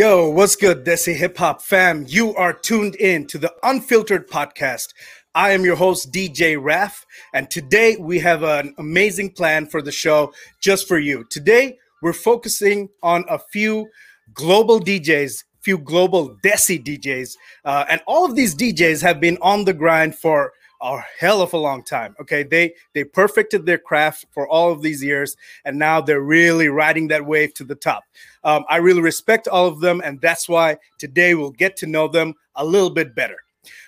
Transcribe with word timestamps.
Yo, 0.00 0.30
what's 0.30 0.56
good, 0.56 0.86
Desi 0.86 1.14
Hip 1.14 1.36
Hop 1.36 1.60
fam? 1.60 2.06
You 2.08 2.34
are 2.34 2.54
tuned 2.54 2.94
in 2.94 3.26
to 3.26 3.36
the 3.36 3.52
Unfiltered 3.62 4.30
Podcast. 4.30 4.94
I 5.34 5.50
am 5.50 5.62
your 5.62 5.76
host, 5.76 6.10
DJ 6.10 6.56
Raf, 6.58 7.04
and 7.34 7.50
today 7.50 7.98
we 8.00 8.18
have 8.20 8.42
an 8.42 8.74
amazing 8.78 9.32
plan 9.32 9.66
for 9.66 9.82
the 9.82 9.92
show 9.92 10.32
just 10.58 10.88
for 10.88 10.98
you. 10.98 11.26
Today, 11.28 11.76
we're 12.00 12.14
focusing 12.14 12.88
on 13.02 13.26
a 13.28 13.38
few 13.38 13.90
global 14.32 14.80
DJs, 14.80 15.44
few 15.60 15.76
global 15.76 16.34
Desi 16.42 16.82
DJs, 16.82 17.36
uh, 17.66 17.84
and 17.90 18.00
all 18.06 18.24
of 18.24 18.34
these 18.34 18.54
DJs 18.54 19.02
have 19.02 19.20
been 19.20 19.36
on 19.42 19.66
the 19.66 19.74
grind 19.74 20.14
for 20.14 20.54
a 20.82 21.04
hell 21.18 21.42
of 21.42 21.52
a 21.52 21.58
long 21.58 21.82
time. 21.82 22.14
Okay, 22.20 22.42
they 22.42 22.74
they 22.94 23.04
perfected 23.04 23.66
their 23.66 23.78
craft 23.78 24.26
for 24.30 24.48
all 24.48 24.72
of 24.72 24.82
these 24.82 25.02
years, 25.02 25.36
and 25.64 25.78
now 25.78 26.00
they're 26.00 26.22
really 26.22 26.68
riding 26.68 27.08
that 27.08 27.26
wave 27.26 27.54
to 27.54 27.64
the 27.64 27.74
top. 27.74 28.04
Um, 28.44 28.64
I 28.68 28.76
really 28.76 29.02
respect 29.02 29.48
all 29.48 29.66
of 29.66 29.80
them, 29.80 30.00
and 30.04 30.20
that's 30.20 30.48
why 30.48 30.78
today 30.98 31.34
we'll 31.34 31.50
get 31.50 31.76
to 31.78 31.86
know 31.86 32.08
them 32.08 32.34
a 32.54 32.64
little 32.64 32.90
bit 32.90 33.14
better. 33.14 33.36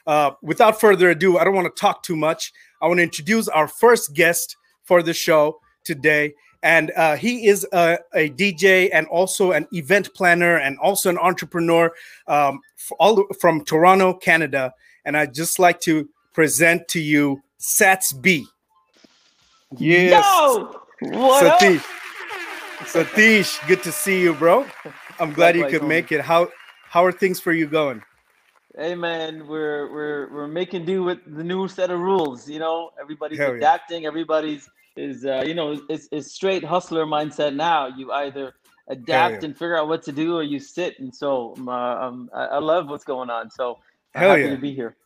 Uh, 0.07 0.33
without 0.43 0.81
further 0.81 1.11
ado, 1.11 1.39
I 1.39 1.45
don't 1.45 1.55
want 1.55 1.75
to 1.75 1.81
talk 1.81 2.03
too 2.03 2.17
much. 2.17 2.53
I 2.81 2.89
want 2.89 2.98
to 2.98 3.05
introduce 3.05 3.48
our 3.48 3.69
first 3.69 4.15
guest 4.15 4.57
for 4.85 5.03
the 5.03 5.15
show 5.15 5.61
today. 5.85 6.35
And 6.63 6.93
uh, 6.97 7.17
he 7.17 7.47
is 7.47 7.67
a, 7.73 7.98
a, 8.15 8.31
DJ 8.31 8.89
and 8.93 9.07
also 9.09 9.51
an 9.51 9.67
event 9.73 10.15
planner 10.15 10.59
and 10.59 10.79
also 10.79 11.11
an 11.11 11.19
entrepreneur 11.19 11.93
um, 12.29 12.61
all 13.01 13.25
from 13.41 13.65
Toronto, 13.65 14.15
Canada. 14.15 14.73
And 15.05 15.17
I'd 15.17 15.35
just 15.35 15.59
like 15.59 15.81
to 15.81 16.09
present 16.33 16.89
to 16.89 17.01
you 17.01 17.43
Sats 17.61 18.21
B. 18.21 18.47
Yes. 19.77 20.25
Yo, 20.25 20.81
what 21.01 21.61
Satish. 21.61 21.77
Up? 21.79 21.83
Satish, 22.87 23.67
good 23.69 23.83
to 23.83 23.93
see 23.93 24.21
you, 24.21 24.35
bro. 24.35 24.67
I'm 25.19 25.33
glad 25.33 25.57
you 25.57 25.67
could 25.67 25.85
make 25.85 26.13
it. 26.13 26.21
How 26.21 26.49
how 26.89 27.05
are 27.05 27.13
things 27.13 27.41
for 27.41 27.53
you 27.53 27.67
going? 27.67 28.03
Hey 28.77 28.95
man, 28.95 29.47
we're 29.47 29.93
we're 29.93 30.33
we're 30.33 30.49
making 30.49 30.85
do 30.85 31.05
with 31.05 31.19
the 31.27 31.45
new 31.45 31.69
set 31.69 31.91
of 31.91 32.01
rules. 32.01 32.49
You 32.49 32.59
know, 32.59 32.91
everybody's 33.01 33.39
Hell 33.39 33.55
adapting. 33.55 34.03
Yeah. 34.03 34.09
Everybody's 34.09 34.69
is 34.97 35.25
uh, 35.25 35.43
you 35.47 35.55
know 35.55 35.79
it's, 35.89 36.09
it's 36.11 36.33
straight 36.33 36.65
hustler 36.65 37.07
mindset 37.07 37.55
now. 37.55 37.87
You 37.87 38.13
either 38.13 38.55
adapt 38.89 39.43
yeah. 39.43 39.47
and 39.47 39.55
figure 39.57 39.77
out 39.77 39.89
what 39.89 40.03
to 40.05 40.13
do, 40.13 40.37
or 40.37 40.43
you 40.43 40.59
sit. 40.59 40.99
And 40.99 41.15
so 41.15 41.55
um, 41.57 41.69
uh, 41.69 41.73
um, 41.73 42.31
I, 42.35 42.45
I, 42.45 42.59
love 42.59 42.89
what's 42.89 43.05
going 43.05 43.31
on. 43.31 43.51
So 43.51 43.79
I'm 44.15 44.23
happy 44.23 44.43
yeah. 44.43 44.51
to 44.51 44.57
be 44.57 44.75
here. 44.75 44.97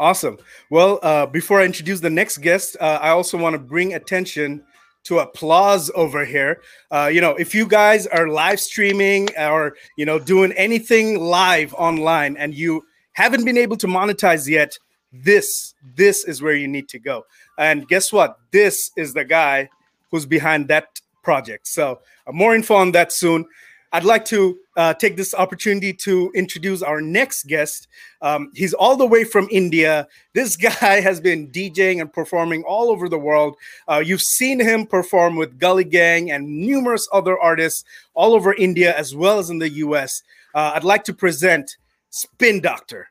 Awesome. 0.00 0.38
Well, 0.70 0.98
uh, 1.02 1.26
before 1.26 1.60
I 1.60 1.66
introduce 1.66 2.00
the 2.00 2.08
next 2.08 2.38
guest, 2.38 2.74
uh, 2.80 2.98
I 3.02 3.10
also 3.10 3.36
want 3.36 3.52
to 3.52 3.58
bring 3.58 3.92
attention 3.92 4.64
to 5.04 5.18
applause 5.18 5.90
over 5.94 6.24
here. 6.24 6.62
Uh, 6.90 7.10
you 7.12 7.20
know, 7.20 7.32
if 7.36 7.54
you 7.54 7.66
guys 7.66 8.06
are 8.06 8.26
live 8.28 8.60
streaming 8.60 9.28
or 9.38 9.76
you 9.96 10.06
know 10.06 10.18
doing 10.18 10.52
anything 10.52 11.20
live 11.20 11.74
online 11.74 12.38
and 12.38 12.54
you 12.54 12.82
haven't 13.12 13.44
been 13.44 13.58
able 13.58 13.76
to 13.76 13.86
monetize 13.86 14.48
yet, 14.48 14.78
this 15.12 15.74
this 15.96 16.24
is 16.24 16.40
where 16.40 16.54
you 16.54 16.66
need 16.66 16.88
to 16.88 16.98
go. 16.98 17.26
And 17.58 17.86
guess 17.86 18.10
what? 18.10 18.38
This 18.52 18.92
is 18.96 19.12
the 19.12 19.26
guy 19.26 19.68
who's 20.10 20.24
behind 20.24 20.68
that 20.68 20.98
project. 21.22 21.66
So 21.68 22.00
uh, 22.26 22.32
more 22.32 22.54
info 22.54 22.76
on 22.76 22.92
that 22.92 23.12
soon. 23.12 23.44
I'd 23.92 24.04
like 24.04 24.24
to 24.26 24.56
uh, 24.76 24.94
take 24.94 25.16
this 25.16 25.34
opportunity 25.34 25.92
to 25.94 26.30
introduce 26.34 26.80
our 26.80 27.00
next 27.00 27.48
guest. 27.48 27.88
Um, 28.22 28.50
he's 28.54 28.72
all 28.72 28.96
the 28.96 29.06
way 29.06 29.24
from 29.24 29.48
India. 29.50 30.06
This 30.32 30.56
guy 30.56 31.00
has 31.00 31.20
been 31.20 31.50
DJing 31.50 32.00
and 32.00 32.12
performing 32.12 32.62
all 32.62 32.88
over 32.88 33.08
the 33.08 33.18
world. 33.18 33.56
Uh, 33.88 33.98
you've 33.98 34.22
seen 34.22 34.60
him 34.60 34.86
perform 34.86 35.34
with 35.34 35.58
Gully 35.58 35.82
Gang 35.82 36.30
and 36.30 36.46
numerous 36.46 37.08
other 37.12 37.36
artists 37.36 37.82
all 38.14 38.32
over 38.32 38.54
India 38.54 38.96
as 38.96 39.12
well 39.14 39.40
as 39.40 39.50
in 39.50 39.58
the 39.58 39.68
US. 39.70 40.22
Uh, 40.54 40.72
I'd 40.76 40.84
like 40.84 41.02
to 41.04 41.12
present 41.12 41.76
Spin 42.10 42.60
Doctor. 42.60 43.08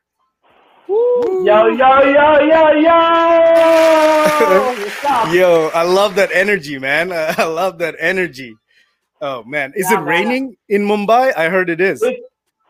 Yo, 0.88 1.44
yo, 1.44 1.68
yo, 1.68 2.40
yo, 2.40 2.70
yo! 2.72 2.96
yo, 5.32 5.70
I 5.72 5.82
love 5.82 6.14
that 6.16 6.30
energy, 6.32 6.78
man. 6.78 7.12
I 7.38 7.44
love 7.44 7.78
that 7.78 7.94
energy. 7.98 8.56
Oh 9.20 9.44
man, 9.44 9.72
is 9.76 9.90
yeah, 9.90 10.00
it 10.00 10.04
raining 10.04 10.56
in 10.68 10.86
Mumbai? 10.86 11.36
I 11.36 11.48
heard 11.48 11.68
it 11.68 11.80
is. 11.80 12.02
It's, 12.02 12.20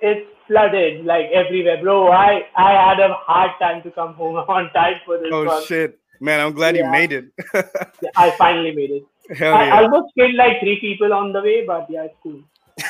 it's 0.00 0.26
flooded 0.46 1.04
like 1.04 1.26
everywhere, 1.32 1.80
bro. 1.80 2.10
I 2.10 2.42
I 2.56 2.72
had 2.72 2.98
a 2.98 3.14
hard 3.14 3.52
time 3.60 3.82
to 3.82 3.90
come 3.92 4.14
home 4.14 4.36
on 4.48 4.70
time 4.72 4.96
for 5.04 5.18
this. 5.18 5.28
Oh 5.32 5.44
one. 5.44 5.64
shit, 5.64 5.98
man! 6.20 6.40
I'm 6.40 6.52
glad 6.52 6.76
yeah. 6.76 6.86
you 6.86 6.90
made 6.90 7.12
it. 7.12 7.26
I 8.16 8.30
finally 8.32 8.74
made 8.74 8.90
it. 8.90 9.04
Hell 9.36 9.54
I 9.54 9.82
almost 9.82 10.12
killed 10.16 10.34
like 10.34 10.58
three 10.60 10.80
people 10.80 11.12
on 11.12 11.32
the 11.32 11.40
way, 11.40 11.64
but 11.64 11.86
yeah, 11.88 12.04
it's 12.04 12.14
cool. 12.22 12.42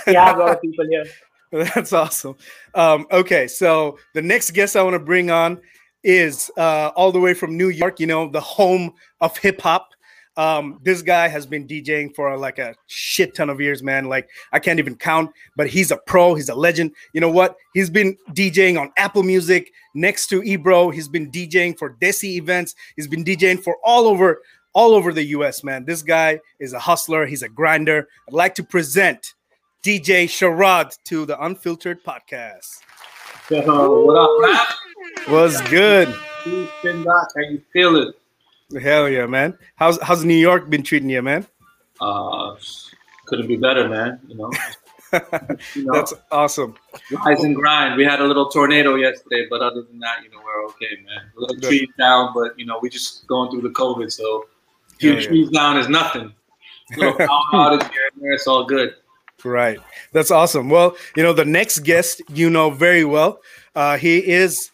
We 0.06 0.14
have 0.14 0.36
a 0.36 0.40
lot 0.40 0.50
of 0.52 0.62
people 0.62 0.86
here. 0.88 1.04
That's 1.52 1.92
awesome. 1.92 2.36
Um, 2.74 3.06
okay, 3.12 3.46
so 3.46 3.98
the 4.14 4.22
next 4.22 4.52
guest 4.52 4.76
I 4.76 4.82
want 4.82 4.94
to 4.94 5.00
bring 5.00 5.30
on 5.30 5.60
is 6.02 6.50
uh, 6.56 6.92
all 6.96 7.12
the 7.12 7.20
way 7.20 7.34
from 7.34 7.58
New 7.58 7.68
York. 7.68 8.00
You 8.00 8.06
know, 8.06 8.30
the 8.30 8.40
home 8.40 8.94
of 9.20 9.36
hip 9.36 9.60
hop. 9.60 9.90
Um, 10.40 10.80
this 10.82 11.02
guy 11.02 11.28
has 11.28 11.44
been 11.44 11.68
DJing 11.68 12.14
for 12.14 12.34
like 12.38 12.58
a 12.58 12.74
shit 12.86 13.34
ton 13.34 13.50
of 13.50 13.60
years, 13.60 13.82
man. 13.82 14.06
Like 14.06 14.30
I 14.52 14.58
can't 14.58 14.78
even 14.78 14.96
count, 14.96 15.30
but 15.54 15.66
he's 15.66 15.90
a 15.90 15.98
pro. 15.98 16.34
He's 16.34 16.48
a 16.48 16.54
legend. 16.54 16.92
You 17.12 17.20
know 17.20 17.30
what? 17.30 17.56
He's 17.74 17.90
been 17.90 18.16
DJing 18.30 18.80
on 18.80 18.90
Apple 18.96 19.22
Music 19.22 19.70
next 19.94 20.28
to 20.28 20.42
Ebro. 20.42 20.88
He's 20.88 21.08
been 21.08 21.30
DJing 21.30 21.78
for 21.78 21.94
Desi 22.00 22.36
events. 22.36 22.74
He's 22.96 23.06
been 23.06 23.22
DJing 23.22 23.62
for 23.62 23.76
all 23.84 24.06
over, 24.06 24.40
all 24.72 24.94
over 24.94 25.12
the 25.12 25.24
U.S. 25.24 25.62
Man, 25.62 25.84
this 25.84 26.02
guy 26.02 26.40
is 26.58 26.72
a 26.72 26.78
hustler. 26.78 27.26
He's 27.26 27.42
a 27.42 27.48
grinder. 27.50 28.08
I'd 28.26 28.32
like 28.32 28.54
to 28.54 28.64
present 28.64 29.34
DJ 29.84 30.24
Sharad 30.24 30.96
to 31.04 31.26
the 31.26 31.38
Unfiltered 31.44 32.02
Podcast. 32.02 32.78
Yo, 33.50 34.04
what 34.04 34.16
up? 34.16 34.68
What's 35.28 35.60
good? 35.68 36.08
How 36.08 37.42
you 37.42 37.60
feeling? 37.74 38.14
Hell 38.78 39.08
yeah, 39.08 39.26
man. 39.26 39.58
How's 39.76 40.00
how's 40.02 40.24
New 40.24 40.34
York 40.34 40.70
been 40.70 40.82
treating 40.82 41.10
you, 41.10 41.22
man? 41.22 41.46
Uh, 42.00 42.54
couldn't 43.26 43.48
be 43.48 43.56
better, 43.56 43.88
man. 43.88 44.20
You 44.28 44.36
know. 44.36 44.50
you 45.74 45.84
know, 45.84 45.92
That's 45.92 46.14
awesome. 46.30 46.76
Rise 47.10 47.42
and 47.42 47.56
grind. 47.56 47.96
We 47.96 48.04
had 48.04 48.20
a 48.20 48.24
little 48.24 48.48
tornado 48.48 48.94
yesterday, 48.94 49.46
but 49.50 49.60
other 49.60 49.82
than 49.82 49.98
that, 49.98 50.22
you 50.22 50.30
know, 50.30 50.38
we're 50.44 50.64
okay, 50.66 51.02
man. 51.04 51.30
A 51.36 51.40
little 51.40 51.60
trees 51.60 51.88
down, 51.98 52.32
but 52.32 52.58
you 52.58 52.64
know, 52.64 52.78
we're 52.80 52.90
just 52.90 53.26
going 53.26 53.50
through 53.50 53.62
the 53.62 53.70
COVID, 53.70 54.12
so 54.12 54.46
few 54.98 55.14
yeah, 55.14 55.20
trees 55.20 55.48
yeah. 55.50 55.60
down 55.60 55.78
is 55.78 55.88
nothing. 55.88 56.32
Little 56.96 57.14
outage 57.52 57.90
here 57.90 58.10
and 58.12 58.22
there, 58.22 58.32
it's 58.32 58.46
all 58.46 58.64
good. 58.64 58.94
Right. 59.44 59.78
That's 60.12 60.30
awesome. 60.30 60.68
Well, 60.68 60.96
you 61.16 61.22
know, 61.22 61.32
the 61.32 61.44
next 61.44 61.80
guest 61.80 62.22
you 62.28 62.50
know 62.50 62.70
very 62.70 63.04
well. 63.04 63.40
Uh, 63.74 63.96
he 63.96 64.18
is 64.18 64.70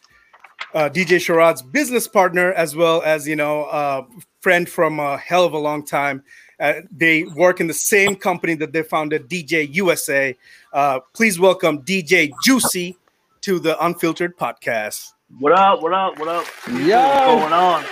uh, 0.77 0.91
DJ 0.91 1.17
Sharad's 1.17 1.63
business 1.63 2.07
partner, 2.07 2.53
as 2.53 2.77
well 2.77 3.01
as 3.03 3.27
you 3.27 3.35
know, 3.35 3.65
uh, 3.65 4.03
friend 4.41 4.69
from 4.69 5.01
a 5.01 5.17
hell 5.17 5.45
of 5.45 5.55
a 5.55 5.59
long 5.59 5.85
time. 5.85 6.23
Uh, 6.61 6.75
they 6.91 7.25
work 7.25 7.61
in 7.61 7.67
the 7.67 7.75
same 7.75 8.15
company 8.15 8.55
that 8.57 8.73
they 8.75 8.83
founded, 8.83 9.27
DJ 9.27 9.75
USA. 9.75 10.37
Uh, 10.75 11.01
please 11.15 11.41
welcome 11.41 11.83
DJ 11.83 12.31
Juicy 12.45 12.95
to 13.41 13.59
the 13.59 13.83
Unfiltered 13.83 14.37
Podcast. 14.37 15.13
What 15.39 15.53
up? 15.59 15.81
What 15.81 15.95
up? 15.95 16.19
What 16.19 16.28
up? 16.28 16.47
Yo, 16.69 16.75
What's 16.75 17.41
going 17.41 17.53
on? 17.55 17.84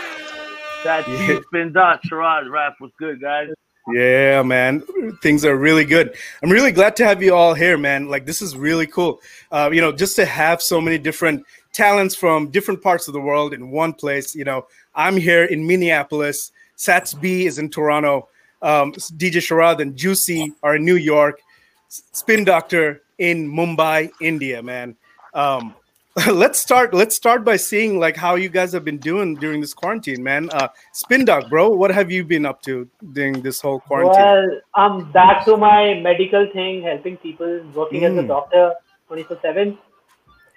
That 0.84 1.08
yeah. 1.08 1.40
spin 1.46 1.72
dot 1.72 2.02
Sharad 2.04 2.50
Raf 2.50 2.74
was 2.82 2.90
good, 2.98 3.18
guys. 3.18 3.48
Yeah, 3.92 4.42
man. 4.42 4.82
Things 5.22 5.44
are 5.44 5.56
really 5.56 5.84
good. 5.84 6.16
I'm 6.42 6.50
really 6.50 6.72
glad 6.72 6.96
to 6.96 7.04
have 7.06 7.22
you 7.22 7.34
all 7.34 7.52
here, 7.52 7.76
man. 7.76 8.08
Like, 8.08 8.24
this 8.24 8.40
is 8.40 8.56
really 8.56 8.86
cool. 8.86 9.20
Uh, 9.50 9.70
you 9.72 9.80
know, 9.80 9.92
just 9.92 10.16
to 10.16 10.24
have 10.24 10.62
so 10.62 10.80
many 10.80 10.96
different 10.96 11.44
talents 11.74 12.14
from 12.14 12.50
different 12.50 12.80
parts 12.80 13.06
of 13.08 13.12
the 13.12 13.20
world 13.20 13.52
in 13.52 13.70
one 13.70 13.92
place. 13.92 14.34
You 14.34 14.44
know, 14.44 14.66
I'm 14.94 15.16
here 15.18 15.44
in 15.44 15.66
Minneapolis. 15.66 16.52
Sats 16.78 17.20
B 17.20 17.44
is 17.44 17.58
in 17.58 17.68
Toronto. 17.68 18.28
Um, 18.62 18.92
DJ 18.92 19.42
Sharad 19.42 19.80
and 19.80 19.94
Juicy 19.94 20.54
are 20.62 20.76
in 20.76 20.84
New 20.84 20.96
York. 20.96 21.40
Spin 21.88 22.44
Doctor 22.44 23.02
in 23.18 23.50
Mumbai, 23.50 24.10
India, 24.22 24.62
man. 24.62 24.96
Um, 25.34 25.74
let's 26.32 26.60
start. 26.60 26.94
Let's 26.94 27.16
start 27.16 27.44
by 27.44 27.56
seeing 27.56 27.98
like 27.98 28.16
how 28.16 28.36
you 28.36 28.48
guys 28.48 28.72
have 28.72 28.84
been 28.84 28.98
doing 28.98 29.34
during 29.34 29.60
this 29.60 29.74
quarantine, 29.74 30.22
man. 30.22 30.48
Uh, 30.52 30.68
Spin 30.92 31.24
Doc, 31.24 31.50
bro, 31.50 31.70
what 31.70 31.90
have 31.90 32.10
you 32.10 32.24
been 32.24 32.46
up 32.46 32.62
to 32.62 32.88
during 33.12 33.42
this 33.42 33.60
whole 33.60 33.80
quarantine? 33.80 34.22
Well, 34.22 34.60
I'm 34.76 35.10
back 35.10 35.44
to 35.46 35.56
my 35.56 35.94
medical 35.94 36.48
thing, 36.52 36.82
helping 36.82 37.16
people, 37.16 37.62
working 37.74 38.02
mm. 38.02 38.12
as 38.12 38.16
a 38.16 38.22
hmm. 38.22 38.28
doctor, 38.28 38.74
twenty 39.08 39.24
four 39.24 39.38
seven 39.42 39.76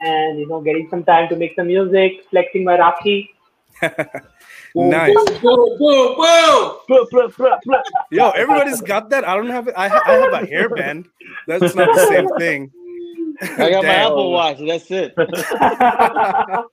and 0.01 0.39
you 0.39 0.47
know 0.47 0.61
getting 0.61 0.87
some 0.89 1.03
time 1.03 1.29
to 1.29 1.35
make 1.35 1.55
some 1.55 1.67
music, 1.67 2.25
flexing 2.29 2.63
my 2.63 2.77
Rakhi. 2.77 3.29
nice. 4.75 5.15
Whoa, 5.41 5.77
whoa, 5.77 6.15
whoa. 6.15 6.81
Yo, 8.11 8.29
everybody's 8.31 8.81
got 8.81 9.09
that. 9.09 9.27
I 9.27 9.35
don't 9.35 9.49
have 9.49 9.67
it. 9.67 9.73
I, 9.77 9.85
I 9.85 10.13
have 10.13 10.33
a 10.33 10.47
hairband. 10.47 11.05
That's 11.47 11.75
not 11.75 11.93
the 11.95 12.05
same 12.07 12.27
thing. 12.37 12.71
I 13.41 13.69
got 13.69 13.83
my 13.83 13.89
Apple 13.89 14.31
Watch. 14.31 14.57
That's 14.65 14.89
it. 14.89 15.13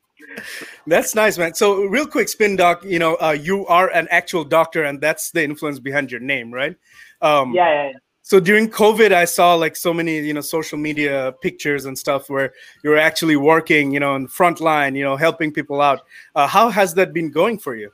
that's 0.86 1.14
nice, 1.14 1.36
man. 1.38 1.54
So, 1.54 1.84
real 1.84 2.06
quick, 2.06 2.28
spin 2.28 2.56
doc. 2.56 2.84
You 2.84 2.98
know, 2.98 3.16
uh, 3.16 3.36
you 3.38 3.66
are 3.66 3.90
an 3.90 4.08
actual 4.10 4.44
doctor, 4.44 4.84
and 4.84 5.00
that's 5.00 5.30
the 5.30 5.44
influence 5.44 5.78
behind 5.78 6.10
your 6.10 6.20
name, 6.20 6.52
right? 6.52 6.74
Um, 7.20 7.54
yeah, 7.54 7.68
yeah, 7.68 7.88
yeah. 7.90 7.98
So 8.26 8.40
during 8.40 8.70
COVID, 8.70 9.12
I 9.12 9.26
saw 9.26 9.54
like 9.54 9.76
so 9.76 9.92
many, 9.92 10.18
you 10.18 10.32
know, 10.32 10.40
social 10.40 10.78
media 10.78 11.34
pictures 11.42 11.84
and 11.84 11.96
stuff 11.96 12.30
where 12.30 12.54
you're 12.82 12.96
actually 12.96 13.36
working, 13.36 13.92
you 13.92 14.00
know, 14.00 14.16
in 14.16 14.22
the 14.22 14.28
front 14.30 14.62
line, 14.62 14.94
you 14.94 15.04
know, 15.04 15.14
helping 15.14 15.52
people 15.52 15.82
out. 15.82 16.00
Uh, 16.34 16.46
how 16.46 16.70
has 16.70 16.94
that 16.94 17.12
been 17.12 17.30
going 17.30 17.58
for 17.58 17.76
you? 17.76 17.90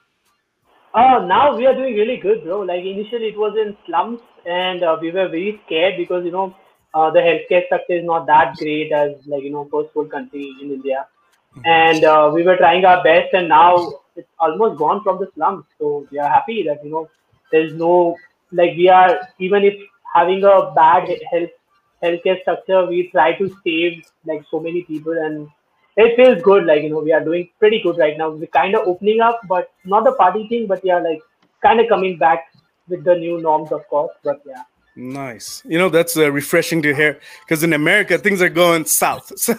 Uh, 0.94 1.26
now 1.26 1.56
we 1.56 1.66
are 1.66 1.74
doing 1.74 1.96
really 1.96 2.16
good, 2.16 2.44
bro. 2.44 2.60
Like 2.60 2.84
initially 2.84 3.26
it 3.26 3.36
was 3.36 3.56
in 3.60 3.76
slums 3.86 4.20
and 4.46 4.84
uh, 4.84 4.96
we 5.00 5.10
were 5.10 5.26
very 5.26 5.60
scared 5.66 5.94
because, 5.96 6.24
you 6.24 6.30
know, 6.30 6.54
uh, 6.94 7.10
the 7.10 7.18
healthcare 7.18 7.68
sector 7.68 7.94
is 7.94 8.04
not 8.04 8.24
that 8.26 8.54
great 8.54 8.92
as 8.92 9.16
like, 9.26 9.42
you 9.42 9.50
know, 9.50 9.68
first 9.68 9.92
world 9.96 10.12
country 10.12 10.48
in 10.62 10.70
India. 10.70 11.08
And 11.64 12.04
uh, 12.04 12.30
we 12.32 12.44
were 12.44 12.56
trying 12.56 12.84
our 12.84 13.02
best 13.02 13.34
and 13.34 13.48
now 13.48 13.94
it's 14.14 14.28
almost 14.38 14.78
gone 14.78 15.02
from 15.02 15.18
the 15.18 15.28
slums. 15.34 15.64
So 15.80 16.06
we 16.12 16.20
are 16.20 16.28
happy 16.28 16.62
that, 16.68 16.84
you 16.84 16.92
know, 16.92 17.10
there's 17.50 17.74
no, 17.74 18.14
like 18.52 18.76
we 18.76 18.88
are, 18.88 19.20
even 19.40 19.64
if 19.64 19.74
having 20.14 20.44
a 20.44 20.72
bad 20.74 21.08
health 21.30 21.50
healthcare 22.02 22.40
structure, 22.40 22.86
we 22.86 23.10
try 23.10 23.36
to 23.36 23.54
save 23.64 24.02
like 24.24 24.44
so 24.50 24.60
many 24.60 24.82
people, 24.82 25.12
and 25.12 25.48
it 25.96 26.16
feels 26.16 26.42
good. 26.42 26.64
Like 26.64 26.82
you 26.82 26.90
know, 26.90 27.00
we 27.00 27.12
are 27.12 27.24
doing 27.24 27.48
pretty 27.58 27.82
good 27.82 27.98
right 27.98 28.16
now. 28.16 28.30
We're 28.30 28.46
kind 28.46 28.74
of 28.74 28.86
opening 28.86 29.20
up, 29.20 29.40
but 29.48 29.72
not 29.84 30.04
the 30.04 30.12
party 30.12 30.46
thing, 30.48 30.66
but 30.66 30.84
yeah, 30.84 30.98
like 30.98 31.20
kind 31.62 31.80
of 31.80 31.88
coming 31.88 32.18
back 32.18 32.52
with 32.88 33.04
the 33.04 33.14
new 33.14 33.40
norms, 33.40 33.72
of 33.72 33.86
course. 33.88 34.14
But 34.24 34.40
yeah. 34.46 34.62
Nice. 34.96 35.62
You 35.64 35.78
know, 35.78 35.88
that's 35.88 36.16
uh, 36.16 36.30
refreshing 36.30 36.82
to 36.82 36.94
hear 36.94 37.20
because 37.40 37.62
in 37.62 37.72
America, 37.72 38.18
things 38.18 38.42
are 38.42 38.48
going 38.48 38.84
south. 38.84 39.32
So, 39.38 39.54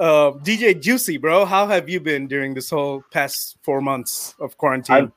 uh, 0.00 0.32
DJ 0.42 0.80
Juicy, 0.80 1.18
bro, 1.18 1.44
how 1.44 1.66
have 1.66 1.88
you 1.88 2.00
been 2.00 2.26
during 2.26 2.54
this 2.54 2.70
whole 2.70 3.04
past 3.12 3.58
four 3.62 3.80
months 3.80 4.34
of 4.40 4.56
quarantine? 4.56 4.96
I've, 4.96 5.12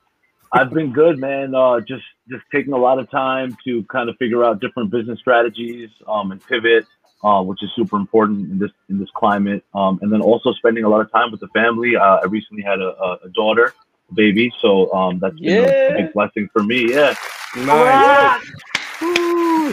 I've 0.52 0.70
been 0.70 0.92
good, 0.92 1.18
man. 1.18 1.54
Uh, 1.54 1.80
just 1.80 2.04
just 2.28 2.44
taking 2.52 2.72
a 2.72 2.78
lot 2.78 2.98
of 2.98 3.10
time 3.10 3.56
to 3.64 3.82
kind 3.84 4.08
of 4.08 4.16
figure 4.16 4.44
out 4.44 4.60
different 4.60 4.90
business 4.90 5.18
strategies 5.18 5.90
um, 6.06 6.32
and 6.32 6.44
pivot, 6.46 6.86
uh, 7.22 7.42
which 7.42 7.62
is 7.62 7.70
super 7.74 7.96
important 7.96 8.50
in 8.50 8.58
this 8.58 8.70
in 8.88 8.98
this 8.98 9.10
climate. 9.14 9.64
Um, 9.74 9.98
and 10.02 10.12
then 10.12 10.20
also 10.20 10.52
spending 10.52 10.84
a 10.84 10.88
lot 10.88 11.00
of 11.00 11.10
time 11.10 11.30
with 11.30 11.40
the 11.40 11.48
family. 11.48 11.96
Uh, 11.96 12.16
I 12.16 12.24
recently 12.26 12.62
had 12.62 12.80
a, 12.80 13.18
a 13.24 13.28
daughter, 13.34 13.74
a 14.10 14.14
baby, 14.14 14.52
so 14.60 14.92
um, 14.92 15.18
that's 15.18 15.38
been 15.38 15.64
yeah. 15.64 15.94
a 15.94 15.96
big 15.96 16.12
blessing 16.12 16.48
for 16.52 16.62
me. 16.62 16.90
Yeah, 16.92 17.14
nice. 17.56 18.42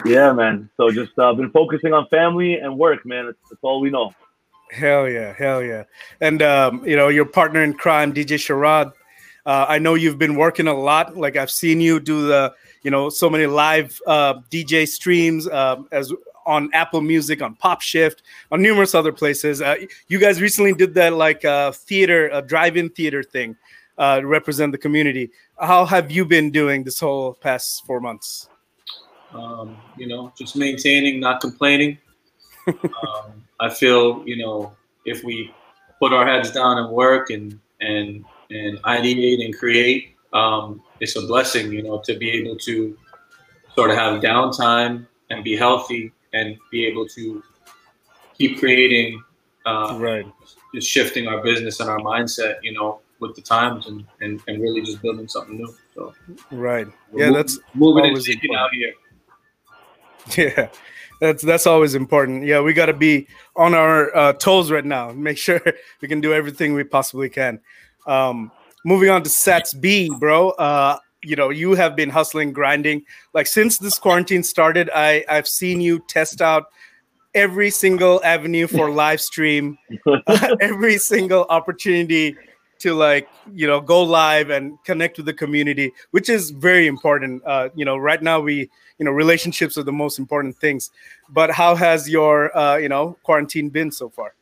yeah, 0.06 0.34
man. 0.34 0.70
So 0.78 0.90
just 0.92 1.18
uh, 1.18 1.34
been 1.34 1.52
focusing 1.52 1.94
on 1.94 2.08
family 2.08 2.56
and 2.56 2.78
work, 2.78 3.06
man. 3.06 3.28
That's, 3.28 3.38
that's 3.50 3.64
all 3.64 3.82
we 3.82 3.90
know. 3.90 4.14
Hell 4.72 5.10
yeah, 5.10 5.34
hell 5.34 5.64
yeah. 5.64 5.84
And 6.22 6.42
um, 6.42 6.88
you 6.88 6.96
know, 6.96 7.08
your 7.08 7.26
partner 7.26 7.64
in 7.64 7.74
crime, 7.74 8.14
DJ 8.14 8.38
Sharad, 8.38 8.94
uh, 9.50 9.66
I 9.68 9.80
know 9.80 9.96
you've 9.96 10.20
been 10.20 10.36
working 10.36 10.68
a 10.68 10.76
lot. 10.76 11.18
Like 11.18 11.36
I've 11.36 11.50
seen 11.50 11.82
you 11.82 12.00
do 12.00 12.28
the, 12.28 12.54
you 12.84 12.92
know, 12.92 13.10
so 13.10 13.32
many 13.32 13.48
live 13.48 14.00
uh, 14.06 14.36
DJ 14.52 14.88
streams 14.88 15.48
um, 15.48 15.88
as 15.92 16.14
on 16.46 16.70
Apple 16.72 17.02
Music, 17.02 17.42
on 17.42 17.56
Pop 17.56 17.82
Shift, 17.82 18.22
on 18.52 18.62
numerous 18.62 18.94
other 18.94 19.12
places. 19.12 19.60
Uh, 19.60 19.78
you 20.08 20.20
guys 20.20 20.40
recently 20.40 20.74
did 20.74 20.94
that 20.94 21.14
like 21.14 21.44
uh, 21.46 21.72
theater, 21.72 22.30
a 22.32 22.44
drive-in 22.44 22.92
theater 22.92 23.24
thing 23.24 23.56
uh, 23.98 24.20
to 24.20 24.28
represent 24.28 24.72
the 24.72 24.78
community. 24.78 25.32
How 25.60 25.84
have 25.84 26.12
you 26.12 26.26
been 26.26 26.52
doing 26.52 26.84
this 26.84 27.00
whole 27.00 27.34
past 27.34 27.84
four 27.88 28.00
months? 28.00 28.50
Um, 29.34 29.78
you 29.98 30.06
know, 30.06 30.32
just 30.38 30.56
maintaining, 30.56 31.20
not 31.20 31.42
complaining. 31.42 31.98
um, 32.68 33.44
I 33.60 33.72
feel, 33.72 34.22
you 34.28 34.38
know, 34.38 34.76
if 35.06 35.24
we 35.24 35.52
put 35.98 36.14
our 36.14 36.28
heads 36.28 36.52
down 36.52 36.78
and 36.78 36.92
work 36.92 37.32
and 37.32 37.60
and 37.82 38.26
and 38.50 38.82
ideate 38.84 39.44
and 39.44 39.56
create, 39.58 40.16
um, 40.34 40.82
it's 41.00 41.16
a 41.16 41.22
blessing, 41.22 41.72
you 41.72 41.84
know, 41.84 42.02
to 42.06 42.18
be 42.18 42.30
able 42.32 42.56
to 42.58 42.98
sort 43.76 43.92
of 43.92 43.98
have 43.98 44.22
downtime 44.22 45.08
and 45.30 45.44
be 45.44 45.56
healthy 45.56 46.12
and 46.34 46.58
be 46.72 46.86
able 46.86 47.08
to 47.08 47.44
keep 48.38 48.60
creating, 48.60 49.22
uh, 49.66 49.98
right? 50.00 50.26
Just 50.74 50.88
shifting 50.88 51.28
our 51.28 51.42
business 51.44 51.80
and 51.80 51.90
our 51.90 52.00
mindset, 52.00 52.58
you 52.62 52.74
know, 52.74 53.00
with 53.20 53.36
the 53.36 53.42
times 53.42 53.88
and, 53.88 54.06
and, 54.22 54.42
and 54.48 54.62
really 54.62 54.82
just 54.82 55.02
building 55.02 55.28
something 55.28 55.58
new. 55.58 55.76
So, 55.96 56.14
right, 56.52 56.88
yeah, 57.16 57.32
that's 57.32 57.60
moving 57.74 58.06
and 58.06 58.24
shaking 58.24 58.56
out 58.56 58.70
here. 58.74 58.94
Yeah, 60.38 60.70
that's 61.20 61.44
that's 61.44 61.66
always 61.66 61.96
important. 61.96 62.46
Yeah, 62.46 62.62
we 62.62 62.74
got 62.74 62.86
to 62.86 62.94
be 62.94 63.28
on 63.56 63.74
our 63.74 64.16
uh, 64.16 64.34
toes 64.34 64.70
right 64.70 64.86
now. 64.86 65.12
Make 65.12 65.38
sure 65.38 65.60
we 66.02 66.08
can 66.08 66.22
do 66.22 66.34
everything 66.34 66.74
we 66.74 66.84
possibly 66.84 67.30
can. 67.30 67.62
Um, 68.08 68.52
moving 68.86 69.10
on 69.10 69.24
to 69.24 69.30
Sats 69.30 69.80
B, 69.80 70.10
bro. 70.20 70.52
Uh, 70.52 70.98
you 71.24 71.36
know, 71.36 71.50
you 71.50 71.74
have 71.74 71.96
been 71.96 72.10
hustling, 72.10 72.54
grinding. 72.54 73.04
Like 73.34 73.48
since 73.48 73.78
this 73.78 74.00
quarantine 74.00 74.44
started, 74.44 74.90
I 74.94 75.26
I've 75.30 75.48
seen 75.48 75.82
you 75.82 76.00
test 76.08 76.42
out 76.42 76.66
every 77.36 77.70
single 77.70 78.22
avenue 78.24 78.68
for 78.68 78.90
live 78.90 79.22
stream, 79.22 79.78
uh, 80.08 80.18
every 80.62 80.98
single 80.98 81.46
opportunity 81.50 82.36
to 82.80 82.94
like 82.94 83.28
you 83.54 83.68
know 83.68 83.82
go 83.82 84.02
live 84.02 84.50
and 84.50 84.82
connect 84.86 85.18
with 85.18 85.26
the 85.26 85.34
community, 85.34 85.92
which 86.12 86.30
is 86.30 86.52
very 86.52 86.88
important. 86.88 87.44
Uh, 87.46 87.70
you 87.76 87.86
know, 87.86 87.98
right 87.98 88.22
now 88.22 88.40
we 88.40 88.70
you 88.98 89.06
know 89.06 89.12
relationships 89.12 89.78
are 89.78 89.84
the 89.84 89.92
most 89.92 90.20
important 90.20 90.58
things. 90.58 90.92
But 91.30 91.52
how 91.52 91.76
has 91.76 92.10
your 92.10 92.56
uh, 92.58 92.78
you 92.78 92.90
know 92.90 93.18
quarantine 93.24 93.70
been 93.70 93.92
so 93.92 94.10
far? 94.10 94.34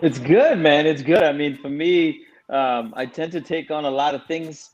It's 0.00 0.18
good, 0.18 0.58
man. 0.58 0.86
It's 0.86 1.02
good. 1.02 1.22
I 1.22 1.32
mean, 1.32 1.58
for 1.58 1.68
me, 1.68 2.22
um, 2.50 2.94
I 2.96 3.06
tend 3.06 3.32
to 3.32 3.40
take 3.40 3.70
on 3.70 3.84
a 3.84 3.90
lot 3.90 4.14
of 4.14 4.26
things 4.26 4.70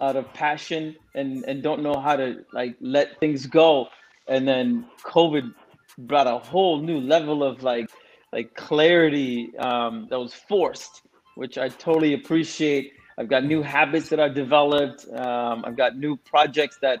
out 0.00 0.16
of 0.16 0.32
passion 0.32 0.96
and 1.14 1.44
and 1.44 1.62
don't 1.62 1.82
know 1.82 1.98
how 2.00 2.16
to 2.16 2.44
like 2.52 2.76
let 2.80 3.18
things 3.20 3.46
go. 3.46 3.88
And 4.28 4.46
then 4.46 4.86
COVID 5.04 5.52
brought 5.98 6.26
a 6.26 6.38
whole 6.38 6.80
new 6.80 6.98
level 7.00 7.42
of 7.42 7.62
like 7.62 7.90
like 8.32 8.54
clarity 8.54 9.56
um, 9.58 10.06
that 10.10 10.18
was 10.18 10.34
forced, 10.34 11.02
which 11.36 11.58
I 11.58 11.68
totally 11.68 12.14
appreciate. 12.14 12.92
I've 13.18 13.28
got 13.28 13.44
new 13.44 13.62
habits 13.62 14.08
that 14.08 14.18
I've 14.18 14.34
developed. 14.34 15.06
Um, 15.12 15.64
I've 15.66 15.76
got 15.76 15.98
new 15.98 16.16
projects 16.16 16.78
that 16.80 17.00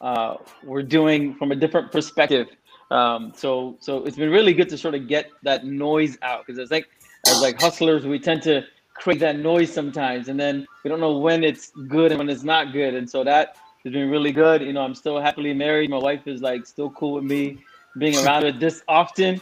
uh, 0.00 0.34
we're 0.64 0.82
doing 0.82 1.34
from 1.36 1.52
a 1.52 1.56
different 1.56 1.92
perspective. 1.92 2.48
Um, 2.90 3.32
so 3.34 3.76
so 3.80 4.04
it's 4.04 4.16
been 4.16 4.30
really 4.30 4.52
good 4.52 4.68
to 4.70 4.78
sort 4.78 4.94
of 4.94 5.08
get 5.08 5.30
that 5.42 5.64
noise 5.64 6.18
out 6.22 6.44
because 6.44 6.58
it's 6.58 6.70
like 6.70 6.88
as 7.28 7.40
like 7.40 7.60
hustlers 7.60 8.04
we 8.06 8.18
tend 8.18 8.42
to 8.42 8.62
create 8.94 9.20
that 9.20 9.38
noise 9.38 9.72
sometimes, 9.72 10.28
and 10.28 10.38
then 10.38 10.66
we 10.82 10.88
don't 10.88 11.00
know 11.00 11.18
when 11.18 11.44
it's 11.44 11.70
good 11.88 12.12
and 12.12 12.18
when 12.18 12.28
it's 12.28 12.44
not 12.44 12.72
good. 12.72 12.94
And 12.94 13.08
so 13.08 13.24
that 13.24 13.56
has 13.84 13.92
been 13.92 14.10
really 14.10 14.32
good. 14.32 14.62
You 14.62 14.72
know, 14.72 14.82
I'm 14.82 14.94
still 14.94 15.20
happily 15.20 15.52
married. 15.52 15.90
My 15.90 15.98
wife 15.98 16.26
is 16.26 16.40
like 16.40 16.66
still 16.66 16.90
cool 16.90 17.14
with 17.14 17.24
me 17.24 17.58
being 17.98 18.16
around 18.24 18.44
her 18.44 18.52
this 18.52 18.82
often. 18.88 19.40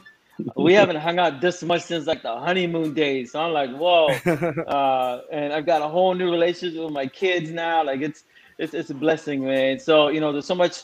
We 0.56 0.72
haven't 0.80 0.96
hung 0.96 1.18
out 1.18 1.40
this 1.40 1.62
much 1.62 1.82
since 1.82 2.06
like 2.06 2.22
the 2.22 2.36
honeymoon 2.36 2.94
days. 2.94 3.32
So 3.32 3.40
I'm 3.40 3.52
like, 3.52 3.70
whoa. 3.70 4.08
Uh, 4.72 5.20
and 5.30 5.52
I've 5.52 5.66
got 5.66 5.82
a 5.82 5.88
whole 5.88 6.14
new 6.14 6.30
relationship 6.30 6.82
with 6.82 6.92
my 6.92 7.06
kids 7.06 7.50
now. 7.50 7.84
Like 7.84 8.00
it's 8.00 8.24
it's 8.58 8.74
it's 8.74 8.90
a 8.90 8.94
blessing, 8.94 9.44
man. 9.44 9.78
So 9.78 10.08
you 10.08 10.20
know, 10.20 10.32
there's 10.32 10.46
so 10.46 10.54
much 10.54 10.82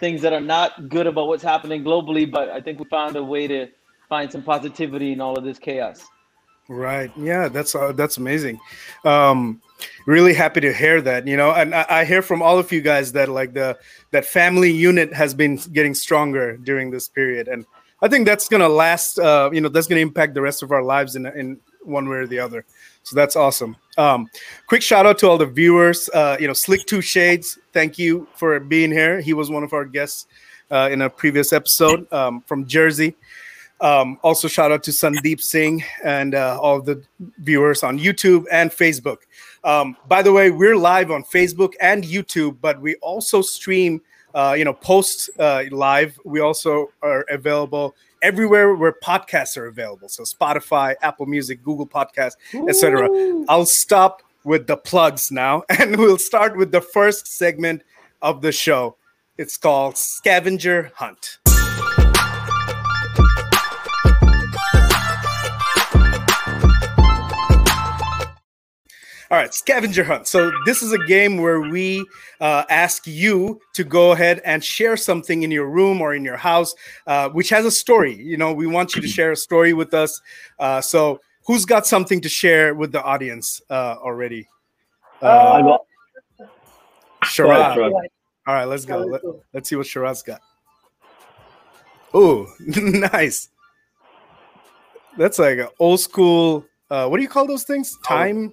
things 0.00 0.22
that 0.22 0.32
are 0.32 0.40
not 0.40 0.88
good 0.88 1.06
about 1.06 1.28
what's 1.28 1.42
happening 1.42 1.82
globally, 1.84 2.30
but 2.30 2.48
I 2.48 2.60
think 2.60 2.78
we 2.78 2.84
found 2.86 3.16
a 3.16 3.22
way 3.22 3.46
to 3.46 3.68
find 4.08 4.30
some 4.30 4.42
positivity 4.42 5.12
in 5.12 5.20
all 5.20 5.36
of 5.36 5.44
this 5.44 5.58
chaos. 5.58 6.04
Right. 6.68 7.10
Yeah, 7.16 7.48
that's 7.48 7.74
uh, 7.74 7.92
that's 7.92 8.16
amazing. 8.16 8.58
Um, 9.04 9.60
really 10.06 10.32
happy 10.32 10.60
to 10.62 10.72
hear 10.72 11.02
that. 11.02 11.26
You 11.26 11.36
know, 11.36 11.52
and 11.52 11.74
I, 11.74 11.86
I, 11.90 12.04
hear 12.04 12.22
from 12.22 12.40
all 12.40 12.58
of 12.58 12.72
you 12.72 12.80
guys 12.80 13.12
that 13.12 13.28
like 13.28 13.52
the 13.52 13.78
that 14.12 14.24
family 14.24 14.72
unit 14.72 15.12
has 15.12 15.34
been 15.34 15.56
getting 15.72 15.94
stronger 15.94 16.56
during 16.56 16.90
this 16.90 17.06
period, 17.06 17.48
and 17.48 17.66
I 18.00 18.08
think 18.08 18.24
that's 18.26 18.48
gonna 18.48 18.68
last. 18.68 19.18
Uh, 19.18 19.50
you 19.52 19.60
know, 19.60 19.68
that's 19.68 19.86
gonna 19.86 20.00
impact 20.00 20.32
the 20.32 20.40
rest 20.40 20.62
of 20.62 20.72
our 20.72 20.82
lives 20.82 21.16
in 21.16 21.26
in 21.26 21.60
one 21.82 22.08
way 22.08 22.16
or 22.16 22.26
the 22.26 22.38
other. 22.38 22.64
So 23.02 23.14
that's 23.14 23.36
awesome. 23.36 23.76
Um, 23.98 24.30
quick 24.66 24.80
shout 24.80 25.04
out 25.04 25.18
to 25.18 25.28
all 25.28 25.36
the 25.36 25.46
viewers. 25.46 26.08
Uh, 26.14 26.38
you 26.40 26.46
know, 26.46 26.54
Slick 26.54 26.86
Two 26.86 27.02
Shades, 27.02 27.58
thank 27.74 27.98
you 27.98 28.26
for 28.34 28.58
being 28.58 28.90
here. 28.90 29.20
He 29.20 29.34
was 29.34 29.50
one 29.50 29.62
of 29.62 29.74
our 29.74 29.84
guests 29.84 30.26
uh, 30.70 30.88
in 30.90 31.02
a 31.02 31.10
previous 31.10 31.52
episode 31.52 32.10
um, 32.10 32.40
from 32.42 32.66
Jersey. 32.66 33.14
Um, 33.84 34.18
also, 34.22 34.48
shout 34.48 34.72
out 34.72 34.82
to 34.84 34.92
Sandeep 34.92 35.42
Singh 35.42 35.84
and 36.02 36.34
uh, 36.34 36.58
all 36.58 36.80
the 36.80 37.02
viewers 37.40 37.82
on 37.82 37.98
YouTube 37.98 38.46
and 38.50 38.70
Facebook. 38.70 39.18
Um, 39.62 39.94
by 40.08 40.22
the 40.22 40.32
way, 40.32 40.50
we're 40.50 40.76
live 40.76 41.10
on 41.10 41.22
Facebook 41.22 41.74
and 41.82 42.02
YouTube, 42.02 42.56
but 42.62 42.80
we 42.80 42.94
also 42.96 43.42
stream, 43.42 44.00
uh, 44.34 44.54
you 44.56 44.64
know, 44.64 44.72
post 44.72 45.28
uh, 45.38 45.64
live. 45.70 46.18
We 46.24 46.40
also 46.40 46.92
are 47.02 47.26
available 47.28 47.94
everywhere 48.22 48.74
where 48.74 48.94
podcasts 49.04 49.58
are 49.58 49.66
available. 49.66 50.08
So 50.08 50.22
Spotify, 50.22 50.94
Apple 51.02 51.26
Music, 51.26 51.62
Google 51.62 51.86
Podcast, 51.86 52.36
etc. 52.66 53.10
I'll 53.50 53.66
stop 53.66 54.22
with 54.44 54.66
the 54.66 54.78
plugs 54.78 55.30
now, 55.30 55.62
and 55.78 55.98
we'll 55.98 56.16
start 56.16 56.56
with 56.56 56.72
the 56.72 56.80
first 56.80 57.26
segment 57.26 57.82
of 58.22 58.40
the 58.40 58.50
show. 58.50 58.96
It's 59.36 59.58
called 59.58 59.98
Scavenger 59.98 60.90
Hunt. 60.94 61.38
All 69.30 69.38
right, 69.38 69.52
scavenger 69.54 70.04
hunt. 70.04 70.26
So 70.26 70.52
this 70.66 70.82
is 70.82 70.92
a 70.92 70.98
game 71.06 71.38
where 71.38 71.60
we 71.60 72.04
uh, 72.40 72.64
ask 72.68 73.06
you 73.06 73.60
to 73.74 73.82
go 73.82 74.12
ahead 74.12 74.40
and 74.44 74.62
share 74.62 74.96
something 74.96 75.42
in 75.42 75.50
your 75.50 75.68
room 75.68 76.00
or 76.00 76.14
in 76.14 76.24
your 76.24 76.36
house, 76.36 76.74
uh, 77.06 77.30
which 77.30 77.48
has 77.48 77.64
a 77.64 77.70
story. 77.70 78.14
You 78.14 78.36
know, 78.36 78.52
we 78.52 78.66
want 78.66 78.94
you 78.94 79.02
to 79.02 79.08
share 79.08 79.32
a 79.32 79.36
story 79.36 79.72
with 79.72 79.94
us. 79.94 80.20
Uh, 80.58 80.80
so 80.80 81.20
who's 81.46 81.64
got 81.64 81.86
something 81.86 82.20
to 82.20 82.28
share 82.28 82.74
with 82.74 82.92
the 82.92 83.02
audience 83.02 83.62
uh, 83.70 83.96
already? 83.98 84.46
Uh, 85.22 85.78
Sharad. 87.24 87.92
All 88.46 88.54
right, 88.54 88.64
let's 88.66 88.84
go. 88.84 88.98
Let, 88.98 89.22
us 89.54 89.68
see 89.68 89.76
what 89.76 89.86
Sharad's 89.86 90.22
got. 90.22 90.40
Oh, 92.12 92.46
nice. 92.60 93.48
That's 95.16 95.38
like 95.38 95.58
an 95.58 95.68
old 95.78 96.00
school. 96.00 96.66
Uh, 96.90 97.08
what 97.08 97.16
do 97.16 97.22
you 97.22 97.28
call 97.28 97.46
those 97.46 97.64
things? 97.64 97.96
Time. 98.04 98.52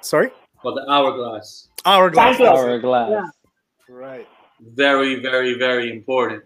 Sorry. 0.00 0.30
Well, 0.64 0.74
the 0.74 0.90
hourglass. 0.90 1.68
Hourglass. 1.84 2.40
Hourglass. 2.40 3.10
Yeah. 3.10 3.94
Right. 3.94 4.28
Very, 4.60 5.20
very, 5.20 5.58
very 5.58 5.90
important 5.90 6.44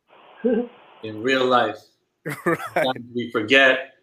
in 0.44 1.22
real 1.22 1.44
life. 1.44 1.78
right. 2.46 2.96
We 3.14 3.30
forget 3.30 3.94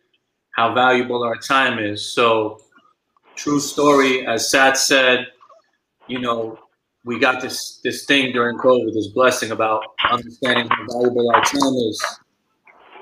how 0.56 0.74
valuable 0.74 1.24
our 1.24 1.38
time 1.38 1.80
is. 1.80 2.06
So, 2.06 2.60
true 3.36 3.60
story, 3.60 4.26
as 4.28 4.50
Sat 4.50 4.78
said, 4.78 5.28
you 6.08 6.20
know, 6.20 6.60
we 7.04 7.20
got 7.20 7.42
this 7.42 7.80
this 7.84 8.06
thing 8.06 8.34
during 8.34 8.58
COVID, 8.58 8.94
this 8.94 9.08
blessing 9.08 9.52
about 9.52 9.84
understanding 10.12 10.68
how 10.70 10.86
valuable 10.92 11.30
our 11.34 11.44
time 11.44 11.74
is. 11.90 12.04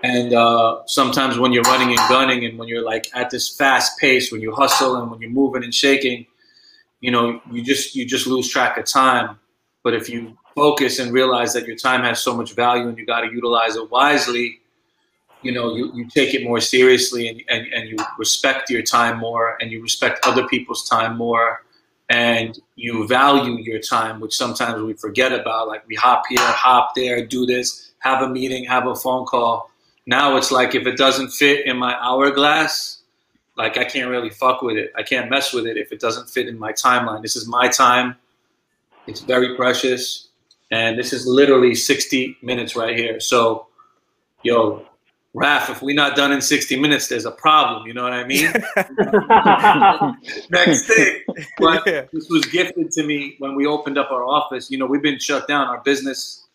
And 0.03 0.33
uh, 0.33 0.81
sometimes 0.85 1.39
when 1.39 1.53
you're 1.53 1.63
running 1.63 1.89
and 1.89 2.09
gunning, 2.09 2.43
and 2.45 2.59
when 2.59 2.67
you're 2.67 2.83
like 2.83 3.07
at 3.15 3.29
this 3.29 3.55
fast 3.55 3.97
pace, 3.97 4.31
when 4.31 4.41
you 4.41 4.53
hustle 4.53 4.97
and 4.97 5.09
when 5.09 5.21
you're 5.21 5.31
moving 5.31 5.63
and 5.63 5.73
shaking, 5.73 6.25
you 6.99 7.09
know, 7.09 7.41
you 7.49 7.63
just 7.63 7.95
you 7.95 8.05
just 8.05 8.27
lose 8.27 8.49
track 8.49 8.77
of 8.77 8.85
time. 8.85 9.39
But 9.81 9.93
if 9.93 10.09
you 10.09 10.37
focus 10.55 10.99
and 10.99 11.11
realize 11.11 11.53
that 11.53 11.65
your 11.65 11.77
time 11.77 12.03
has 12.03 12.21
so 12.21 12.35
much 12.35 12.53
value 12.53 12.87
and 12.87 12.97
you 12.97 13.05
got 13.05 13.21
to 13.21 13.31
utilize 13.31 13.75
it 13.75 13.89
wisely, 13.89 14.59
you 15.41 15.51
know, 15.51 15.75
you, 15.75 15.91
you 15.93 16.07
take 16.07 16.33
it 16.33 16.43
more 16.43 16.59
seriously 16.59 17.27
and, 17.27 17.41
and, 17.49 17.67
and 17.73 17.89
you 17.89 17.97
respect 18.17 18.69
your 18.69 18.81
time 18.81 19.19
more 19.19 19.57
and 19.61 19.71
you 19.71 19.81
respect 19.81 20.25
other 20.25 20.47
people's 20.47 20.87
time 20.87 21.17
more 21.17 21.63
and 22.09 22.59
you 22.75 23.07
value 23.07 23.57
your 23.59 23.79
time, 23.79 24.19
which 24.19 24.35
sometimes 24.35 24.81
we 24.81 24.93
forget 24.93 25.31
about. 25.33 25.67
Like 25.67 25.87
we 25.87 25.95
hop 25.95 26.23
here, 26.29 26.39
hop 26.39 26.95
there, 26.95 27.25
do 27.25 27.45
this, 27.45 27.91
have 27.99 28.21
a 28.21 28.29
meeting, 28.29 28.65
have 28.65 28.87
a 28.87 28.95
phone 28.95 29.25
call. 29.25 29.69
Now 30.05 30.35
it's 30.37 30.51
like 30.51 30.75
if 30.75 30.85
it 30.85 30.97
doesn't 30.97 31.29
fit 31.29 31.65
in 31.65 31.77
my 31.77 31.95
hourglass, 31.95 33.03
like 33.57 33.77
I 33.77 33.85
can't 33.85 34.09
really 34.09 34.29
fuck 34.29 34.61
with 34.61 34.77
it. 34.77 34.91
I 34.95 35.03
can't 35.03 35.29
mess 35.29 35.53
with 35.53 35.65
it 35.65 35.77
if 35.77 35.91
it 35.91 35.99
doesn't 35.99 36.29
fit 36.29 36.47
in 36.47 36.57
my 36.57 36.73
timeline. 36.73 37.21
This 37.21 37.35
is 37.35 37.47
my 37.47 37.67
time. 37.67 38.15
It's 39.07 39.21
very 39.21 39.55
precious. 39.55 40.29
And 40.71 40.97
this 40.97 41.13
is 41.13 41.27
literally 41.27 41.75
60 41.75 42.37
minutes 42.41 42.75
right 42.75 42.97
here. 42.97 43.19
So, 43.19 43.67
yo, 44.41 44.85
Raf, 45.35 45.69
if 45.69 45.81
we're 45.81 45.95
not 45.95 46.15
done 46.15 46.31
in 46.31 46.41
60 46.41 46.79
minutes, 46.79 47.07
there's 47.07 47.25
a 47.25 47.31
problem. 47.31 47.87
You 47.87 47.93
know 47.93 48.03
what 48.03 48.13
I 48.13 48.23
mean? 48.23 48.51
Next 50.49 50.87
thing. 50.87 51.21
But 51.57 51.83
yeah. 51.87 52.05
this 52.13 52.29
was 52.29 52.45
gifted 52.45 52.91
to 52.91 53.03
me 53.03 53.35
when 53.39 53.55
we 53.55 53.65
opened 53.65 53.97
up 53.97 54.11
our 54.11 54.23
office. 54.23 54.69
You 54.69 54.77
know, 54.77 54.85
we've 54.85 55.01
been 55.01 55.19
shut 55.19 55.47
down. 55.47 55.67
Our 55.67 55.81
business, 55.81 56.47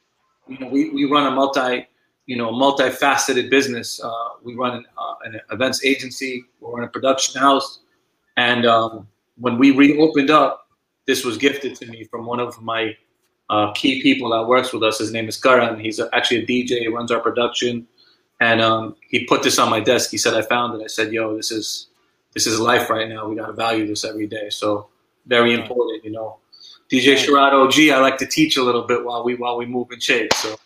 you 0.46 0.58
know, 0.58 0.68
we, 0.68 0.90
we 0.90 1.04
run 1.06 1.26
a 1.26 1.30
multi, 1.30 1.88
you 2.28 2.36
know, 2.36 2.50
a 2.50 2.52
multifaceted 2.52 3.50
business. 3.50 4.00
Uh, 4.00 4.10
we 4.44 4.54
run 4.54 4.76
an, 4.76 4.86
uh, 4.96 5.14
an, 5.24 5.40
events 5.50 5.84
agency. 5.84 6.44
We're 6.60 6.82
in 6.82 6.84
a 6.84 6.90
production 6.90 7.40
house. 7.40 7.80
And 8.36 8.66
um, 8.66 9.08
when 9.38 9.58
we 9.58 9.72
reopened 9.72 10.30
up, 10.30 10.68
this 11.06 11.24
was 11.24 11.38
gifted 11.38 11.74
to 11.76 11.86
me 11.86 12.04
from 12.04 12.26
one 12.26 12.38
of 12.38 12.60
my 12.60 12.94
uh, 13.48 13.72
key 13.72 14.02
people 14.02 14.28
that 14.30 14.46
works 14.46 14.72
with 14.72 14.82
us. 14.82 14.98
His 14.98 15.10
name 15.10 15.26
is 15.26 15.36
Karan. 15.38 15.80
He's 15.80 15.98
actually 16.12 16.42
a 16.42 16.46
DJ. 16.46 16.80
He 16.80 16.88
runs 16.88 17.10
our 17.10 17.20
production 17.20 17.88
and 18.40 18.60
um, 18.60 18.96
he 19.08 19.24
put 19.24 19.42
this 19.42 19.58
on 19.58 19.70
my 19.70 19.80
desk. 19.80 20.10
He 20.10 20.18
said, 20.18 20.34
"I 20.34 20.42
found 20.42 20.80
it." 20.80 20.84
I 20.84 20.86
said, 20.86 21.12
"Yo, 21.12 21.36
this 21.36 21.50
is 21.50 21.88
this 22.34 22.46
is 22.46 22.60
life 22.60 22.90
right 22.90 23.08
now. 23.08 23.28
We 23.28 23.36
got 23.36 23.46
to 23.46 23.52
value 23.52 23.86
this 23.86 24.04
every 24.04 24.26
day." 24.26 24.50
So 24.50 24.88
very 25.26 25.54
important, 25.54 26.04
you 26.04 26.10
know. 26.10 26.38
DJ 26.90 27.16
Sharad 27.16 27.52
OG, 27.52 27.94
I 27.94 28.00
like 28.00 28.16
to 28.18 28.26
teach 28.26 28.56
a 28.56 28.62
little 28.62 28.82
bit 28.82 29.04
while 29.04 29.24
we 29.24 29.34
while 29.34 29.56
we 29.56 29.66
move 29.66 29.90
and 29.90 30.02
shake. 30.02 30.32
So 30.34 30.56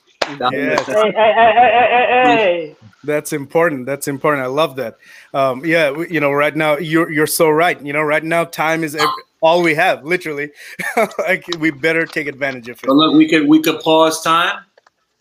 yes. 0.52 0.86
hey, 0.86 1.12
hey, 1.14 2.24
hey, 2.24 2.76
that's 3.04 3.32
important. 3.32 3.86
That's 3.86 4.08
important. 4.08 4.42
I 4.42 4.46
love 4.46 4.76
that. 4.76 4.98
Um, 5.34 5.64
yeah, 5.64 6.04
you 6.08 6.20
know, 6.20 6.32
right 6.32 6.54
now 6.54 6.78
you're 6.78 7.10
you're 7.10 7.26
so 7.26 7.48
right. 7.48 7.80
You 7.84 7.92
know, 7.92 8.02
right 8.02 8.22
now 8.22 8.44
time 8.44 8.84
is 8.84 8.94
every, 8.94 9.08
all 9.40 9.62
we 9.62 9.74
have, 9.74 10.04
literally. 10.04 10.50
like 11.18 11.44
we 11.58 11.70
better 11.70 12.06
take 12.06 12.26
advantage 12.26 12.68
of 12.68 12.78
it. 12.78 12.86
But 12.86 12.94
look, 12.94 13.14
we 13.14 13.28
could 13.28 13.48
we 13.48 13.60
could 13.60 13.80
pause 13.80 14.22
time, 14.22 14.64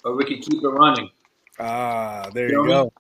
or 0.03 0.15
we 0.15 0.25
could 0.25 0.41
keep 0.41 0.63
it 0.63 0.67
running. 0.67 1.09
Ah, 1.59 2.29
there 2.33 2.49
you, 2.49 2.63
you 2.63 2.67
go. 2.67 2.93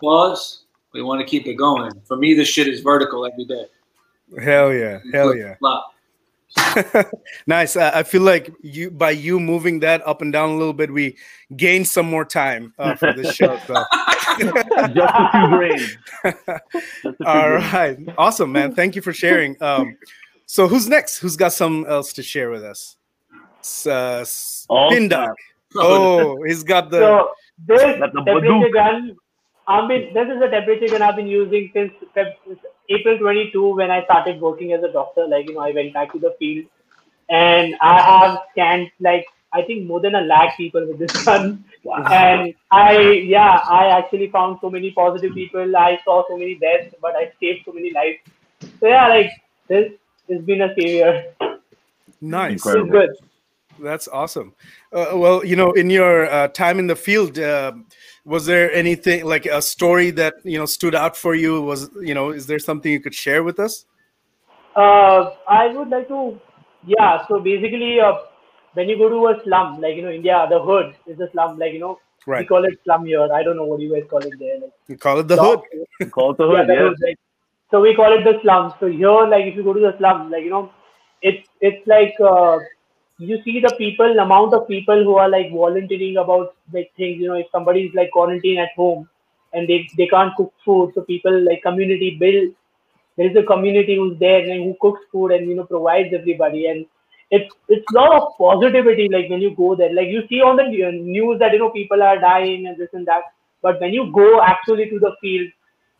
pause. 0.00 0.64
We 0.92 1.02
want 1.02 1.20
to 1.20 1.26
keep 1.26 1.46
it 1.46 1.54
going. 1.54 1.90
For 2.04 2.16
me, 2.16 2.34
this 2.34 2.48
shit 2.48 2.68
is 2.68 2.80
vertical 2.80 3.26
every 3.26 3.44
day. 3.44 3.66
Hell 4.42 4.72
yeah! 4.72 5.00
Hell 5.12 5.34
yeah! 5.34 5.56
nice. 7.46 7.76
Uh, 7.76 7.90
I 7.94 8.02
feel 8.02 8.22
like 8.22 8.52
you 8.62 8.90
by 8.90 9.10
you 9.10 9.40
moving 9.40 9.80
that 9.80 10.06
up 10.06 10.22
and 10.22 10.32
down 10.32 10.50
a 10.50 10.56
little 10.56 10.72
bit, 10.72 10.92
we 10.92 11.16
gained 11.56 11.88
some 11.88 12.08
more 12.08 12.24
time 12.24 12.74
uh, 12.78 12.94
for 12.94 13.12
this 13.12 13.34
show. 13.34 13.58
So. 13.66 13.74
Just 14.38 14.56
a 14.56 15.30
few 15.32 15.48
grains. 15.56 15.96
All 17.24 17.50
right, 17.52 17.98
awesome, 18.18 18.50
man. 18.52 18.74
Thank 18.74 18.96
you 18.96 19.02
for 19.02 19.12
sharing. 19.12 19.60
Um, 19.62 19.96
so, 20.46 20.66
who's 20.66 20.88
next? 20.88 21.18
Who's 21.18 21.36
got 21.36 21.52
something 21.52 21.90
else 21.90 22.12
to 22.14 22.22
share 22.22 22.50
with 22.50 22.64
us? 22.64 22.96
Uh. 25.74 25.82
Oh, 25.82 26.42
he's 26.46 26.64
got 26.64 26.90
the. 26.90 26.98
So 26.98 27.30
this 27.66 27.82
temperature 27.82 28.68
gun, 28.72 29.16
I 29.66 29.86
mean, 29.86 30.12
this 30.12 30.28
is 30.28 30.42
a 30.42 30.48
temperature 30.48 30.88
gun 30.88 31.02
I've 31.02 31.16
been 31.16 31.26
using 31.26 31.70
since 31.72 31.92
April 32.88 33.18
22 33.18 33.74
when 33.74 33.90
I 33.90 34.04
started 34.04 34.40
working 34.40 34.72
as 34.72 34.82
a 34.82 34.92
doctor. 34.92 35.26
Like, 35.26 35.48
you 35.48 35.54
know, 35.54 35.60
I 35.60 35.72
went 35.72 35.94
back 35.94 36.12
to 36.12 36.18
the 36.18 36.34
field 36.38 36.66
and 37.30 37.74
I 37.80 38.00
have 38.00 38.38
scanned 38.52 38.90
like 39.00 39.26
I 39.54 39.62
think 39.62 39.86
more 39.86 40.00
than 40.00 40.16
a 40.16 40.20
lakh 40.20 40.56
people 40.56 40.86
with 40.86 40.98
this 40.98 41.24
gun. 41.24 41.64
Wow. 41.84 42.04
And 42.10 42.54
I, 42.72 43.00
yeah, 43.00 43.60
I 43.68 43.86
actually 43.86 44.28
found 44.30 44.58
so 44.60 44.68
many 44.68 44.90
positive 44.90 45.32
people. 45.32 45.76
I 45.76 45.98
saw 46.04 46.26
so 46.28 46.36
many 46.36 46.56
deaths, 46.56 46.94
but 47.00 47.14
I 47.14 47.32
saved 47.40 47.60
so 47.64 47.72
many 47.72 47.92
lives. 47.92 48.18
So 48.80 48.88
yeah, 48.88 49.08
like 49.08 49.30
this 49.68 49.92
has 50.28 50.42
been 50.42 50.62
a 50.62 50.74
savior. 50.74 51.32
Nice. 52.20 52.66
It's 52.66 52.90
good. 52.90 53.10
That's 53.78 54.08
awesome. 54.08 54.54
Uh, 54.92 55.12
well, 55.14 55.44
you 55.44 55.56
know, 55.56 55.72
in 55.72 55.90
your 55.90 56.26
uh, 56.26 56.48
time 56.48 56.78
in 56.78 56.86
the 56.86 56.96
field, 56.96 57.38
uh, 57.38 57.72
was 58.24 58.46
there 58.46 58.72
anything 58.72 59.24
like 59.24 59.46
a 59.46 59.60
story 59.60 60.10
that 60.12 60.34
you 60.44 60.58
know 60.58 60.66
stood 60.66 60.94
out 60.94 61.16
for 61.16 61.34
you? 61.34 61.62
Was 61.62 61.90
you 62.00 62.14
know, 62.14 62.30
is 62.30 62.46
there 62.46 62.58
something 62.58 62.90
you 62.90 63.00
could 63.00 63.14
share 63.14 63.42
with 63.42 63.58
us? 63.58 63.84
Uh, 64.74 65.30
I 65.48 65.68
would 65.68 65.88
like 65.88 66.08
to, 66.08 66.40
yeah. 66.84 67.26
So 67.28 67.38
basically, 67.40 68.00
uh, 68.00 68.14
when 68.72 68.88
you 68.88 68.98
go 68.98 69.08
to 69.08 69.28
a 69.28 69.42
slum, 69.44 69.80
like 69.80 69.96
you 69.96 70.02
know, 70.02 70.10
India, 70.10 70.46
the 70.50 70.60
hood 70.60 70.96
is 71.06 71.20
a 71.20 71.30
slum. 71.32 71.58
Like 71.58 71.72
you 71.72 71.80
know, 71.80 71.98
right. 72.26 72.40
we 72.40 72.46
call 72.46 72.64
it 72.64 72.78
slum 72.84 73.06
here. 73.06 73.28
I 73.32 73.42
don't 73.42 73.56
know 73.56 73.64
what 73.64 73.80
you 73.80 73.92
guys 73.92 74.08
call 74.08 74.20
it 74.20 74.38
there. 74.38 74.60
Like, 74.60 74.72
you 74.88 74.96
call 74.96 75.20
it 75.20 75.28
the 75.28 75.36
hood. 75.36 75.60
Call 76.10 76.32
it 76.32 76.38
the 76.38 76.46
hood. 76.46 76.66
Yeah. 76.68 76.78
Hood, 76.78 76.96
like, 77.02 77.18
so 77.70 77.80
we 77.80 77.94
call 77.94 78.12
it 78.12 78.24
the 78.24 78.40
slum. 78.42 78.72
So 78.80 78.86
here, 78.86 79.26
like 79.26 79.44
if 79.44 79.56
you 79.56 79.62
go 79.62 79.74
to 79.74 79.80
the 79.80 79.94
slum, 79.98 80.30
like 80.30 80.44
you 80.44 80.50
know, 80.50 80.70
it's 81.22 81.46
it's 81.60 81.86
like 81.86 82.14
uh, 82.20 82.58
you 83.18 83.42
see 83.44 83.60
the 83.60 83.74
people, 83.78 84.18
amount 84.18 84.54
of 84.54 84.66
people 84.68 85.04
who 85.04 85.16
are 85.16 85.28
like 85.28 85.50
volunteering 85.52 86.16
about 86.16 86.54
like 86.72 86.92
things. 86.96 87.20
You 87.20 87.28
know, 87.28 87.34
if 87.34 87.46
somebody 87.52 87.84
is 87.84 87.94
like 87.94 88.10
quarantine 88.10 88.58
at 88.58 88.70
home 88.76 89.08
and 89.52 89.68
they 89.68 89.88
they 89.96 90.06
can't 90.08 90.34
cook 90.36 90.52
food, 90.64 90.92
so 90.94 91.02
people 91.02 91.44
like 91.44 91.62
community 91.62 92.16
build. 92.18 92.54
There 93.16 93.30
is 93.30 93.36
a 93.36 93.44
community 93.44 93.96
who's 93.96 94.18
there 94.18 94.40
and 94.40 94.64
who 94.64 94.76
cooks 94.80 95.00
food 95.12 95.30
and 95.32 95.48
you 95.48 95.54
know 95.54 95.64
provides 95.64 96.12
everybody 96.12 96.66
and 96.66 96.84
it's 97.30 97.54
it's 97.68 97.92
lot 97.92 98.12
of 98.20 98.28
positivity 98.38 99.08
like 99.08 99.28
when 99.30 99.40
you 99.40 99.54
go 99.56 99.74
there 99.74 99.92
like 99.94 100.08
you 100.08 100.22
see 100.28 100.40
on 100.40 100.56
the 100.56 100.64
uh, 100.84 100.90
news 100.90 101.38
that 101.38 101.52
you 101.52 101.58
know 101.58 101.70
people 101.70 102.02
are 102.02 102.18
dying 102.18 102.66
and 102.66 102.76
this 102.76 102.88
and 102.92 103.06
that 103.06 103.22
but 103.62 103.80
when 103.80 103.92
you 103.92 104.10
go 104.12 104.42
actually 104.42 104.88
to 104.90 104.98
the 104.98 105.12
field 105.20 105.48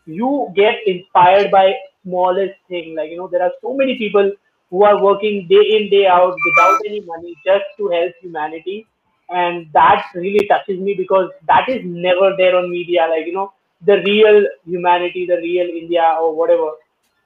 you 0.06 0.52
get 0.54 0.74
inspired 0.86 1.50
by 1.50 1.72
smallest 2.02 2.54
thing 2.68 2.94
like 2.94 3.10
you 3.10 3.16
know 3.16 3.28
there 3.28 3.42
are 3.42 3.52
so 3.62 3.74
many 3.74 3.96
people 3.96 4.30
who 4.74 4.84
are 4.84 5.02
working 5.02 5.46
day 5.48 5.64
in 5.76 5.90
day 5.90 6.06
out 6.06 6.36
without 6.46 6.80
any 6.86 7.00
money 7.12 7.34
just 7.46 7.64
to 7.78 7.88
help 7.90 8.12
humanity. 8.20 8.86
And 9.30 9.66
that 9.74 10.06
really 10.14 10.46
touches 10.48 10.80
me 10.80 10.94
because 10.94 11.30
that 11.48 11.68
is 11.68 11.82
never 11.84 12.34
there 12.38 12.56
on 12.56 12.70
media 12.70 13.06
like 13.10 13.26
you 13.26 13.32
know 13.34 13.52
the 13.86 13.96
real 14.06 14.44
humanity 14.66 15.22
the 15.30 15.36
real 15.38 15.68
india 15.82 16.04
or 16.20 16.34
whatever 16.40 16.68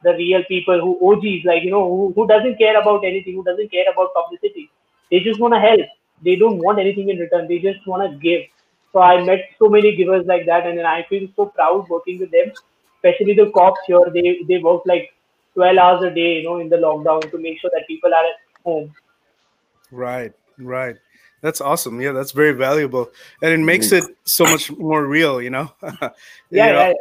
the 0.05 0.13
real 0.21 0.43
people 0.49 0.81
who 0.85 0.93
og's 1.09 1.45
like 1.51 1.63
you 1.65 1.71
know 1.71 1.85
who, 1.89 2.13
who 2.15 2.27
doesn't 2.27 2.57
care 2.59 2.81
about 2.81 3.05
anything 3.05 3.35
who 3.35 3.45
doesn't 3.45 3.71
care 3.71 3.91
about 3.93 4.15
publicity. 4.15 4.71
They 5.11 5.21
just 5.21 5.41
want 5.41 5.55
to 5.55 5.61
help. 5.61 5.81
They 6.25 6.37
don't 6.37 6.59
want 6.59 6.79
anything 6.79 7.09
in 7.09 7.19
return. 7.19 7.49
They 7.49 7.59
just 7.59 7.87
want 7.87 8.11
to 8.11 8.19
give. 8.19 8.43
So 8.93 9.01
i 9.01 9.23
met 9.25 9.41
so 9.59 9.69
many 9.69 9.97
givers 9.97 10.27
like 10.27 10.47
that 10.47 10.67
and 10.67 10.79
then 10.79 10.87
i 10.87 11.05
feel 11.11 11.27
so 11.37 11.47
proud 11.59 11.89
working 11.95 12.19
with 12.21 12.31
them 12.31 12.53
especially 12.97 13.35
the 13.35 13.51
cops 13.57 13.81
here. 13.87 14.07
They 14.15 14.41
they 14.49 14.59
work 14.59 14.83
like 14.93 15.11
12 15.59 15.77
hours 15.77 16.05
a 16.05 16.15
day, 16.15 16.39
you 16.39 16.45
know, 16.45 16.61
in 16.61 16.69
the 16.69 16.77
lockdown 16.77 17.29
to 17.33 17.37
make 17.37 17.61
sure 17.61 17.69
that 17.75 17.85
people 17.89 18.15
are 18.15 18.25
at 18.25 18.37
home. 18.65 18.93
Right, 19.91 20.33
right. 20.57 20.95
That's 21.41 21.61
awesome. 21.61 22.01
Yeah, 22.01 22.13
that's 22.13 22.31
very 22.31 22.53
valuable, 22.53 23.11
and 23.43 23.51
it 23.53 23.59
makes 23.59 23.91
it 23.91 24.05
so 24.23 24.45
much 24.45 24.71
more 24.71 25.05
real. 25.05 25.43
You 25.43 25.51
know. 25.51 25.73
you 25.83 26.11
yeah, 26.51 26.73
know, 26.73 26.89
yeah. 26.89 26.93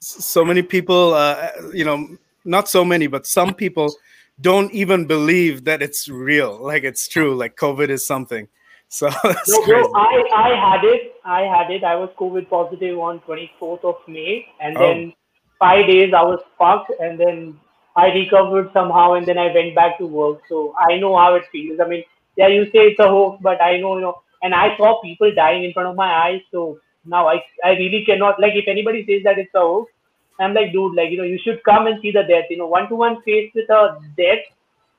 So 0.00 0.44
many 0.44 0.60
people, 0.60 1.14
uh, 1.14 1.48
you 1.72 1.86
know, 1.86 2.18
not 2.44 2.68
so 2.68 2.84
many, 2.84 3.06
but 3.06 3.26
some 3.26 3.54
people 3.54 3.94
don't 4.38 4.70
even 4.74 5.06
believe 5.06 5.64
that 5.64 5.80
it's 5.80 6.08
real, 6.08 6.58
like 6.62 6.84
it's 6.84 7.08
true, 7.08 7.34
like 7.34 7.56
COVID 7.56 7.88
is 7.88 8.06
something. 8.06 8.48
So 8.94 9.08
no, 9.08 9.64
bro, 9.66 9.92
I, 9.96 10.22
I 10.36 10.48
had 10.70 10.84
it. 10.84 11.14
I 11.24 11.40
had 11.40 11.68
it. 11.72 11.82
I 11.82 11.96
was 11.96 12.10
COVID 12.16 12.48
positive 12.48 12.96
on 12.96 13.18
24th 13.20 13.82
of 13.82 13.96
May, 14.06 14.46
and 14.60 14.76
then 14.76 15.12
oh. 15.12 15.18
five 15.58 15.88
days 15.88 16.12
I 16.14 16.22
was 16.22 16.38
fucked, 16.56 16.92
and 17.00 17.18
then 17.18 17.58
I 17.96 18.06
recovered 18.08 18.70
somehow, 18.72 19.14
and 19.14 19.26
then 19.26 19.38
I 19.38 19.52
went 19.52 19.74
back 19.74 19.98
to 19.98 20.06
work. 20.06 20.40
So 20.48 20.74
I 20.78 20.98
know 20.98 21.16
how 21.16 21.34
it 21.34 21.44
feels. 21.52 21.80
I 21.80 21.88
mean, 21.88 22.04
yeah, 22.36 22.48
you 22.48 22.64
say 22.66 22.90
it's 22.90 22.98
a 22.98 23.08
hoax, 23.08 23.40
but 23.42 23.60
I 23.60 23.78
know, 23.78 23.96
you 23.96 24.02
know, 24.02 24.22
and 24.42 24.54
I 24.54 24.76
saw 24.76 25.00
people 25.00 25.32
dying 25.34 25.64
in 25.64 25.72
front 25.72 25.88
of 25.88 25.96
my 25.96 26.12
eyes. 26.12 26.40
So 26.50 26.80
now 27.04 27.28
I, 27.28 27.42
I 27.64 27.70
really 27.70 28.04
cannot, 28.04 28.40
like, 28.40 28.54
if 28.54 28.66
anybody 28.66 29.06
says 29.06 29.22
that 29.24 29.38
it's 29.38 29.54
a 29.54 29.60
hoax, 29.60 29.92
I'm 30.40 30.54
like, 30.54 30.72
dude, 30.72 30.96
like, 30.96 31.10
you 31.10 31.18
know, 31.18 31.24
you 31.24 31.38
should 31.38 31.62
come 31.62 31.86
and 31.86 32.00
see 32.02 32.10
the 32.10 32.24
death. 32.24 32.46
You 32.50 32.58
know, 32.58 32.66
one 32.66 32.88
to 32.88 32.96
one 32.96 33.22
face 33.22 33.52
with 33.54 33.70
a 33.70 34.00
death 34.16 34.44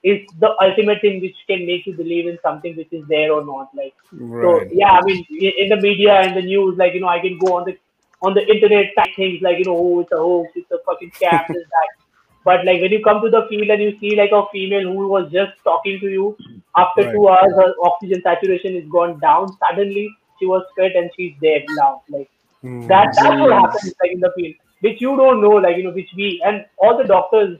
is 0.02 0.26
the 0.40 0.56
ultimate 0.62 1.02
thing 1.02 1.20
which 1.20 1.36
can 1.48 1.66
make 1.66 1.86
you 1.86 1.94
believe 1.94 2.28
in 2.28 2.38
something 2.42 2.76
which 2.78 2.94
is 2.94 3.06
there 3.10 3.34
or 3.34 3.44
not. 3.44 3.70
Like, 3.76 3.96
right. 4.14 4.70
so 4.70 4.70
yeah, 4.72 4.92
I 4.92 5.02
mean, 5.04 5.26
in 5.30 5.70
the 5.70 5.82
media 5.82 6.14
and 6.14 6.38
the 6.38 6.42
news, 6.42 6.78
like, 6.78 6.94
you 6.94 7.02
know, 7.02 7.08
I 7.08 7.20
can 7.20 7.38
go 7.38 7.58
on 7.58 7.66
the 7.66 7.78
on 8.22 8.34
the 8.34 8.48
internet 8.48 8.96
type 8.96 9.14
things 9.16 9.42
like, 9.42 9.58
you 9.58 9.66
know, 9.66 9.78
oh, 9.78 10.00
it's 10.00 10.12
a 10.12 10.18
hoax, 10.18 10.52
it's 10.56 10.72
a 10.72 10.78
fucking 10.86 11.12
scam, 11.12 11.46
this, 11.50 11.58
that. 11.58 12.05
But 12.46 12.64
like 12.64 12.80
when 12.80 12.92
you 12.92 13.04
come 13.04 13.22
to 13.24 13.30
the 13.30 13.48
field 13.50 13.70
and 13.70 13.82
you 13.82 13.98
see 14.00 14.16
like 14.16 14.32
a 14.32 14.44
female 14.52 14.84
who 14.84 15.08
was 15.08 15.32
just 15.32 15.54
talking 15.64 16.00
to 16.00 16.10
you, 16.10 16.38
after 16.78 17.02
right. 17.02 17.12
two 17.12 17.28
hours 17.28 17.52
her 17.56 17.74
oxygen 17.82 18.22
saturation 18.22 18.76
is 18.76 18.88
gone 18.90 19.20
down. 19.20 19.50
Suddenly 19.58 20.08
she 20.40 20.46
was 20.46 20.64
fit 20.76 20.96
and 20.96 21.10
she's 21.18 21.34
dead 21.42 21.64
now. 21.70 22.04
Like 22.08 22.30
mm. 22.64 22.88
that 22.88 23.16
that's 23.16 23.40
what 23.40 23.52
happens 23.52 23.94
like 24.02 24.12
in 24.12 24.20
the 24.20 24.32
field, 24.36 24.56
which 24.82 25.02
you 25.02 25.18
don't 25.18 25.42
know, 25.42 25.56
like 25.66 25.78
you 25.78 25.84
know, 25.84 25.92
which 25.92 26.12
we 26.16 26.42
and 26.46 26.66
all 26.78 26.96
the 26.96 27.06
doctors, 27.06 27.58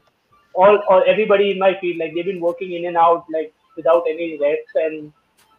all 0.54 0.80
or 0.88 1.04
everybody 1.08 1.50
in 1.50 1.58
my 1.58 1.76
field, 1.82 1.98
like 1.98 2.14
they've 2.14 2.26
been 2.26 2.40
working 2.40 2.74
in 2.74 2.86
and 2.86 2.96
out 2.96 3.26
like 3.34 3.54
without 3.76 4.04
any 4.08 4.38
rest 4.40 4.70
and 4.76 5.12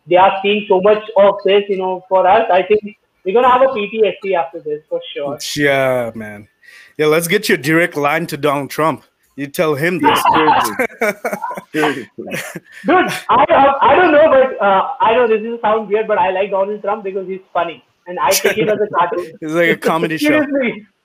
they 0.06 0.16
are 0.16 0.38
seeing 0.40 0.64
so 0.68 0.80
much 0.80 1.02
of 1.16 1.34
this, 1.44 1.64
you 1.68 1.78
know, 1.78 2.04
for 2.08 2.26
us. 2.28 2.48
I 2.52 2.62
think 2.62 2.96
we're 3.24 3.34
gonna 3.34 3.50
have 3.50 3.62
a 3.62 3.74
PTSD 3.74 4.34
after 4.34 4.60
this 4.60 4.84
for 4.88 5.00
sure. 5.12 5.36
Yeah, 5.56 6.12
man. 6.14 6.46
Yeah, 6.96 7.06
let's 7.06 7.26
get 7.26 7.48
your 7.48 7.58
direct 7.58 7.96
line 7.96 8.26
to 8.28 8.36
Donald 8.36 8.70
Trump. 8.70 9.04
You 9.36 9.46
tell 9.46 9.74
him 9.74 9.98
this. 9.98 10.18
Dude, 11.72 12.08
I, 13.28 13.74
I 13.82 13.94
don't 13.94 14.12
know, 14.12 14.28
but 14.30 14.60
uh, 14.64 14.94
I 14.98 15.14
know 15.14 15.28
this 15.28 15.42
is 15.42 15.60
sound 15.60 15.88
weird, 15.88 16.08
but 16.08 16.16
I 16.16 16.30
like 16.30 16.50
Donald 16.50 16.80
Trump 16.80 17.04
because 17.04 17.28
he's 17.28 17.42
funny, 17.52 17.84
and 18.06 18.18
I 18.18 18.30
take 18.30 18.56
him 18.56 18.70
as 18.70 18.78
a 18.80 18.88
cartoon. 18.94 19.32
He's 19.40 19.52
like 19.52 19.68
a 19.68 19.76
comedy 19.76 20.16
show. 20.16 20.42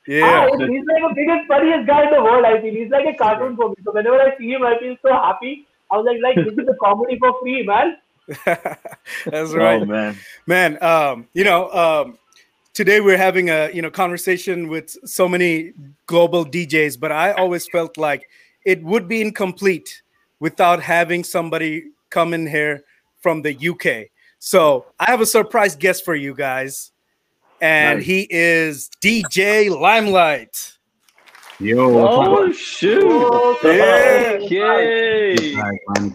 Yeah, 0.07 0.47
ah, 0.51 0.57
he's 0.57 0.83
like 0.87 1.03
the 1.03 1.13
biggest, 1.15 1.47
funniest 1.47 1.85
guy 1.87 2.05
in 2.05 2.09
the 2.11 2.23
world. 2.23 2.43
I 2.43 2.59
feel 2.59 2.73
he's 2.73 2.89
like 2.89 3.05
a 3.05 3.13
cartoon 3.15 3.55
for 3.55 3.69
me. 3.69 3.75
So 3.83 3.91
whenever 3.91 4.19
I 4.19 4.35
see 4.35 4.49
him, 4.49 4.63
I 4.63 4.79
feel 4.79 4.95
so 5.03 5.13
happy. 5.13 5.67
I 5.91 5.97
was 5.97 6.07
like, 6.07 6.17
like 6.23 6.43
this 6.43 6.57
is 6.57 6.67
a 6.67 6.75
comedy 6.83 7.19
for 7.19 7.39
free, 7.39 7.63
man. 7.63 7.97
That's 8.45 9.53
right, 9.53 9.81
oh, 9.81 9.85
man. 9.85 10.17
Man, 10.47 10.81
um, 10.81 11.27
you 11.33 11.43
know, 11.43 11.69
um, 11.71 12.17
today 12.73 13.01
we're 13.01 13.17
having 13.17 13.49
a 13.49 13.69
you 13.73 13.81
know 13.81 13.91
conversation 13.91 14.67
with 14.67 14.95
so 15.05 15.27
many 15.27 15.73
global 16.07 16.45
DJs, 16.45 16.99
but 16.99 17.11
I 17.11 17.31
always 17.33 17.67
felt 17.67 17.97
like 17.97 18.29
it 18.65 18.83
would 18.83 19.07
be 19.07 19.21
incomplete 19.21 20.01
without 20.39 20.81
having 20.81 21.23
somebody 21.23 21.85
come 22.09 22.33
in 22.33 22.47
here 22.47 22.83
from 23.21 23.41
the 23.41 23.55
UK. 23.55 24.09
So 24.39 24.85
I 24.99 25.09
have 25.11 25.21
a 25.21 25.25
surprise 25.25 25.75
guest 25.75 26.03
for 26.03 26.15
you 26.15 26.33
guys, 26.33 26.91
and 27.59 27.99
nice. 27.99 28.05
he 28.05 28.27
is 28.29 28.89
DJ 29.01 29.69
Limelight. 29.69 30.77
Yo, 31.59 31.77
oh 31.79 32.51
shoot! 32.51 33.03
Yeah. 33.63 34.39
Okay. 34.41 35.55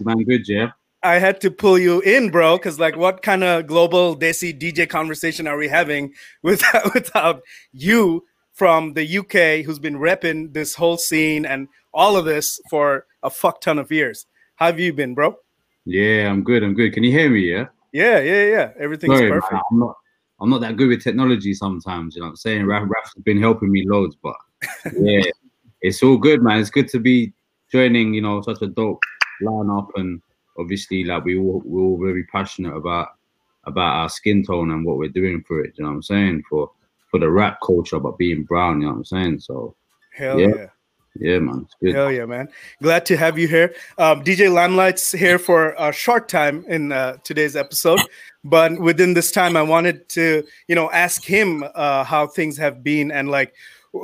man, 0.03 0.23
good, 0.23 0.43
Jeff. 0.43 0.71
I 1.07 1.19
had 1.19 1.39
to 1.41 1.51
pull 1.51 1.79
you 1.79 2.01
in, 2.01 2.31
bro, 2.31 2.57
because 2.57 2.81
like, 2.81 2.97
what 2.97 3.21
kind 3.21 3.41
of 3.41 3.65
global 3.65 4.17
Desi 4.17 4.51
DJ 4.57 4.89
conversation 4.89 5.47
are 5.47 5.57
we 5.57 5.69
having 5.69 6.13
without 6.43 6.93
without 6.93 7.41
you 7.71 8.25
from 8.53 8.93
the 8.93 9.17
UK, 9.19 9.65
who's 9.65 9.79
been 9.79 9.97
repping 9.97 10.53
this 10.53 10.75
whole 10.75 10.97
scene 10.97 11.45
and 11.45 11.69
all 11.93 12.17
of 12.17 12.25
this 12.25 12.59
for 12.69 13.05
a 13.23 13.29
fuck 13.29 13.61
ton 13.61 13.79
of 13.79 13.89
years? 13.89 14.25
How 14.55 14.65
have 14.65 14.81
you 14.81 14.91
been, 14.91 15.13
bro? 15.13 15.37
Yeah, 15.85 16.29
I'm 16.29 16.43
good. 16.43 16.61
I'm 16.61 16.73
good. 16.73 16.91
Can 16.91 17.03
you 17.03 17.11
hear 17.11 17.29
me? 17.29 17.39
Yeah. 17.39 17.67
Yeah, 17.93 18.19
yeah, 18.19 18.43
yeah. 18.43 18.71
Everything's 18.77 19.17
Sorry, 19.17 19.29
perfect. 19.29 19.53
Man, 19.53 19.61
I'm 19.71 19.79
not. 19.79 19.95
I'm 20.41 20.49
not 20.49 20.61
that 20.61 20.75
good 20.75 20.89
with 20.89 21.03
technology 21.03 21.53
sometimes. 21.53 22.15
You 22.15 22.21
know 22.21 22.27
what 22.27 22.31
I'm 22.31 22.35
saying? 22.35 22.65
Raf, 22.65 22.83
Raf's 22.83 23.13
been 23.23 23.41
helping 23.41 23.71
me 23.71 23.87
loads, 23.87 24.17
but 24.21 24.35
yeah, 24.99 25.23
it's 25.81 26.03
all 26.03 26.17
good, 26.17 26.43
man. 26.43 26.59
It's 26.59 26.69
good 26.69 26.89
to 26.89 26.99
be 26.99 27.33
joining. 27.71 28.13
You 28.13 28.21
know, 28.21 28.41
such 28.41 28.61
a 28.61 28.67
dope 28.67 29.01
lineup 29.41 29.87
and 29.95 30.21
obviously 30.57 31.03
like 31.03 31.23
we 31.23 31.37
all 31.37 31.61
we're 31.65 31.81
all 31.81 31.99
very 31.99 32.23
passionate 32.25 32.75
about 32.75 33.09
about 33.65 33.95
our 33.95 34.09
skin 34.09 34.43
tone 34.43 34.71
and 34.71 34.85
what 34.85 34.97
we're 34.97 35.09
doing 35.09 35.43
for 35.43 35.61
it. 35.61 35.73
You 35.77 35.83
know 35.83 35.89
what 35.89 35.95
I'm 35.97 36.03
saying? 36.03 36.43
For 36.49 36.71
for 37.09 37.19
the 37.19 37.29
rap 37.29 37.59
culture, 37.65 37.99
but 37.99 38.17
being 38.17 38.43
brown. 38.43 38.81
You 38.81 38.87
know 38.87 38.93
what 38.93 38.97
I'm 38.97 39.05
saying? 39.05 39.39
So 39.41 39.75
hell 40.13 40.39
yeah. 40.39 40.47
yeah. 40.55 40.67
Yeah, 41.19 41.39
man. 41.39 41.61
It's 41.65 41.75
good. 41.81 41.95
Hell 41.95 42.11
yeah, 42.11 42.25
man. 42.25 42.47
Glad 42.81 43.05
to 43.07 43.17
have 43.17 43.39
you 43.39 43.47
here. 43.47 43.73
Um, 43.97 44.23
DJ 44.23 44.51
Limelight's 44.51 45.11
here 45.11 45.39
for 45.39 45.73
a 45.77 45.91
short 45.91 46.29
time 46.29 46.63
in 46.67 46.91
uh, 46.91 47.17
today's 47.23 47.55
episode, 47.55 48.01
but 48.43 48.79
within 48.79 49.15
this 49.15 49.31
time, 49.31 49.57
I 49.57 49.63
wanted 49.63 50.09
to, 50.09 50.43
you 50.67 50.75
know, 50.75 50.91
ask 50.91 51.23
him 51.23 51.63
uh, 51.75 52.03
how 52.03 52.27
things 52.27 52.57
have 52.57 52.83
been 52.83 53.11
and 53.11 53.31
like 53.31 53.55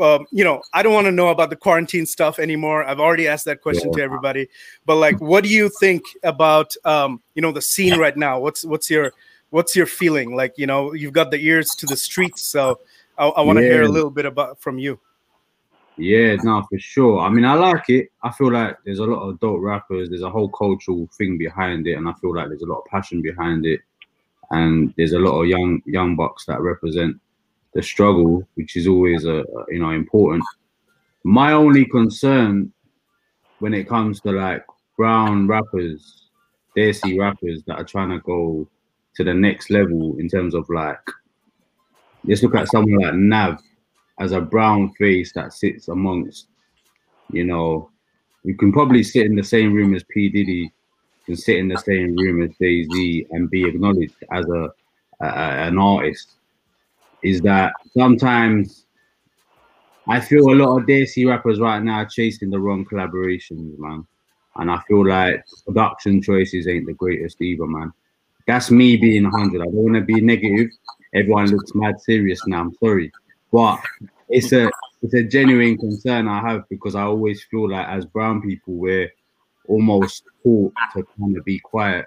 um, 0.01 0.25
you 0.31 0.43
know, 0.43 0.61
I 0.73 0.83
don't 0.83 0.93
want 0.93 1.05
to 1.05 1.11
know 1.11 1.29
about 1.29 1.49
the 1.49 1.55
quarantine 1.55 2.05
stuff 2.05 2.39
anymore. 2.39 2.83
I've 2.83 2.99
already 2.99 3.27
asked 3.27 3.45
that 3.45 3.61
question 3.61 3.89
yeah. 3.89 3.97
to 3.97 4.03
everybody. 4.03 4.49
But 4.85 4.95
like, 4.95 5.19
what 5.19 5.43
do 5.43 5.49
you 5.49 5.69
think 5.79 6.03
about 6.23 6.73
um, 6.85 7.21
you 7.35 7.41
know 7.41 7.51
the 7.51 7.61
scene 7.61 7.99
right 7.99 8.15
now? 8.15 8.39
What's 8.39 8.63
what's 8.63 8.89
your 8.89 9.13
what's 9.53 9.75
your 9.75 9.85
feeling? 9.85 10.35
Like, 10.35 10.53
you 10.57 10.65
know, 10.65 10.93
you've 10.93 11.13
got 11.13 11.29
the 11.29 11.37
ears 11.37 11.69
to 11.77 11.85
the 11.85 11.95
streets, 11.95 12.41
so 12.41 12.79
I, 13.17 13.27
I 13.27 13.41
want 13.41 13.57
to 13.57 13.63
yeah. 13.63 13.73
hear 13.73 13.83
a 13.83 13.89
little 13.89 14.09
bit 14.09 14.25
about 14.25 14.59
from 14.59 14.79
you. 14.79 14.99
Yeah, 15.95 16.35
no, 16.43 16.63
for 16.69 16.79
sure. 16.79 17.19
I 17.19 17.29
mean, 17.29 17.45
I 17.45 17.53
like 17.53 17.87
it. 17.89 18.09
I 18.23 18.31
feel 18.31 18.51
like 18.51 18.77
there's 18.83 18.97
a 18.97 19.05
lot 19.05 19.21
of 19.21 19.35
adult 19.35 19.61
rappers. 19.61 20.09
There's 20.09 20.23
a 20.23 20.29
whole 20.29 20.49
cultural 20.49 21.07
thing 21.17 21.37
behind 21.37 21.85
it, 21.85 21.93
and 21.93 22.09
I 22.09 22.13
feel 22.13 22.35
like 22.35 22.47
there's 22.47 22.63
a 22.63 22.65
lot 22.65 22.79
of 22.79 22.85
passion 22.85 23.21
behind 23.21 23.65
it. 23.65 23.81
And 24.49 24.93
there's 24.97 25.13
a 25.13 25.19
lot 25.19 25.39
of 25.39 25.47
young 25.47 25.81
young 25.85 26.15
bucks 26.15 26.45
that 26.47 26.59
represent 26.61 27.19
the 27.73 27.81
struggle, 27.81 28.47
which 28.55 28.75
is 28.75 28.87
always 28.87 29.25
a 29.25 29.43
you 29.69 29.79
know 29.79 29.91
important. 29.91 30.43
My 31.23 31.53
only 31.53 31.85
concern 31.85 32.71
when 33.59 33.73
it 33.73 33.87
comes 33.87 34.19
to 34.21 34.31
like 34.31 34.65
brown 34.97 35.47
rappers, 35.47 36.29
Desi 36.77 37.19
rappers 37.19 37.63
that 37.67 37.77
are 37.77 37.83
trying 37.83 38.09
to 38.09 38.19
go 38.19 38.67
to 39.15 39.23
the 39.23 39.33
next 39.33 39.69
level 39.69 40.17
in 40.19 40.27
terms 40.27 40.55
of 40.55 40.69
like, 40.69 40.99
let's 42.25 42.43
look 42.43 42.55
at 42.55 42.67
someone 42.67 42.99
like 43.01 43.13
Nav 43.13 43.59
as 44.19 44.31
a 44.31 44.41
brown 44.41 44.91
face 44.93 45.31
that 45.33 45.53
sits 45.53 45.87
amongst, 45.87 46.47
you 47.31 47.43
know, 47.43 47.89
you 48.43 48.55
can 48.55 48.71
probably 48.71 49.03
sit 49.03 49.25
in 49.25 49.35
the 49.35 49.43
same 49.43 49.73
room 49.73 49.95
as 49.95 50.03
P 50.03 50.29
Diddy, 50.29 50.71
can 51.25 51.35
sit 51.35 51.57
in 51.57 51.69
the 51.69 51.77
same 51.77 52.15
room 52.17 52.43
as 52.43 52.51
Z 52.59 53.27
and 53.31 53.49
be 53.49 53.63
acknowledged 53.65 54.15
as 54.31 54.45
a, 54.47 54.69
a 55.21 55.25
an 55.25 55.77
artist 55.77 56.33
is 57.23 57.41
that 57.41 57.73
sometimes 57.95 58.85
I 60.07 60.19
feel 60.19 60.49
a 60.49 60.55
lot 60.55 60.77
of 60.77 60.85
Desi 60.85 61.27
rappers 61.27 61.59
right 61.59 61.81
now 61.81 61.99
are 61.99 62.05
chasing 62.05 62.49
the 62.49 62.59
wrong 62.59 62.85
collaborations, 62.85 63.77
man. 63.79 64.05
And 64.55 64.69
I 64.69 64.79
feel 64.87 65.07
like 65.07 65.43
production 65.65 66.21
choices 66.21 66.67
ain't 66.67 66.85
the 66.85 66.93
greatest 66.93 67.41
either, 67.41 67.65
man. 67.65 67.91
That's 68.45 68.69
me 68.69 68.97
being 68.97 69.23
100. 69.23 69.61
I 69.61 69.65
don't 69.65 69.73
want 69.73 69.95
to 69.95 70.01
be 70.01 70.19
negative. 70.21 70.69
Everyone 71.15 71.47
looks 71.47 71.73
mad 71.73 71.99
serious 72.01 72.45
now. 72.45 72.61
I'm 72.61 72.75
sorry. 72.75 73.11
But 73.51 73.79
it's 74.29 74.51
a 74.51 74.69
it's 75.01 75.13
a 75.13 75.23
genuine 75.23 75.77
concern 75.77 76.27
I 76.27 76.41
have 76.41 76.67
because 76.69 76.95
I 76.95 77.03
always 77.03 77.43
feel 77.43 77.69
like 77.69 77.87
as 77.87 78.05
brown 78.05 78.41
people 78.41 78.73
we're 78.73 79.11
almost 79.67 80.23
taught 80.43 80.73
to 80.93 81.05
kind 81.17 81.37
of 81.37 81.45
be 81.45 81.59
quiet 81.59 82.05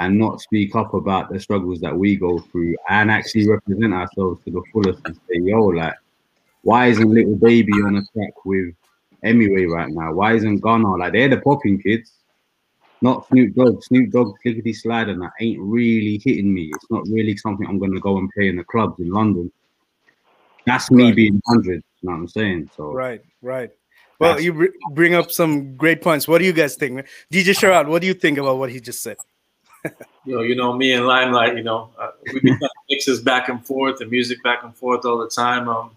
and 0.00 0.18
not 0.18 0.40
speak 0.40 0.74
up 0.74 0.94
about 0.94 1.30
the 1.30 1.38
struggles 1.38 1.78
that 1.80 1.94
we 1.94 2.16
go 2.16 2.40
through 2.50 2.74
and 2.88 3.10
actually 3.10 3.48
represent 3.48 3.92
ourselves 3.92 4.42
to 4.44 4.50
the 4.50 4.62
fullest 4.72 5.00
and 5.04 5.14
say, 5.14 5.40
yo, 5.42 5.60
like, 5.66 5.94
why 6.62 6.86
isn't 6.86 7.08
Lil 7.08 7.36
Baby 7.36 7.72
on 7.84 7.96
a 7.96 8.02
track 8.12 8.32
with 8.46 8.74
Emiway 9.24 9.68
right 9.68 9.90
now? 9.90 10.14
Why 10.14 10.34
isn't 10.34 10.60
Gunna? 10.60 10.96
Like, 10.96 11.12
they're 11.12 11.28
the 11.28 11.36
popping 11.42 11.80
kids, 11.80 12.12
not 13.02 13.26
Snoop 13.28 13.54
Dogg. 13.54 13.82
Snoop 13.84 14.10
Dogg, 14.10 14.38
Clickety 14.40 14.72
Slide, 14.72 15.10
and 15.10 15.20
that 15.20 15.32
ain't 15.38 15.60
really 15.60 16.20
hitting 16.24 16.52
me. 16.52 16.70
It's 16.74 16.90
not 16.90 17.02
really 17.10 17.36
something 17.36 17.66
I'm 17.66 17.78
going 17.78 17.94
to 17.94 18.00
go 18.00 18.16
and 18.16 18.30
play 18.30 18.48
in 18.48 18.56
the 18.56 18.64
clubs 18.64 18.98
in 19.00 19.10
London. 19.10 19.52
That's 20.64 20.90
me 20.90 21.04
right. 21.04 21.16
being 21.16 21.40
100, 21.44 21.74
you 21.74 21.82
know 22.02 22.12
what 22.12 22.18
I'm 22.20 22.28
saying? 22.28 22.70
So, 22.74 22.92
right, 22.92 23.20
right. 23.42 23.70
Well, 24.18 24.40
you 24.40 24.52
br- 24.52 24.66
bring 24.92 25.14
up 25.14 25.30
some 25.30 25.76
great 25.76 26.02
points. 26.02 26.28
What 26.28 26.38
do 26.38 26.44
you 26.44 26.52
guys 26.52 26.76
think, 26.76 27.06
DJ 27.32 27.54
Sharad? 27.54 27.86
What 27.86 28.00
do 28.00 28.06
you 28.06 28.14
think 28.14 28.38
about 28.38 28.58
what 28.58 28.70
he 28.70 28.80
just 28.80 29.02
said? 29.02 29.16
You 30.24 30.36
know, 30.36 30.42
you 30.42 30.54
know, 30.54 30.72
me 30.72 30.92
and 30.92 31.06
Limelight, 31.06 31.56
you 31.56 31.62
know, 31.62 31.90
uh, 31.98 32.10
we 32.32 32.50
of 32.50 32.58
mixes 32.88 33.20
back 33.20 33.48
and 33.48 33.64
forth, 33.66 34.00
and 34.00 34.10
music 34.10 34.42
back 34.42 34.62
and 34.62 34.74
forth 34.74 35.04
all 35.04 35.18
the 35.18 35.28
time. 35.28 35.68
Um, 35.68 35.96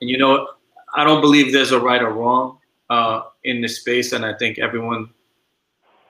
and 0.00 0.10
you 0.10 0.18
know, 0.18 0.48
I 0.94 1.04
don't 1.04 1.20
believe 1.20 1.52
there's 1.52 1.72
a 1.72 1.80
right 1.80 2.02
or 2.02 2.12
wrong 2.12 2.58
uh, 2.90 3.22
in 3.44 3.60
this 3.60 3.80
space, 3.80 4.12
and 4.12 4.24
I 4.24 4.34
think 4.34 4.58
everyone, 4.58 5.10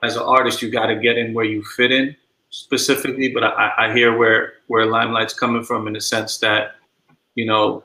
as 0.01 0.15
an 0.15 0.23
artist, 0.23 0.61
you 0.61 0.71
got 0.71 0.87
to 0.87 0.95
get 0.95 1.17
in 1.17 1.33
where 1.33 1.45
you 1.45 1.63
fit 1.63 1.91
in 1.91 2.15
specifically. 2.49 3.29
But 3.29 3.43
I, 3.43 3.71
I 3.77 3.93
hear 3.93 4.17
where 4.17 4.53
where 4.67 4.85
Limelight's 4.85 5.33
coming 5.33 5.63
from 5.63 5.87
in 5.87 5.93
the 5.93 6.01
sense 6.01 6.37
that, 6.39 6.75
you 7.35 7.45
know, 7.45 7.83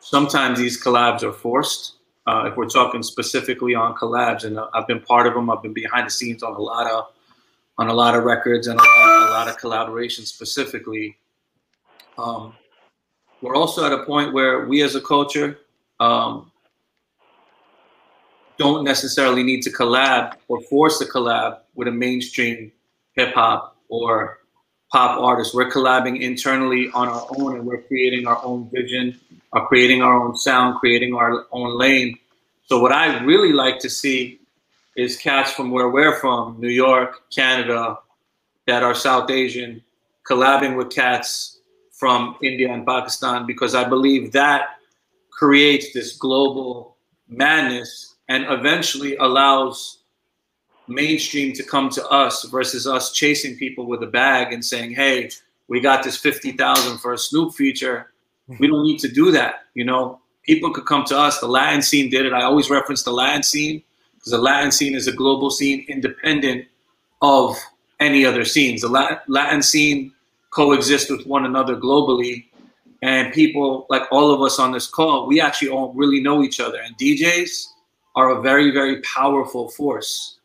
sometimes 0.00 0.58
these 0.58 0.82
collabs 0.82 1.22
are 1.22 1.32
forced. 1.32 1.94
Uh, 2.26 2.44
if 2.46 2.56
we're 2.56 2.68
talking 2.68 3.02
specifically 3.02 3.74
on 3.74 3.94
collabs, 3.96 4.44
and 4.44 4.58
I've 4.74 4.86
been 4.86 5.00
part 5.00 5.26
of 5.26 5.34
them, 5.34 5.50
I've 5.50 5.62
been 5.62 5.72
behind 5.72 6.06
the 6.06 6.10
scenes 6.10 6.42
on 6.42 6.54
a 6.54 6.58
lot 6.60 6.88
of 6.88 7.06
on 7.78 7.88
a 7.88 7.94
lot 7.94 8.14
of 8.14 8.24
records 8.24 8.66
and 8.66 8.78
a 8.78 8.82
lot, 8.82 9.28
a 9.28 9.30
lot 9.30 9.48
of 9.48 9.56
collaborations 9.58 10.26
specifically. 10.26 11.16
Um, 12.18 12.54
we're 13.40 13.56
also 13.56 13.84
at 13.84 13.92
a 13.92 14.04
point 14.04 14.32
where 14.32 14.66
we 14.66 14.82
as 14.82 14.94
a 14.94 15.00
culture 15.00 15.58
um, 15.98 16.52
don't 18.58 18.84
necessarily 18.84 19.42
need 19.42 19.62
to 19.62 19.70
collab 19.70 20.34
or 20.48 20.60
force 20.62 21.00
a 21.00 21.06
collab 21.06 21.58
with 21.74 21.88
a 21.88 21.90
mainstream 21.90 22.70
hip 23.14 23.34
hop 23.34 23.76
or 23.88 24.38
pop 24.92 25.18
artist. 25.18 25.54
We're 25.54 25.70
collabing 25.70 26.20
internally 26.20 26.90
on 26.92 27.08
our 27.08 27.26
own 27.38 27.56
and 27.56 27.66
we're 27.66 27.82
creating 27.82 28.26
our 28.26 28.40
own 28.44 28.70
vision, 28.70 29.18
are 29.52 29.66
creating 29.66 30.02
our 30.02 30.14
own 30.22 30.36
sound, 30.36 30.78
creating 30.78 31.14
our 31.14 31.46
own 31.50 31.78
lane. 31.78 32.18
So 32.66 32.80
what 32.80 32.92
I 32.92 33.24
really 33.24 33.52
like 33.52 33.80
to 33.80 33.90
see 33.90 34.38
is 34.96 35.16
cats 35.16 35.52
from 35.52 35.70
where 35.70 35.88
we're 35.88 36.18
from, 36.18 36.60
New 36.60 36.68
York, 36.68 37.22
Canada, 37.34 37.98
that 38.66 38.82
are 38.82 38.94
South 38.94 39.30
Asian, 39.30 39.82
collabing 40.28 40.76
with 40.76 40.90
cats 40.90 41.60
from 41.90 42.36
India 42.42 42.72
and 42.72 42.86
Pakistan 42.86 43.46
because 43.46 43.74
I 43.74 43.88
believe 43.88 44.32
that 44.32 44.78
creates 45.30 45.92
this 45.92 46.16
global 46.16 46.96
madness 47.28 48.16
and 48.28 48.44
eventually 48.48 49.16
allows 49.16 49.98
mainstream 50.88 51.52
to 51.54 51.62
come 51.62 51.88
to 51.90 52.06
us 52.08 52.44
versus 52.44 52.86
us 52.86 53.12
chasing 53.12 53.56
people 53.56 53.86
with 53.86 54.02
a 54.02 54.06
bag 54.06 54.52
and 54.52 54.64
saying, 54.64 54.92
"Hey, 54.92 55.30
we 55.68 55.80
got 55.80 56.02
this 56.02 56.16
50,000 56.16 56.98
for 56.98 57.12
a 57.12 57.18
Snoop 57.18 57.54
feature." 57.54 58.12
Hmm. 58.48 58.56
We 58.58 58.66
don't 58.66 58.84
need 58.84 58.98
to 58.98 59.08
do 59.08 59.30
that, 59.32 59.66
you 59.74 59.84
know. 59.84 60.20
People 60.44 60.72
could 60.72 60.86
come 60.86 61.04
to 61.04 61.16
us. 61.16 61.38
The 61.38 61.46
Latin 61.46 61.82
scene 61.82 62.10
did 62.10 62.26
it. 62.26 62.32
I 62.32 62.42
always 62.42 62.68
reference 62.68 63.04
the 63.04 63.12
Latin 63.12 63.42
scene 63.42 63.82
because 64.22 64.38
the 64.38 64.38
Latin 64.38 64.70
scene 64.70 64.94
is 64.94 65.08
a 65.08 65.12
global 65.12 65.50
scene 65.50 65.84
independent 65.88 66.66
of 67.22 67.58
any 67.98 68.24
other 68.24 68.44
scenes. 68.44 68.82
The 68.82 69.18
Latin 69.26 69.62
scene 69.62 70.12
coexists 70.50 71.10
with 71.10 71.26
one 71.26 71.44
another 71.44 71.74
globally, 71.76 72.44
and 73.02 73.32
people 73.32 73.86
like 73.90 74.02
all 74.12 74.32
of 74.32 74.40
us 74.40 74.60
on 74.60 74.70
this 74.70 74.86
call, 74.86 75.26
we 75.26 75.40
actually 75.40 75.70
all 75.70 75.92
really 75.94 76.20
know 76.20 76.44
each 76.44 76.60
other. 76.60 76.78
And 76.78 76.96
DJs 76.98 77.66
are 78.14 78.38
a 78.38 78.40
very, 78.40 78.70
very 78.70 79.00
powerful 79.00 79.70
force. 79.70 80.38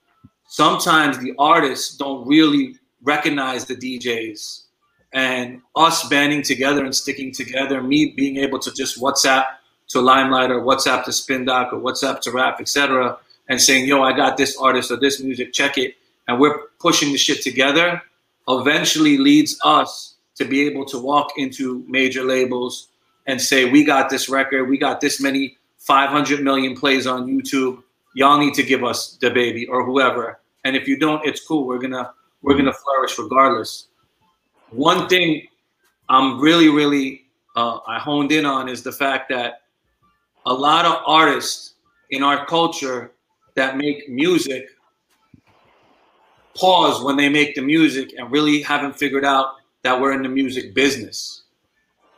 Sometimes 0.48 1.20
the 1.20 1.36
artists 1.38 1.96
don't 1.98 2.28
really 2.28 2.80
recognize 3.04 3.66
the 3.66 3.76
DJs, 3.76 4.63
and 5.13 5.62
us 5.76 6.08
banding 6.10 6.42
together 6.42 6.84
and 6.84 6.96
sticking 6.96 7.32
together, 7.32 7.84
me 7.84 8.13
being 8.18 8.38
able 8.38 8.58
to 8.58 8.74
just 8.74 9.00
WhatsApp 9.00 9.46
to 9.90 10.02
Limelight 10.02 10.50
or 10.50 10.62
WhatsApp 10.62 11.04
to 11.06 11.13
Spin 11.13 11.46
Doc 11.46 11.74
or 11.74 11.80
WhatsApp 11.80 12.22
to 12.22 12.32
Rap, 12.32 12.60
etc 12.60 13.20
and 13.50 13.62
saying, 13.62 13.88
yo, 13.88 14.04
I 14.04 14.14
got 14.14 14.38
this 14.38 14.58
artist 14.58 14.92
or 14.92 14.98
this 14.98 15.22
music, 15.22 15.54
check 15.54 15.78
it. 15.78 15.96
And 16.28 16.40
we're 16.40 16.68
pushing 16.80 17.12
the 17.12 17.18
shit 17.18 17.42
together 17.42 18.02
eventually 18.48 19.18
leads 19.18 19.60
us 19.64 20.16
to 20.36 20.46
be 20.46 20.66
able 20.68 20.86
to 20.86 21.00
walk 21.00 21.32
into 21.38 21.84
major 21.88 22.24
labels 22.24 22.90
and 23.26 23.42
say, 23.42 23.70
we 23.70 23.84
got 23.84 24.10
this 24.10 24.30
record, 24.30 24.70
we 24.70 24.78
got 24.78 25.02
this 25.02 25.20
many 25.20 25.58
500 25.80 26.42
million 26.42 26.76
plays 26.76 27.08
on 27.08 27.28
YouTube. 27.28 27.84
Y'all 28.14 28.40
need 28.40 28.54
to 28.54 28.64
give 28.64 28.84
us 28.84 29.18
the 29.18 29.30
baby 29.30 29.68
or 29.68 29.86
whoever. 29.86 30.40
And 30.64 30.76
if 30.76 30.88
you 30.88 30.98
don't, 30.98 31.26
it's 31.26 31.46
cool. 31.46 31.68
We're 31.68 31.80
gonna 31.80 32.14
we're 32.42 32.58
gonna 32.58 32.74
flourish 32.74 33.18
regardless. 33.18 33.88
One 34.72 35.08
thing 35.08 35.48
I'm 36.10 36.40
really, 36.40 36.70
really 36.70 37.26
uh, 37.56 37.80
I 37.88 38.00
honed 38.00 38.32
in 38.32 38.46
on 38.46 38.70
is 38.70 38.84
the 38.84 38.92
fact 38.92 39.30
that 39.30 39.62
a 40.46 40.54
lot 40.54 40.86
of 40.86 41.02
artists 41.06 41.74
in 42.12 42.24
our 42.24 42.46
culture 42.46 43.12
that 43.58 43.76
make 43.76 44.08
music 44.08 44.70
pause 46.56 47.04
when 47.04 47.17
they 47.17 47.28
make 47.28 47.56
the 47.56 47.62
music 47.62 48.13
and 48.17 48.32
really 48.32 48.62
haven't 48.62 48.93
figured 48.93 49.26
out 49.26 49.56
that 49.82 50.00
we're 50.00 50.13
in 50.13 50.22
the 50.22 50.30
music 50.30 50.76
business. 50.76 51.43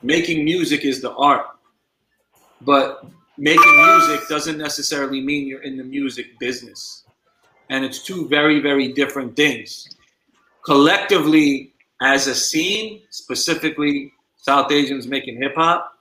Making 0.02 0.44
music 0.44 0.84
is 0.84 1.02
the 1.02 1.14
art, 1.14 1.48
but 2.62 3.06
making 3.38 3.76
music 3.78 4.28
doesn't 4.28 4.58
necessarily 4.58 5.22
mean 5.22 5.48
you're 5.48 5.64
in 5.64 5.78
the 5.78 5.84
music 5.84 6.38
business. 6.40 7.06
And 7.70 7.86
it's 7.86 8.04
two 8.04 8.28
very, 8.28 8.60
very 8.60 8.92
different 8.92 9.38
things. 9.38 9.88
Collectively, 10.66 11.74
as 12.02 12.28
a 12.28 12.36
scene, 12.36 13.02
specifically 13.12 14.12
South 14.36 14.74
Asians 14.74 15.08
making 15.08 15.42
hip 15.42 15.56
hop, 15.56 15.94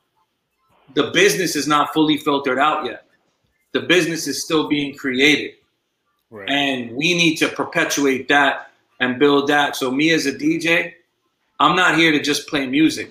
the 0.94 1.12
business 1.12 1.54
is 1.54 1.68
not 1.68 1.94
fully 1.94 2.16
filtered 2.16 2.58
out 2.58 2.84
yet 2.84 3.07
the 3.78 3.86
business 3.86 4.26
is 4.26 4.42
still 4.42 4.68
being 4.68 4.94
created. 4.96 5.54
Right. 6.30 6.48
And 6.48 6.96
we 6.96 7.14
need 7.14 7.36
to 7.36 7.48
perpetuate 7.48 8.28
that 8.28 8.70
and 9.00 9.18
build 9.18 9.48
that. 9.48 9.76
So 9.76 9.90
me 9.90 10.10
as 10.10 10.26
a 10.26 10.32
DJ, 10.32 10.94
I'm 11.60 11.76
not 11.76 11.96
here 11.96 12.12
to 12.12 12.20
just 12.20 12.48
play 12.48 12.66
music. 12.66 13.10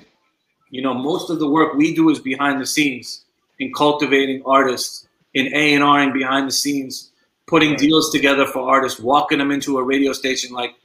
You 0.70 0.82
know, 0.82 0.94
most 0.94 1.30
of 1.30 1.40
the 1.40 1.48
work 1.48 1.76
we 1.76 1.96
do 1.96 2.10
is 2.10 2.20
behind 2.20 2.60
the 2.60 2.66
scenes 2.66 3.24
in 3.60 3.74
cultivating 3.74 4.44
artists, 4.46 5.08
in 5.34 5.48
A 5.54 5.74
and 5.74 5.84
R 5.84 6.00
and 6.00 6.14
behind 6.14 6.48
the 6.48 6.52
scenes, 6.52 7.12
putting 7.48 7.72
right. 7.72 7.80
deals 7.80 8.12
together 8.12 8.46
for 8.46 8.70
artists, 8.70 9.00
walking 9.00 9.38
them 9.38 9.52
into 9.52 9.78
a 9.78 9.84
radio 9.84 10.12
station. 10.12 10.54
Like 10.54 10.76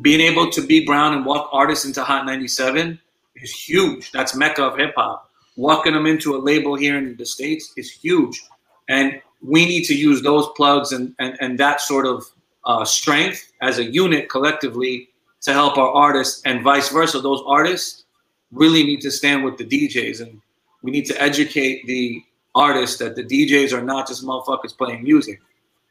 being 0.00 0.20
able 0.20 0.50
to 0.50 0.64
be 0.64 0.86
Brown 0.86 1.14
and 1.14 1.26
walk 1.26 1.48
artists 1.52 1.84
into 1.84 2.04
Hot 2.04 2.26
97 2.26 2.98
is 3.36 3.50
huge. 3.50 4.12
That's 4.12 4.36
mecca 4.36 4.62
of 4.62 4.78
hip 4.78 4.94
hop. 4.96 5.30
Walking 5.56 5.94
them 5.94 6.06
into 6.06 6.36
a 6.36 6.38
label 6.38 6.76
here 6.76 6.96
in 6.96 7.16
the 7.16 7.26
states 7.26 7.72
is 7.76 7.90
huge. 7.90 8.40
And 8.88 9.20
we 9.42 9.66
need 9.66 9.84
to 9.84 9.94
use 9.94 10.22
those 10.22 10.48
plugs 10.56 10.92
and, 10.92 11.14
and, 11.18 11.36
and 11.40 11.58
that 11.58 11.80
sort 11.80 12.06
of 12.06 12.24
uh, 12.64 12.84
strength 12.84 13.52
as 13.62 13.78
a 13.78 13.84
unit 13.84 14.28
collectively 14.28 15.08
to 15.42 15.52
help 15.52 15.78
our 15.78 15.90
artists 15.90 16.42
and 16.44 16.62
vice 16.62 16.88
versa. 16.88 17.20
Those 17.20 17.42
artists 17.46 18.04
really 18.52 18.82
need 18.84 19.00
to 19.02 19.10
stand 19.10 19.44
with 19.44 19.56
the 19.58 19.64
DJs 19.64 20.20
and 20.20 20.40
we 20.82 20.90
need 20.90 21.06
to 21.06 21.20
educate 21.20 21.86
the 21.86 22.22
artists 22.54 22.98
that 22.98 23.16
the 23.16 23.24
DJs 23.24 23.72
are 23.72 23.82
not 23.82 24.08
just 24.08 24.24
motherfuckers 24.24 24.76
playing 24.76 25.02
music. 25.02 25.40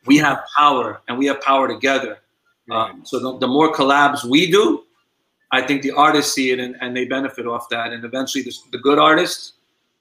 We 0.06 0.18
have 0.18 0.40
power 0.58 1.02
and 1.08 1.18
we 1.18 1.26
have 1.28 1.42
power 1.42 1.68
together. 1.68 2.20
Um, 2.72 3.02
so 3.06 3.20
the, 3.20 3.38
the, 3.40 3.48
more 3.48 3.72
collabs 3.74 4.24
we 4.24 4.50
do, 4.50 4.84
I 5.52 5.62
think 5.62 5.84
the 5.84 5.92
artists 5.92 6.34
see 6.34 6.52
it 6.52 6.60
and, 6.60 6.76
and 6.82 6.96
they 6.98 7.06
benefit 7.06 7.46
off 7.46 7.70
that. 7.70 7.94
And 7.94 8.04
eventually 8.04 8.44
the, 8.44 8.54
the 8.72 8.80
good 8.80 8.98
artists 8.98 9.54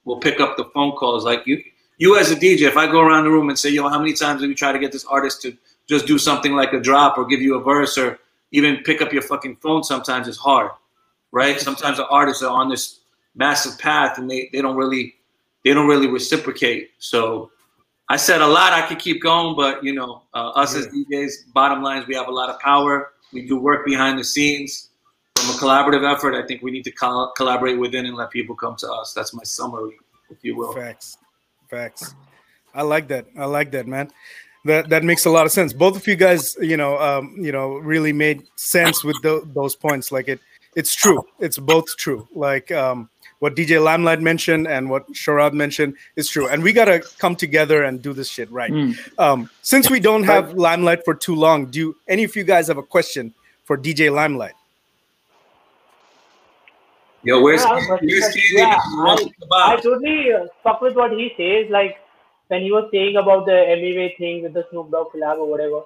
will 0.05 0.17
pick 0.17 0.41
up 0.41 0.57
the 0.57 0.65
phone 0.67 0.93
calls 0.93 1.25
like 1.25 1.47
you 1.47 1.63
you 1.99 2.19
as 2.19 2.31
a 2.31 2.37
DJ, 2.37 2.63
if 2.63 2.77
I 2.77 2.87
go 2.87 3.01
around 3.01 3.25
the 3.25 3.31
room 3.31 3.49
and 3.49 3.59
say, 3.59 3.71
yo, 3.71 3.89
how 3.89 3.99
many 3.99 4.13
times 4.13 4.41
have 4.41 4.49
you 4.49 4.55
tried 4.55 4.73
to 4.73 4.79
get 4.79 4.93
this 4.93 5.05
artist 5.05 5.43
to 5.43 5.57
just 5.89 6.07
do 6.07 6.19
something 6.19 6.53
like 6.53 6.73
a 6.73 6.81
drop 6.81 7.19
or 7.19 7.25
give 7.25 7.41
you 7.41 7.57
a 7.57 7.63
verse 7.63 7.97
or 7.99 8.19
even 8.53 8.79
pick 8.85 9.03
up 9.03 9.13
your 9.13 9.23
fucking 9.23 9.57
phone 9.57 9.83
sometimes 9.83 10.29
it's 10.29 10.39
hard, 10.39 10.71
right? 11.33 11.61
Sometimes 11.61 11.99
the 11.99 12.07
artists 12.09 12.43
are 12.43 12.51
on 12.51 12.69
this 12.69 13.01
massive 13.35 13.79
path 13.79 14.19
and 14.19 14.31
they, 14.31 14.49
they 14.53 14.63
don't 14.63 14.77
really 14.77 15.15
they 15.65 15.73
don't 15.73 15.89
really 15.89 16.07
reciprocate. 16.07 16.91
So 16.99 17.51
I 18.09 18.17
said 18.17 18.43
a 18.43 18.47
lot. 18.47 18.73
I 18.73 18.87
could 18.87 18.99
keep 18.99 19.23
going, 19.23 19.57
but 19.57 19.83
you 19.83 19.95
know, 19.95 20.23
uh, 20.35 20.51
us 20.51 20.75
yeah. 20.75 20.81
as 20.81 20.87
DJs, 20.89 21.53
bottom 21.55 21.83
lines, 21.83 22.07
we 22.07 22.15
have 22.15 22.29
a 22.29 22.33
lot 22.33 22.51
of 22.51 22.61
power. 22.61 23.13
We 23.33 23.47
do 23.47 23.59
work 23.59 23.87
behind 23.87 24.19
the 24.19 24.25
scenes. 24.25 24.91
From 25.37 25.55
a 25.55 25.59
collaborative 25.59 26.11
effort, 26.11 26.35
I 26.35 26.47
think 26.47 26.63
we 26.63 26.71
need 26.71 26.85
to 26.85 26.91
col- 26.91 27.33
collaborate 27.37 27.79
within 27.79 28.07
and 28.07 28.15
let 28.15 28.31
people 28.31 28.55
come 28.55 28.77
to 28.77 28.93
us. 28.93 29.13
That's 29.15 29.35
my 29.35 29.43
summary, 29.43 29.97
if 30.31 30.39
you 30.43 30.57
will. 30.57 30.75
Facts. 30.75 31.17
Facts. 31.75 32.15
I 32.73 32.83
like 32.83 33.09
that. 33.09 33.27
I 33.37 33.47
like 33.47 33.73
that, 33.73 33.87
man. 33.87 34.11
That 34.65 34.89
that 34.91 35.03
makes 35.03 35.25
a 35.25 35.31
lot 35.31 35.45
of 35.45 35.53
sense. 35.53 35.73
Both 35.73 35.97
of 35.97 36.07
you 36.07 36.15
guys, 36.15 36.57
you 36.61 36.77
know, 36.77 36.99
um, 36.99 37.37
you 37.39 37.51
know, 37.51 37.75
really 37.75 38.13
made 38.13 38.43
sense 38.57 39.03
with 39.03 39.17
the, 39.23 39.43
those 39.55 39.75
points. 39.75 40.13
Like 40.13 40.29
it, 40.29 40.41
it's 40.77 40.95
true. 40.95 41.27
It's 41.41 41.59
both 41.59 41.97
true. 41.97 42.29
Like 42.33 42.71
um, 42.71 43.11
what 43.41 43.57
DJ 43.57 43.83
Limelight 43.83 44.21
mentioned 44.21 44.69
and 44.69 44.89
what 44.89 45.07
Sharad 45.13 45.53
mentioned 45.53 45.97
is 46.15 46.29
true. 46.29 46.49
And 46.49 46.63
we 46.63 46.73
gotta 46.73 47.03
come 47.19 47.35
together 47.35 47.83
and 47.83 48.01
do 48.01 48.13
this 48.13 48.29
shit 48.29 48.51
right. 48.53 48.71
Mm. 48.71 48.97
Um, 49.19 49.51
since 49.63 49.91
we 49.91 49.99
don't 49.99 50.25
have 50.25 50.55
Limelight 50.55 51.05
for 51.05 51.15
too 51.15 51.35
long, 51.35 51.67
do 51.67 51.97
any 52.07 52.23
of 52.23 52.37
you 52.37 52.45
guys 52.45 52.69
have 52.69 52.79
a 52.79 52.83
question 52.83 53.35
for 53.65 53.77
DJ 53.77 54.13
Limelight? 54.15 54.55
Yo, 57.25 57.41
where's, 57.43 57.63
yeah, 57.63 57.97
where's 58.01 58.37
yeah, 58.53 58.77
I, 58.79 59.29
I, 59.53 59.77
totally 59.77 60.33
uh, 60.33 60.47
stuck 60.61 60.81
with 60.81 60.95
what 60.95 61.13
he 61.13 61.33
says. 61.37 61.71
Like, 61.71 61.97
when 62.49 62.63
he 62.63 62.71
was 62.71 62.89
saying 62.93 63.17
about 63.17 63.47
the 63.47 63.53
MMA 63.53 64.17
thing 64.19 64.43
with 64.43 64.55
the 64.55 64.65
Snoop 64.71 64.91
Dogg 64.91 65.13
collab 65.13 65.39
or 65.39 65.49
whatever. 65.49 65.83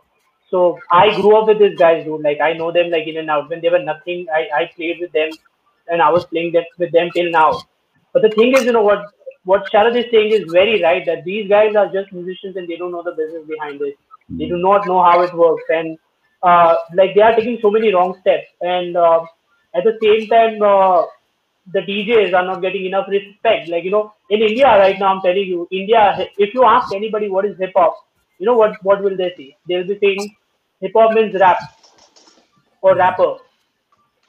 So 0.50 0.78
I 0.90 1.14
grew 1.14 1.36
up 1.36 1.46
with 1.46 1.58
these 1.58 1.78
guys, 1.78 2.04
dude. 2.04 2.22
Like 2.22 2.40
I 2.40 2.54
know 2.54 2.72
them 2.72 2.90
like 2.90 3.06
in 3.06 3.18
and 3.18 3.30
out. 3.30 3.50
When 3.50 3.60
they 3.60 3.68
were 3.68 3.82
nothing, 3.82 4.26
I, 4.34 4.48
I 4.60 4.70
played 4.74 4.98
with 5.00 5.12
them, 5.12 5.30
and 5.88 6.00
I 6.00 6.10
was 6.10 6.24
playing 6.26 6.52
them, 6.52 6.64
with 6.78 6.92
them 6.92 7.10
till 7.14 7.30
now. 7.30 7.60
But 8.12 8.22
the 8.22 8.30
thing 8.30 8.54
is, 8.56 8.64
you 8.64 8.72
know 8.72 8.82
what 8.82 9.04
what 9.44 9.70
Sharad 9.72 9.96
is 9.96 10.10
saying 10.10 10.32
is 10.32 10.50
very 10.50 10.82
right. 10.82 11.04
That 11.04 11.24
these 11.24 11.48
guys 11.48 11.76
are 11.76 11.92
just 11.92 12.12
musicians 12.12 12.56
and 12.56 12.66
they 12.66 12.76
don't 12.76 12.92
know 12.92 13.02
the 13.02 13.12
business 13.12 13.46
behind 13.46 13.80
it. 13.82 13.94
They 14.30 14.46
do 14.46 14.56
not 14.56 14.86
know 14.86 15.02
how 15.02 15.20
it 15.22 15.34
works, 15.34 15.64
and 15.68 15.98
uh, 16.42 16.74
like 16.94 17.14
they 17.14 17.20
are 17.20 17.36
taking 17.36 17.58
so 17.60 17.70
many 17.70 17.92
wrong 17.92 18.16
steps. 18.20 18.48
And 18.62 18.96
uh, 18.96 19.20
at 19.74 19.84
the 19.84 19.98
same 20.02 20.28
time, 20.28 20.62
uh, 20.62 21.04
the 21.72 21.80
DJs 21.80 22.34
are 22.34 22.44
not 22.44 22.62
getting 22.62 22.86
enough 22.86 23.08
respect. 23.08 23.68
Like 23.68 23.84
you 23.84 23.90
know, 23.90 24.12
in 24.30 24.42
India 24.42 24.66
right 24.66 24.98
now, 24.98 25.14
I'm 25.14 25.20
telling 25.20 25.46
you, 25.46 25.68
India. 25.70 26.28
If 26.36 26.54
you 26.54 26.64
ask 26.64 26.94
anybody 26.94 27.28
what 27.28 27.44
is 27.44 27.58
hip 27.58 27.72
hop, 27.76 27.96
you 28.38 28.46
know 28.46 28.56
what 28.56 28.82
what 28.82 29.02
will 29.02 29.16
they 29.16 29.32
say? 29.36 29.56
They'll 29.68 29.86
be 29.86 29.98
saying 29.98 30.36
hip 30.80 30.92
hop 30.94 31.12
means 31.14 31.34
rap 31.34 31.58
or 32.82 32.96
rapper. 32.96 33.36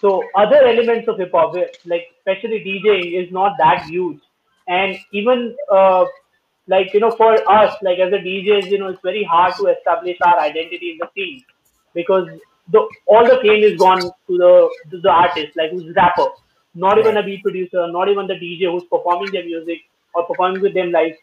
So 0.02 0.24
other 0.36 0.64
elements 0.66 1.08
of 1.08 1.18
hip 1.18 1.32
hop, 1.34 1.56
like 1.86 2.08
especially 2.18 2.64
DJing, 2.66 3.24
is 3.24 3.32
not 3.32 3.58
that 3.60 3.86
huge. 3.86 4.20
And 4.68 4.98
even 5.12 5.56
uh, 5.72 6.06
like 6.68 6.94
you 6.94 7.00
know, 7.00 7.12
for 7.12 7.34
us, 7.52 7.76
like 7.82 8.00
as 8.00 8.14
a 8.14 8.18
DJs, 8.18 8.70
you 8.70 8.78
know, 8.78 8.88
it's 8.88 9.02
very 9.02 9.24
hard 9.24 9.54
to 9.56 9.68
establish 9.68 10.18
our 10.24 10.40
identity 10.40 10.92
in 10.92 10.98
the 11.00 11.10
scene 11.16 11.44
because 11.94 12.28
the 12.72 12.88
all 13.08 13.26
the 13.26 13.40
fame 13.42 13.64
is 13.64 13.78
gone 13.78 14.02
to 14.02 14.38
the 14.44 14.70
to 14.92 15.02
the 15.02 15.10
artist, 15.10 15.58
like 15.58 15.72
who's 15.72 15.94
rapper, 15.96 16.28
not 16.80 16.98
even 17.00 17.18
a 17.18 17.24
beat 17.24 17.44
producer, 17.44 17.88
not 17.92 18.10
even 18.10 18.28
the 18.28 18.36
DJ 18.36 18.72
who's 18.72 18.84
performing 18.86 19.32
their 19.32 19.46
music 19.46 19.80
or 20.14 20.26
performing 20.26 20.62
with 20.62 20.74
them 20.74 20.92
live. 20.92 21.14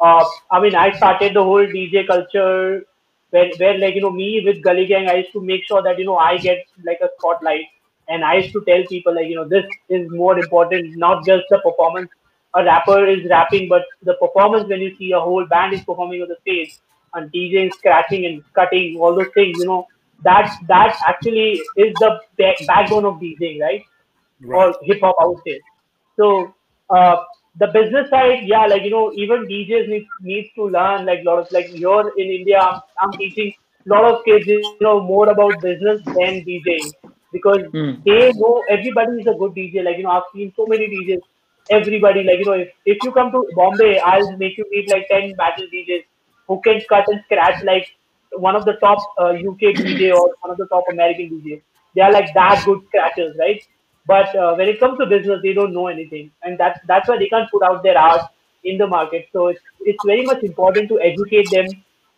Uh, 0.00 0.24
I 0.50 0.60
mean, 0.60 0.74
I 0.74 0.90
started 0.96 1.34
the 1.34 1.42
whole 1.42 1.66
DJ 1.66 2.06
culture 2.06 2.84
where, 3.30 3.50
where 3.58 3.78
like 3.78 3.94
you 3.94 4.00
know 4.02 4.10
me 4.10 4.42
with 4.44 4.62
Gully 4.62 4.86
Gang, 4.86 5.08
I 5.08 5.16
used 5.16 5.32
to 5.32 5.40
make 5.40 5.64
sure 5.66 5.82
that 5.82 5.98
you 5.98 6.04
know 6.04 6.16
I 6.16 6.36
get 6.38 6.64
like 6.84 7.00
a 7.02 7.08
spotlight, 7.18 7.66
and 8.08 8.24
I 8.24 8.36
used 8.36 8.52
to 8.52 8.64
tell 8.68 8.84
people 8.88 9.14
like 9.14 9.28
you 9.28 9.36
know 9.36 9.48
this 9.48 9.64
is 9.88 10.10
more 10.10 10.38
important, 10.38 10.96
not 10.96 11.24
just 11.24 11.44
the 11.50 11.58
performance. 11.58 12.10
A 12.54 12.64
rapper 12.64 13.06
is 13.06 13.26
rapping, 13.28 13.68
but 13.68 13.82
the 14.02 14.14
performance 14.14 14.68
when 14.68 14.80
you 14.80 14.94
see 14.96 15.12
a 15.12 15.20
whole 15.20 15.46
band 15.46 15.74
is 15.74 15.80
performing 15.84 16.22
on 16.22 16.28
the 16.28 16.36
stage 16.40 16.78
and 17.14 17.30
DJing, 17.32 17.72
scratching 17.72 18.24
and 18.26 18.42
cutting, 18.54 18.96
all 18.98 19.14
those 19.14 19.28
things, 19.34 19.58
you 19.58 19.66
know, 19.66 19.86
that 20.24 20.50
that 20.68 20.96
actually 21.06 21.60
is 21.76 21.92
the 22.00 22.20
backbone 22.66 23.04
of 23.04 23.14
DJing, 23.20 23.60
right? 23.60 23.84
Right. 24.40 24.68
Or 24.68 24.74
hip 24.82 25.00
hop, 25.00 25.16
say. 25.46 25.60
So 26.16 26.54
uh, 26.90 27.16
the 27.58 27.68
business 27.68 28.10
side, 28.10 28.44
yeah, 28.44 28.66
like 28.66 28.82
you 28.82 28.90
know, 28.90 29.12
even 29.14 29.46
DJs 29.46 29.88
need 29.88 30.06
needs 30.20 30.48
to 30.54 30.68
learn 30.68 31.06
like 31.06 31.20
a 31.20 31.24
lot 31.24 31.38
of 31.38 31.52
like 31.52 31.66
here 31.66 32.12
in 32.16 32.30
India, 32.30 32.58
I'm, 32.58 32.80
I'm 33.00 33.12
teaching 33.12 33.54
a 33.86 33.88
lot 33.88 34.04
of 34.04 34.24
kids, 34.24 34.46
you 34.46 34.76
know, 34.80 35.00
more 35.00 35.28
about 35.28 35.60
business 35.60 36.02
than 36.04 36.44
DJing 36.44 36.92
because 37.32 37.58
mm. 37.72 38.02
they 38.04 38.32
know 38.32 38.62
everybody 38.68 39.20
is 39.20 39.26
a 39.26 39.34
good 39.34 39.54
DJ. 39.54 39.84
Like 39.84 39.96
you 39.98 40.04
know, 40.04 40.10
I've 40.10 40.30
seen 40.34 40.52
so 40.56 40.66
many 40.66 40.88
DJs. 40.88 41.20
Everybody, 41.68 42.22
like 42.22 42.38
you 42.38 42.44
know, 42.44 42.52
if, 42.52 42.68
if 42.84 42.98
you 43.02 43.12
come 43.12 43.32
to 43.32 43.44
Bombay, 43.54 43.98
I'll 43.98 44.36
make 44.36 44.56
you 44.56 44.66
meet 44.70 44.90
like 44.90 45.08
ten 45.08 45.34
battle 45.34 45.66
DJs 45.72 46.04
who 46.48 46.60
can 46.60 46.80
cut 46.88 47.08
and 47.08 47.22
scratch 47.24 47.64
like 47.64 47.88
one 48.32 48.54
of 48.54 48.64
the 48.64 48.74
top 48.74 48.98
uh, 49.18 49.30
UK 49.30 49.74
DJ 49.80 50.12
or 50.14 50.34
one 50.40 50.50
of 50.50 50.58
the 50.58 50.66
top 50.66 50.84
American 50.90 51.30
DJs. 51.30 51.62
They 51.94 52.02
are 52.02 52.12
like 52.12 52.32
that 52.34 52.62
good 52.64 52.82
scratchers, 52.88 53.36
right? 53.38 53.66
But 54.06 54.34
uh, 54.36 54.54
when 54.54 54.68
it 54.68 54.78
comes 54.80 54.98
to 54.98 55.06
business, 55.06 55.40
they 55.42 55.52
don't 55.52 55.72
know 55.72 55.86
anything, 55.88 56.30
and 56.42 56.58
that's 56.58 56.78
that's 56.86 57.08
why 57.08 57.18
they 57.18 57.28
can't 57.28 57.50
put 57.50 57.62
out 57.62 57.82
their 57.82 57.98
art 57.98 58.22
in 58.64 58.78
the 58.78 58.86
market. 58.86 59.28
So 59.32 59.48
it's 59.48 59.60
it's 59.80 60.04
very 60.04 60.24
much 60.24 60.42
important 60.42 60.88
to 60.90 61.00
educate 61.00 61.50
them 61.50 61.66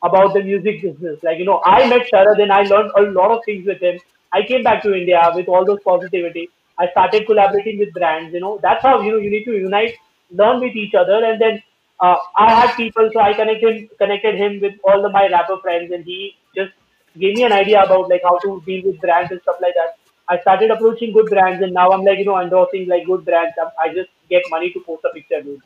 about 0.02 0.34
the 0.34 0.42
music 0.42 0.82
business. 0.82 1.22
Like 1.22 1.38
you 1.38 1.44
know, 1.44 1.60
I 1.64 1.88
met 1.88 2.06
Sharad 2.12 2.42
and 2.42 2.52
I 2.52 2.62
learned 2.62 2.92
a 2.96 3.02
lot 3.18 3.30
of 3.30 3.44
things 3.44 3.66
with 3.66 3.80
him. 3.80 3.98
I 4.32 4.42
came 4.42 4.62
back 4.62 4.82
to 4.82 4.94
India 4.94 5.22
with 5.34 5.48
all 5.48 5.64
those 5.64 5.80
positivity. 5.84 6.48
I 6.78 6.88
started 6.90 7.26
collaborating 7.26 7.78
with 7.78 7.92
brands. 7.94 8.34
You 8.34 8.40
know, 8.40 8.58
that's 8.62 8.82
how 8.82 9.00
you 9.00 9.12
know 9.12 9.18
you 9.18 9.30
need 9.30 9.44
to 9.44 9.52
unite, 9.52 9.96
learn 10.30 10.60
with 10.60 10.76
each 10.76 10.94
other, 10.94 11.24
and 11.24 11.40
then 11.40 11.62
uh, 12.00 12.16
I 12.36 12.52
had 12.54 12.76
people, 12.76 13.10
so 13.12 13.20
I 13.20 13.32
connected 13.34 13.88
connected 13.98 14.36
him 14.36 14.60
with 14.60 14.74
all 14.84 15.04
of 15.04 15.12
my 15.12 15.28
rapper 15.28 15.58
friends, 15.62 15.90
and 15.92 16.04
he 16.04 16.36
just 16.54 16.72
gave 17.18 17.34
me 17.36 17.44
an 17.44 17.52
idea 17.52 17.82
about 17.82 18.08
like 18.08 18.22
how 18.22 18.38
to 18.46 18.62
deal 18.66 18.84
with 18.84 19.00
brands 19.00 19.32
and 19.32 19.40
stuff 19.42 19.56
like 19.60 19.74
that. 19.82 19.96
I 20.28 20.38
started 20.40 20.70
approaching 20.70 21.12
good 21.12 21.26
brands, 21.26 21.62
and 21.62 21.72
now 21.72 21.90
I'm 21.90 22.04
like, 22.04 22.18
you 22.18 22.24
know, 22.24 22.38
endorsing 22.40 22.86
like 22.88 23.06
good 23.06 23.24
brands. 23.24 23.54
I 23.82 23.88
just 23.94 24.10
get 24.28 24.42
money 24.50 24.70
to 24.72 24.80
post 24.80 25.04
a 25.04 25.14
picture, 25.14 25.40
dude. 25.42 25.60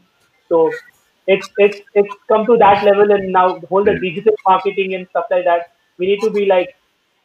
So 0.48 0.70
it's 1.26 1.48
it's 1.58 1.80
it's 1.94 2.14
come 2.28 2.46
to 2.46 2.56
that 2.58 2.84
level, 2.84 3.10
and 3.12 3.32
now 3.32 3.58
whole 3.68 3.84
the 3.84 3.98
digital 3.98 4.34
marketing 4.46 4.94
and 4.94 5.08
stuff 5.10 5.26
like 5.30 5.44
that. 5.44 5.72
We 5.98 6.06
need 6.06 6.20
to 6.20 6.30
be 6.30 6.46
like 6.46 6.74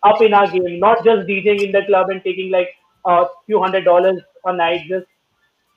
up 0.03 0.21
in 0.21 0.33
our 0.33 0.49
game, 0.49 0.79
not 0.79 1.03
just 1.03 1.27
DJing 1.27 1.63
in 1.67 1.71
the 1.71 1.83
club 1.85 2.09
and 2.09 2.23
taking 2.23 2.51
like 2.51 2.69
a 3.05 3.25
few 3.45 3.59
hundred 3.61 3.85
dollars 3.85 4.21
a 4.45 4.53
night, 4.55 4.81
just 4.87 5.07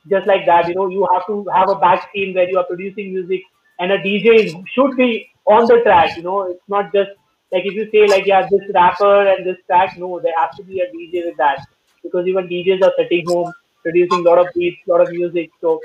just 0.09 0.27
like 0.27 0.47
that. 0.47 0.69
You 0.69 0.75
know, 0.75 0.89
you 0.89 1.07
have 1.13 1.27
to 1.27 1.45
have 1.55 1.69
a 1.71 1.77
back 1.77 2.11
scene 2.13 2.35
where 2.35 2.49
you 2.49 2.59
are 2.59 2.65
producing 2.65 3.13
music, 3.15 3.43
and 3.79 3.93
a 3.93 3.99
DJ 3.99 4.53
should 4.75 4.97
be 4.97 5.31
on 5.47 5.67
the 5.67 5.81
track. 5.83 6.17
You 6.17 6.23
know, 6.23 6.51
it's 6.51 6.69
not 6.69 6.93
just 6.93 7.11
like 7.53 7.65
if 7.67 7.75
you 7.75 7.89
say 7.93 8.07
like 8.07 8.27
yeah 8.27 8.47
this 8.51 8.63
rapper 8.75 9.29
and 9.33 9.47
this 9.47 9.59
track 9.67 9.97
no 9.99 10.21
there 10.21 10.35
has 10.39 10.57
to 10.57 10.63
be 10.63 10.81
a 10.81 10.87
dj 10.93 11.27
with 11.27 11.37
that. 11.37 11.67
Because 12.03 12.27
even 12.27 12.49
djs 12.49 12.83
are 12.83 12.93
sitting 12.97 13.27
home 13.27 13.53
producing 13.83 14.21
a 14.27 14.29
lot 14.29 14.39
of 14.39 14.47
beats 14.55 14.79
a 14.87 14.91
lot 14.91 15.01
of 15.01 15.11
music. 15.13 15.51
So 15.61 15.81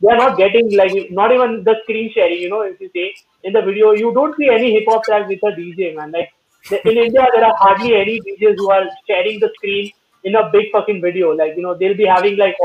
they 0.00 0.08
are 0.08 0.16
not 0.16 0.36
getting 0.38 0.74
like 0.76 0.92
not 1.10 1.32
even 1.32 1.62
the 1.64 1.76
screen 1.82 2.10
sharing 2.12 2.38
you 2.38 2.48
know 2.48 2.62
if 2.62 2.80
you 2.80 2.90
say 2.94 3.14
in 3.44 3.52
the 3.52 3.62
video 3.62 3.92
you 3.92 4.12
don't 4.14 4.36
see 4.36 4.48
any 4.48 4.72
hip 4.72 4.84
hop 4.88 5.04
track 5.04 5.28
with 5.28 5.42
a 5.42 5.52
dj 5.60 5.94
man. 5.96 6.12
Like 6.12 6.30
in 6.84 6.96
india 6.96 7.26
there 7.34 7.44
are 7.44 7.56
hardly 7.56 7.94
any 7.94 8.20
djs 8.20 8.56
who 8.56 8.70
are 8.70 8.84
sharing 9.06 9.40
the 9.40 9.50
screen 9.56 9.92
in 10.24 10.34
a 10.34 10.48
big 10.50 10.72
fucking 10.72 11.02
video. 11.02 11.32
Like 11.32 11.56
you 11.56 11.62
know 11.62 11.74
they'll 11.74 11.96
be 11.96 12.06
having 12.06 12.38
like 12.38 12.56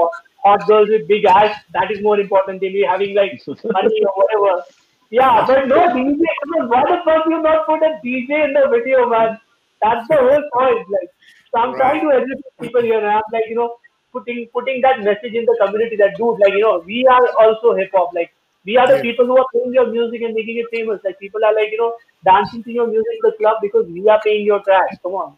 hot 0.45 0.65
girls 0.67 0.89
with 0.89 1.07
big 1.07 1.25
ass. 1.25 1.61
That 1.73 1.91
is 1.91 2.01
more 2.01 2.19
important. 2.19 2.61
They'll 2.61 2.79
be 2.81 2.83
having 2.83 3.15
like 3.15 3.41
money 3.47 4.03
or 4.05 4.13
whatever 4.23 4.63
yeah, 5.09 5.45
but 5.45 5.67
no 5.67 5.87
DJ. 5.89 6.19
Why 6.67 6.83
the 6.83 7.01
fuck 7.05 7.25
you 7.27 7.41
not 7.41 7.65
put 7.65 7.81
a 7.83 7.99
DJ 8.03 8.45
in 8.45 8.53
the 8.53 8.67
video, 8.71 9.07
man? 9.09 9.39
That's 9.81 10.07
the 10.07 10.17
whole 10.17 10.43
point. 10.53 10.87
Like, 10.89 11.09
so 11.51 11.59
I'm 11.61 11.73
right. 11.73 11.77
trying 11.77 12.01
to 12.01 12.15
educate 12.15 12.61
people 12.61 12.81
here, 12.81 12.99
and 12.99 13.07
I'm 13.07 13.21
like, 13.31 13.43
you 13.47 13.55
know, 13.55 13.77
putting 14.11 14.47
putting 14.53 14.81
that 14.81 15.01
message 15.01 15.33
in 15.33 15.45
the 15.45 15.57
community 15.63 15.95
that 15.97 16.17
dude, 16.17 16.39
like, 16.39 16.53
you 16.53 16.61
know, 16.61 16.83
we 16.85 17.05
are 17.07 17.27
also 17.39 17.75
hip 17.75 17.91
hop. 17.93 18.13
Like, 18.13 18.33
we 18.65 18.77
are 18.77 18.87
the 18.87 19.01
people 19.01 19.25
who 19.25 19.37
are 19.37 19.45
playing 19.51 19.73
your 19.73 19.91
music 19.91 20.21
and 20.21 20.33
making 20.33 20.57
it 20.57 20.65
famous. 20.71 20.99
Like, 21.03 21.19
people 21.19 21.45
are 21.45 21.53
like, 21.53 21.71
you 21.71 21.77
know, 21.77 21.95
dancing 22.23 22.63
to 22.63 22.71
your 22.71 22.87
music 22.87 23.13
in 23.23 23.29
the 23.29 23.37
club 23.37 23.57
because 23.61 23.87
we 23.87 24.07
are 24.09 24.19
paying 24.23 24.45
your 24.45 24.61
track. 24.63 25.01
Come 25.03 25.13
on. 25.13 25.37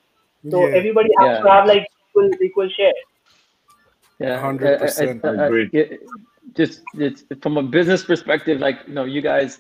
So 0.50 0.66
yeah. 0.66 0.76
everybody 0.76 1.10
has 1.20 1.38
yeah. 1.38 1.42
to 1.42 1.50
have 1.50 1.68
like 1.68 1.88
equal 2.10 2.30
equal 2.42 2.70
share. 2.70 2.94
Yeah, 4.20 4.40
hundred 4.40 4.80
percent. 4.80 5.26
I, 5.26 5.30
I, 5.30 5.32
I, 5.34 5.46
agree 5.46 5.70
just 6.56 6.82
it's 6.94 7.24
from 7.42 7.58
a 7.58 7.64
business 7.64 8.04
perspective, 8.04 8.60
like 8.60 8.80
you 8.88 8.94
know, 8.94 9.04
you 9.04 9.22
guys, 9.22 9.60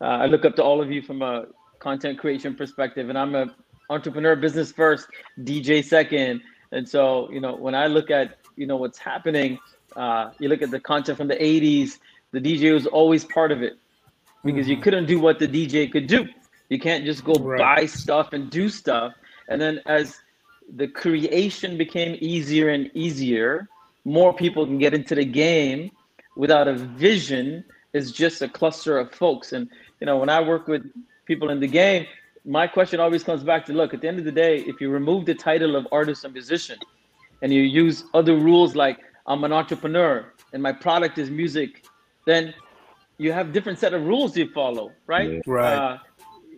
uh, 0.00 0.04
I 0.04 0.26
look 0.26 0.44
up 0.44 0.56
to 0.56 0.62
all 0.62 0.82
of 0.82 0.90
you 0.90 1.02
from 1.02 1.22
a 1.22 1.46
content 1.78 2.18
creation 2.18 2.54
perspective, 2.54 3.08
and 3.08 3.18
I'm 3.18 3.34
a 3.34 3.54
entrepreneur, 3.90 4.36
business 4.36 4.72
first, 4.72 5.08
DJ 5.40 5.84
second, 5.84 6.42
and 6.72 6.88
so 6.88 7.30
you 7.30 7.40
know, 7.40 7.56
when 7.56 7.74
I 7.74 7.86
look 7.86 8.10
at 8.10 8.38
you 8.56 8.66
know 8.66 8.76
what's 8.76 8.98
happening, 8.98 9.58
uh, 9.94 10.30
you 10.38 10.48
look 10.48 10.62
at 10.62 10.70
the 10.70 10.80
content 10.80 11.18
from 11.18 11.28
the 11.28 11.36
'80s, 11.36 11.98
the 12.32 12.40
DJ 12.40 12.72
was 12.72 12.86
always 12.86 13.24
part 13.24 13.52
of 13.52 13.62
it 13.62 13.78
because 14.44 14.68
you 14.68 14.76
mm-hmm. 14.76 14.82
couldn't 14.82 15.06
do 15.06 15.20
what 15.20 15.38
the 15.38 15.48
DJ 15.48 15.90
could 15.90 16.06
do. 16.06 16.26
You 16.68 16.78
can't 16.78 17.04
just 17.04 17.24
go 17.24 17.34
right. 17.34 17.58
buy 17.58 17.86
stuff 17.86 18.32
and 18.32 18.50
do 18.50 18.68
stuff, 18.68 19.14
and 19.48 19.60
then 19.60 19.80
as 19.86 20.16
the 20.74 20.88
creation 20.88 21.78
became 21.78 22.18
easier 22.20 22.70
and 22.70 22.90
easier, 22.92 23.68
more 24.04 24.32
people 24.34 24.66
can 24.66 24.78
get 24.78 24.94
into 24.94 25.14
the 25.14 25.24
game 25.24 25.92
without 26.36 26.68
a 26.68 26.74
vision 26.74 27.64
is 27.92 28.12
just 28.12 28.42
a 28.42 28.48
cluster 28.48 28.98
of 28.98 29.12
folks. 29.12 29.52
And 29.52 29.68
you 30.00 30.06
know, 30.06 30.18
when 30.18 30.28
I 30.28 30.40
work 30.40 30.68
with 30.68 30.84
people 31.24 31.50
in 31.50 31.60
the 31.60 31.66
game, 31.66 32.06
my 32.44 32.66
question 32.66 33.00
always 33.00 33.24
comes 33.24 33.42
back 33.42 33.66
to 33.66 33.72
look, 33.72 33.92
at 33.92 34.00
the 34.00 34.08
end 34.08 34.18
of 34.18 34.24
the 34.24 34.32
day, 34.32 34.58
if 34.60 34.80
you 34.80 34.90
remove 34.90 35.26
the 35.26 35.34
title 35.34 35.74
of 35.74 35.86
artist 35.90 36.24
and 36.24 36.32
musician 36.32 36.78
and 37.42 37.52
you 37.52 37.62
use 37.62 38.04
other 38.14 38.36
rules 38.36 38.76
like 38.76 38.98
I'm 39.26 39.42
an 39.42 39.52
entrepreneur 39.52 40.32
and 40.52 40.62
my 40.62 40.72
product 40.72 41.18
is 41.18 41.28
music, 41.28 41.84
then 42.24 42.54
you 43.18 43.32
have 43.32 43.52
different 43.52 43.78
set 43.78 43.94
of 43.94 44.06
rules 44.06 44.36
you 44.36 44.48
follow, 44.52 44.92
right? 45.06 45.42
Right. 45.46 45.74
Uh, 45.74 45.98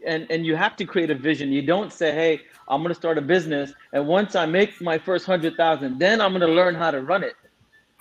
and 0.06 0.26
and 0.30 0.46
you 0.46 0.54
have 0.56 0.76
to 0.76 0.84
create 0.84 1.10
a 1.10 1.14
vision. 1.14 1.50
You 1.50 1.62
don't 1.62 1.92
say, 1.92 2.12
"Hey, 2.12 2.42
I'm 2.68 2.82
going 2.82 2.90
to 2.90 2.94
start 2.94 3.18
a 3.18 3.22
business, 3.22 3.72
and 3.92 4.06
once 4.06 4.36
I 4.36 4.46
make 4.46 4.80
my 4.80 4.98
first 4.98 5.26
hundred 5.26 5.56
thousand, 5.56 5.98
then 5.98 6.20
I'm 6.20 6.30
going 6.32 6.46
to 6.46 6.54
learn 6.54 6.74
how 6.74 6.90
to 6.90 7.00
run 7.00 7.24
it." 7.24 7.34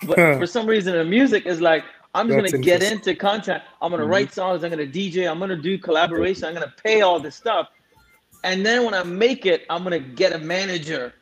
But 0.06 0.16
for 0.38 0.46
some 0.46 0.66
reason, 0.66 0.94
the 0.94 1.04
music 1.04 1.46
is 1.46 1.60
like, 1.60 1.84
I'm 2.14 2.28
just 2.28 2.52
gonna 2.52 2.62
get 2.62 2.82
into 2.82 3.14
content. 3.14 3.62
I'm 3.82 3.90
gonna 3.90 4.04
mm-hmm. 4.04 4.12
write 4.12 4.32
songs. 4.32 4.64
I'm 4.64 4.70
gonna 4.70 4.86
DJ. 4.86 5.30
I'm 5.30 5.38
gonna 5.38 5.56
do 5.56 5.78
collaboration. 5.78 6.44
I'm 6.44 6.54
gonna 6.54 6.74
pay 6.82 7.02
all 7.02 7.20
this 7.20 7.36
stuff, 7.36 7.68
and 8.44 8.64
then 8.64 8.84
when 8.84 8.94
I 8.94 9.02
make 9.02 9.46
it, 9.46 9.64
I'm 9.68 9.82
gonna 9.82 9.98
get 9.98 10.32
a 10.32 10.38
manager, 10.38 11.12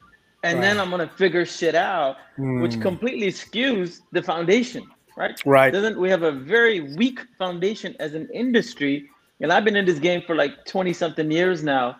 and 0.42 0.58
right. 0.58 0.62
then 0.62 0.80
I'm 0.80 0.90
gonna 0.90 1.08
figure 1.08 1.44
shit 1.44 1.74
out, 1.74 2.16
mm. 2.38 2.62
which 2.62 2.80
completely 2.80 3.28
skews 3.28 4.00
the 4.12 4.22
foundation, 4.22 4.86
right? 5.16 5.40
Right. 5.44 5.72
Doesn't 5.72 5.98
we 5.98 6.08
have 6.08 6.22
a 6.22 6.32
very 6.32 6.94
weak 6.96 7.20
foundation 7.38 7.96
as 7.98 8.14
an 8.14 8.28
industry 8.32 9.10
And 9.40 9.52
I've 9.52 9.64
been 9.64 9.76
in 9.76 9.84
this 9.84 9.98
game 9.98 10.22
for 10.26 10.34
like 10.34 10.64
20 10.64 10.92
something 10.92 11.30
years 11.30 11.62
now. 11.62 11.96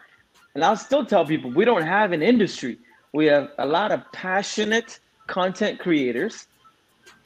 And 0.55 0.65
I'll 0.65 0.77
still 0.77 1.05
tell 1.05 1.25
people 1.27 1.51
we 1.51 1.65
don't 1.65 1.83
have 1.83 2.13
an 2.13 2.23
industry. 2.23 2.79
We 3.13 3.27
have 3.27 3.51
a 3.59 3.67
lot 3.67 3.93
of 3.93 4.01
passionate 4.13 5.01
content 5.27 5.79
creators, 5.79 6.47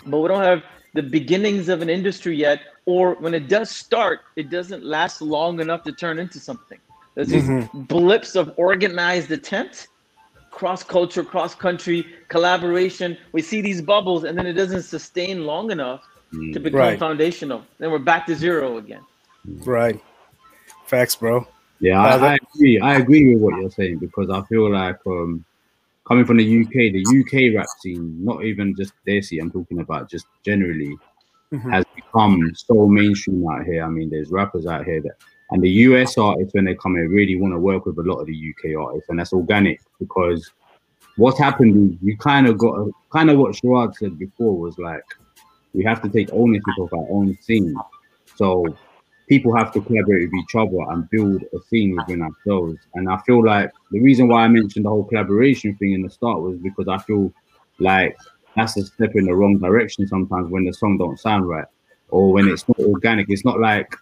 but 0.06 0.20
we 0.20 0.28
don't 0.28 0.42
have 0.42 0.62
the 0.94 1.02
beginnings 1.02 1.68
of 1.68 1.82
an 1.82 1.90
industry 1.90 2.36
yet. 2.36 2.60
Or 2.86 3.14
when 3.16 3.34
it 3.34 3.48
does 3.48 3.70
start, 3.70 4.20
it 4.36 4.50
doesn't 4.50 4.84
last 4.84 5.22
long 5.22 5.60
enough 5.60 5.84
to 5.84 5.92
turn 5.92 6.18
into 6.18 6.40
something. 6.40 6.78
There's 7.14 7.28
these 7.28 7.44
mm-hmm. 7.44 7.82
blips 7.82 8.36
of 8.36 8.52
organized 8.56 9.30
attempt, 9.30 9.88
cross 10.50 10.82
culture, 10.82 11.22
cross 11.22 11.54
country 11.54 12.06
collaboration. 12.28 13.16
We 13.32 13.42
see 13.42 13.60
these 13.60 13.82
bubbles, 13.82 14.24
and 14.24 14.36
then 14.36 14.46
it 14.46 14.54
doesn't 14.54 14.82
sustain 14.82 15.44
long 15.44 15.70
enough 15.70 16.02
to 16.32 16.36
mm. 16.36 16.62
become 16.62 16.80
right. 16.80 16.98
foundational. 16.98 17.64
Then 17.78 17.90
we're 17.90 17.98
back 17.98 18.26
to 18.26 18.34
zero 18.34 18.78
again. 18.78 19.02
Right. 19.44 20.00
Facts, 20.86 21.16
bro. 21.16 21.46
Yeah, 21.80 22.00
I, 22.00 22.32
I, 22.32 22.38
agree. 22.54 22.78
I 22.78 22.96
agree 22.96 23.34
with 23.34 23.42
what 23.42 23.58
you're 23.58 23.70
saying 23.70 23.98
because 23.98 24.28
I 24.28 24.42
feel 24.42 24.70
like 24.70 24.98
um, 25.06 25.44
coming 26.10 26.24
from 26.24 26.38
the 26.38 26.60
UK, 26.62 26.92
the 26.92 27.04
UK 27.20 27.56
rap 27.56 27.68
scene, 27.78 28.16
not 28.24 28.44
even 28.44 28.74
just 28.76 28.92
Desi, 29.06 29.40
I'm 29.40 29.48
talking 29.48 29.78
about 29.78 30.10
just 30.10 30.26
generally, 30.44 30.96
mm-hmm. 31.52 31.70
has 31.70 31.84
become 31.94 32.52
so 32.56 32.88
mainstream 32.88 33.46
out 33.48 33.64
here. 33.64 33.84
I 33.84 33.88
mean, 33.88 34.10
there's 34.10 34.32
rappers 34.32 34.66
out 34.66 34.84
here 34.84 35.00
that, 35.02 35.14
and 35.52 35.62
the 35.62 35.70
US 35.70 36.18
artists 36.18 36.52
when 36.52 36.64
they 36.64 36.74
come 36.74 36.96
in 36.96 37.08
really 37.08 37.36
want 37.36 37.54
to 37.54 37.60
work 37.60 37.86
with 37.86 37.96
a 37.98 38.02
lot 38.02 38.18
of 38.18 38.26
the 38.26 38.34
UK 38.34 38.76
artists, 38.76 39.08
and 39.08 39.20
that's 39.20 39.32
organic 39.32 39.80
because 40.00 40.50
what's 41.16 41.38
happened 41.38 41.92
is 41.92 41.98
you 42.02 42.16
kind 42.16 42.48
of 42.48 42.58
got 42.58 42.88
kind 43.12 43.30
of 43.30 43.38
what 43.38 43.52
Sharad 43.52 43.94
said 43.94 44.18
before 44.18 44.58
was 44.58 44.78
like 44.78 45.04
we 45.74 45.84
have 45.84 46.02
to 46.02 46.08
take 46.08 46.32
ownership 46.32 46.78
of 46.80 46.92
our 46.92 47.06
own 47.08 47.36
scene. 47.40 47.76
So 48.34 48.64
people 49.30 49.54
have 49.54 49.72
to 49.72 49.80
collaborate 49.80 50.28
with 50.28 50.40
each 50.42 50.56
other 50.56 50.80
and 50.90 51.08
build 51.08 51.40
a 51.54 51.60
scene 51.68 51.94
within 51.94 52.20
ourselves. 52.20 52.78
And 52.94 53.08
I 53.08 53.16
feel 53.18 53.44
like 53.44 53.70
the 53.92 54.00
reason 54.00 54.26
why 54.26 54.42
I 54.42 54.48
mentioned 54.48 54.84
the 54.84 54.88
whole 54.88 55.04
collaboration 55.04 55.76
thing 55.76 55.92
in 55.92 56.02
the 56.02 56.10
start 56.10 56.40
was 56.40 56.58
because 56.58 56.88
I 56.88 56.98
feel 56.98 57.32
like 57.78 58.16
that's 58.56 58.76
a 58.76 58.84
step 58.84 59.14
in 59.14 59.26
the 59.26 59.34
wrong 59.34 59.56
direction 59.58 60.08
sometimes 60.08 60.50
when 60.50 60.64
the 60.64 60.72
song 60.72 60.98
don't 60.98 61.16
sound 61.16 61.48
right 61.48 61.66
or 62.08 62.32
when 62.32 62.48
it's 62.48 62.66
not 62.66 62.80
organic. 62.80 63.26
It's 63.28 63.44
not 63.44 63.60
like 63.60 63.94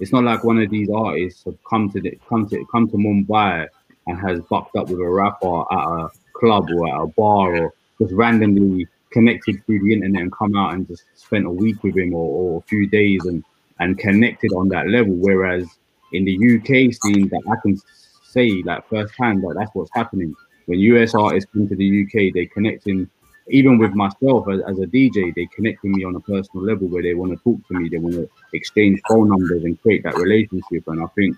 it's 0.00 0.12
not 0.12 0.24
like 0.24 0.42
one 0.42 0.60
of 0.60 0.68
these 0.68 0.90
artists 0.90 1.44
have 1.44 1.56
come 1.70 1.88
to 1.92 2.00
the, 2.00 2.18
come 2.28 2.48
to 2.48 2.66
come 2.72 2.88
to 2.88 2.96
Mumbai 2.96 3.68
and 4.08 4.18
has 4.18 4.40
bucked 4.50 4.74
up 4.74 4.88
with 4.88 4.98
a 4.98 5.08
rapper 5.08 5.60
at 5.72 5.78
a 5.78 6.08
club 6.32 6.68
or 6.74 6.88
at 6.88 7.00
a 7.02 7.06
bar 7.06 7.56
or 7.56 7.74
just 8.00 8.12
randomly 8.12 8.88
connected 9.12 9.64
through 9.64 9.78
the 9.84 9.92
internet 9.92 10.22
and 10.22 10.32
come 10.32 10.56
out 10.56 10.74
and 10.74 10.88
just 10.88 11.04
spent 11.14 11.46
a 11.46 11.50
week 11.50 11.80
with 11.84 11.96
him 11.96 12.12
or, 12.12 12.26
or 12.56 12.58
a 12.58 12.62
few 12.62 12.88
days 12.88 13.24
and 13.26 13.44
and 13.78 13.98
connected 13.98 14.52
on 14.52 14.68
that 14.70 14.88
level. 14.88 15.14
Whereas 15.14 15.66
in 16.12 16.24
the 16.24 16.34
UK 16.34 16.94
scene, 16.94 17.28
that 17.28 17.42
I 17.50 17.56
can 17.62 17.78
say 18.22 18.62
like 18.64 18.88
firsthand 18.88 19.42
that 19.42 19.56
that's 19.58 19.70
what's 19.74 19.90
happening. 19.94 20.34
When 20.66 20.78
US 20.80 21.14
artists 21.14 21.50
come 21.52 21.68
to 21.68 21.76
the 21.76 22.02
UK, 22.02 22.34
they 22.34 22.46
connect 22.46 22.84
connecting 22.84 23.10
even 23.48 23.78
with 23.78 23.92
myself 23.92 24.48
as, 24.48 24.60
as 24.66 24.78
a 24.78 24.86
DJ, 24.86 25.34
they 25.34 25.46
connect 25.54 25.82
with 25.82 25.92
me 25.92 26.04
on 26.04 26.16
a 26.16 26.20
personal 26.20 26.64
level 26.64 26.88
where 26.88 27.02
they 27.02 27.14
want 27.14 27.32
to 27.32 27.36
talk 27.44 27.66
to 27.68 27.74
me, 27.74 27.88
they 27.88 27.98
want 27.98 28.14
to 28.14 28.28
exchange 28.52 29.00
phone 29.08 29.28
numbers 29.28 29.64
and 29.64 29.80
create 29.82 30.02
that 30.02 30.16
relationship. 30.16 30.86
And 30.88 31.02
I 31.02 31.06
think 31.14 31.36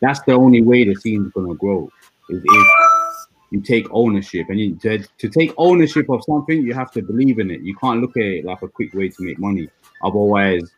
that's 0.00 0.20
the 0.22 0.32
only 0.32 0.62
way 0.62 0.84
the 0.84 0.94
scene's 0.94 1.32
gonna 1.32 1.54
grow 1.54 1.90
is 2.28 2.42
if 2.44 2.66
you 3.50 3.60
take 3.60 3.86
ownership. 3.90 4.46
And 4.50 4.60
you, 4.60 4.74
to, 4.76 4.98
to 4.98 5.28
take 5.28 5.54
ownership 5.56 6.10
of 6.10 6.22
something, 6.24 6.62
you 6.62 6.74
have 6.74 6.90
to 6.92 7.02
believe 7.02 7.38
in 7.38 7.50
it. 7.50 7.62
You 7.62 7.74
can't 7.76 8.00
look 8.00 8.16
at 8.16 8.22
it 8.22 8.44
like 8.44 8.62
a 8.62 8.68
quick 8.68 8.92
way 8.92 9.08
to 9.08 9.22
make 9.22 9.38
money. 9.38 9.68
Otherwise, 10.02 10.70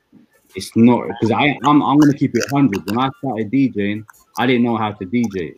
it's 0.54 0.74
not 0.76 1.06
because 1.08 1.30
I 1.30 1.58
I'm, 1.64 1.82
I'm 1.82 1.98
gonna 1.98 2.14
keep 2.14 2.34
it 2.34 2.44
hundred. 2.50 2.84
When 2.87 2.98
I 2.98 3.11
started 3.18 3.50
DJing, 3.50 4.04
I 4.38 4.46
didn't 4.46 4.64
know 4.64 4.76
how 4.76 4.92
to 4.92 5.04
DJ, 5.04 5.56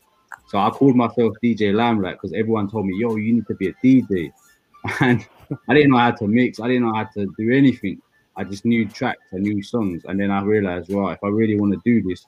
so 0.48 0.58
I 0.58 0.70
called 0.70 0.96
myself 0.96 1.34
DJ 1.42 1.74
Limelight 1.74 2.16
because 2.16 2.32
everyone 2.32 2.70
told 2.70 2.86
me, 2.86 2.96
"Yo, 2.98 3.16
you 3.16 3.34
need 3.34 3.46
to 3.46 3.54
be 3.54 3.68
a 3.68 3.74
DJ," 3.84 4.32
and 5.00 5.26
I 5.68 5.74
didn't 5.74 5.90
know 5.90 5.98
how 5.98 6.12
to 6.12 6.26
mix. 6.26 6.60
I 6.60 6.68
didn't 6.68 6.84
know 6.84 6.94
how 6.94 7.04
to 7.04 7.26
do 7.38 7.52
anything. 7.52 8.00
I 8.36 8.44
just 8.44 8.64
knew 8.64 8.88
tracks, 8.88 9.26
I 9.34 9.38
knew 9.38 9.62
songs, 9.62 10.02
and 10.06 10.18
then 10.18 10.30
I 10.30 10.42
realized, 10.42 10.92
well, 10.92 11.10
if 11.10 11.18
I 11.22 11.28
really 11.28 11.58
want 11.58 11.72
to 11.74 11.80
do 11.84 12.06
this, 12.08 12.26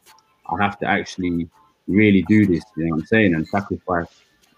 I 0.51 0.63
have 0.63 0.79
to 0.81 0.87
actually 0.87 1.49
really 1.89 2.23
do 2.23 2.47
this. 2.47 2.65
You 2.77 2.85
know 2.85 2.91
what 2.91 3.01
I'm 3.01 3.07
saying? 3.07 3.35
And 3.35 3.47
sacrifice 3.47 4.09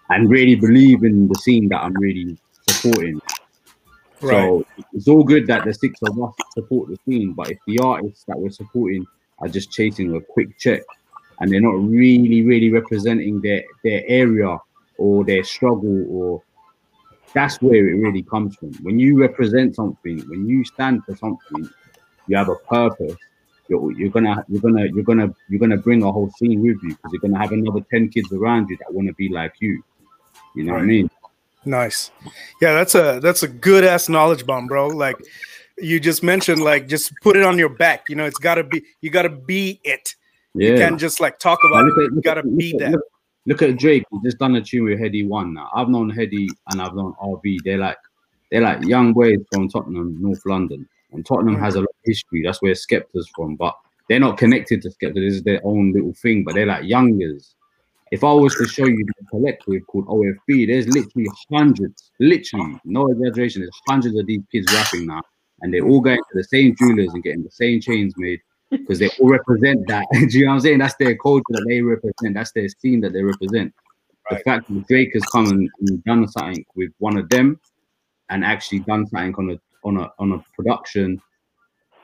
and 0.09 0.29
really 0.29 0.55
believe 0.55 1.03
in 1.03 1.27
the 1.27 1.35
scene 1.35 1.69
that 1.69 1.81
I'm 1.81 1.93
really 1.93 2.37
supporting. 2.69 3.21
Right. 4.21 4.31
So 4.31 4.65
it's 4.93 5.07
all 5.07 5.23
good 5.23 5.47
that 5.47 5.65
the 5.65 5.73
six 5.73 5.99
of 6.03 6.21
us 6.21 6.33
support 6.53 6.89
the 6.89 6.97
scene, 7.05 7.33
but 7.33 7.51
if 7.51 7.59
the 7.67 7.79
artists 7.79 8.23
that 8.25 8.37
we're 8.37 8.49
supporting 8.49 9.05
are 9.39 9.47
just 9.47 9.71
chasing 9.71 10.15
a 10.15 10.21
quick 10.21 10.57
check 10.57 10.81
and 11.39 11.51
they're 11.51 11.61
not 11.61 11.75
really, 11.75 12.43
really 12.43 12.71
representing 12.71 13.41
their 13.41 13.63
their 13.83 14.03
area 14.07 14.57
or 14.97 15.25
their 15.25 15.43
struggle, 15.43 16.05
or 16.09 16.41
that's 17.33 17.61
where 17.61 17.87
it 17.87 17.93
really 17.93 18.23
comes 18.23 18.55
from. 18.55 18.73
When 18.75 18.97
you 18.97 19.19
represent 19.19 19.75
something, 19.75 20.19
when 20.29 20.47
you 20.47 20.63
stand 20.63 21.03
for 21.03 21.15
something, 21.15 21.69
you 22.27 22.37
have 22.37 22.49
a 22.49 22.55
purpose. 22.55 23.17
You're, 23.67 23.91
you're 23.93 24.09
gonna 24.09 24.45
you're 24.47 24.61
gonna 24.61 24.85
you're 24.85 25.03
gonna 25.03 25.33
you're 25.49 25.59
gonna 25.59 25.77
bring 25.77 26.03
a 26.03 26.11
whole 26.11 26.31
scene 26.37 26.61
with 26.61 26.77
you 26.83 26.89
because 26.89 27.11
you're 27.11 27.21
gonna 27.21 27.39
have 27.39 27.51
another 27.51 27.81
10 27.91 28.09
kids 28.09 28.31
around 28.31 28.69
you 28.69 28.77
that 28.77 28.93
want 28.93 29.07
to 29.07 29.13
be 29.15 29.29
like 29.29 29.53
you. 29.59 29.83
You 30.55 30.63
know 30.63 30.73
right. 30.73 30.77
what 30.77 30.83
I 30.83 30.87
mean? 30.87 31.09
Nice. 31.65 32.11
Yeah, 32.61 32.73
that's 32.73 32.95
a 32.95 33.19
that's 33.21 33.43
a 33.43 33.47
good 33.47 33.83
ass 33.83 34.07
knowledge 34.07 34.45
bomb, 34.45 34.67
bro. 34.67 34.87
Like 34.87 35.17
you 35.77 35.99
just 35.99 36.23
mentioned, 36.23 36.61
like 36.61 36.87
just 36.87 37.11
put 37.21 37.35
it 37.35 37.43
on 37.43 37.57
your 37.57 37.69
back. 37.69 38.05
You 38.07 38.15
know, 38.15 38.25
it's 38.25 38.37
gotta 38.37 38.63
be 38.63 38.83
you 39.01 39.09
gotta 39.09 39.29
be 39.29 39.79
it. 39.83 40.15
Yeah. 40.53 40.71
You 40.71 40.77
can't 40.77 40.99
just 40.99 41.19
like 41.19 41.39
talk 41.39 41.59
about 41.67 41.85
it. 41.85 41.93
you 41.97 42.21
gotta 42.21 42.43
be 42.43 42.73
look, 42.73 42.81
that. 42.81 42.91
Look, 42.91 43.01
look, 43.47 43.61
at 43.63 43.77
Drake. 43.77 44.03
He 44.11 44.19
just 44.23 44.37
done 44.37 44.55
a 44.55 44.61
tune 44.61 44.85
with 44.85 44.99
Headie 44.99 45.27
One 45.27 45.53
now. 45.53 45.69
I've 45.75 45.89
known 45.89 46.11
Headie 46.11 46.47
and 46.71 46.81
I've 46.81 46.95
known 46.95 47.13
RV. 47.21 47.59
They're 47.63 47.79
like 47.79 47.97
they're 48.51 48.61
like 48.61 48.83
young 48.83 49.13
boys 49.13 49.39
from 49.51 49.67
Tottenham, 49.67 50.21
North 50.21 50.45
London. 50.45 50.87
And 51.11 51.25
Tottenham 51.25 51.55
mm-hmm. 51.55 51.63
has 51.63 51.75
a 51.75 51.79
lot 51.79 51.89
of 51.89 51.95
history. 52.03 52.43
That's 52.43 52.61
where 52.61 52.73
Skepta's 52.73 53.29
from, 53.35 53.55
but 53.55 53.75
they're 54.07 54.19
not 54.19 54.37
connected 54.37 54.81
to 54.83 54.89
Skepta. 54.89 55.15
This 55.15 55.35
is 55.35 55.43
their 55.43 55.61
own 55.63 55.93
little 55.93 56.13
thing, 56.13 56.43
but 56.43 56.55
they're 56.55 56.65
like 56.65 56.83
youngers. 56.83 57.54
If 58.15 58.23
I 58.23 58.31
was 58.31 58.55
to 58.55 58.65
show 58.65 58.85
you 58.85 59.05
the 59.05 59.25
collective 59.29 59.85
called 59.87 60.07
OFB, 60.07 60.67
there's 60.67 60.87
literally 60.87 61.27
hundreds, 61.51 62.11
literally, 62.21 62.79
no 62.85 63.07
exaggeration, 63.07 63.61
there's 63.61 63.81
hundreds 63.89 64.17
of 64.17 64.25
these 64.25 64.41
kids 64.49 64.73
rapping 64.73 65.05
now, 65.05 65.21
and 65.59 65.73
they're 65.73 65.85
all 65.85 65.99
going 65.99 66.15
to 66.15 66.33
the 66.33 66.45
same 66.45 66.77
jewelers 66.77 67.13
and 67.13 67.21
getting 67.23 67.43
the 67.43 67.51
same 67.51 67.81
chains 67.81 68.13
made 68.15 68.39
because 68.71 68.99
they 68.99 69.09
all 69.19 69.27
represent 69.27 69.85
that. 69.89 70.05
Do 70.13 70.19
you 70.29 70.45
know 70.45 70.51
what 70.51 70.55
I'm 70.55 70.59
saying? 70.61 70.77
That's 70.77 70.95
their 70.95 71.17
culture 71.17 71.43
that 71.49 71.65
they 71.67 71.81
represent, 71.81 72.35
that's 72.35 72.53
their 72.53 72.69
scene 72.69 73.01
that 73.01 73.11
they 73.11 73.21
represent. 73.21 73.73
Right. 74.31 74.37
The 74.37 74.43
fact 74.49 74.69
that 74.69 74.87
Drake 74.87 75.11
has 75.13 75.25
come 75.25 75.47
and, 75.47 75.69
and 75.81 76.01
done 76.05 76.25
something 76.29 76.63
with 76.77 76.91
one 76.99 77.17
of 77.17 77.27
them 77.27 77.59
and 78.29 78.45
actually 78.45 78.79
done 78.79 79.07
something 79.07 79.35
on 79.35 79.49
a 79.51 79.59
on 79.83 79.97
a 79.97 80.09
on 80.19 80.31
a 80.31 80.45
production 80.55 81.21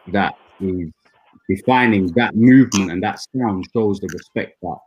that 0.07 0.35
is 0.59 0.91
defining 1.47 2.07
that 2.15 2.35
movement 2.35 2.91
and 2.91 3.01
that 3.01 3.21
sound 3.33 3.65
shows 3.73 4.01
the 4.01 4.09
respect 4.13 4.57
that 4.61 4.77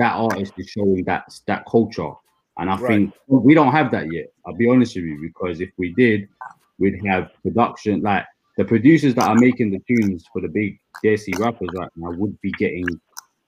that 0.00 0.14
artist 0.14 0.54
is 0.56 0.68
showing 0.68 1.04
that 1.04 1.24
that 1.46 1.64
culture. 1.66 2.12
And 2.56 2.70
I 2.70 2.76
right. 2.76 2.88
think 2.88 3.14
we 3.28 3.54
don't 3.54 3.72
have 3.72 3.90
that 3.92 4.12
yet. 4.12 4.32
I'll 4.46 4.54
be 4.54 4.68
honest 4.68 4.96
with 4.96 5.04
you, 5.04 5.20
because 5.20 5.60
if 5.60 5.70
we 5.76 5.92
did, 5.94 6.26
we'd 6.78 7.00
have 7.06 7.30
production 7.42 8.00
like 8.00 8.24
the 8.56 8.64
producers 8.64 9.14
that 9.14 9.28
are 9.28 9.36
making 9.36 9.70
the 9.70 9.80
tunes 9.86 10.24
for 10.32 10.40
the 10.40 10.48
big 10.48 10.78
Desi 11.04 11.38
rappers 11.38 11.68
right 11.74 11.90
now 11.96 12.12
would 12.12 12.38
be 12.40 12.50
getting 12.52 12.86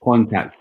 contact 0.05 0.57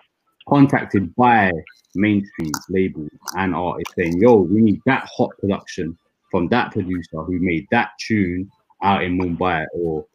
contacted 0.47 1.13
by 1.15 1.51
mainstream 1.93 2.51
labels 2.69 3.11
and 3.35 3.53
artists 3.53 3.93
saying, 3.95 4.17
"Yo, 4.19 4.37
we 4.37 4.61
need 4.61 4.81
that 4.85 5.07
hot 5.15 5.31
production 5.39 5.97
from 6.31 6.47
that 6.47 6.71
producer 6.71 7.21
who 7.27 7.37
made 7.39 7.67
that 7.71 7.89
tune 7.99 8.49
out 8.81 9.03
in 9.03 9.17
Mumbai 9.19 9.65
or 9.73 10.05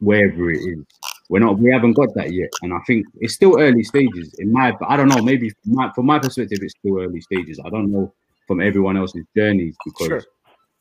wherever 0.00 0.50
it 0.50 0.60
is." 0.74 0.84
We're 1.28 1.40
not. 1.40 1.58
We 1.58 1.70
haven't 1.70 1.92
got 1.92 2.14
that 2.14 2.32
yet, 2.32 2.48
and 2.62 2.72
I 2.72 2.78
think 2.86 3.06
it's 3.20 3.34
still 3.34 3.60
early 3.60 3.84
stages. 3.84 4.34
In 4.38 4.52
my, 4.52 4.74
I 4.86 4.96
don't 4.96 5.08
know. 5.08 5.22
Maybe 5.22 5.50
from 5.50 5.74
my, 5.74 5.92
from 5.92 6.06
my 6.06 6.18
perspective, 6.18 6.60
it's 6.62 6.74
still 6.78 7.00
early 7.00 7.20
stages. 7.20 7.60
I 7.64 7.68
don't 7.68 7.92
know 7.92 8.12
from 8.46 8.60
everyone 8.60 8.96
else's 8.96 9.26
journeys 9.36 9.76
because 9.84 10.06
sure. 10.06 10.22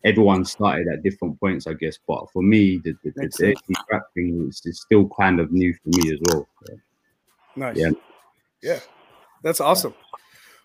everyone 0.06 0.46
started 0.46 0.88
at 0.88 1.04
different 1.04 1.40
points, 1.40 1.68
I 1.68 1.74
guess. 1.74 2.00
But 2.08 2.32
for 2.32 2.42
me, 2.42 2.78
the, 2.78 2.96
the, 3.04 3.12
the, 3.12 3.56
the 3.68 3.76
rap 3.92 4.04
thing 4.14 4.48
is, 4.48 4.62
is, 4.66 4.80
still 4.82 5.10
kind 5.20 5.42
of 5.42 5.52
new 5.52 5.74
for 5.74 5.90
me 5.90 6.14
as 6.14 6.20
well. 6.30 6.48
So, 6.66 6.74
nice. 7.58 7.76
Yeah. 7.76 7.92
Yeah. 8.64 8.80
That's 9.44 9.60
awesome. 9.60 9.94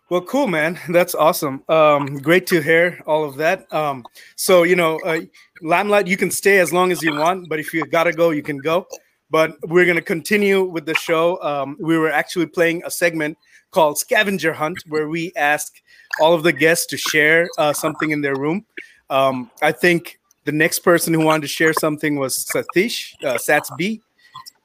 Well, 0.09 0.21
cool, 0.21 0.47
man. 0.47 0.79
That's 0.89 1.15
awesome. 1.15 1.65
Um, 1.69 2.19
great 2.19 2.47
to 2.49 2.61
hear 2.61 3.03
all 3.07 3.25
of 3.25 3.37
that. 3.37 3.73
Um, 3.73 4.05
so 4.37 4.63
you 4.63 4.77
know, 4.77 5.01
uh, 5.01 5.21
Limelight, 5.61 6.07
you 6.07 6.17
can 6.17 6.31
stay 6.31 6.59
as 6.61 6.73
long 6.73 6.93
as 6.93 7.03
you 7.03 7.15
want, 7.15 7.49
but 7.49 7.59
if 7.59 7.75
you 7.75 7.85
gotta 7.87 8.13
go, 8.13 8.31
you 8.31 8.43
can 8.43 8.59
go. 8.59 8.87
But 9.33 9.57
we're 9.67 9.87
going 9.87 9.97
to 9.97 10.03
continue 10.17 10.63
with 10.63 10.85
the 10.85 10.95
show. 10.95 11.43
Um, 11.43 11.77
we 11.81 11.97
were 11.97 12.13
actually 12.13 12.47
playing 12.47 12.83
a 12.85 12.91
segment 12.91 13.39
called 13.71 13.97
Scavenger 13.97 14.53
Hunt, 14.53 14.79
where 14.89 15.09
we 15.09 15.33
ask 15.37 15.73
all 16.21 16.35
of 16.35 16.43
the 16.43 16.53
guests 16.53 16.85
to 16.87 16.99
share 16.99 17.49
uh, 17.57 17.73
something 17.73 18.11
in 18.11 18.21
their 18.21 18.37
room. 18.37 18.67
Um, 19.09 19.51
I 19.63 19.73
think 19.73 20.21
the 20.45 20.53
next 20.53 20.81
person 20.81 21.15
who 21.15 21.25
wanted 21.25 21.43
to 21.43 21.49
share 21.49 21.73
something 21.73 22.17
was 22.17 22.45
Satish, 22.55 23.15
uh, 23.25 23.39
Sats 23.39 23.75
B. 23.79 24.03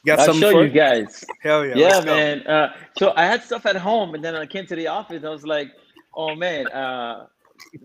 got 0.06 0.20
I'll 0.20 0.34
show 0.34 0.52
for 0.52 0.66
you 0.66 0.70
guys. 0.70 1.24
Hell 1.42 1.66
yeah. 1.66 1.76
Yeah, 1.76 2.02
man. 2.02 2.46
Uh, 2.46 2.74
so 2.98 3.14
I 3.16 3.26
had 3.26 3.44
stuff 3.44 3.66
at 3.66 3.78
home, 3.78 4.16
and 4.16 4.24
then 4.24 4.36
I 4.36 4.46
came 4.46 4.66
to 4.68 4.76
the 4.76 4.88
office. 4.88 5.24
I 5.24 5.30
was 5.30 5.46
like, 5.46 5.72
"Oh 6.14 6.36
man, 6.36 6.68
uh, 6.68 7.28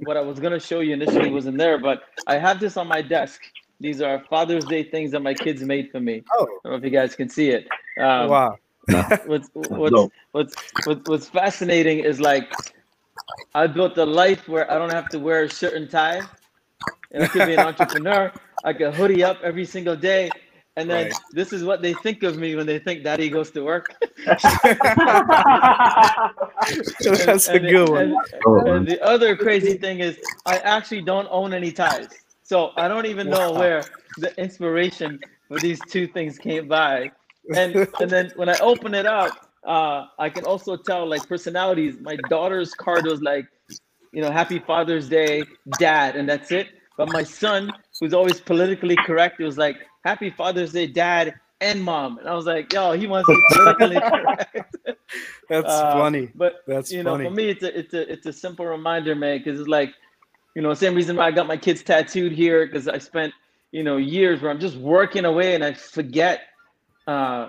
what 0.03 0.17
I 0.17 0.21
was 0.21 0.41
gonna 0.41 0.61
show 0.61 0.81
you 0.81 0.95
initially 0.95 1.31
wasn't 1.31 1.59
there, 1.59 1.79
but 1.79 2.03
I 2.27 2.39
have 2.39 2.59
this 2.59 2.77
on 2.77 2.89
my 2.89 3.03
desk. 3.03 3.41
These 3.83 4.01
are 4.01 4.23
Father's 4.31 4.65
Day 4.65 4.85
things 4.85 5.11
that 5.11 5.21
my 5.23 5.35
kids 5.35 5.61
made 5.63 5.91
for 5.91 5.99
me. 5.99 6.23
Oh. 6.39 6.45
I 6.65 6.69
don't 6.69 6.73
know 6.73 6.75
if 6.79 6.85
you 6.85 6.91
guys 6.91 7.17
can 7.17 7.29
see 7.29 7.49
it. 7.51 7.67
Um, 8.01 8.29
wow. 8.29 8.57
What's 9.27 9.49
what's, 9.55 10.11
what's 10.33 10.55
what's 10.87 11.09
what's 11.09 11.29
fascinating 11.29 11.99
is 12.01 12.21
like 12.21 12.53
I 13.55 13.67
built 13.69 13.97
a 13.99 14.05
life 14.05 14.49
where 14.49 14.71
I 14.71 14.77
don't 14.79 14.93
have 14.93 15.09
to 15.11 15.19
wear 15.21 15.43
a 15.45 15.49
shirt 15.51 15.75
and 15.75 15.89
tie. 15.91 16.21
And 17.13 17.23
I 17.25 17.29
could 17.29 17.47
be 17.47 17.55
an 17.55 17.61
entrepreneur. 17.73 18.33
I 18.65 18.73
could 18.73 18.95
hoodie 18.95 19.23
up 19.25 19.39
every 19.43 19.65
single 19.67 19.95
day. 19.97 20.31
And 20.77 20.89
then 20.91 21.07
Right. 21.07 21.15
this 21.33 21.53
is 21.53 21.63
what 21.65 21.83
they 21.83 21.93
think 21.95 22.23
of 22.23 22.39
me 22.39 22.55
when 22.57 22.67
they 22.67 22.79
think 22.79 23.05
daddy 23.05 23.29
goes 23.29 23.51
to 23.53 23.63
work. 23.63 23.95
That's 24.25 24.45
a 27.49 27.53
and, 27.55 27.69
good 27.69 27.87
the, 27.89 27.93
one. 27.93 28.03
and- 28.03 28.17
Oh, 28.47 28.73
and 28.73 28.87
the 28.89 29.01
other 29.05 29.37
crazy 29.37 29.75
thing 29.75 30.01
is 30.01 30.19
I 30.47 30.59
actually 30.59 31.03
don't 31.03 31.29
own 31.31 31.53
any 31.53 31.71
ties. 31.73 32.09
So 32.53 32.73
I 32.77 32.87
don't 32.87 33.07
even 33.07 33.31
know 33.31 33.53
Wow. 33.53 33.55
where 33.55 33.93
the 34.19 34.39
inspiration 34.39 35.21
for 35.49 35.59
these 35.59 35.85
two 35.87 36.07
things 36.07 36.39
came 36.39 36.69
by. 36.69 37.13
And 37.55 37.81
and 37.99 38.13
then 38.13 38.31
when 38.37 38.51
I 38.51 38.59
open 38.59 38.95
it 38.95 39.07
up, 39.07 39.33
uh, 39.67 40.07
I 40.19 40.29
can 40.29 40.45
also 40.45 40.77
tell 40.77 41.09
like 41.09 41.27
personalities. 41.27 41.97
My 41.99 42.17
daughter's 42.17 42.75
card 42.75 43.07
was 43.07 43.23
like, 43.23 43.47
you 44.13 44.21
know, 44.21 44.31
Happy 44.31 44.59
Father's 44.59 45.09
Day, 45.09 45.49
Dad, 45.77 46.15
and 46.17 46.29
that's 46.29 46.53
it. 46.53 46.69
But 46.99 47.09
my 47.09 47.23
son, 47.23 47.75
who's 48.01 48.13
always 48.13 48.41
politically 48.43 48.99
correct, 48.99 49.41
it 49.41 49.45
was 49.45 49.57
like 49.57 49.77
Happy 50.05 50.29
Father's 50.31 50.73
Day, 50.73 50.87
Dad 50.89 51.35
and 51.63 51.83
Mom. 51.83 52.19
And 52.19 52.29
I 52.29 52.35
was 52.35 52.45
like, 52.47 52.71
yo, 52.71 52.93
he 52.93 53.07
wants 53.07 53.31
to 53.31 53.37
be 53.37 53.43
politically 53.43 54.03
correct. 54.13 54.77
That's 55.49 55.81
Uh, 55.81 55.93
funny. 55.93 56.35
But 56.35 56.55
That's 56.67 56.93
you 56.93 57.03
know, 57.03 57.17
funny. 57.17 57.25
for 57.25 57.31
me, 57.31 57.49
it's 57.51 57.63
a 57.63 57.79
it's 57.79 57.95
a 57.95 58.13
it's 58.13 58.27
a 58.27 58.33
simple 58.33 58.67
reminder, 58.67 59.15
man, 59.15 59.39
because 59.39 59.59
it's 59.61 59.69
like, 59.69 59.95
you 60.55 60.63
know, 60.63 60.75
same 60.75 60.95
reason 60.95 61.17
why 61.17 61.27
I 61.27 61.31
got 61.31 61.47
my 61.47 61.57
kids 61.57 61.83
tattooed 61.83 62.33
here, 62.33 62.67
because 62.67 62.89
I 62.89 62.99
spent 62.99 63.33
you 63.73 63.83
know 63.83 63.97
years 63.97 64.41
where 64.43 64.51
I'm 64.51 64.61
just 64.61 64.77
working 64.77 65.25
away 65.25 65.55
and 65.55 65.65
I 65.65 65.73
forget 65.73 66.43
uh, 67.07 67.49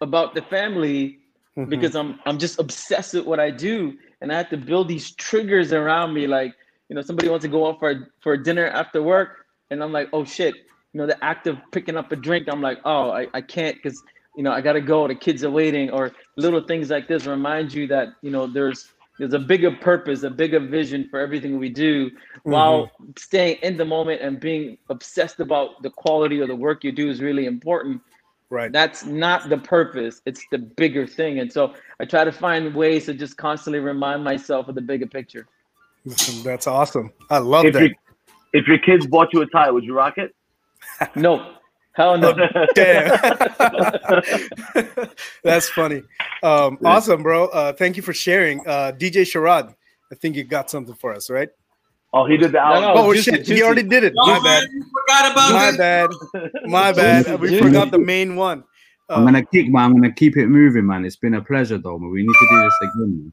about 0.00 0.34
the 0.34 0.42
family 0.42 1.18
Mhm. 1.56 1.70
because 1.70 1.94
I'm 1.94 2.18
I'm 2.26 2.38
just 2.38 2.58
obsessed 2.58 3.14
with 3.14 3.26
what 3.26 3.38
I 3.38 3.50
do, 3.50 3.96
and 4.20 4.32
I 4.32 4.36
have 4.36 4.50
to 4.50 4.56
build 4.56 4.88
these 4.88 5.12
triggers 5.14 5.72
around 5.72 6.12
me. 6.12 6.26
Like, 6.26 6.52
you 6.88 6.96
know, 6.96 7.02
somebody 7.02 7.28
wants 7.28 7.44
to 7.44 7.48
go 7.48 7.68
out 7.68 7.78
for 7.78 7.90
a, 7.90 7.96
for 8.20 8.36
dinner 8.36 8.66
after 8.66 9.00
work, 9.02 9.46
and 9.70 9.80
I'm 9.82 9.92
like, 9.92 10.08
oh 10.12 10.24
shit, 10.24 10.54
you 10.92 10.98
know, 11.00 11.06
the 11.06 11.22
act 11.24 11.46
of 11.46 11.56
picking 11.70 11.96
up 11.96 12.10
a 12.10 12.16
drink, 12.16 12.48
I'm 12.50 12.60
like, 12.60 12.78
oh, 12.84 13.10
I, 13.10 13.28
I 13.34 13.40
can't 13.40 13.76
because 13.76 14.02
you 14.36 14.42
know 14.42 14.50
I 14.50 14.60
gotta 14.60 14.80
go. 14.80 15.06
The 15.06 15.14
kids 15.14 15.44
are 15.44 15.50
waiting, 15.50 15.90
or 15.90 16.10
little 16.36 16.60
things 16.60 16.90
like 16.90 17.06
this 17.06 17.24
remind 17.24 17.72
you 17.72 17.86
that 17.86 18.08
you 18.20 18.32
know 18.32 18.48
there's 18.48 18.92
there's 19.18 19.34
a 19.34 19.38
bigger 19.38 19.70
purpose, 19.70 20.22
a 20.24 20.30
bigger 20.30 20.60
vision 20.60 21.06
for 21.08 21.20
everything 21.20 21.58
we 21.58 21.68
do, 21.68 22.10
while 22.42 22.86
mm-hmm. 22.86 23.10
staying 23.16 23.58
in 23.62 23.76
the 23.76 23.84
moment 23.84 24.20
and 24.20 24.40
being 24.40 24.78
obsessed 24.90 25.40
about 25.40 25.82
the 25.82 25.90
quality 25.90 26.40
of 26.40 26.48
the 26.48 26.56
work 26.56 26.84
you 26.84 26.92
do 26.92 27.08
is 27.08 27.20
really 27.20 27.46
important 27.46 28.00
right. 28.50 28.72
that's 28.72 29.04
not 29.04 29.48
the 29.48 29.58
purpose 29.58 30.20
it's 30.26 30.44
the 30.50 30.58
bigger 30.58 31.06
thing 31.06 31.38
and 31.40 31.52
so 31.52 31.74
i 32.00 32.04
try 32.04 32.22
to 32.24 32.32
find 32.32 32.74
ways 32.74 33.06
to 33.06 33.14
just 33.14 33.36
constantly 33.36 33.80
remind 33.80 34.22
myself 34.22 34.68
of 34.68 34.74
the 34.74 34.80
bigger 34.80 35.06
picture 35.06 35.46
That's 36.44 36.66
awesome. 36.66 37.12
I 37.30 37.38
love 37.38 37.64
If 37.64 37.74
that. 37.74 37.80
your 37.80 37.90
if 38.52 38.68
your 38.68 38.78
kids 38.78 39.06
bought 39.06 39.32
you 39.32 39.40
a 39.42 39.46
tie, 39.46 39.70
would 39.70 39.84
you 39.84 39.94
rock 39.94 40.18
it? 40.18 40.34
no 41.16 41.54
hell 41.94 42.18
no 42.18 42.32
Damn. 42.74 43.18
That's 45.42 45.68
funny. 45.70 46.02
Um, 46.42 46.78
awesome, 46.84 47.22
bro. 47.22 47.46
Uh, 47.46 47.72
thank 47.72 47.96
you 47.96 48.02
for 48.02 48.12
sharing. 48.12 48.60
Uh, 48.66 48.92
DJ 48.96 49.22
Sharad, 49.22 49.74
I 50.12 50.14
think 50.16 50.36
you 50.36 50.44
got 50.44 50.70
something 50.70 50.94
for 50.94 51.12
us, 51.12 51.30
right? 51.30 51.48
Oh, 52.12 52.26
he 52.26 52.36
did 52.36 52.52
the 52.52 52.58
No, 52.58 52.80
no. 52.80 52.92
Oh, 52.94 53.12
Juicy, 53.14 53.30
shit. 53.32 53.46
He 53.48 53.62
already 53.62 53.82
did 53.82 54.04
it. 54.04 54.12
No, 54.14 54.26
My 54.26 54.38
bad. 54.44 54.62
you 54.72 54.84
forgot 54.84 55.32
about 55.32 55.52
My 55.52 55.70
this. 55.70 55.76
bad. 55.78 56.10
My 56.66 56.92
bad. 56.92 57.26
Juicy, 57.26 57.36
We 57.38 57.58
forgot 57.58 57.90
the 57.90 57.98
main 57.98 58.36
one. 58.36 58.62
I'm 59.08 59.22
Uh, 59.22 59.24
gonna 59.26 59.44
kick, 59.44 59.68
man. 59.68 59.82
I'm 59.84 59.92
gonna 59.94 60.12
keep 60.12 60.36
it 60.36 60.46
moving, 60.46 60.86
man. 60.86 61.04
It's 61.04 61.16
been 61.16 61.34
a 61.34 61.42
pleasure, 61.42 61.76
though. 61.78 61.98
Man. 61.98 62.10
We 62.10 62.22
need 62.22 62.28
to 62.32 62.46
do 62.50 62.62
this 62.62 62.74
again. 62.82 62.92
Man. 63.18 63.32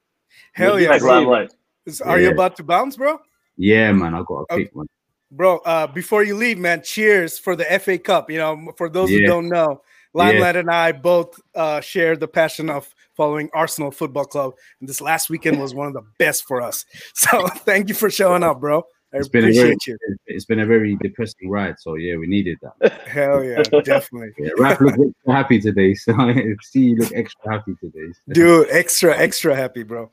hell 0.54 0.80
yeah. 0.80 0.90
Like 0.90 1.02
bro. 1.02 1.14
Limelight. 1.20 1.54
Is- 1.86 2.02
Are 2.02 2.20
you 2.20 2.32
about 2.32 2.56
to 2.58 2.64
bounce, 2.64 2.98
bro? 2.98 3.20
Yeah, 3.56 3.92
man. 3.92 4.16
I 4.16 4.24
got 4.24 4.34
a 4.34 4.54
Okay. 4.54 4.64
kick, 4.64 4.76
man. 4.76 4.88
Bro, 5.32 5.60
uh, 5.60 5.88
before 5.88 6.24
you 6.24 6.36
leave, 6.36 6.58
man, 6.58 6.84
cheers 6.84 7.40
for 7.40 7.56
the 7.56 7.64
FA 7.80 7.98
Cup. 7.98 8.30
You 8.30 8.38
know, 8.38 8.74
for 8.78 8.90
those 8.90 9.10
who 9.10 9.22
don't 9.22 9.48
know, 9.48 9.82
Limelight 10.14 10.58
and 10.58 10.70
I 10.70 10.92
both 10.92 11.40
uh, 11.56 11.80
share 11.80 12.18
the 12.18 12.28
passion 12.28 12.70
of 12.70 12.94
following 13.16 13.50
Arsenal 13.54 13.92
Football 13.92 14.26
Club, 14.26 14.54
and 14.80 14.90
this 14.90 15.00
last 15.00 15.30
weekend 15.30 15.60
was 15.62 15.74
one 15.74 15.88
of 15.88 15.94
the 15.94 16.04
best 16.18 16.46
for 16.46 16.62
us. 16.62 16.86
So 17.14 17.48
thank 17.48 17.88
you 17.88 17.96
for 17.96 18.10
showing 18.10 18.44
up, 18.44 18.60
bro. 18.60 18.84
I 19.14 19.18
It's 19.18 19.28
been 19.28 19.46
a 19.46 19.52
very, 19.52 19.76
you. 19.86 19.98
it's 20.28 20.46
been 20.46 20.60
a 20.62 20.66
very 20.66 20.96
depressing 21.02 21.50
ride. 21.50 21.76
So 21.80 21.96
yeah, 21.96 22.16
we 22.16 22.28
needed 22.28 22.58
that. 22.62 23.02
Hell 23.08 23.44
yeah, 23.44 23.62
definitely, 23.84 24.32
Yeah, 24.38 24.52
Raf 24.58 24.80
look 24.80 24.94
extra 24.94 25.34
happy 25.34 25.60
today. 25.60 25.94
So 25.94 26.14
see 26.62 26.80
you 26.92 26.96
look 26.96 27.12
extra 27.14 27.52
happy 27.52 27.76
today. 27.82 28.14
dude. 28.30 28.68
Extra, 28.70 29.18
extra 29.18 29.56
happy, 29.56 29.84
bro. 29.84 30.10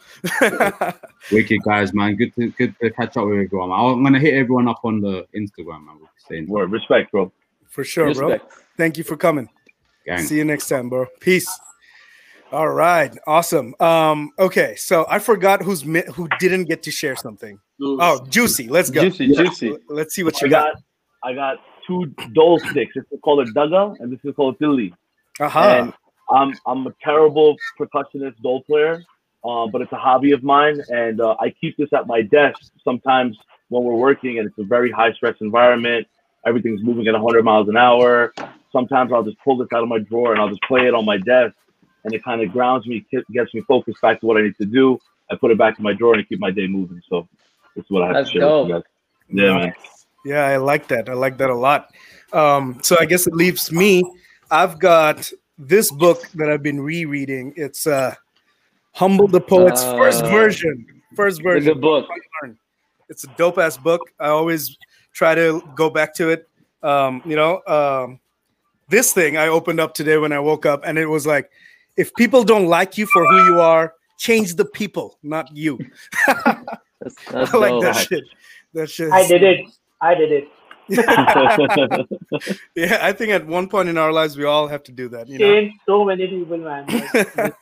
Wicked 1.30 1.62
guys, 1.62 1.92
man. 1.94 2.16
Good 2.16 2.34
to 2.36 2.50
good 2.52 2.74
to 2.80 2.90
catch 2.90 3.16
up 3.16 3.26
with 3.26 3.38
everyone. 3.38 3.70
I'm 3.70 4.02
gonna 4.02 4.18
hit 4.18 4.34
everyone 4.34 4.68
up 4.68 4.80
on 4.84 5.00
the 5.00 5.26
Instagram, 5.34 5.86
man. 5.86 5.98
We're 6.00 6.08
staying 6.18 6.48
Word, 6.48 6.70
respect, 6.72 7.12
bro. 7.12 7.30
for 7.68 7.84
sure, 7.84 8.12
bro. 8.14 8.38
Thank 8.76 8.98
you 8.98 9.04
for 9.04 9.16
coming. 9.16 9.48
gang. 10.06 10.20
See 10.22 10.36
you 10.38 10.44
next 10.44 10.68
time, 10.68 10.88
bro. 10.88 11.06
Peace. 11.20 11.48
All 12.50 12.68
right, 12.70 13.16
awesome. 13.26 13.74
Um, 13.78 14.30
okay, 14.38 14.74
so 14.76 15.04
I 15.08 15.18
forgot 15.18 15.62
who's 15.62 15.84
mi- 15.84 16.04
who 16.14 16.28
didn't 16.40 16.64
get 16.64 16.82
to 16.84 16.90
share 16.90 17.14
something. 17.14 17.60
Oh, 17.80 18.24
juicy. 18.26 18.68
Let's 18.68 18.90
go. 18.90 19.02
juicy 19.02 19.34
juicy 19.34 19.76
Let's 19.88 20.14
see 20.14 20.24
what 20.24 20.42
I 20.42 20.46
you 20.46 20.50
got. 20.50 20.72
got 20.74 20.82
I 21.22 21.34
got 21.34 21.58
two 21.86 22.06
dhol 22.34 22.60
sticks. 22.70 22.92
This 22.94 23.04
is 23.10 23.20
called 23.22 23.40
a 23.40 23.50
dugga, 23.52 23.98
and 24.00 24.12
this 24.12 24.20
is 24.24 24.34
called 24.34 24.58
dilly. 24.58 24.94
Aha. 25.40 25.78
And 25.78 25.92
I'm 26.30 26.54
I'm 26.66 26.86
a 26.86 26.94
terrible 27.02 27.56
percussionist 27.78 28.34
dhol 28.44 28.64
player, 28.66 29.02
uh, 29.44 29.66
but 29.66 29.80
it's 29.80 29.92
a 29.92 29.96
hobby 29.96 30.32
of 30.32 30.42
mine, 30.42 30.80
and 30.88 31.20
uh, 31.20 31.36
I 31.40 31.50
keep 31.50 31.76
this 31.76 31.92
at 31.92 32.06
my 32.06 32.22
desk 32.22 32.60
sometimes 32.84 33.38
when 33.68 33.84
we're 33.84 33.94
working, 33.94 34.38
and 34.38 34.48
it's 34.48 34.58
a 34.58 34.64
very 34.64 34.90
high 34.90 35.12
stress 35.12 35.36
environment. 35.40 36.06
Everything's 36.46 36.82
moving 36.82 37.06
at 37.08 37.14
100 37.14 37.44
miles 37.44 37.68
an 37.68 37.76
hour. 37.76 38.32
Sometimes 38.72 39.12
I'll 39.12 39.22
just 39.24 39.38
pull 39.44 39.56
this 39.56 39.68
out 39.74 39.82
of 39.82 39.88
my 39.88 39.98
drawer 39.98 40.32
and 40.32 40.40
I'll 40.40 40.48
just 40.48 40.62
play 40.62 40.86
it 40.86 40.94
on 40.94 41.04
my 41.04 41.18
desk, 41.18 41.54
and 42.04 42.12
it 42.14 42.22
kind 42.22 42.42
of 42.42 42.52
grounds 42.52 42.86
me, 42.86 43.04
gets 43.32 43.54
me 43.54 43.60
focused 43.62 44.00
back 44.00 44.20
to 44.20 44.26
what 44.26 44.36
I 44.36 44.42
need 44.42 44.56
to 44.60 44.66
do. 44.66 44.98
I 45.30 45.36
put 45.36 45.50
it 45.50 45.58
back 45.58 45.78
in 45.78 45.82
my 45.82 45.92
drawer 45.92 46.14
and 46.14 46.26
keep 46.28 46.40
my 46.40 46.50
day 46.50 46.66
moving. 46.66 47.00
So 47.08 47.28
this 47.78 47.84
is 47.84 47.90
what 47.90 48.02
I 48.02 48.06
have 48.08 48.14
That's 48.16 48.30
to 48.32 48.38
share 48.40 48.58
with 48.58 48.68
you 48.68 48.74
guys. 48.74 48.82
Yeah, 49.28 49.54
man. 49.56 49.72
Yeah, 50.24 50.44
I 50.46 50.56
like 50.56 50.88
that. 50.88 51.08
I 51.08 51.12
like 51.12 51.38
that 51.38 51.48
a 51.48 51.54
lot. 51.54 51.94
Um, 52.32 52.80
so 52.82 52.96
I 52.98 53.04
guess 53.06 53.28
it 53.28 53.34
leaves 53.34 53.70
me. 53.70 54.02
I've 54.50 54.80
got 54.80 55.30
this 55.58 55.92
book 55.92 56.28
that 56.34 56.50
I've 56.50 56.62
been 56.62 56.80
rereading. 56.80 57.52
It's 57.56 57.86
uh, 57.86 58.14
Humble 58.94 59.28
the 59.28 59.40
Poet's 59.40 59.84
first 59.84 60.24
Uh, 60.24 60.30
version. 60.30 60.86
First 61.14 61.40
version. 61.40 61.68
it's 61.70 61.76
a 61.76 61.80
book 61.80 62.06
It's 63.08 63.22
a 63.24 63.28
dope 63.38 63.58
ass 63.58 63.76
book. 63.76 64.00
I 64.18 64.28
always 64.28 64.76
try 65.12 65.36
to 65.36 65.62
go 65.76 65.88
back 65.88 66.14
to 66.14 66.30
it. 66.30 66.48
Um, 66.82 67.22
you 67.24 67.36
know, 67.36 67.62
um, 67.68 68.18
this 68.88 69.12
thing 69.12 69.36
I 69.36 69.46
opened 69.46 69.78
up 69.78 69.94
today 69.94 70.18
when 70.18 70.32
I 70.32 70.40
woke 70.40 70.66
up, 70.66 70.82
and 70.84 70.98
it 70.98 71.06
was 71.06 71.26
like, 71.28 71.48
if 71.96 72.12
people 72.14 72.42
don't 72.42 72.66
like 72.66 72.98
you 72.98 73.06
for 73.06 73.24
who 73.24 73.44
you 73.44 73.60
are, 73.60 73.94
change 74.18 74.56
the 74.56 74.64
people, 74.64 75.16
not 75.22 75.54
you. 75.56 75.78
that's, 77.00 77.14
that's 77.30 77.54
I 77.54 77.58
like 77.58 77.70
dope. 77.70 77.82
that 77.82 77.96
shit. 77.96 78.24
That 78.74 78.90
shit. 78.90 79.12
I 79.12 79.26
did 79.26 79.42
it. 79.42 79.66
I 80.00 80.14
did 80.14 80.32
it. 80.32 80.48
yeah, 82.74 82.98
I 83.02 83.12
think 83.12 83.30
at 83.30 83.46
one 83.46 83.68
point 83.68 83.90
in 83.90 83.98
our 83.98 84.10
lives 84.10 84.38
we 84.38 84.44
all 84.44 84.68
have 84.68 84.82
to 84.84 84.92
do 84.92 85.08
that. 85.10 85.28
You 85.28 85.38
know. 85.38 85.52
Changed 85.52 85.76
so 85.84 86.04
many 86.04 86.26
people, 86.26 86.56
man. 86.56 86.86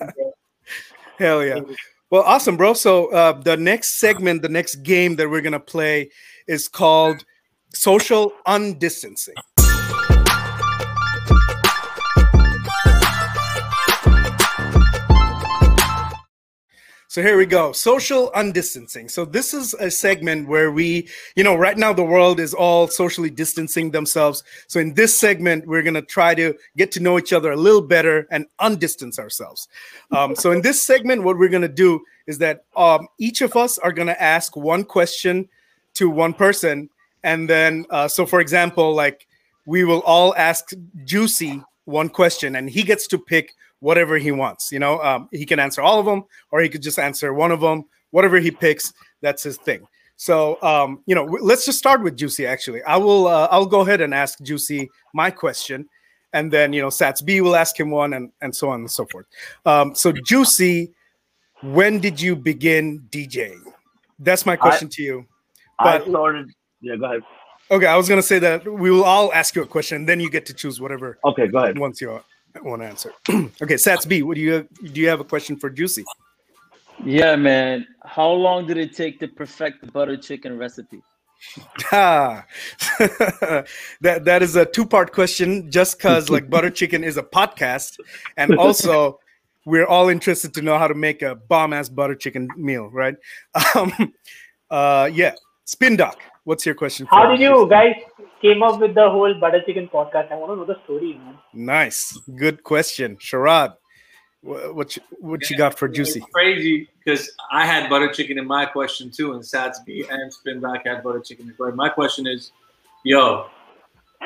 Hell 1.18 1.44
yeah. 1.44 1.60
Well, 2.08 2.22
awesome, 2.22 2.56
bro. 2.56 2.74
So 2.74 3.10
uh, 3.10 3.32
the 3.32 3.56
next 3.56 3.98
segment, 3.98 4.42
the 4.42 4.48
next 4.48 4.76
game 4.76 5.16
that 5.16 5.28
we're 5.28 5.40
gonna 5.40 5.58
play 5.58 6.10
is 6.46 6.68
called 6.68 7.24
social 7.74 8.32
undistancing. 8.46 9.34
So 17.16 17.22
here 17.22 17.38
we 17.38 17.46
go. 17.46 17.72
Social 17.72 18.30
undistancing. 18.34 19.08
So 19.08 19.24
this 19.24 19.54
is 19.54 19.72
a 19.72 19.90
segment 19.90 20.48
where 20.48 20.70
we, 20.70 21.08
you 21.34 21.44
know, 21.44 21.56
right 21.56 21.78
now 21.78 21.94
the 21.94 22.04
world 22.04 22.38
is 22.38 22.52
all 22.52 22.88
socially 22.88 23.30
distancing 23.30 23.90
themselves. 23.90 24.44
So 24.66 24.80
in 24.80 24.92
this 24.92 25.18
segment, 25.18 25.66
we're 25.66 25.82
gonna 25.82 26.02
try 26.02 26.34
to 26.34 26.54
get 26.76 26.92
to 26.92 27.00
know 27.00 27.16
each 27.18 27.32
other 27.32 27.52
a 27.52 27.56
little 27.56 27.80
better 27.80 28.28
and 28.30 28.44
undistance 28.60 29.18
ourselves. 29.18 29.66
Um, 30.10 30.36
so 30.36 30.52
in 30.52 30.60
this 30.60 30.82
segment, 30.82 31.22
what 31.22 31.38
we're 31.38 31.48
gonna 31.48 31.68
do 31.68 32.04
is 32.26 32.36
that 32.36 32.66
um, 32.76 33.08
each 33.18 33.40
of 33.40 33.56
us 33.56 33.78
are 33.78 33.92
gonna 33.92 34.16
ask 34.20 34.54
one 34.54 34.84
question 34.84 35.48
to 35.94 36.10
one 36.10 36.34
person, 36.34 36.90
and 37.22 37.48
then, 37.48 37.86
uh, 37.88 38.08
so 38.08 38.26
for 38.26 38.42
example, 38.42 38.94
like 38.94 39.26
we 39.64 39.84
will 39.84 40.02
all 40.02 40.34
ask 40.36 40.74
Juicy 41.06 41.62
one 41.86 42.10
question, 42.10 42.56
and 42.56 42.68
he 42.68 42.82
gets 42.82 43.06
to 43.06 43.18
pick 43.18 43.54
whatever 43.80 44.18
he 44.18 44.32
wants. 44.32 44.72
You 44.72 44.78
know, 44.78 45.00
um, 45.02 45.28
he 45.32 45.46
can 45.46 45.58
answer 45.58 45.82
all 45.82 45.98
of 45.98 46.06
them, 46.06 46.24
or 46.50 46.60
he 46.60 46.68
could 46.68 46.82
just 46.82 46.98
answer 46.98 47.32
one 47.32 47.52
of 47.52 47.60
them. 47.60 47.84
Whatever 48.10 48.38
he 48.38 48.50
picks, 48.50 48.92
that's 49.20 49.42
his 49.42 49.58
thing. 49.58 49.86
So, 50.16 50.60
um, 50.62 51.02
you 51.06 51.14
know, 51.14 51.24
let's 51.24 51.66
just 51.66 51.78
start 51.78 52.02
with 52.02 52.16
Juicy. 52.16 52.46
Actually, 52.46 52.82
I 52.84 52.96
will. 52.96 53.28
Uh, 53.28 53.48
I'll 53.50 53.66
go 53.66 53.80
ahead 53.80 54.00
and 54.00 54.14
ask 54.14 54.40
Juicy 54.40 54.88
my 55.12 55.30
question, 55.30 55.86
and 56.32 56.50
then 56.50 56.72
you 56.72 56.80
know, 56.80 56.88
Sats 56.88 57.24
B 57.24 57.40
will 57.40 57.56
ask 57.56 57.78
him 57.78 57.90
one, 57.90 58.14
and 58.14 58.32
and 58.40 58.54
so 58.54 58.70
on 58.70 58.80
and 58.80 58.90
so 58.90 59.04
forth. 59.06 59.26
Um, 59.66 59.94
so, 59.94 60.12
Juicy, 60.12 60.92
when 61.62 62.00
did 62.00 62.20
you 62.20 62.34
begin 62.34 63.02
DJing? 63.10 63.60
That's 64.18 64.46
my 64.46 64.56
question 64.56 64.88
I, 64.88 64.94
to 64.94 65.02
you. 65.02 65.26
But, 65.78 66.02
I 66.02 66.08
started. 66.08 66.50
Yeah, 66.80 66.96
go 66.96 67.04
ahead. 67.04 67.22
Okay, 67.70 67.86
I 67.86 67.96
was 67.96 68.08
gonna 68.08 68.22
say 68.22 68.38
that 68.38 68.64
we 68.64 68.90
will 68.90 69.04
all 69.04 69.32
ask 69.34 69.54
you 69.54 69.62
a 69.62 69.66
question, 69.66 70.06
then 70.06 70.20
you 70.20 70.30
get 70.30 70.46
to 70.46 70.54
choose 70.54 70.80
whatever. 70.80 71.18
Okay, 71.24 71.48
go 71.48 71.58
ahead. 71.58 71.78
Once 71.78 72.00
you 72.00 72.20
want 72.64 72.82
to 72.82 72.88
answer. 72.88 73.12
okay, 73.28 73.74
Sats 73.74 74.06
B, 74.06 74.22
what 74.22 74.34
do 74.36 74.40
you 74.40 74.68
do? 74.82 75.00
You 75.00 75.08
have 75.08 75.20
a 75.20 75.24
question 75.24 75.56
for 75.56 75.70
Juicy? 75.70 76.04
Yeah, 77.04 77.36
man. 77.36 77.86
How 78.04 78.30
long 78.30 78.66
did 78.66 78.78
it 78.78 78.94
take 78.94 79.20
to 79.20 79.28
perfect 79.28 79.84
the 79.84 79.92
butter 79.92 80.16
chicken 80.16 80.58
recipe? 80.58 81.02
Ah, 81.92 82.46
that 84.00 84.24
that 84.24 84.42
is 84.42 84.56
a 84.56 84.64
two 84.64 84.86
part 84.86 85.12
question. 85.12 85.70
Just 85.70 85.98
because 85.98 86.30
like 86.30 86.48
butter 86.48 86.70
chicken 86.80 87.04
is 87.04 87.16
a 87.16 87.22
podcast, 87.22 87.98
and 88.36 88.56
also 88.56 89.20
we're 89.66 89.86
all 89.86 90.08
interested 90.08 90.54
to 90.54 90.62
know 90.62 90.78
how 90.78 90.88
to 90.88 90.94
make 90.94 91.22
a 91.22 91.34
bomb 91.34 91.72
ass 91.72 91.88
butter 91.88 92.14
chicken 92.14 92.48
meal, 92.56 92.88
right? 92.90 93.16
Um, 93.74 94.14
uh, 94.70 95.10
yeah, 95.12 95.34
spin 95.64 95.96
doc. 95.96 96.18
What's 96.46 96.64
your 96.64 96.76
question? 96.76 97.08
How 97.10 97.28
did 97.28 97.40
you 97.40 97.66
guys 97.68 97.96
came 98.40 98.62
up 98.62 98.78
with 98.78 98.94
the 98.94 99.10
whole 99.10 99.34
butter 99.34 99.62
chicken 99.66 99.88
podcast? 99.92 100.30
I 100.30 100.36
want 100.36 100.52
to 100.52 100.56
know 100.56 100.64
the 100.64 100.76
story, 100.84 101.14
man. 101.14 101.36
Nice, 101.52 102.16
good 102.36 102.62
question, 102.62 103.16
Sharad. 103.16 103.74
What 104.42 104.94
you, 104.94 105.02
what 105.18 105.42
yeah, 105.42 105.48
you 105.50 105.58
got 105.58 105.76
for 105.76 105.88
Juicy? 105.88 106.20
Crazy 106.32 106.88
because 107.04 107.32
I 107.50 107.66
had 107.66 107.90
butter 107.90 108.12
chicken 108.12 108.38
in 108.38 108.46
my 108.46 108.64
question 108.64 109.10
too, 109.10 109.32
and 109.32 109.42
Sats 109.42 109.84
B 109.84 110.04
and 110.08 110.32
Spin 110.32 110.60
Doc 110.60 110.82
had 110.86 111.02
butter 111.02 111.18
chicken. 111.18 111.52
In 111.58 111.74
my 111.74 111.88
question 111.88 112.28
is, 112.28 112.52
yo, 113.02 113.48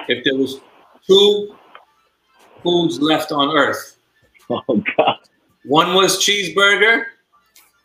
if 0.07 0.23
there 0.23 0.37
was 0.37 0.61
two 1.07 1.57
foods 2.63 3.01
left 3.01 3.33
on 3.33 3.57
Earth, 3.57 3.97
oh 4.51 4.83
god, 4.95 5.21
one 5.65 5.95
was 5.95 6.19
cheeseburger 6.19 7.05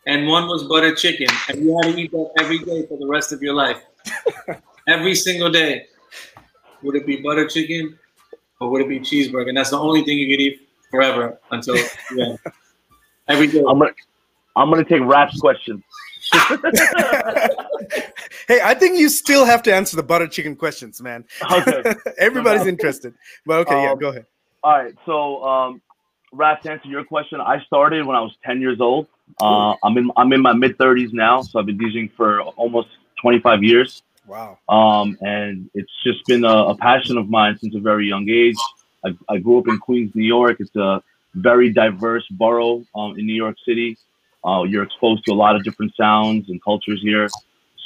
and 0.06 0.26
one 0.26 0.46
was 0.46 0.64
butter 0.64 0.94
chicken, 0.94 1.26
and 1.48 1.64
you 1.64 1.80
had 1.82 1.94
to 1.94 1.98
eat 1.98 2.10
that 2.10 2.32
every 2.38 2.58
day 2.58 2.84
for 2.86 2.98
the 2.98 3.06
rest 3.06 3.32
of 3.32 3.40
your 3.40 3.54
life, 3.54 3.80
every 4.88 5.14
single 5.14 5.50
day. 5.50 5.86
Would 6.82 6.96
it 6.96 7.06
be 7.06 7.16
butter 7.16 7.46
chicken 7.46 7.98
or 8.60 8.70
would 8.70 8.82
it 8.82 8.88
be 8.88 9.00
cheeseburger? 9.00 9.48
And 9.48 9.56
that's 9.56 9.70
the 9.70 9.78
only 9.78 10.04
thing 10.04 10.18
you 10.18 10.36
could 10.36 10.40
eat 10.40 10.68
forever 10.90 11.38
until 11.50 11.76
yeah. 12.14 12.36
Every 13.28 13.48
day. 13.48 13.58
I'm 13.68 13.80
gonna 13.80 13.90
I'm 14.54 14.70
gonna 14.70 14.84
take 14.84 15.02
Raf's 15.02 15.40
question. 15.40 15.82
hey, 18.48 18.60
I 18.62 18.74
think 18.74 18.98
you 18.98 19.08
still 19.08 19.44
have 19.44 19.62
to 19.64 19.74
answer 19.74 19.96
the 19.96 20.02
butter 20.02 20.28
chicken 20.28 20.54
questions, 20.54 21.02
man. 21.02 21.24
Okay. 21.50 21.82
Everybody's 22.18 22.66
interested. 22.66 23.14
But 23.44 23.66
okay, 23.66 23.74
um, 23.74 23.82
yeah, 23.82 23.94
go 23.96 24.08
ahead. 24.10 24.26
All 24.62 24.78
right. 24.78 24.94
So 25.04 25.42
um 25.42 25.82
Raf, 26.32 26.60
to 26.62 26.70
answer 26.70 26.88
your 26.88 27.04
question, 27.04 27.40
I 27.40 27.62
started 27.64 28.06
when 28.06 28.16
I 28.16 28.20
was 28.20 28.36
10 28.44 28.60
years 28.60 28.80
old. 28.80 29.08
Uh, 29.40 29.74
I'm 29.82 29.96
in 29.96 30.10
I'm 30.16 30.32
in 30.32 30.40
my 30.40 30.52
mid 30.52 30.78
30s 30.78 31.12
now, 31.12 31.42
so 31.42 31.58
I've 31.58 31.66
been 31.66 31.78
DJing 31.78 32.12
for 32.12 32.42
almost 32.42 32.88
25 33.26 33.64
years. 33.64 34.04
Wow. 34.24 34.56
Um, 34.68 35.18
and 35.20 35.68
it's 35.74 35.90
just 36.04 36.24
been 36.26 36.44
a, 36.44 36.56
a 36.72 36.76
passion 36.76 37.18
of 37.18 37.28
mine 37.28 37.58
since 37.58 37.74
a 37.74 37.80
very 37.80 38.06
young 38.06 38.28
age. 38.30 38.54
I, 39.04 39.16
I 39.28 39.38
grew 39.38 39.58
up 39.58 39.66
in 39.66 39.78
Queens, 39.78 40.12
New 40.14 40.22
York. 40.22 40.58
It's 40.60 40.76
a 40.76 41.02
very 41.34 41.72
diverse 41.72 42.24
borough 42.30 42.84
um, 42.94 43.18
in 43.18 43.26
New 43.26 43.34
York 43.34 43.56
City. 43.66 43.98
Uh, 44.46 44.62
you're 44.62 44.84
exposed 44.84 45.24
to 45.24 45.32
a 45.32 45.34
lot 45.34 45.56
of 45.56 45.64
different 45.64 45.92
sounds 45.96 46.50
and 46.50 46.62
cultures 46.62 47.00
here. 47.02 47.28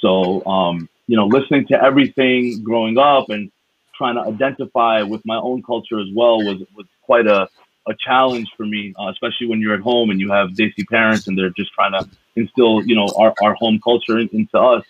So, 0.02 0.44
um, 0.44 0.90
you 1.06 1.16
know, 1.16 1.24
listening 1.24 1.66
to 1.68 1.82
everything 1.82 2.62
growing 2.62 2.98
up 2.98 3.30
and 3.30 3.50
trying 3.96 4.16
to 4.16 4.20
identify 4.20 5.00
with 5.00 5.22
my 5.24 5.36
own 5.36 5.62
culture 5.62 6.00
as 6.00 6.08
well 6.14 6.36
was, 6.44 6.58
was 6.76 6.84
quite 7.00 7.26
a, 7.26 7.48
a 7.88 7.94
challenge 7.98 8.48
for 8.58 8.66
me, 8.66 8.92
uh, 9.00 9.08
especially 9.08 9.46
when 9.46 9.58
you're 9.58 9.74
at 9.74 9.80
home 9.80 10.10
and 10.10 10.20
you 10.20 10.30
have 10.30 10.50
Desi 10.50 10.86
parents 10.86 11.28
and 11.28 11.38
they're 11.38 11.56
just 11.56 11.72
trying 11.72 11.92
to 11.92 12.06
instill, 12.36 12.82
you 12.84 12.94
know, 12.94 13.08
our, 13.16 13.32
our 13.42 13.54
home 13.54 13.80
culture 13.82 14.18
in, 14.18 14.28
into 14.34 14.58
us. 14.58 14.84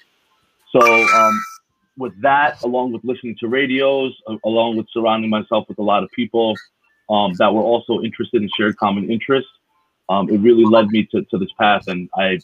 So, 0.72 0.80
um, 0.80 1.40
with 1.96 2.20
that, 2.22 2.62
along 2.62 2.92
with 2.92 3.04
listening 3.04 3.36
to 3.40 3.48
radios, 3.48 4.16
along 4.44 4.76
with 4.76 4.86
surrounding 4.92 5.30
myself 5.30 5.66
with 5.68 5.78
a 5.78 5.82
lot 5.82 6.02
of 6.02 6.10
people 6.10 6.54
um, 7.10 7.32
that 7.34 7.52
were 7.52 7.62
also 7.62 8.00
interested 8.00 8.42
in 8.42 8.48
shared 8.56 8.76
common 8.76 9.10
interests, 9.10 9.50
um, 10.08 10.28
it 10.28 10.38
really 10.38 10.64
led 10.64 10.88
me 10.88 11.06
to, 11.12 11.22
to 11.22 11.38
this 11.38 11.50
path. 11.58 11.82
And 11.88 12.08
I, 12.16 12.38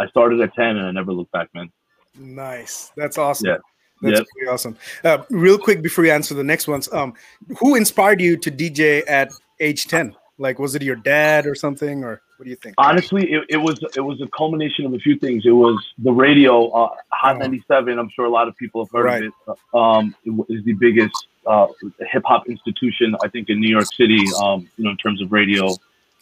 I 0.00 0.06
started 0.08 0.40
at 0.40 0.54
10 0.54 0.76
and 0.76 0.86
I 0.86 0.90
never 0.90 1.12
looked 1.12 1.32
back, 1.32 1.48
man. 1.54 1.70
Nice. 2.18 2.92
That's 2.96 3.18
awesome. 3.18 3.48
Yeah. 3.48 3.56
That's 4.02 4.18
yep. 4.18 4.26
pretty 4.34 4.48
awesome. 4.48 4.76
Uh, 5.04 5.18
real 5.30 5.58
quick 5.58 5.80
before 5.80 6.04
you 6.04 6.10
answer 6.10 6.34
the 6.34 6.42
next 6.42 6.66
ones, 6.66 6.92
um, 6.92 7.14
who 7.58 7.76
inspired 7.76 8.20
you 8.20 8.36
to 8.36 8.50
DJ 8.50 9.02
at 9.08 9.30
age 9.60 9.86
10? 9.86 10.14
Like, 10.38 10.58
was 10.58 10.74
it 10.74 10.82
your 10.82 10.96
dad 10.96 11.46
or 11.46 11.54
something, 11.54 12.02
or 12.02 12.20
what 12.42 12.46
do 12.46 12.50
you 12.50 12.56
think? 12.56 12.74
Honestly, 12.76 13.30
it, 13.30 13.44
it 13.50 13.56
was 13.56 13.78
it 13.96 14.00
was 14.00 14.20
a 14.20 14.26
culmination 14.36 14.84
of 14.84 14.92
a 14.94 14.98
few 14.98 15.16
things. 15.16 15.46
It 15.46 15.52
was 15.52 15.78
the 15.98 16.10
radio, 16.10 16.68
uh, 16.70 16.88
Hot 17.12 17.36
oh. 17.36 17.38
97. 17.38 17.96
I'm 17.96 18.10
sure 18.10 18.24
a 18.24 18.30
lot 18.30 18.48
of 18.48 18.56
people 18.56 18.84
have 18.84 18.90
heard 18.90 19.04
right. 19.04 19.22
of 19.22 19.32
it. 19.46 19.58
Um, 19.72 20.16
it 20.24 20.52
is 20.52 20.64
the 20.64 20.72
biggest 20.72 21.14
uh, 21.46 21.68
hip 22.10 22.24
hop 22.26 22.48
institution, 22.48 23.14
I 23.22 23.28
think, 23.28 23.48
in 23.48 23.60
New 23.60 23.68
York 23.68 23.86
City. 23.94 24.24
Um, 24.42 24.68
you 24.76 24.82
know, 24.82 24.90
in 24.90 24.96
terms 24.96 25.22
of 25.22 25.30
radio, 25.30 25.68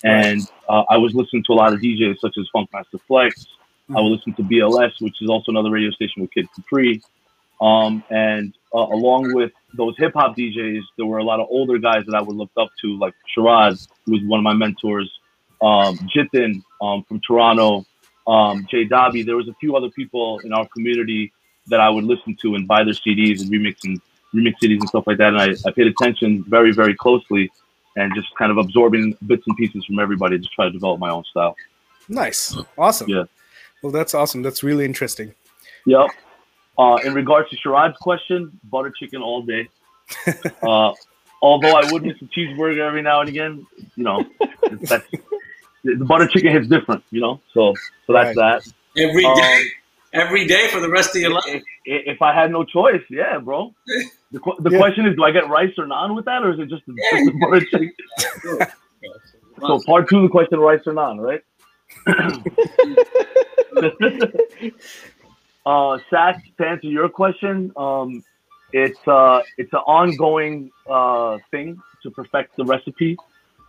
and 0.04 0.42
uh, 0.68 0.84
I 0.90 0.98
was 0.98 1.14
listening 1.14 1.42
to 1.44 1.52
a 1.52 1.54
lot 1.54 1.72
of 1.72 1.80
DJs 1.80 2.18
such 2.20 2.36
as 2.38 2.46
Funkmaster 2.54 3.00
Flex. 3.08 3.40
Mm-hmm. 3.40 3.96
I 3.96 4.00
would 4.02 4.10
listen 4.10 4.34
to 4.34 4.42
BLS, 4.42 5.00
which 5.00 5.22
is 5.22 5.30
also 5.30 5.52
another 5.52 5.70
radio 5.70 5.90
station 5.90 6.20
with 6.20 6.32
Kid 6.32 6.48
Capri. 6.54 7.00
Um, 7.62 8.04
and 8.10 8.54
uh, 8.74 8.78
along 8.78 9.34
with 9.34 9.52
those 9.72 9.94
hip 9.96 10.12
hop 10.14 10.36
DJs, 10.36 10.82
there 10.98 11.06
were 11.06 11.18
a 11.18 11.24
lot 11.24 11.40
of 11.40 11.46
older 11.48 11.78
guys 11.78 12.04
that 12.06 12.14
I 12.14 12.20
would 12.20 12.36
look 12.36 12.50
up 12.58 12.68
to, 12.82 12.98
like 12.98 13.14
Shiraz, 13.34 13.88
who 14.04 14.12
was 14.12 14.22
one 14.24 14.38
of 14.38 14.44
my 14.44 14.52
mentors, 14.52 15.10
um, 15.62 15.98
Jitin 16.14 16.62
um, 16.80 17.04
from 17.04 17.20
Toronto, 17.20 17.84
um, 18.26 18.66
Jay 18.70 18.84
Dobby. 18.84 19.22
There 19.22 19.36
was 19.36 19.48
a 19.48 19.54
few 19.54 19.76
other 19.76 19.90
people 19.90 20.38
in 20.40 20.52
our 20.52 20.66
community 20.68 21.32
that 21.66 21.80
I 21.80 21.88
would 21.88 22.04
listen 22.04 22.36
to 22.42 22.54
and 22.54 22.66
buy 22.66 22.84
their 22.84 22.94
CDs 22.94 23.40
and 23.40 23.50
remix 23.50 23.76
and 23.84 24.00
remix 24.34 24.54
CDs 24.62 24.80
and 24.80 24.88
stuff 24.88 25.04
like 25.06 25.18
that. 25.18 25.28
And 25.34 25.40
I, 25.40 25.54
I 25.66 25.72
paid 25.72 25.86
attention 25.86 26.44
very, 26.44 26.72
very 26.72 26.94
closely 26.94 27.50
and 27.96 28.14
just 28.14 28.28
kind 28.36 28.50
of 28.50 28.58
absorbing 28.58 29.16
bits 29.26 29.42
and 29.46 29.56
pieces 29.56 29.84
from 29.84 29.98
everybody 29.98 30.38
to 30.38 30.48
try 30.54 30.66
to 30.66 30.70
develop 30.70 31.00
my 31.00 31.10
own 31.10 31.24
style. 31.24 31.56
Nice. 32.08 32.56
Awesome. 32.78 33.08
Yeah. 33.08 33.24
Well, 33.82 33.92
that's 33.92 34.14
awesome. 34.14 34.42
That's 34.42 34.62
really 34.62 34.84
interesting. 34.84 35.34
Yep. 35.86 36.10
Uh, 36.78 36.98
in 37.04 37.14
regards 37.14 37.50
to 37.50 37.56
Sharad's 37.56 37.96
question, 37.98 38.58
butter 38.64 38.90
chicken 38.90 39.22
all 39.22 39.42
day. 39.42 39.68
Uh, 40.62 40.92
although 41.40 41.72
I 41.72 41.90
would 41.90 42.04
miss 42.04 42.20
a 42.20 42.24
cheeseburger 42.26 42.80
every 42.80 43.00
now 43.00 43.20
and 43.20 43.28
again, 43.28 43.66
you 43.96 44.04
know, 44.04 44.26
that's, 44.82 45.06
the 45.84 46.04
butter 46.04 46.26
chicken 46.26 46.52
hits 46.52 46.68
different, 46.68 47.02
you 47.10 47.20
know. 47.20 47.40
So, 47.52 47.74
so 48.06 48.12
that's 48.12 48.36
right. 48.36 48.62
that. 48.62 48.72
Every 48.96 49.24
um, 49.24 49.36
day, 49.36 49.64
every 50.12 50.46
day 50.46 50.68
for 50.68 50.80
the 50.80 50.90
rest 50.90 51.14
of 51.14 51.22
your 51.22 51.32
life. 51.32 51.44
If, 51.46 51.62
if 51.84 52.22
I 52.22 52.34
had 52.34 52.50
no 52.50 52.64
choice, 52.64 53.02
yeah, 53.10 53.38
bro. 53.38 53.74
The, 54.32 54.38
the 54.60 54.70
yeah. 54.70 54.78
question 54.78 55.06
is, 55.06 55.16
do 55.16 55.24
I 55.24 55.32
get 55.32 55.48
rice 55.48 55.72
or 55.76 55.86
naan 55.86 56.14
with 56.14 56.24
that, 56.26 56.44
or 56.44 56.52
is 56.52 56.60
it 56.60 56.68
just 56.68 56.86
the, 56.86 56.94
yeah. 56.96 57.18
just 57.18 57.32
the 57.32 57.38
butter 57.40 57.64
chicken? 57.64 57.92
so, 59.66 59.80
part 59.84 60.08
two 60.08 60.18
of 60.18 60.22
the 60.22 60.28
question: 60.28 60.60
rice 60.60 60.82
or 60.86 60.92
naan, 60.92 61.18
right? 61.18 61.42
Uh, 65.66 65.98
Sats, 66.10 66.40
to 66.56 66.66
answer 66.66 66.86
your 66.86 67.08
question, 67.08 67.70
um, 67.76 68.24
it's 68.72 68.98
uh, 69.06 69.42
it's 69.58 69.72
an 69.72 69.80
ongoing 69.80 70.70
uh, 70.88 71.38
thing 71.50 71.78
to 72.02 72.10
perfect 72.10 72.56
the 72.56 72.64
recipe, 72.64 73.16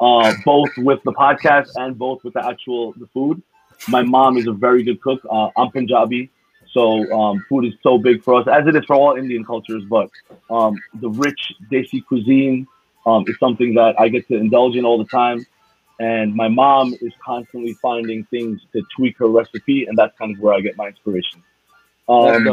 uh, 0.02 0.34
both 0.44 0.70
with 0.78 1.02
the 1.04 1.14
podcast 1.14 1.70
and 1.76 1.98
both 1.98 2.24
with 2.24 2.34
the 2.34 2.46
actual 2.46 2.92
the 2.94 3.08
food. 3.14 3.42
My 3.88 4.02
mom 4.02 4.38
is 4.38 4.48
a 4.48 4.52
very 4.52 4.84
good 4.84 5.02
cook. 5.02 5.22
Uh, 5.30 5.50
I'm 5.56 5.72
Punjabi, 5.72 6.30
so 6.72 7.12
um, 7.14 7.46
food 7.48 7.66
is 7.66 7.74
so 7.82 7.98
big 7.98 8.24
for 8.24 8.36
us, 8.36 8.48
as 8.48 8.68
it 8.68 8.76
is 8.76 8.84
for 8.86 8.96
all 8.96 9.16
Indian 9.16 9.46
cultures. 9.46 9.84
But 9.90 10.10
um, 10.50 10.76
the 10.96 11.10
rich 11.10 11.54
Desi 11.72 12.06
cuisine 12.06 12.68
um, 13.06 13.24
is 13.28 13.38
something 13.40 13.76
that 13.76 14.00
I 14.00 14.10
get 14.10 14.28
to 14.28 14.36
indulge 14.36 14.76
in 14.76 14.86
all 14.86 14.98
the 14.98 15.10
time. 15.10 15.46
And 16.00 16.36
my 16.36 16.48
mom 16.48 16.96
is 17.00 17.14
constantly 17.24 17.74
finding 17.74 18.24
things 18.26 18.60
to 18.74 18.82
tweak 18.96 19.20
her 19.20 19.28
recipe, 19.28 19.86
and 19.86 19.96
that's 19.96 20.18
kind 20.18 20.36
of 20.36 20.42
where 20.42 20.54
I 20.54 20.62
get 20.62 20.76
my 20.76 20.88
inspiration. 20.88 21.44
Um, 22.10 22.44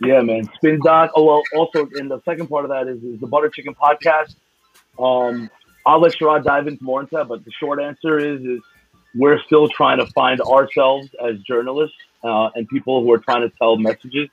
Yeah, 0.00 0.22
man. 0.22 0.50
Spin 0.56 0.80
Doc. 0.82 1.12
Oh, 1.14 1.24
well, 1.24 1.42
also, 1.54 1.88
in 1.94 2.08
the 2.08 2.20
second 2.24 2.48
part 2.48 2.64
of 2.64 2.70
that 2.70 2.88
is, 2.88 3.02
is 3.04 3.20
the 3.20 3.28
Butter 3.28 3.48
Chicken 3.48 3.74
podcast. 3.74 4.34
Um, 4.98 5.48
I'll 5.86 6.00
let 6.00 6.12
Sharad 6.12 6.44
dive 6.44 6.66
into 6.66 6.82
more 6.82 7.00
into 7.00 7.16
that, 7.16 7.28
but 7.28 7.44
the 7.44 7.52
short 7.52 7.80
answer 7.80 8.18
is, 8.18 8.40
is 8.42 8.60
we're 9.14 9.40
still 9.42 9.68
trying 9.68 9.98
to 9.98 10.06
find 10.08 10.40
ourselves 10.40 11.08
as 11.24 11.38
journalists 11.40 11.96
uh, 12.22 12.50
and 12.54 12.68
people 12.68 13.02
who 13.02 13.12
are 13.12 13.18
trying 13.18 13.42
to 13.42 13.54
tell 13.56 13.76
messages 13.76 14.28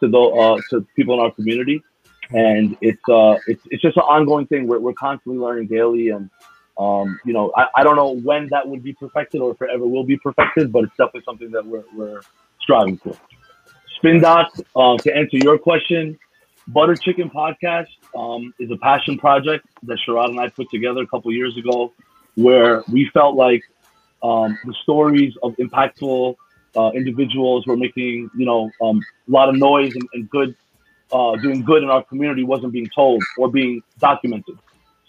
to 0.00 0.08
the 0.08 0.18
uh, 0.18 0.60
to 0.70 0.86
people 0.96 1.14
in 1.14 1.20
our 1.20 1.30
community. 1.30 1.82
and 2.30 2.76
it's 2.80 3.02
uh 3.08 3.36
it's 3.46 3.62
it's 3.70 3.82
just 3.82 3.96
an 3.96 4.02
ongoing 4.02 4.46
thing. 4.46 4.66
We're 4.66 4.80
we're 4.80 4.92
constantly 4.92 5.40
learning 5.40 5.68
daily, 5.68 6.10
and 6.10 6.30
um 6.78 7.18
you 7.24 7.32
know 7.32 7.52
I, 7.56 7.66
I 7.76 7.82
don't 7.82 7.96
know 7.96 8.16
when 8.16 8.48
that 8.50 8.68
would 8.68 8.82
be 8.82 8.92
perfected 8.92 9.40
or 9.40 9.52
if 9.52 9.62
it 9.62 9.70
ever 9.72 9.86
will 9.86 10.04
be 10.04 10.18
perfected, 10.18 10.70
but 10.70 10.84
it's 10.84 10.96
definitely 10.96 11.22
something 11.24 11.50
that 11.52 11.64
we're 11.64 11.84
we're 11.94 12.20
striving 12.60 12.98
for. 12.98 13.16
Spin 13.96 14.20
Doc, 14.20 14.52
uh, 14.76 14.96
to 14.98 15.16
answer 15.16 15.38
your 15.38 15.58
question, 15.58 16.18
Butter 16.68 16.96
Chicken 16.96 17.30
Podcast 17.30 17.88
um, 18.14 18.52
is 18.58 18.70
a 18.70 18.76
passion 18.76 19.16
project 19.16 19.66
that 19.84 19.98
Sharad 20.06 20.28
and 20.28 20.38
I 20.38 20.48
put 20.50 20.68
together 20.70 21.00
a 21.00 21.06
couple 21.06 21.32
years 21.32 21.56
ago, 21.56 21.94
where 22.34 22.84
we 22.92 23.10
felt 23.14 23.36
like 23.36 23.62
um, 24.22 24.58
the 24.66 24.74
stories 24.82 25.32
of 25.42 25.56
impactful 25.56 26.36
uh, 26.76 26.90
individuals 26.94 27.64
who 27.64 27.72
are 27.72 27.76
making 27.76 28.30
you 28.36 28.44
know 28.44 28.70
um, 28.82 29.00
a 29.26 29.30
lot 29.30 29.48
of 29.48 29.56
noise 29.56 29.94
and, 29.94 30.06
and 30.12 30.28
good, 30.28 30.54
uh, 31.10 31.36
doing 31.36 31.62
good 31.62 31.82
in 31.82 31.88
our 31.88 32.04
community 32.04 32.44
wasn't 32.44 32.70
being 32.70 32.88
told 32.94 33.22
or 33.38 33.50
being 33.50 33.82
documented. 33.98 34.58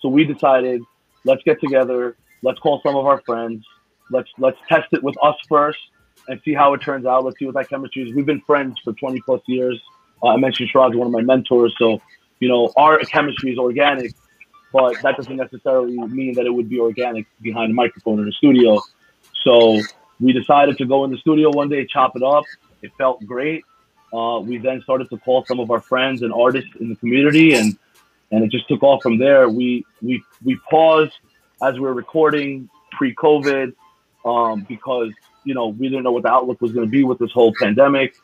So 0.01 0.07
we 0.07 0.23
decided, 0.23 0.81
let's 1.25 1.43
get 1.43 1.59
together, 1.59 2.15
let's 2.41 2.59
call 2.59 2.79
some 2.85 2.95
of 2.95 3.05
our 3.05 3.21
friends, 3.25 3.65
let's 4.11 4.29
let's 4.37 4.57
test 4.69 4.87
it 4.93 5.03
with 5.03 5.15
us 5.21 5.35
first 5.49 5.79
and 6.29 6.39
see 6.45 6.53
how 6.53 6.73
it 6.73 6.77
turns 6.81 7.05
out. 7.05 7.25
Let's 7.25 7.37
see 7.37 7.45
what 7.45 7.55
that 7.55 7.67
chemistry 7.67 8.03
is. 8.03 8.15
We've 8.15 8.25
been 8.25 8.41
friends 8.41 8.77
for 8.81 8.93
20 8.93 9.19
plus 9.25 9.41
years. 9.47 9.77
Uh, 10.23 10.29
I 10.29 10.37
mentioned 10.37 10.69
Sharad, 10.73 10.95
one 10.95 11.07
of 11.07 11.13
my 11.13 11.21
mentors. 11.21 11.73
So, 11.77 12.01
you 12.39 12.47
know, 12.47 12.71
our 12.77 12.99
chemistry 12.99 13.51
is 13.51 13.57
organic, 13.57 14.13
but 14.71 15.01
that 15.01 15.17
doesn't 15.17 15.35
necessarily 15.35 15.97
mean 15.97 16.33
that 16.35 16.45
it 16.45 16.53
would 16.53 16.69
be 16.69 16.79
organic 16.79 17.25
behind 17.41 17.71
a 17.71 17.73
microphone 17.73 18.19
in 18.19 18.27
a 18.27 18.31
studio. 18.31 18.79
So 19.43 19.81
we 20.19 20.33
decided 20.33 20.77
to 20.77 20.85
go 20.85 21.05
in 21.05 21.11
the 21.11 21.17
studio 21.17 21.49
one 21.51 21.69
day, 21.69 21.85
chop 21.85 22.15
it 22.15 22.23
up. 22.23 22.45
It 22.81 22.91
felt 22.97 23.25
great. 23.25 23.63
Uh, 24.13 24.39
we 24.39 24.57
then 24.57 24.81
started 24.81 25.09
to 25.09 25.17
call 25.17 25.45
some 25.45 25.59
of 25.59 25.69
our 25.71 25.81
friends 25.81 26.21
and 26.21 26.33
artists 26.33 26.71
in 26.79 26.89
the 26.89 26.95
community, 26.95 27.53
and 27.53 27.77
and 28.31 28.43
it 28.43 28.51
just 28.51 28.67
took 28.67 28.81
off 28.81 29.03
from 29.03 29.19
there. 29.19 29.49
We 29.49 29.85
we 30.01 30.23
we 30.43 30.57
paused 30.69 31.13
as 31.61 31.75
we 31.75 31.81
were 31.81 31.93
recording 31.93 32.69
pre-COVID 32.91 33.73
um, 34.25 34.65
because 34.67 35.11
you 35.43 35.53
know, 35.53 35.67
we 35.67 35.89
didn't 35.89 36.03
know 36.03 36.11
what 36.11 36.23
the 36.23 36.29
outlook 36.29 36.61
was 36.61 36.71
going 36.71 36.85
to 36.85 36.91
be 36.91 37.03
with 37.03 37.19
this 37.19 37.31
whole 37.31 37.53
pandemic. 37.59 38.15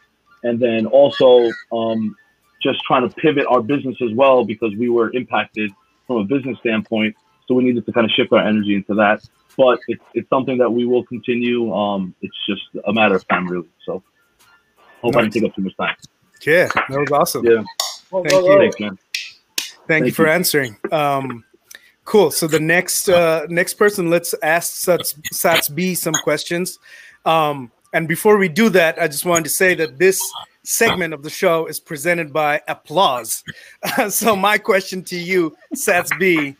And 0.46 0.60
then 0.60 0.86
also 0.86 1.52
um, 1.72 2.16
just 2.62 2.80
trying 2.88 3.08
to 3.08 3.16
pivot 3.16 3.46
our 3.50 3.62
business 3.62 3.98
as 4.02 4.14
well 4.14 4.46
because 4.46 4.74
we 4.78 4.89
were 4.89 5.12
impacted 5.14 5.72
from 6.08 6.18
a 6.18 6.24
business 6.24 6.58
standpoint. 6.60 7.16
So 7.48 7.56
we 7.56 7.64
needed 7.64 7.86
to 7.86 7.91
kind 7.91 8.06
of 8.06 8.12
shift 8.12 8.32
our 8.32 8.39
energy 8.39 8.76
into 8.76 8.93
that. 8.96 9.28
But 9.58 9.80
it's, 9.88 10.04
it's 10.14 10.30
something 10.30 10.58
that 10.60 10.70
we 10.70 10.86
will 10.86 11.04
continue. 11.06 11.74
Um, 11.74 12.14
it's 12.22 12.36
just 12.46 12.62
a 12.86 12.93
matter 12.93 13.16
of 13.16 13.28
time, 13.28 13.48
really. 13.48 13.70
So 13.86 14.04
hope 15.02 15.14
nice. 15.14 15.16
I 15.16 15.22
didn't 15.24 15.34
take 15.34 15.43
up 15.50 15.56
too 15.56 15.62
much 15.64 15.78
time. 15.78 15.96
Yeah, 16.46 16.70
that 16.74 17.00
was 17.00 17.12
awesome. 17.12 17.46
Yeah. 17.46 17.64
Thank 18.12 18.32
you. 18.32 18.58
Thanks, 18.58 18.80
man. 18.80 19.00
Thank, 19.58 19.88
Thank 19.88 20.06
you 20.06 20.12
for 20.12 20.26
you. 20.26 20.32
answering. 20.32 20.78
Um, 20.91 21.43
cool. 22.04 22.30
So 22.30 22.48
the 22.48 22.60
next 22.60 23.10
uh, 23.10 23.46
next 23.50 23.76
person, 23.76 24.10
let's 24.10 24.36
ask 24.43 24.74
Sats, 24.74 25.20
Sats 25.34 25.74
B 25.74 25.96
some 25.96 26.14
questions. 26.24 26.78
Um, 27.26 27.72
and 27.94 28.08
before 28.08 28.38
we 28.38 28.48
do 28.48 28.70
that, 28.70 29.02
I 29.02 29.08
just 29.08 29.26
wanted 29.26 29.46
to 29.46 29.50
say 29.50 29.76
that 29.76 29.98
this 29.98 30.22
segment 30.64 31.14
of 31.14 31.24
the 31.24 31.30
show 31.30 31.66
is 31.68 31.80
presented 31.80 32.34
by 32.34 32.62
Applause. 32.68 33.44
so 34.10 34.36
my 34.36 34.58
question 34.58 35.04
to 35.06 35.16
you, 35.16 35.56
Sats 35.76 36.18
B, 36.20 36.56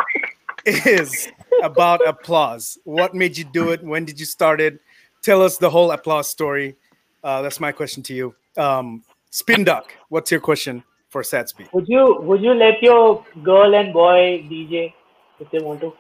is 0.66 1.28
about 1.64 2.06
Applause. 2.08 2.78
What 2.84 3.14
made 3.14 3.38
you 3.38 3.44
do 3.44 3.72
it? 3.72 3.84
When 3.84 4.06
did 4.06 4.20
you 4.20 4.26
start 4.26 4.62
it? 4.62 4.80
Tell 5.22 5.42
us 5.42 5.58
the 5.58 5.70
whole 5.70 5.92
Applause 5.92 6.30
story. 6.30 6.76
Uh, 7.24 7.42
that's 7.42 7.60
my 7.60 7.72
question 7.72 8.04
to 8.04 8.14
you. 8.14 8.36
Um, 8.58 9.04
Spin 9.32 9.64
Doc, 9.64 9.92
what's 10.10 10.32
your 10.32 10.40
question 10.40 10.84
for 11.10 11.22
Sats 11.24 11.56
B? 11.56 11.66
Would 11.74 11.88
you 11.88 12.18
would 12.22 12.42
you 12.42 12.54
let 12.54 12.82
your 12.82 13.26
girl 13.44 13.76
and 13.76 13.92
boy 13.92 14.46
DJ 14.50 14.94
if 15.40 15.50
they 15.52 15.60
want 15.60 15.82
to? 15.82 15.94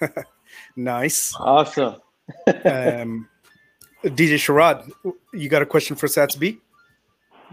nice. 0.76 1.34
Awesome. 1.38 1.96
um, 2.64 3.28
DJ 4.04 4.34
Sharad, 4.34 4.90
you 5.32 5.48
got 5.48 5.62
a 5.62 5.66
question 5.66 5.96
for 5.96 6.06
Sats 6.06 6.38
B? 6.38 6.58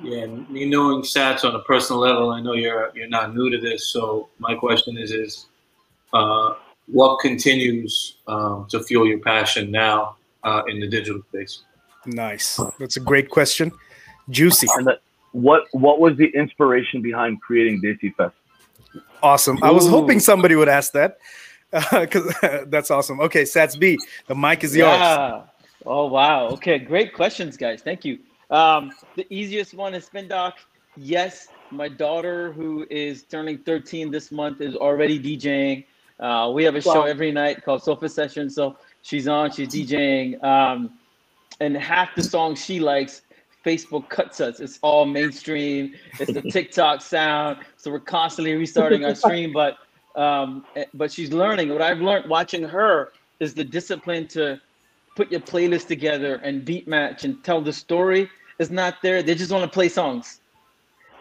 Yeah, 0.01 0.25
me 0.25 0.65
knowing 0.65 1.01
Sats 1.01 1.43
on 1.45 1.55
a 1.55 1.59
personal 1.59 2.01
level, 2.01 2.31
I 2.31 2.41
know 2.41 2.53
you're 2.53 2.91
you're 2.93 3.07
not 3.07 3.33
new 3.33 3.49
to 3.49 3.57
this. 3.57 3.87
So 3.87 4.29
my 4.39 4.53
question 4.53 4.97
is 4.97 5.11
is 5.11 5.45
uh, 6.13 6.55
what 6.87 7.19
continues 7.19 8.17
um, 8.27 8.67
to 8.69 8.83
fuel 8.83 9.07
your 9.07 9.19
passion 9.19 9.71
now 9.71 10.17
uh, 10.43 10.63
in 10.67 10.79
the 10.79 10.87
digital 10.87 11.21
space? 11.29 11.63
Nice. 12.05 12.59
That's 12.77 12.97
a 12.97 12.99
great 12.99 13.29
question. 13.29 13.71
Juicy. 14.29 14.67
And 14.75 14.87
that, 14.87 14.99
what 15.31 15.63
what 15.71 15.99
was 15.99 16.17
the 16.17 16.27
inspiration 16.27 17.01
behind 17.01 17.41
creating 17.41 17.81
Desi 17.81 18.13
Fest? 18.15 18.35
Awesome. 19.23 19.57
Ooh. 19.57 19.67
I 19.67 19.71
was 19.71 19.87
hoping 19.87 20.19
somebody 20.19 20.55
would 20.55 20.69
ask 20.69 20.91
that 20.91 21.17
because 21.71 22.35
uh, 22.43 22.65
that's 22.67 22.91
awesome. 22.91 23.19
Okay, 23.21 23.43
Sats 23.43 23.79
B, 23.79 23.97
the 24.27 24.35
mic 24.35 24.63
is 24.63 24.75
yours. 24.75 24.97
Yeah. 24.97 25.41
Oh 25.85 26.07
wow. 26.07 26.47
Okay, 26.49 26.79
great 26.79 27.13
questions, 27.13 27.57
guys. 27.57 27.81
Thank 27.81 28.05
you. 28.05 28.19
Um, 28.49 28.91
the 29.15 29.25
easiest 29.33 29.73
one 29.73 29.93
is 29.93 30.05
spin 30.05 30.27
doc. 30.27 30.57
Yes, 30.97 31.49
my 31.71 31.89
daughter, 31.89 32.51
who 32.53 32.87
is 32.89 33.23
turning 33.23 33.57
13 33.59 34.11
this 34.11 34.31
month, 34.31 34.61
is 34.61 34.75
already 34.75 35.19
DJing. 35.19 35.85
Uh, 36.19 36.51
we 36.53 36.63
have 36.63 36.75
a 36.75 36.81
wow. 36.85 36.93
show 36.93 37.01
every 37.03 37.31
night 37.31 37.63
called 37.63 37.83
Sofa 37.83 38.07
Session. 38.07 38.49
So 38.49 38.77
she's 39.01 39.27
on, 39.27 39.51
she's 39.51 39.69
DJing. 39.69 40.41
Um, 40.43 40.91
and 41.59 41.75
half 41.75 42.15
the 42.15 42.23
songs 42.23 42.63
she 42.63 42.79
likes, 42.79 43.21
Facebook 43.65 44.09
cuts 44.09 44.39
us. 44.39 44.59
It's 44.59 44.79
all 44.81 45.05
mainstream. 45.05 45.93
It's 46.19 46.31
the 46.31 46.41
TikTok 46.51 47.01
sound. 47.01 47.57
So 47.77 47.91
we're 47.91 47.99
constantly 47.99 48.53
restarting 48.53 49.03
our 49.03 49.15
stream. 49.15 49.51
But 49.51 49.77
um, 50.15 50.65
eh, 50.75 50.85
but 50.93 51.11
she's 51.11 51.33
learning. 51.33 51.69
What 51.69 51.81
I've 51.81 51.99
learned 51.99 52.29
watching 52.29 52.63
her 52.63 53.11
is 53.39 53.53
the 53.53 53.63
discipline 53.63 54.27
to 54.29 54.61
put 55.15 55.31
your 55.31 55.41
playlist 55.41 55.87
together 55.87 56.35
and 56.35 56.65
beat 56.65 56.87
match 56.87 57.23
and 57.23 57.43
tell 57.43 57.61
the 57.61 57.73
story 57.73 58.29
is 58.59 58.69
not 58.69 59.01
there. 59.01 59.23
They 59.23 59.35
just 59.35 59.51
want 59.51 59.63
to 59.63 59.69
play 59.69 59.89
songs. 59.89 60.41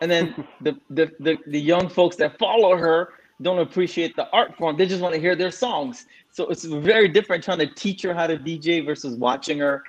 And 0.00 0.10
then 0.10 0.46
the, 0.60 0.76
the, 0.90 1.12
the, 1.20 1.38
the 1.46 1.60
young 1.60 1.88
folks 1.88 2.16
that 2.16 2.38
follow 2.38 2.76
her 2.76 3.10
don't 3.42 3.58
appreciate 3.58 4.14
the 4.16 4.28
art 4.30 4.56
form. 4.56 4.76
They 4.76 4.86
just 4.86 5.00
want 5.00 5.14
to 5.14 5.20
hear 5.20 5.34
their 5.34 5.50
songs. 5.50 6.06
So 6.30 6.48
it's 6.48 6.64
very 6.64 7.08
different 7.08 7.42
trying 7.44 7.58
to 7.58 7.66
teach 7.66 8.02
her 8.02 8.14
how 8.14 8.26
to 8.26 8.36
DJ 8.36 8.84
versus 8.84 9.16
watching 9.16 9.58
her 9.58 9.82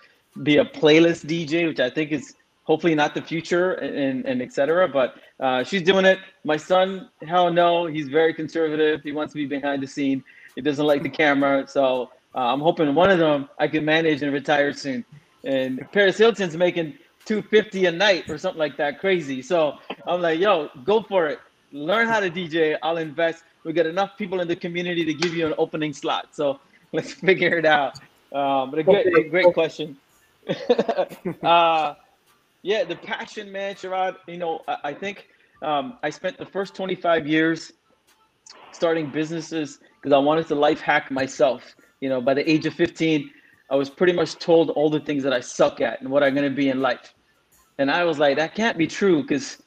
be 0.43 0.57
a 0.57 0.65
playlist 0.65 1.25
DJ, 1.25 1.67
which 1.67 1.79
I 1.79 1.89
think 1.89 2.11
is 2.11 2.35
hopefully 2.63 2.95
not 2.95 3.13
the 3.13 3.21
future 3.21 3.73
and, 3.73 4.25
and 4.25 4.41
etc. 4.41 4.87
But 4.87 5.15
uh, 5.39 5.63
she's 5.63 5.83
doing 5.83 6.05
it. 6.05 6.19
My 6.43 6.57
son, 6.57 7.09
hell 7.25 7.51
no, 7.51 7.85
he's 7.85 8.09
very 8.09 8.33
conservative. 8.33 9.01
He 9.03 9.11
wants 9.11 9.33
to 9.33 9.37
be 9.37 9.45
behind 9.45 9.81
the 9.81 9.87
scene. 9.87 10.23
He 10.55 10.61
doesn't 10.61 10.85
like 10.85 11.03
the 11.03 11.09
camera. 11.09 11.67
So 11.67 12.09
uh, 12.35 12.39
I'm 12.53 12.59
hoping 12.59 12.93
one 12.93 13.09
of 13.11 13.19
them 13.19 13.49
I 13.59 13.67
can 13.67 13.85
manage 13.85 14.21
and 14.21 14.33
retire 14.33 14.73
soon. 14.73 15.05
And 15.45 15.81
Paris 15.93 16.17
Hilton's 16.17 16.57
making 16.57 16.97
250 17.25 17.85
a 17.85 17.91
night 17.91 18.29
or 18.29 18.37
something 18.37 18.59
like 18.59 18.77
that, 18.77 18.99
crazy. 18.99 19.41
So 19.41 19.75
I'm 20.07 20.21
like, 20.21 20.39
yo, 20.39 20.69
go 20.83 21.01
for 21.03 21.27
it. 21.27 21.39
Learn 21.71 22.07
how 22.07 22.19
to 22.19 22.29
DJ. 22.29 22.77
I'll 22.83 22.97
invest. 22.97 23.43
We 23.63 23.73
got 23.73 23.85
enough 23.85 24.11
people 24.17 24.41
in 24.41 24.47
the 24.47 24.55
community 24.55 25.05
to 25.05 25.13
give 25.13 25.33
you 25.33 25.47
an 25.47 25.53
opening 25.57 25.93
slot. 25.93 26.35
So 26.35 26.59
let's 26.93 27.13
figure 27.13 27.57
it 27.57 27.65
out. 27.65 27.93
Um, 28.33 28.71
but 28.71 28.79
a 28.79 28.83
great, 28.83 29.07
a 29.07 29.29
great 29.29 29.53
question. 29.53 29.97
uh, 31.43 31.93
yeah, 32.63 32.83
the 32.83 32.95
passion, 32.95 33.51
man, 33.51 33.75
Sharad. 33.75 34.15
You 34.27 34.37
know, 34.37 34.61
I, 34.67 34.77
I 34.85 34.93
think 34.93 35.27
um, 35.61 35.97
I 36.03 36.09
spent 36.09 36.37
the 36.37 36.45
first 36.45 36.75
25 36.75 37.27
years 37.27 37.71
starting 38.73 39.09
businesses 39.09 39.79
because 40.01 40.13
I 40.13 40.19
wanted 40.19 40.47
to 40.47 40.55
life 40.55 40.81
hack 40.81 41.11
myself. 41.11 41.63
You 42.01 42.09
know, 42.09 42.21
by 42.21 42.33
the 42.33 42.49
age 42.49 42.65
of 42.65 42.73
15, 42.73 43.29
I 43.69 43.75
was 43.75 43.89
pretty 43.89 44.13
much 44.13 44.35
told 44.35 44.69
all 44.71 44.89
the 44.89 44.99
things 44.99 45.23
that 45.23 45.33
I 45.33 45.39
suck 45.39 45.81
at 45.81 46.01
and 46.01 46.09
what 46.09 46.23
I'm 46.23 46.35
going 46.35 46.49
to 46.49 46.55
be 46.55 46.69
in 46.69 46.81
life. 46.81 47.13
And 47.77 47.89
I 47.89 48.03
was 48.03 48.19
like, 48.19 48.37
that 48.37 48.55
can't 48.55 48.77
be 48.77 48.87
true 48.87 49.21
because 49.21 49.61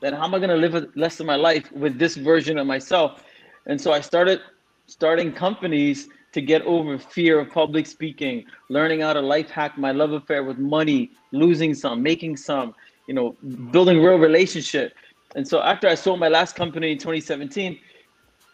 then 0.00 0.12
how 0.12 0.24
am 0.24 0.34
I 0.34 0.38
going 0.38 0.50
to 0.50 0.56
live 0.56 0.72
the 0.72 0.90
rest 0.96 1.20
of 1.20 1.26
my 1.26 1.36
life 1.36 1.70
with 1.72 1.98
this 1.98 2.16
version 2.16 2.58
of 2.58 2.66
myself? 2.66 3.24
And 3.66 3.80
so 3.80 3.92
I 3.92 4.00
started 4.00 4.40
starting 4.86 5.32
companies 5.32 6.08
to 6.32 6.40
get 6.40 6.62
over 6.62 6.98
fear 6.98 7.40
of 7.40 7.50
public 7.50 7.86
speaking, 7.86 8.44
learning 8.68 9.00
how 9.00 9.12
to 9.12 9.20
life 9.20 9.50
hack 9.50 9.78
my 9.78 9.92
love 9.92 10.12
affair 10.12 10.44
with 10.44 10.58
money, 10.58 11.10
losing 11.32 11.74
some, 11.74 12.02
making 12.02 12.36
some, 12.36 12.74
you 13.06 13.14
know, 13.14 13.32
mm-hmm. 13.44 13.70
building 13.70 14.02
real 14.02 14.18
relationship. 14.18 14.94
And 15.34 15.46
so 15.46 15.62
after 15.62 15.88
I 15.88 15.94
sold 15.94 16.20
my 16.20 16.28
last 16.28 16.54
company 16.54 16.92
in 16.92 16.98
2017, 16.98 17.78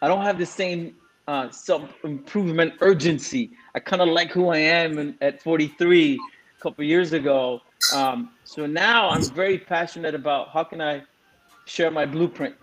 I 0.01 0.07
don't 0.07 0.23
have 0.23 0.37
the 0.37 0.45
same 0.45 0.95
uh, 1.27 1.49
self 1.49 1.83
improvement 2.03 2.73
urgency. 2.81 3.51
I 3.73 3.79
kind 3.79 4.01
of 4.01 4.09
like 4.09 4.31
who 4.31 4.49
I 4.49 4.57
am 4.57 4.97
in, 4.97 5.17
at 5.21 5.41
43 5.41 6.13
a 6.57 6.61
couple 6.61 6.83
years 6.83 7.13
ago. 7.13 7.61
Um, 7.93 8.31
so 8.43 8.65
now 8.65 9.09
I'm 9.09 9.23
very 9.23 9.57
passionate 9.57 10.15
about 10.15 10.49
how 10.49 10.63
can 10.63 10.81
I 10.81 11.03
share 11.65 11.91
my 11.91 12.05
blueprint, 12.05 12.55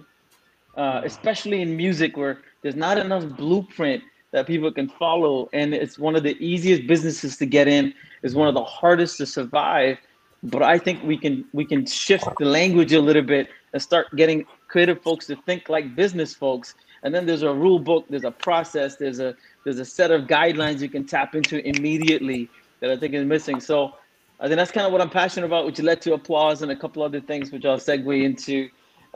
uh, 0.77 1.03
especially 1.05 1.61
in 1.63 1.77
music 1.77 2.17
where 2.17 2.43
there's 2.63 2.77
not 2.77 2.99
enough 2.99 3.25
blueprint 3.37 4.03
that 4.31 4.47
people 4.47 4.73
can 4.73 4.89
follow, 4.89 5.49
and 5.53 5.75
it's 5.75 5.99
one 5.99 6.17
of 6.17 6.23
the 6.23 6.37
easiest 6.45 6.87
businesses 6.87 7.37
to 7.37 7.47
get 7.47 7.69
in. 7.69 7.95
Is 8.23 8.35
one 8.35 8.49
of 8.49 8.55
the 8.55 8.65
hardest 8.65 9.19
to 9.19 9.27
survive. 9.27 9.99
But 10.45 10.63
I 10.63 10.79
think 10.79 11.03
we 11.03 11.17
can 11.19 11.45
we 11.53 11.65
can 11.65 11.85
shift 11.87 12.27
the 12.39 12.45
language 12.45 12.93
a 12.93 13.01
little 13.01 13.23
bit 13.23 13.49
and 13.73 13.83
start 13.83 14.07
getting 14.17 14.47
creative 14.69 15.03
folks 15.03 15.27
to 15.27 15.37
think 15.37 15.69
like 15.69 15.95
business 15.95 16.35
folks. 16.35 16.75
And 17.03 17.15
then 17.15 17.27
there's 17.27 17.43
a 17.43 17.53
rule 17.53 17.79
book, 17.79 18.07
there's 18.09 18.25
a 18.25 18.31
process, 18.31 18.97
there's 18.97 19.19
a 19.19 19.35
there's 19.65 19.79
a 19.79 19.85
set 19.85 20.11
of 20.11 20.23
guidelines 20.23 20.81
you 20.81 20.89
can 20.89 21.05
tap 21.05 21.35
into 21.35 21.65
immediately 21.67 22.49
that 22.81 22.91
I 22.91 22.97
think 22.97 23.15
is 23.15 23.25
missing. 23.25 23.61
So 23.61 23.95
I 24.41 24.47
think 24.47 24.57
that's 24.57 24.73
kind 24.73 24.87
of 24.87 24.93
what 24.93 25.01
I'm 25.01 25.11
passionate 25.11 25.47
about, 25.47 25.67
which 25.67 25.79
led 25.81 26.01
to 26.03 26.15
applause 26.15 26.63
and 26.63 26.73
a 26.73 26.77
couple 26.77 27.03
other 27.03 27.21
things, 27.21 27.53
which 27.53 27.65
I'll 27.65 27.79
segue 27.79 28.25
into. 28.25 28.69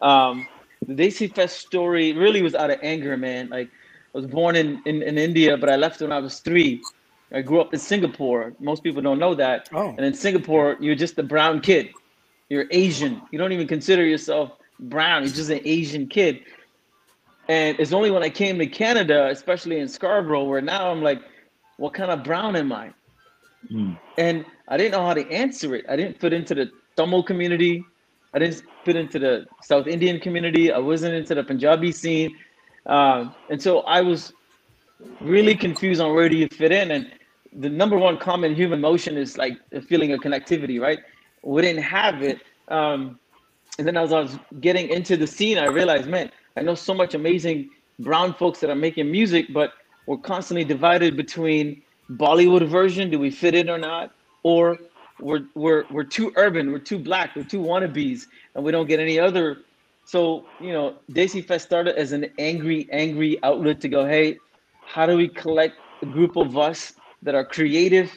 Um, 0.03 0.47
the 0.87 0.95
Desi 0.95 1.33
Fest 1.33 1.59
story 1.59 2.13
really 2.13 2.43
was 2.43 2.55
out 2.55 2.71
of 2.71 2.79
anger, 2.83 3.17
man. 3.17 3.49
Like 3.49 3.69
I 4.15 4.19
was 4.19 4.27
born 4.27 4.55
in, 4.57 4.81
in, 4.85 5.03
in 5.03 5.19
India, 5.19 5.57
but 5.57 5.69
I 5.69 5.77
left 5.77 6.01
when 6.01 6.13
I 6.13 6.21
was 6.21 6.39
three. 6.41 6.83
I 7.33 7.43
grew 7.43 7.61
up 7.61 7.75
in 7.75 7.81
Singapore. 7.81 8.53
Most 8.61 8.85
people 8.85 9.03
don't 9.03 9.19
know 9.19 9.35
that. 9.35 9.69
Oh. 9.73 9.89
And 9.97 10.07
in 10.07 10.15
Singapore, 10.15 10.77
you're 10.79 10.95
just 10.95 11.19
a 11.19 11.25
brown 11.25 11.61
kid. 11.61 11.91
You're 12.49 12.67
Asian. 12.71 13.21
You 13.33 13.39
don't 13.39 13.53
even 13.53 13.67
consider 13.67 14.05
yourself 14.05 14.53
brown. 14.79 15.25
You're 15.25 15.33
just 15.33 15.51
an 15.51 15.61
Asian 15.65 16.07
kid. 16.07 16.41
And 17.49 17.79
it's 17.79 17.93
only 17.93 18.11
when 18.11 18.23
I 18.23 18.31
came 18.31 18.59
to 18.59 18.67
Canada, 18.67 19.29
especially 19.29 19.79
in 19.79 19.89
Scarborough, 19.89 20.45
where 20.45 20.61
now 20.61 20.91
I'm 20.91 21.03
like, 21.03 21.23
what 21.77 21.95
kind 21.95 22.11
of 22.11 22.25
brown 22.25 22.57
am 22.57 22.73
I? 22.73 22.93
Mm. 23.71 23.99
And 24.19 24.45
I 24.69 24.77
didn't 24.77 24.93
know 24.93 25.07
how 25.07 25.15
to 25.15 25.29
answer 25.31 25.75
it. 25.75 25.85
I 25.89 25.97
didn't 25.97 26.19
fit 26.21 26.33
into 26.33 26.55
the 26.55 26.71
Tamil 26.97 27.23
community. 27.23 27.85
I 28.35 28.39
didn't 28.39 28.63
fit 28.85 28.97
into 28.97 29.19
the 29.19 29.47
South 29.63 29.87
Indian 29.87 30.19
community. 30.21 30.73
I 30.73 30.79
wasn't 30.79 31.15
into 31.15 31.35
the 31.35 31.45
Punjabi 31.45 31.93
scene. 31.93 32.37
Um, 32.87 33.35
and 33.49 33.63
so 33.63 33.81
I 33.81 34.01
was 34.01 34.33
really 35.21 35.55
confused 35.55 36.01
on 36.01 36.15
where 36.15 36.29
do 36.29 36.37
you 36.37 36.49
fit 36.49 36.73
in. 36.73 36.91
And 36.91 37.13
the 37.53 37.69
number 37.69 37.97
one 37.97 38.19
common 38.19 38.55
human 38.55 38.79
emotion 38.79 39.17
is 39.17 39.39
like 39.39 39.59
a 39.73 39.81
feeling 39.81 40.13
of 40.13 40.21
connectivity, 40.21 40.81
right? 40.81 40.99
We 41.43 41.63
didn't 41.63 41.83
have 41.83 42.23
it. 42.23 42.41
Um, 42.69 43.19
and 43.79 43.87
then 43.87 43.97
as 43.97 44.13
I 44.13 44.21
was 44.21 44.39
getting 44.61 44.89
into 44.89 45.17
the 45.17 45.27
scene, 45.27 45.59
I 45.59 45.67
realized, 45.67 46.09
man, 46.09 46.31
I 46.57 46.63
know 46.63 46.75
so 46.75 46.95
much 46.95 47.15
amazing 47.15 47.71
brown 47.99 48.35
folks 48.35 48.61
that 48.61 48.71
are 48.71 48.77
making 48.77 49.11
music, 49.11 49.47
but 49.53 49.73
we're 50.07 50.19
constantly 50.19 50.65
divided 50.65 51.17
between 51.17 51.83
Bollywood 52.11 52.67
version, 52.69 53.11
do 53.11 53.19
we 53.19 53.31
fit 53.31 53.55
in 53.55 53.69
or 53.69 53.79
not? 53.79 54.13
Or 54.43 54.79
we're 55.21 55.43
we're 55.55 55.85
we're 55.91 56.05
too 56.05 56.33
urban, 56.37 56.73
we're 56.73 56.79
too 56.79 56.99
black, 56.99 57.35
we're 57.35 57.45
too 57.45 57.61
wannabes, 57.61 58.27
and 58.55 58.65
we 58.65 58.71
don't 58.71 58.87
get 58.87 59.01
any 59.01 59.19
other. 59.19 59.59
So 60.05 60.47
you 60.61 60.73
know, 60.73 60.97
Desi 61.11 61.45
Fest 61.45 61.67
started 61.67 61.97
as 61.97 62.13
an 62.13 62.31
angry, 62.39 62.89
angry 62.93 63.43
outlet 63.43 63.81
to 63.81 63.89
go, 63.89 64.07
hey, 64.07 64.39
how 64.87 65.07
do 65.07 65.17
we 65.17 65.29
collect 65.29 65.75
a 66.03 66.07
group 66.07 66.37
of 66.37 66.57
us 66.57 66.93
that 67.23 67.35
are 67.35 67.45
creative? 67.45 68.11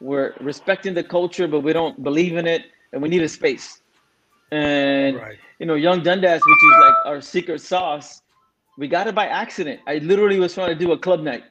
We're 0.00 0.34
respecting 0.40 0.94
the 0.94 1.04
culture, 1.04 1.48
but 1.48 1.60
we 1.60 1.72
don't 1.72 2.02
believe 2.02 2.36
in 2.36 2.46
it, 2.46 2.62
and 2.92 3.02
we 3.02 3.08
need 3.08 3.22
a 3.22 3.28
space. 3.28 3.82
And 4.50 5.16
right. 5.16 5.38
you 5.58 5.66
know, 5.66 5.74
Yonge 5.74 6.04
Dundas, 6.04 6.40
which 6.44 6.72
is 6.72 6.78
like 6.80 6.94
our 7.04 7.20
secret 7.20 7.60
sauce, 7.60 8.22
we 8.78 8.88
got 8.88 9.06
it 9.06 9.14
by 9.14 9.26
accident. 9.26 9.80
I 9.86 9.98
literally 9.98 10.38
was 10.38 10.54
trying 10.54 10.68
to 10.68 10.74
do 10.74 10.92
a 10.92 10.98
club 10.98 11.20
night, 11.20 11.44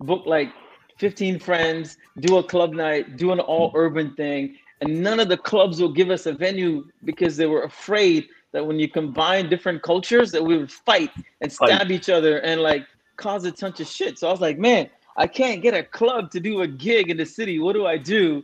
book 0.00 0.24
like 0.26 0.52
15 0.98 1.38
friends, 1.38 1.98
do 2.20 2.38
a 2.38 2.42
club 2.42 2.72
night, 2.72 3.16
do 3.16 3.32
an 3.32 3.40
all 3.40 3.72
urban 3.74 4.14
thing. 4.14 4.56
And 4.80 5.02
none 5.02 5.20
of 5.20 5.28
the 5.28 5.36
clubs 5.36 5.80
will 5.80 5.92
give 5.92 6.10
us 6.10 6.26
a 6.26 6.32
venue 6.32 6.88
because 7.04 7.36
they 7.36 7.46
were 7.46 7.62
afraid 7.62 8.28
that 8.52 8.66
when 8.66 8.78
you 8.78 8.88
combine 8.88 9.48
different 9.48 9.82
cultures 9.82 10.32
that 10.32 10.42
we 10.42 10.58
would 10.58 10.72
fight 10.72 11.10
and 11.40 11.52
stab 11.52 11.82
fight. 11.82 11.90
each 11.90 12.08
other 12.08 12.38
and 12.38 12.60
like 12.60 12.86
cause 13.16 13.44
a 13.44 13.52
bunch 13.52 13.80
of 13.80 13.86
shit. 13.86 14.18
So 14.18 14.28
I 14.28 14.30
was 14.30 14.40
like, 14.40 14.58
man, 14.58 14.90
I 15.16 15.26
can't 15.26 15.62
get 15.62 15.74
a 15.74 15.82
club 15.82 16.30
to 16.32 16.40
do 16.40 16.62
a 16.62 16.66
gig 16.66 17.10
in 17.10 17.16
the 17.16 17.26
city. 17.26 17.58
What 17.58 17.74
do 17.74 17.86
I 17.86 17.96
do? 17.96 18.42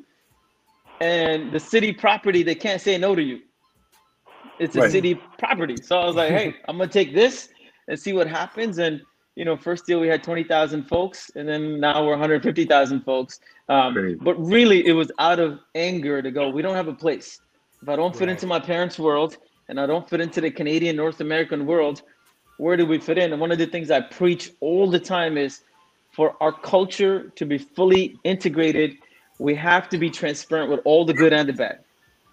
And 1.01 1.53
the 1.53 1.61
city 1.61 1.93
property, 1.93 2.43
they 2.43 2.55
can't 2.55 2.81
say 2.81 2.99
no 2.99 3.15
to 3.15 3.23
you. 3.23 3.41
It's 4.59 4.77
a 4.77 4.81
right. 4.81 4.91
city 4.91 5.15
property. 5.39 5.77
So 5.83 5.99
I 5.99 6.05
was 6.07 6.17
like, 6.17 6.31
hey, 6.31 6.55
I'm 6.69 6.79
gonna 6.79 6.91
take 6.91 7.15
this 7.15 7.49
and 7.89 7.99
see 7.99 8.13
what 8.13 8.27
happens. 8.27 8.79
And 8.79 9.01
you 9.37 9.45
know, 9.45 9.57
first 9.57 9.87
deal 9.87 10.01
we 10.01 10.09
had 10.09 10.25
20,000 10.25 10.85
folks, 10.85 11.31
and 11.37 11.49
then 11.49 11.79
now 11.79 12.05
we're 12.05 12.11
150,000 12.11 13.03
folks. 13.03 13.39
Um, 13.69 14.19
but 14.21 14.35
really, 14.35 14.85
it 14.85 14.93
was 14.93 15.13
out 15.21 15.39
of 15.39 15.61
anger 15.77 16.21
to 16.21 16.31
go, 16.33 16.49
we 16.49 16.61
don't 16.61 16.75
have 16.75 16.89
a 16.89 16.95
place. 16.95 17.41
If 17.81 17.89
I 17.89 17.95
don't 17.95 18.13
fit 18.13 18.27
right. 18.27 18.31
into 18.31 18.49
my 18.49 18.59
parents' 18.59 18.99
world 18.99 19.37
and 19.69 19.79
I 19.79 19.87
don't 19.87 20.09
fit 20.11 20.21
into 20.21 20.41
the 20.41 20.51
Canadian 20.51 20.97
North 20.97 21.21
American 21.21 21.67
world, 21.67 22.03
where 22.57 22.77
do 22.77 22.85
we 22.85 22.99
fit 22.99 23.19
in? 23.19 23.33
And 23.33 23.41
one 23.41 23.53
of 23.53 23.59
the 23.59 23.67
things 23.67 23.93
I 23.93 24.01
preach 24.01 24.51
all 24.61 24.91
the 24.91 24.99
time 24.99 25.39
is 25.39 25.61
for 26.13 26.37
our 26.43 26.53
culture 26.53 27.31
to 27.37 27.47
be 27.47 27.59
fully 27.59 28.19
integrated, 28.25 28.97
we 29.39 29.55
have 29.55 29.89
to 29.91 29.99
be 29.99 30.11
transparent 30.11 30.69
with 30.69 30.81
all 30.85 31.05
the 31.05 31.15
good 31.15 31.33
and 31.33 31.49
the 31.49 31.53
bad. 31.53 31.85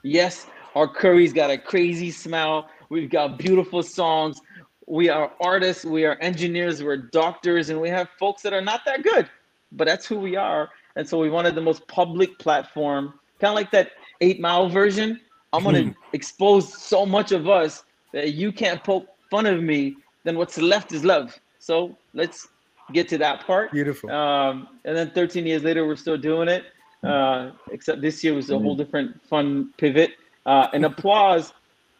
Yes, 0.03 0.47
our 0.76 0.88
curry's 0.88 1.34
got 1.34 1.49
a 1.49 1.57
crazy 1.57 2.11
smell. 2.11 2.69
We've 2.89 3.09
got 3.09 3.39
beautiful 3.39 3.82
songs 3.82 4.39
we 4.88 5.09
are 5.09 5.32
artists, 5.41 5.84
we 5.84 6.05
are 6.05 6.17
engineers, 6.21 6.84
we're 6.84 6.97
doctors, 6.97 7.69
and 7.69 7.82
we 7.82 7.89
have 7.89 8.09
folks 8.19 8.41
that 8.43 8.53
are 8.53 8.61
not 8.61 8.82
that 8.86 9.03
good, 9.03 9.30
but 9.71 9.88
that's 9.88 10.05
who 10.05 10.19
we 10.19 10.36
are. 10.36 10.69
And 10.95 11.07
so 11.07 11.19
we 11.19 11.30
wanted 11.30 11.55
the 11.55 11.61
most 11.61 11.88
public 11.88 12.38
platform, 12.39 13.19
kind 13.39 13.49
of 13.49 13.55
like 13.55 13.71
that 13.71 13.91
eight 14.21 14.39
mile 14.39 14.69
version. 14.69 15.19
I'm 15.53 15.63
going 15.63 15.76
to 15.76 15.84
hmm. 15.84 15.99
expose 16.13 16.82
so 16.82 17.05
much 17.05 17.32
of 17.32 17.49
us 17.49 17.84
that 18.13 18.34
you 18.34 18.51
can't 18.51 18.84
poke 18.84 19.07
fun 19.32 19.45
of 19.45 19.61
me, 19.63 19.95
then 20.23 20.38
what's 20.38 20.57
left 20.57 20.91
is 20.91 21.03
love. 21.03 21.38
So 21.59 21.97
let's 22.13 22.47
get 22.93 23.09
to 23.09 23.17
that 23.17 23.45
part. 23.45 23.71
Beautiful. 23.71 24.11
Um, 24.11 24.67
and 24.86 24.95
then 24.95 25.11
13 25.11 25.45
years 25.45 25.63
later, 25.63 25.88
we're 25.88 25.95
still 25.95 26.17
doing 26.17 26.47
it. 26.47 26.65
Uh, 27.03 27.51
except 27.71 28.01
this 28.01 28.23
year 28.23 28.34
was 28.34 28.49
a 28.49 28.57
whole 28.57 28.73
hmm. 28.73 28.82
different 28.82 29.23
fun 29.28 29.73
pivot. 29.78 30.11
Uh, 30.46 30.68
and 30.74 30.86
applause 30.86 31.54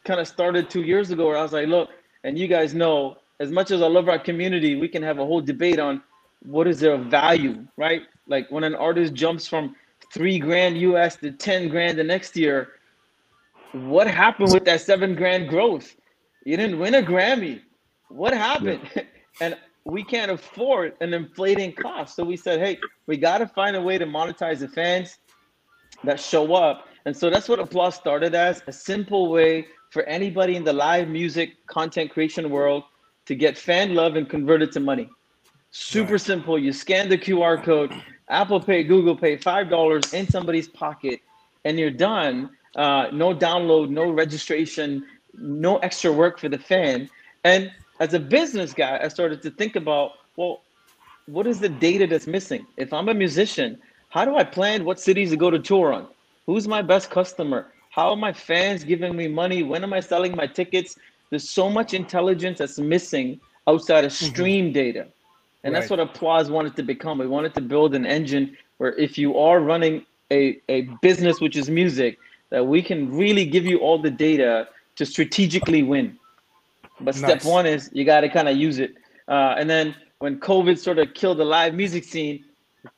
kind 0.04 0.20
of 0.20 0.28
started 0.28 0.70
two 0.70 0.84
years 0.84 1.12
ago 1.12 1.28
where 1.28 1.38
I 1.38 1.42
was 1.42 1.54
like, 1.54 1.68
look, 1.68 1.90
and 2.24 2.38
you 2.38 2.48
guys 2.48 2.74
know 2.74 3.18
as 3.40 3.52
much 3.52 3.72
as 3.72 3.82
I 3.82 3.88
love 3.88 4.08
our 4.08 4.20
community, 4.20 4.76
we 4.76 4.88
can 4.88 5.04
have 5.04 5.20
a 5.20 5.26
whole 5.26 5.42
debate 5.42 5.80
on 5.80 6.02
what 6.44 6.68
is 6.68 6.80
their 6.80 6.98
value, 6.98 7.66
right? 7.78 8.04
Like 8.28 8.50
when 8.52 8.64
an 8.64 8.76
artist 8.76 9.14
jumps 9.14 9.48
from 9.48 9.76
three 10.14 10.40
grand 10.40 10.78
US 10.78 11.18
to 11.18 11.32
10 11.32 11.70
grand 11.70 11.98
the 11.98 12.04
next 12.04 12.38
year, 12.38 12.74
what 13.74 14.08
happened 14.08 14.54
with 14.54 14.64
that 14.66 14.82
seven 14.82 15.16
grand 15.16 15.50
growth? 15.50 15.96
You 16.46 16.56
didn't 16.56 16.80
win 16.80 16.96
a 16.96 17.02
Grammy. 17.02 17.62
What 18.10 18.34
happened? 18.34 18.82
Yeah. 18.96 19.04
and 19.42 19.58
we 19.84 20.04
can't 20.04 20.32
afford 20.32 20.94
an 21.02 21.14
inflating 21.14 21.74
cost. 21.74 22.16
So 22.16 22.24
we 22.24 22.38
said, 22.38 22.60
hey, 22.60 22.80
we 23.08 23.18
got 23.18 23.40
to 23.40 23.48
find 23.48 23.76
a 23.76 23.82
way 23.82 23.98
to 23.98 24.06
monetize 24.06 24.60
the 24.60 24.68
fans 24.68 25.18
that 26.04 26.20
show 26.20 26.54
up. 26.54 26.88
And 27.06 27.16
so 27.16 27.30
that's 27.30 27.48
what 27.48 27.60
Applause 27.60 27.96
started 27.96 28.34
as 28.34 28.64
a 28.68 28.72
simple 28.72 29.30
way 29.30 29.68
for 29.92 30.04
anybody 30.04 30.56
in 30.56 30.64
the 30.64 30.74
live 30.74 31.08
music 31.08 31.66
content 31.68 32.12
creation 32.12 32.50
world 32.50 32.84
to 33.28 33.36
get 33.36 33.58
fan 33.58 33.94
love 33.94 34.16
and 34.16 34.28
convert 34.28 34.62
it 34.62 34.72
to 34.74 34.80
money. 34.80 35.10
Super 35.72 36.14
right. 36.14 36.22
simple. 36.22 36.58
You 36.58 36.74
scan 36.74 37.10
the 37.10 37.18
QR 37.18 37.64
code, 37.64 37.94
Apple 38.30 38.60
Pay, 38.60 38.84
Google 38.84 39.16
Pay, 39.16 39.38
five 39.38 39.70
dollars 39.70 40.14
in 40.14 40.28
somebody's 40.28 40.68
pocket, 40.68 41.20
and 41.64 41.80
you're 41.80 41.92
done. 41.92 42.50
Uh, 42.76 43.08
no 43.14 43.34
download, 43.34 43.90
no 43.90 44.10
registration, 44.10 45.06
no 45.34 45.78
extra 45.78 46.12
work 46.12 46.40
for 46.40 46.50
the 46.50 46.58
fan. 46.58 47.10
And 47.44 47.72
as 48.00 48.14
a 48.14 48.20
business 48.20 48.74
guy, 48.74 49.00
I 49.02 49.08
started 49.08 49.42
to 49.44 49.52
think 49.52 49.76
about, 49.76 50.12
well, 50.36 50.62
what 51.28 51.48
is 51.48 51.60
the 51.60 51.70
data 51.70 52.08
that's 52.08 52.28
missing? 52.28 52.66
If 52.78 52.92
I'm 52.92 53.08
a 53.08 53.14
musician, 53.14 53.80
how 54.10 54.26
do 54.26 54.36
I 54.36 54.44
plan 54.44 54.84
what 54.86 55.00
cities 55.00 55.30
to 55.32 55.38
go 55.38 55.50
to 55.50 55.60
tour 55.60 55.94
on? 55.94 56.08
Who's 56.46 56.68
my 56.68 56.82
best 56.82 57.10
customer? 57.10 57.68
How 57.90 58.10
are 58.10 58.16
my 58.16 58.34
fans 58.34 58.84
giving 58.84 59.16
me 59.16 59.28
money? 59.28 59.64
When 59.64 59.84
am 59.84 59.94
I 59.94 60.00
selling 60.00 60.36
my 60.36 60.48
tickets? 60.48 60.98
There's 61.30 61.50
so 61.50 61.70
much 61.70 61.94
intelligence 61.94 62.60
that's 62.60 62.78
missing 62.78 63.40
outside 63.68 64.06
of 64.06 64.12
mm-hmm. 64.12 64.34
stream 64.34 64.66
mm-hmm. 64.66 64.74
data. 64.74 65.08
And 65.64 65.74
right. 65.74 65.80
that's 65.80 65.90
what 65.90 66.00
Applause 66.00 66.52
wanted 66.52 66.76
to 66.76 66.84
become. 66.84 67.18
We 67.18 67.28
wanted 67.28 67.56
to 67.56 67.62
build 67.62 67.96
an 67.96 68.06
engine 68.06 68.56
where 68.78 68.94
if 68.94 69.18
you 69.18 69.38
are 69.38 69.60
running 69.60 70.06
a, 70.32 70.60
a 70.70 70.82
business 71.02 71.42
which 71.42 71.56
is 71.56 71.70
music, 71.70 72.20
that 72.50 72.66
we 72.66 72.82
can 72.82 73.12
really 73.12 73.46
give 73.46 73.66
you 73.66 73.80
all 73.80 73.98
the 73.98 74.12
data 74.12 74.68
to 74.98 75.06
strategically 75.06 75.84
win. 75.84 76.18
But 77.00 77.16
nice. 77.16 77.42
step 77.42 77.44
one 77.44 77.66
is 77.66 77.90
you 77.94 78.06
got 78.06 78.22
to 78.22 78.30
kind 78.30 78.48
of 78.48 78.56
use 78.56 78.80
it. 78.80 78.96
Uh, 79.28 79.56
and 79.58 79.70
then 79.70 79.96
when 80.20 80.40
COVID 80.40 80.78
sort 80.78 81.00
of 81.00 81.14
killed 81.14 81.40
the 81.40 81.46
live 81.46 81.74
music 81.74 82.04
scene, 82.04 82.46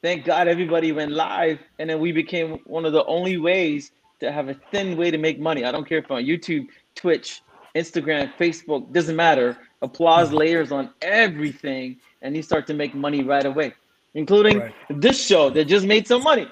thank 0.01 0.25
God 0.25 0.47
everybody 0.47 0.91
went 0.91 1.11
live. 1.11 1.59
And 1.79 1.89
then 1.89 1.99
we 1.99 2.11
became 2.11 2.59
one 2.65 2.85
of 2.85 2.93
the 2.93 3.05
only 3.05 3.38
ways 3.38 3.91
to 4.19 4.31
have 4.31 4.49
a 4.49 4.55
thin 4.71 4.97
way 4.97 5.11
to 5.11 5.17
make 5.17 5.39
money. 5.39 5.63
I 5.65 5.71
don't 5.71 5.88
care 5.88 5.99
if 5.99 6.09
on 6.11 6.23
YouTube, 6.23 6.67
Twitch, 6.95 7.41
Instagram, 7.75 8.31
Facebook, 8.39 8.91
doesn't 8.91 9.15
matter. 9.15 9.57
Applause 9.81 10.31
layers 10.31 10.71
on 10.71 10.89
everything, 11.01 11.97
and 12.21 12.35
you 12.35 12.41
start 12.41 12.65
to 12.67 12.73
make 12.73 12.95
money 12.95 13.23
right 13.23 13.45
away, 13.45 13.73
including 14.15 14.59
right. 14.59 14.73
this 14.89 15.23
show 15.23 15.51
that 15.51 15.65
just 15.65 15.85
made 15.85 16.07
some 16.07 16.23
money. 16.23 16.47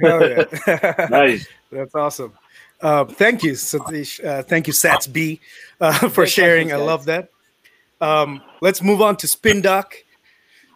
Hell 0.00 0.26
yeah. 0.26 1.06
nice. 1.10 1.46
That's 1.70 1.94
awesome. 1.94 2.32
Uh, 2.80 3.04
thank 3.04 3.42
you, 3.42 3.52
Satish. 3.52 4.24
Uh, 4.24 4.42
thank 4.42 4.66
you, 4.66 4.72
Sats 4.72 5.10
B, 5.10 5.40
uh, 5.80 6.08
for 6.08 6.26
sharing. 6.26 6.72
I 6.72 6.76
love 6.76 7.04
that. 7.04 7.30
Um, 8.00 8.42
let's 8.60 8.82
move 8.82 9.00
on 9.00 9.16
to 9.18 9.28
Spin 9.28 9.62
Doc. 9.62 9.94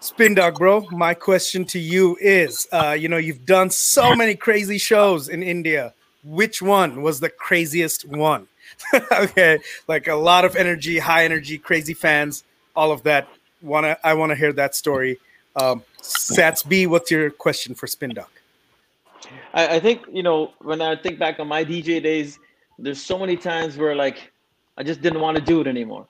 Spin 0.07 0.35
Doc, 0.35 0.59
bro. 0.59 0.87
My 0.93 1.15
question 1.15 1.65
to 1.67 1.79
you 1.79 2.17
is: 2.21 2.69
uh, 2.73 2.97
you 2.99 3.09
know, 3.09 3.17
you've 3.17 3.45
done 3.45 3.71
so 3.71 4.15
many 4.15 4.35
crazy 4.37 4.79
shows 4.79 5.29
in 5.29 5.43
India 5.43 5.93
which 6.27 6.61
one 6.61 7.03
was 7.03 7.21
the 7.21 7.29
craziest 7.29 8.07
one? 8.07 8.47
okay, 9.13 9.59
like 9.89 10.09
a 10.09 10.15
lot 10.15 10.45
of 10.45 10.57
energy, 10.57 10.99
high 10.99 11.25
energy, 11.25 11.57
crazy 11.57 11.95
fans, 11.95 12.45
all 12.75 12.93
of 12.93 13.03
that. 13.05 13.29
Wanna 13.63 13.97
I 14.05 14.15
want 14.15 14.31
to 14.31 14.37
hear 14.37 14.53
that 14.53 14.75
story. 14.75 15.19
Um, 15.55 15.83
Sats 16.03 16.67
B, 16.67 16.87
what's 16.87 17.11
your 17.11 17.31
question 17.31 17.75
for 17.75 17.87
Spin 17.87 18.11
Doc? 18.11 18.31
I, 19.55 19.77
I 19.77 19.81
think 19.81 20.03
you 20.13 20.23
know 20.23 20.53
when 20.61 20.83
I 20.83 20.95
think 20.97 21.19
back 21.19 21.41
on 21.41 21.49
my 21.49 21.65
DJ 21.65 22.03
days, 22.03 22.39
there's 22.79 23.03
so 23.03 23.19
many 23.19 23.37
times 23.37 23.77
where 23.77 23.95
like 23.95 24.31
I 24.77 24.83
just 24.83 25.01
didn't 25.01 25.21
want 25.21 25.37
to 25.37 25.43
do 25.43 25.61
it 25.61 25.67
anymore. 25.67 26.07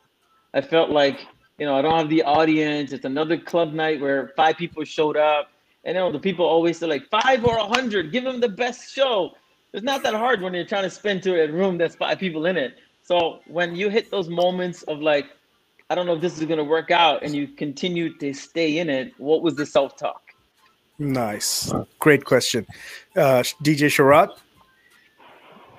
I 0.53 0.61
felt 0.61 0.90
like 0.90 1.26
you 1.59 1.67
know 1.67 1.77
I 1.77 1.83
don't 1.83 1.97
have 1.97 2.09
the 2.09 2.23
audience. 2.23 2.93
It's 2.93 3.05
another 3.05 3.37
club 3.39 3.73
night 3.73 4.01
where 4.01 4.33
five 4.37 4.57
people 4.57 4.85
showed 4.85 5.17
up, 5.17 5.49
and 5.85 5.95
you 5.95 6.01
know 6.01 6.13
the 6.13 6.19
people 6.19 6.47
always 6.47 6.79
say 6.79 6.87
like 6.87 7.09
five 7.11 7.45
or 7.45 7.57
a 7.57 7.65
hundred. 7.65 8.13
Give 8.13 8.25
them 8.25 8.41
the 8.41 8.49
best 8.49 8.93
show. 8.93 9.33
It's 9.73 9.85
not 9.85 10.03
that 10.05 10.15
hard 10.15 10.41
when 10.41 10.55
you're 10.55 10.65
trying 10.65 10.85
to 10.85 10.91
spin 10.91 11.21
to 11.23 11.43
a 11.43 11.51
room 11.51 11.77
that's 11.77 11.97
five 11.97 12.19
people 12.19 12.47
in 12.47 12.57
it. 12.57 12.79
So 13.03 13.41
when 13.47 13.77
you 13.77 13.89
hit 13.89 14.11
those 14.11 14.29
moments 14.29 14.83
of 14.85 15.01
like, 15.01 15.27
I 15.91 15.95
don't 15.95 16.07
know 16.07 16.15
if 16.15 16.21
this 16.21 16.39
is 16.39 16.45
gonna 16.45 16.65
work 16.65 16.91
out, 16.91 17.23
and 17.23 17.35
you 17.35 17.49
continue 17.49 18.17
to 18.19 18.33
stay 18.33 18.79
in 18.79 18.89
it, 18.91 19.13
what 19.19 19.43
was 19.43 19.55
the 19.55 19.67
self 19.67 19.97
talk? 19.97 20.23
Nice, 20.99 21.73
great 21.99 22.25
question, 22.25 22.67
uh, 23.17 23.43
DJ 23.63 23.89
Sharad. 23.89 24.31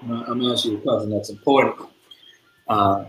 I'm 0.04 0.26
gonna 0.26 0.54
ask 0.54 0.66
you 0.66 0.78
a 0.78 0.82
question 0.82 1.10
that's 1.10 1.30
important 1.30 1.90
uh, 2.68 3.06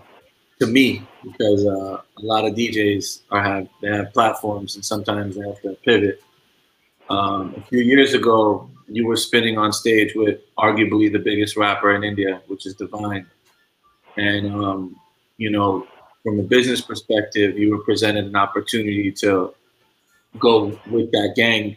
to 0.61 0.66
me 0.66 1.06
because 1.22 1.66
uh, 1.66 2.00
a 2.00 2.22
lot 2.22 2.44
of 2.44 2.54
DJs 2.54 3.22
are 3.30 3.42
have 3.42 3.68
they 3.80 3.88
have 3.88 4.12
platforms 4.12 4.74
and 4.74 4.84
sometimes 4.84 5.36
they 5.36 5.46
have 5.46 5.61
to 5.62 5.76
pivot. 5.84 6.22
Um, 7.11 7.54
a 7.56 7.61
few 7.62 7.80
years 7.80 8.14
ago, 8.14 8.68
you 8.88 9.06
were 9.06 9.16
spinning 9.16 9.56
on 9.56 9.72
stage 9.72 10.14
with 10.14 10.40
arguably 10.59 11.11
the 11.11 11.18
biggest 11.18 11.56
rapper 11.56 11.94
in 11.94 12.04
India, 12.04 12.42
which 12.48 12.66
is 12.66 12.74
Divine, 12.74 13.26
and 14.16 14.52
um, 14.52 14.96
you 15.36 15.50
know, 15.50 15.86
from 16.22 16.40
a 16.40 16.42
business 16.42 16.80
perspective, 16.80 17.56
you 17.59 17.70
were 17.70 17.82
presented 17.84 18.26
an 18.26 18.36
opportunity 18.36 19.12
to 19.12 19.54
go 20.38 20.78
with 20.90 21.11
that 21.12 21.34
gang 21.36 21.76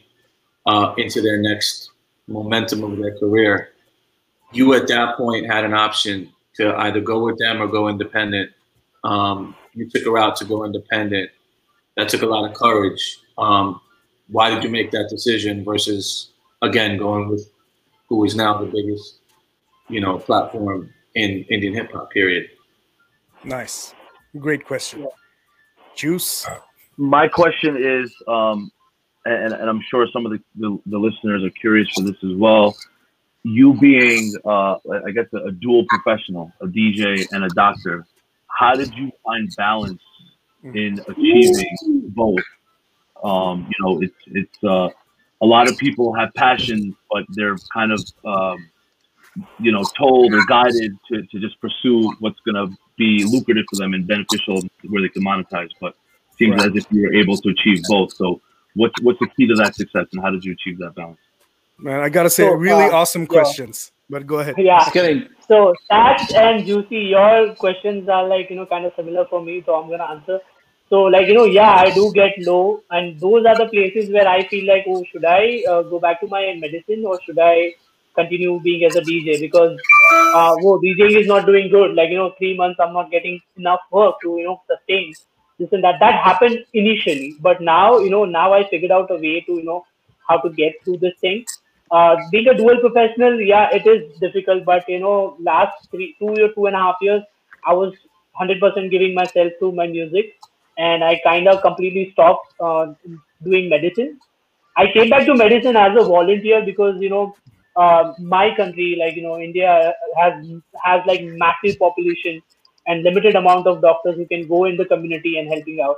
uh, 0.66 0.94
into 0.98 1.22
their 1.22 1.38
next 1.38 1.92
momentum 2.28 2.84
of 2.84 2.98
their 2.98 3.18
career. 3.18 3.70
You 4.52 4.74
at 4.74 4.88
that 4.88 5.18
point 5.18 5.46
had 5.46 5.64
an 5.64 5.74
option 5.74 6.32
to 6.56 6.76
either 6.76 7.00
go 7.00 7.24
with 7.24 7.38
them 7.40 7.62
or 7.62 7.68
go 7.68 7.88
independent. 7.88 8.52
Um, 9.04 9.56
you 9.74 9.90
took 9.90 10.04
her 10.06 10.18
out 10.18 10.36
to 10.38 10.46
go 10.46 10.66
independent. 10.66 11.30
That 11.98 12.10
took 12.10 12.22
a 12.22 12.26
lot 12.26 12.50
of 12.50 12.56
courage. 12.56 13.20
Um, 13.38 13.82
why 14.30 14.50
did 14.50 14.64
you 14.64 14.70
make 14.70 14.92
that 14.92 15.10
decision 15.10 15.64
versus 15.64 16.32
again 16.62 16.98
going 16.98 17.30
with 17.30 17.50
who 18.08 18.24
is 18.26 18.36
now 18.36 18.58
the 18.58 18.66
biggest, 18.66 19.20
you 19.90 20.00
know, 20.00 20.18
platform 20.18 20.94
in 21.16 21.46
Indian 21.50 21.74
hip 21.74 21.92
hop? 21.92 22.12
Period. 22.12 22.50
Nice, 23.44 23.94
great 24.38 24.66
question. 24.66 25.08
Juice. 25.96 26.48
My 26.98 27.28
question 27.28 27.78
is, 27.78 28.14
um, 28.28 28.72
and, 29.26 29.54
and 29.54 29.70
I'm 29.70 29.82
sure 29.90 30.08
some 30.14 30.26
of 30.26 30.32
the, 30.32 30.40
the, 30.56 30.80
the 30.86 30.98
listeners 30.98 31.44
are 31.44 31.50
curious 31.50 31.90
for 31.96 32.04
this 32.04 32.18
as 32.24 32.36
well 32.36 32.76
you 33.44 33.74
being, 33.76 34.34
uh, 34.46 34.76
I 35.06 35.12
guess, 35.14 35.26
a, 35.34 35.38
a, 35.48 35.52
dual 35.52 35.86
professional, 35.90 36.52
a 36.62 36.68
DJ 36.68 37.28
and 37.32 37.44
a 37.44 37.50
doctor, 37.50 38.06
how 38.62 38.76
did 38.76 38.94
you 38.94 39.12
find 39.26 39.50
balance 39.58 40.04
in 40.64 41.00
achieving 41.08 42.04
both? 42.10 42.44
Um, 43.24 43.68
you 43.68 43.84
know, 43.84 44.02
it's 44.02 44.22
it's 44.28 44.64
uh, 44.64 44.90
a 45.42 45.46
lot 45.46 45.68
of 45.68 45.78
people 45.78 46.14
have 46.14 46.32
passion, 46.36 46.96
but 47.12 47.24
they're 47.30 47.58
kind 47.74 47.92
of 47.92 48.00
um, 48.24 48.70
you 49.60 49.72
know 49.72 49.84
told 49.98 50.34
or 50.34 50.46
guided 50.46 50.96
to, 51.10 51.24
to 51.24 51.40
just 51.40 51.60
pursue 51.60 52.12
what's 52.20 52.40
going 52.42 52.56
to 52.56 52.78
be 52.98 53.24
lucrative 53.24 53.66
for 53.70 53.78
them 53.78 53.94
and 53.96 54.06
beneficial 54.06 54.62
where 54.90 55.02
they 55.02 55.10
can 55.10 55.24
monetize. 55.24 55.70
But 55.80 55.96
it 56.32 56.38
seems 56.38 56.58
right. 56.58 56.70
as 56.70 56.76
if 56.76 56.92
you 56.92 57.02
were 57.02 57.14
able 57.14 57.38
to 57.38 57.50
achieve 57.50 57.82
both. 57.88 58.14
So, 58.14 58.42
what's 58.76 59.02
what's 59.02 59.20
the 59.20 59.28
key 59.36 59.48
to 59.48 59.56
that 59.56 59.74
success, 59.76 60.06
and 60.14 60.22
how 60.22 60.30
did 60.30 60.46
you 60.46 60.54
achieve 60.54 60.78
that 60.80 60.94
balance? 60.94 61.20
Man, 61.82 62.00
I 62.00 62.10
gotta 62.10 62.30
say, 62.30 62.44
so, 62.44 62.54
really 62.54 62.86
uh, 62.86 62.98
awesome 62.98 63.26
questions. 63.26 63.92
But 64.08 64.28
go 64.28 64.40
ahead. 64.40 64.56
Yeah. 64.58 64.86
So 65.48 65.74
Sats 65.90 66.34
and 66.36 66.66
Juicy, 66.66 66.98
your 66.98 67.56
questions 67.56 68.08
are 68.08 68.28
like 68.28 68.50
you 68.50 68.56
know 68.56 68.66
kind 68.66 68.86
of 68.86 68.94
similar 68.96 69.26
for 69.26 69.44
me, 69.44 69.64
so 69.66 69.76
I'm 69.76 69.90
gonna 69.90 70.04
answer. 70.04 70.40
So 70.90 71.04
like 71.04 71.28
you 71.28 71.34
know, 71.34 71.46
yeah, 71.46 71.72
I 71.72 71.90
do 71.90 72.12
get 72.14 72.34
low, 72.40 72.82
and 72.92 73.20
those 73.20 73.46
are 73.46 73.58
the 73.58 73.68
places 73.68 74.12
where 74.12 74.28
I 74.28 74.48
feel 74.48 74.68
like, 74.68 74.84
oh, 74.88 75.04
should 75.12 75.26
I 75.26 75.64
uh, 75.68 75.82
go 75.84 76.00
back 76.00 76.20
to 76.22 76.28
my 76.28 76.56
medicine 76.60 77.04
or 77.06 77.20
should 77.26 77.40
I 77.40 77.74
continue 78.14 78.60
being 78.60 78.84
as 78.84 78.96
a 78.98 79.02
DJ 79.02 79.40
because 79.40 79.80
uh, 80.36 80.54
whoa, 80.58 80.80
DJing 80.80 81.20
is 81.22 81.28
not 81.28 81.46
doing 81.46 81.70
good. 81.72 81.96
Like 81.96 82.12
you 82.12 82.18
know, 82.18 82.34
three 82.38 82.56
months 82.56 82.80
I'm 82.80 82.94
not 82.94 83.10
getting 83.10 83.40
enough 83.58 83.80
work 83.92 84.22
to 84.22 84.38
you 84.38 84.44
know 84.44 84.62
sustain 84.70 85.14
this 85.58 85.72
and 85.72 85.84
that. 85.84 86.00
That 86.00 86.22
happened 86.24 86.64
initially, 86.74 87.38
but 87.40 87.60
now 87.62 87.98
you 87.98 88.12
know 88.12 88.26
now 88.26 88.54
I 88.54 88.70
figured 88.70 88.92
out 88.92 89.10
a 89.10 89.16
way 89.16 89.42
to 89.42 89.54
you 89.54 89.64
know 89.64 89.86
how 90.28 90.38
to 90.40 90.50
get 90.50 90.76
through 90.84 90.98
this 90.98 91.14
thing 91.20 91.44
uh, 91.92 92.16
being 92.32 92.48
a 92.48 92.54
dual 92.56 92.80
professional, 92.80 93.40
yeah, 93.42 93.70
it 93.72 93.86
is 93.86 94.18
difficult. 94.20 94.66
But 94.66 94.88
you 94.88 95.00
know, 95.00 95.36
last 95.40 95.90
three, 95.92 96.16
two 96.20 96.30
or 96.30 96.50
two 96.54 96.66
and 96.68 96.76
a 96.76 96.80
half 96.80 96.96
years, 97.02 97.22
I 97.66 97.74
was 97.74 97.94
100% 98.40 98.90
giving 98.92 99.14
myself 99.14 99.52
to 99.60 99.72
my 99.72 99.88
music, 99.88 100.36
and 100.78 101.04
I 101.04 101.20
kind 101.24 101.48
of 101.48 101.62
completely 101.62 102.12
stopped 102.14 102.54
uh, 102.60 102.94
doing 103.44 103.70
medicine. 103.70 104.20
I 104.78 104.88
came 104.92 105.10
back 105.10 105.26
to 105.26 105.36
medicine 105.36 105.76
as 105.76 105.92
a 106.00 106.04
volunteer 106.06 106.64
because 106.66 107.02
you 107.02 107.10
know, 107.10 107.36
uh, 107.76 108.14
my 108.20 108.56
country, 108.56 108.98
like 109.00 109.16
you 109.16 109.24
know, 109.24 109.38
India 109.40 109.94
has 110.18 110.34
has 110.84 111.02
like 111.06 111.24
massive 111.24 111.78
population 111.80 112.42
and 112.88 113.04
limited 113.04 113.36
amount 113.36 113.68
of 113.68 113.82
doctors 113.82 114.16
who 114.16 114.26
can 114.26 114.48
go 114.48 114.66
in 114.66 114.78
the 114.78 114.86
community 114.86 115.38
and 115.38 115.50
helping 115.50 115.82
out. 115.82 115.98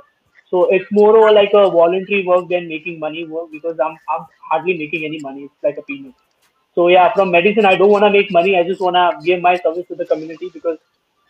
So 0.54 0.66
it's 0.70 0.90
more 0.92 1.16
or 1.16 1.32
like 1.32 1.50
a 1.54 1.70
voluntary 1.70 2.24
work 2.26 2.48
than 2.48 2.68
making 2.68 2.98
money 3.00 3.26
work 3.26 3.50
because 3.50 3.78
I'm, 3.80 3.98
I'm 4.08 4.26
hardly 4.50 4.78
making 4.78 5.04
any 5.04 5.20
money. 5.20 5.44
It's 5.44 5.62
like 5.62 5.78
a 5.78 5.82
peanut. 5.82 6.14
So 6.74 6.88
yeah, 6.88 7.12
from 7.14 7.30
medicine, 7.30 7.66
I 7.66 7.76
don't 7.76 7.90
want 7.90 8.04
to 8.04 8.10
make 8.10 8.30
money. 8.32 8.56
I 8.58 8.64
just 8.64 8.80
want 8.80 8.96
to 8.96 9.24
give 9.24 9.40
my 9.42 9.56
service 9.58 9.86
to 9.88 9.96
the 9.96 10.06
community 10.06 10.50
because 10.52 10.78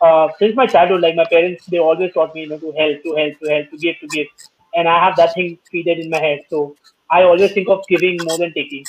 uh, 0.01 0.27
since 0.39 0.55
my 0.55 0.67
childhood, 0.67 1.01
like 1.01 1.15
my 1.15 1.25
parents, 1.25 1.63
they 1.69 1.79
always 1.79 2.13
taught 2.13 2.35
me, 2.35 2.41
you 2.41 2.49
know, 2.49 2.59
to 2.59 2.71
help, 2.73 3.03
to 3.03 3.15
help, 3.15 3.39
to 3.39 3.49
help, 3.49 3.69
to 3.71 3.77
give, 3.77 3.95
to 4.01 4.07
give, 4.07 4.27
and 4.75 4.87
I 4.87 5.03
have 5.03 5.15
that 5.17 5.33
thing 5.35 5.57
feeded 5.73 5.99
in 6.03 6.09
my 6.09 6.19
head. 6.19 6.41
So 6.49 6.75
I 7.11 7.23
always 7.23 7.53
think 7.53 7.69
of 7.69 7.87
giving 7.87 8.23
more 8.23 8.37
than 8.37 8.53
taking. 8.53 8.87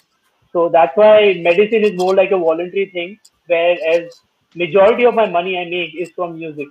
So 0.52 0.68
that's 0.70 0.96
why 0.96 1.34
medicine 1.40 1.84
is 1.84 1.96
more 1.96 2.14
like 2.14 2.30
a 2.32 2.38
voluntary 2.38 2.90
thing, 2.92 3.18
whereas 3.46 4.12
majority 4.54 5.04
of 5.04 5.14
my 5.14 5.28
money 5.28 5.58
I 5.58 5.64
make 5.66 5.94
is 5.94 6.10
from 6.16 6.36
music. 6.38 6.68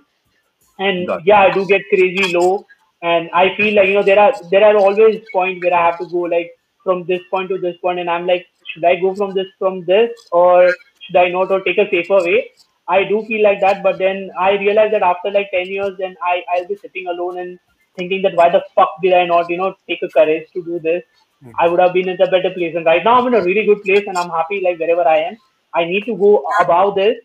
And 0.78 1.10
yeah, 1.24 1.40
I 1.40 1.50
do 1.52 1.66
get 1.66 1.82
crazy 1.88 2.32
low 2.34 2.66
and 3.02 3.30
i 3.34 3.54
feel 3.56 3.74
like 3.74 3.88
you 3.88 3.94
know 3.94 4.02
there 4.02 4.18
are 4.18 4.32
there 4.50 4.64
are 4.64 4.76
always 4.76 5.20
points 5.32 5.62
where 5.62 5.74
i 5.74 5.86
have 5.86 5.98
to 5.98 6.06
go 6.06 6.20
like 6.34 6.50
from 6.82 7.04
this 7.04 7.20
point 7.30 7.48
to 7.48 7.58
this 7.58 7.76
point 7.82 7.98
and 7.98 8.08
i'm 8.08 8.26
like 8.26 8.46
should 8.72 8.84
i 8.84 8.94
go 8.96 9.14
from 9.14 9.34
this 9.34 9.46
from 9.58 9.84
this 9.84 10.10
or 10.32 10.74
should 11.00 11.16
i 11.16 11.28
not 11.28 11.50
or 11.50 11.60
take 11.62 11.78
a 11.78 11.88
safer 11.90 12.16
way? 12.16 12.50
I 12.88 13.02
do 13.04 13.24
feel 13.26 13.42
like 13.42 13.60
that 13.60 13.82
but 13.82 13.98
then 13.98 14.30
i 14.38 14.52
realize 14.52 14.92
that 14.92 15.02
after 15.02 15.30
like 15.30 15.50
10 15.50 15.66
years 15.66 15.96
then 15.98 16.16
i 16.22 16.42
i'll 16.54 16.68
be 16.68 16.76
sitting 16.76 17.08
alone 17.08 17.38
and 17.38 17.58
thinking 17.96 18.22
that 18.22 18.36
why 18.36 18.48
the 18.48 18.62
fuck 18.74 18.92
did 19.02 19.12
i 19.12 19.24
not 19.26 19.50
you 19.50 19.56
know 19.56 19.74
take 19.88 20.02
a 20.02 20.08
courage 20.08 20.46
to 20.52 20.62
do 20.64 20.78
this? 20.78 21.02
Mm-hmm. 21.02 21.50
i 21.58 21.68
would 21.68 21.80
have 21.80 21.92
been 21.92 22.08
in 22.08 22.20
a 22.20 22.30
better 22.30 22.50
place. 22.50 22.74
And 22.74 22.86
right 22.86 23.04
now 23.04 23.14
i'm 23.18 23.26
in 23.26 23.34
a 23.34 23.42
really 23.42 23.66
good 23.66 23.82
place 23.82 24.04
and 24.06 24.16
i'm 24.16 24.30
happy 24.30 24.60
like 24.64 24.78
wherever 24.78 25.06
i 25.06 25.18
am. 25.18 25.36
I 25.74 25.84
need 25.84 26.04
to 26.06 26.16
go 26.16 26.44
about 26.60 26.94
this. 26.94 27.16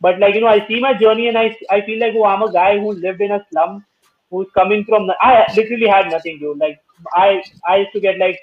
But 0.00 0.18
like 0.18 0.34
you 0.34 0.40
know 0.42 0.48
i 0.48 0.66
see 0.68 0.80
my 0.80 0.92
journey 1.02 1.28
and 1.28 1.38
i 1.38 1.56
i 1.70 1.80
feel 1.86 2.00
like 2.00 2.14
oh 2.16 2.24
i'm 2.24 2.42
a 2.42 2.52
guy 2.52 2.78
who 2.78 2.92
lived 2.92 3.22
in 3.22 3.30
a 3.36 3.44
slum 3.50 3.84
who's 4.30 4.48
coming 4.54 4.84
from 4.84 5.10
I 5.20 5.44
literally 5.56 5.86
had 5.86 6.10
nothing, 6.10 6.38
dude. 6.38 6.58
Like 6.58 6.80
I 7.14 7.42
I 7.66 7.76
used 7.78 7.92
to 7.92 8.00
get 8.00 8.18
like 8.18 8.38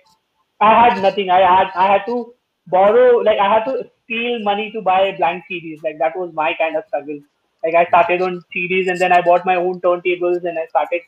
I 0.60 0.90
had 0.90 1.02
nothing. 1.02 1.30
I 1.30 1.40
had 1.40 1.72
I 1.76 1.88
had 1.94 2.06
to 2.06 2.34
borrow 2.68 3.18
like 3.18 3.40
I 3.40 3.54
had 3.54 3.66
to 3.66 3.90
steal 4.04 4.44
money 4.44 4.72
to 4.72 4.82
buy 4.82 5.16
blank 5.18 5.44
CDs. 5.50 5.84
Like 5.84 5.98
that 6.00 6.18
was 6.18 6.34
my 6.34 6.54
kind 6.54 6.76
of 6.76 6.86
struggle. 6.88 7.20
Like 7.64 7.76
I 7.76 7.86
started 7.86 8.22
on 8.22 8.44
CDs 8.54 8.90
and 8.90 9.00
then 9.00 9.12
I 9.12 9.22
bought 9.22 9.46
my 9.46 9.56
own 9.56 9.80
turntables 9.82 10.44
and 10.44 10.60
I 10.60 10.66
started 10.68 11.02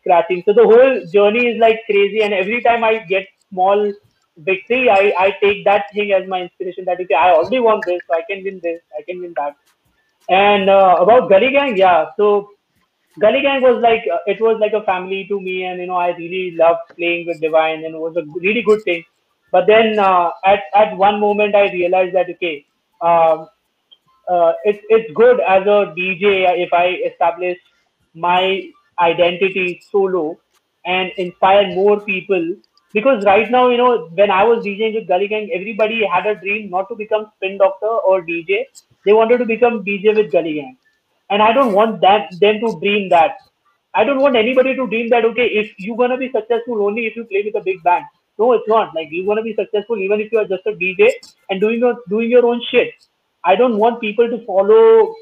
scratching. 0.00 0.42
So 0.44 0.52
the 0.52 0.64
whole 0.64 1.06
journey 1.06 1.46
is 1.46 1.58
like 1.60 1.80
crazy. 1.86 2.22
And 2.22 2.34
every 2.34 2.62
time 2.62 2.84
I 2.84 2.98
get 2.98 3.26
small 3.50 3.92
victory, 4.36 4.90
I, 4.90 5.12
I 5.18 5.36
take 5.42 5.64
that 5.64 5.86
thing 5.94 6.12
as 6.12 6.28
my 6.28 6.42
inspiration 6.42 6.84
that 6.86 7.00
okay, 7.00 7.14
I 7.14 7.32
already 7.32 7.60
want 7.60 7.84
this, 7.86 8.00
so 8.06 8.14
I 8.14 8.22
can 8.28 8.42
win 8.44 8.60
this, 8.62 8.80
I 8.98 9.02
can 9.02 9.20
win 9.20 9.34
that. 9.36 9.56
And 10.28 10.68
uh, 10.70 10.96
about 11.00 11.28
Gully 11.28 11.50
Gang, 11.50 11.76
yeah. 11.76 12.06
So 12.16 12.50
Gully 13.18 13.42
Gang 13.42 13.62
was 13.62 13.82
like 13.82 14.04
uh, 14.12 14.18
it 14.26 14.40
was 14.40 14.58
like 14.60 14.72
a 14.72 14.84
family 14.84 15.26
to 15.28 15.40
me, 15.40 15.64
and 15.64 15.80
you 15.80 15.86
know 15.86 15.96
I 15.96 16.10
really 16.16 16.52
loved 16.52 16.96
playing 16.96 17.26
with 17.26 17.40
Divine, 17.40 17.84
and 17.84 17.94
it 17.94 18.00
was 18.00 18.16
a 18.16 18.24
really 18.40 18.62
good 18.62 18.82
thing. 18.82 19.04
But 19.50 19.66
then 19.66 19.98
uh, 19.98 20.30
at 20.44 20.62
at 20.74 20.96
one 20.96 21.20
moment 21.20 21.56
I 21.56 21.72
realized 21.72 22.14
that 22.14 22.30
okay, 22.30 22.64
um, 23.00 23.48
uh, 24.28 24.52
it's 24.64 24.84
it's 24.88 25.12
good 25.14 25.40
as 25.40 25.62
a 25.62 25.92
DJ 25.98 26.44
if 26.66 26.72
I 26.72 26.86
establish 27.10 27.58
my 28.14 28.70
identity 29.00 29.82
solo 29.90 30.38
and 30.86 31.10
inspire 31.16 31.66
more 31.74 32.00
people. 32.00 32.54
Because 32.92 33.24
right 33.24 33.48
now, 33.50 33.68
you 33.68 33.76
know, 33.76 34.08
when 34.14 34.32
I 34.32 34.42
was 34.42 34.64
DJing 34.64 34.94
with 34.94 35.06
Gully 35.06 35.28
Gang, 35.28 35.48
everybody 35.52 36.04
had 36.04 36.26
a 36.26 36.34
dream 36.34 36.70
not 36.70 36.88
to 36.88 36.96
become 36.96 37.30
spin 37.36 37.56
doctor 37.56 37.86
or 37.86 38.20
DJ. 38.22 38.64
They 39.04 39.12
wanted 39.12 39.38
to 39.38 39.44
become 39.44 39.84
DJ 39.84 40.16
with 40.16 40.32
Gully 40.32 40.54
Gang 40.54 40.76
and 41.30 41.42
I 41.42 41.52
don't 41.52 41.72
want 41.74 42.00
that 42.02 42.30
them 42.40 42.60
to 42.60 42.78
dream 42.80 43.08
that. 43.10 43.38
I 43.94 44.04
don't 44.04 44.20
want 44.20 44.36
anybody 44.36 44.74
to 44.76 44.86
dream 44.86 45.10
that 45.10 45.24
okay, 45.26 45.46
if 45.46 45.72
you're 45.78 45.96
gonna 45.96 46.18
be 46.18 46.30
successful 46.32 46.84
only 46.86 47.06
if 47.06 47.16
you 47.16 47.24
play 47.24 47.42
with 47.44 47.56
a 47.56 47.64
big 47.64 47.82
band. 47.82 48.04
No, 48.38 48.52
it's 48.54 48.68
not. 48.68 48.94
Like 48.94 49.08
you're 49.10 49.26
gonna 49.26 49.42
be 49.42 49.54
successful 49.54 49.98
even 49.98 50.20
if 50.20 50.32
you 50.32 50.38
are 50.38 50.46
just 50.46 50.66
a 50.66 50.72
DJ 50.72 51.10
and 51.50 51.60
doing 51.60 51.80
your 51.80 51.96
doing 52.08 52.30
your 52.30 52.46
own 52.46 52.62
shit. 52.70 52.94
I 53.44 53.56
don't 53.56 53.78
want 53.78 54.00
people 54.00 54.28
to 54.28 54.44
follow 54.46 55.14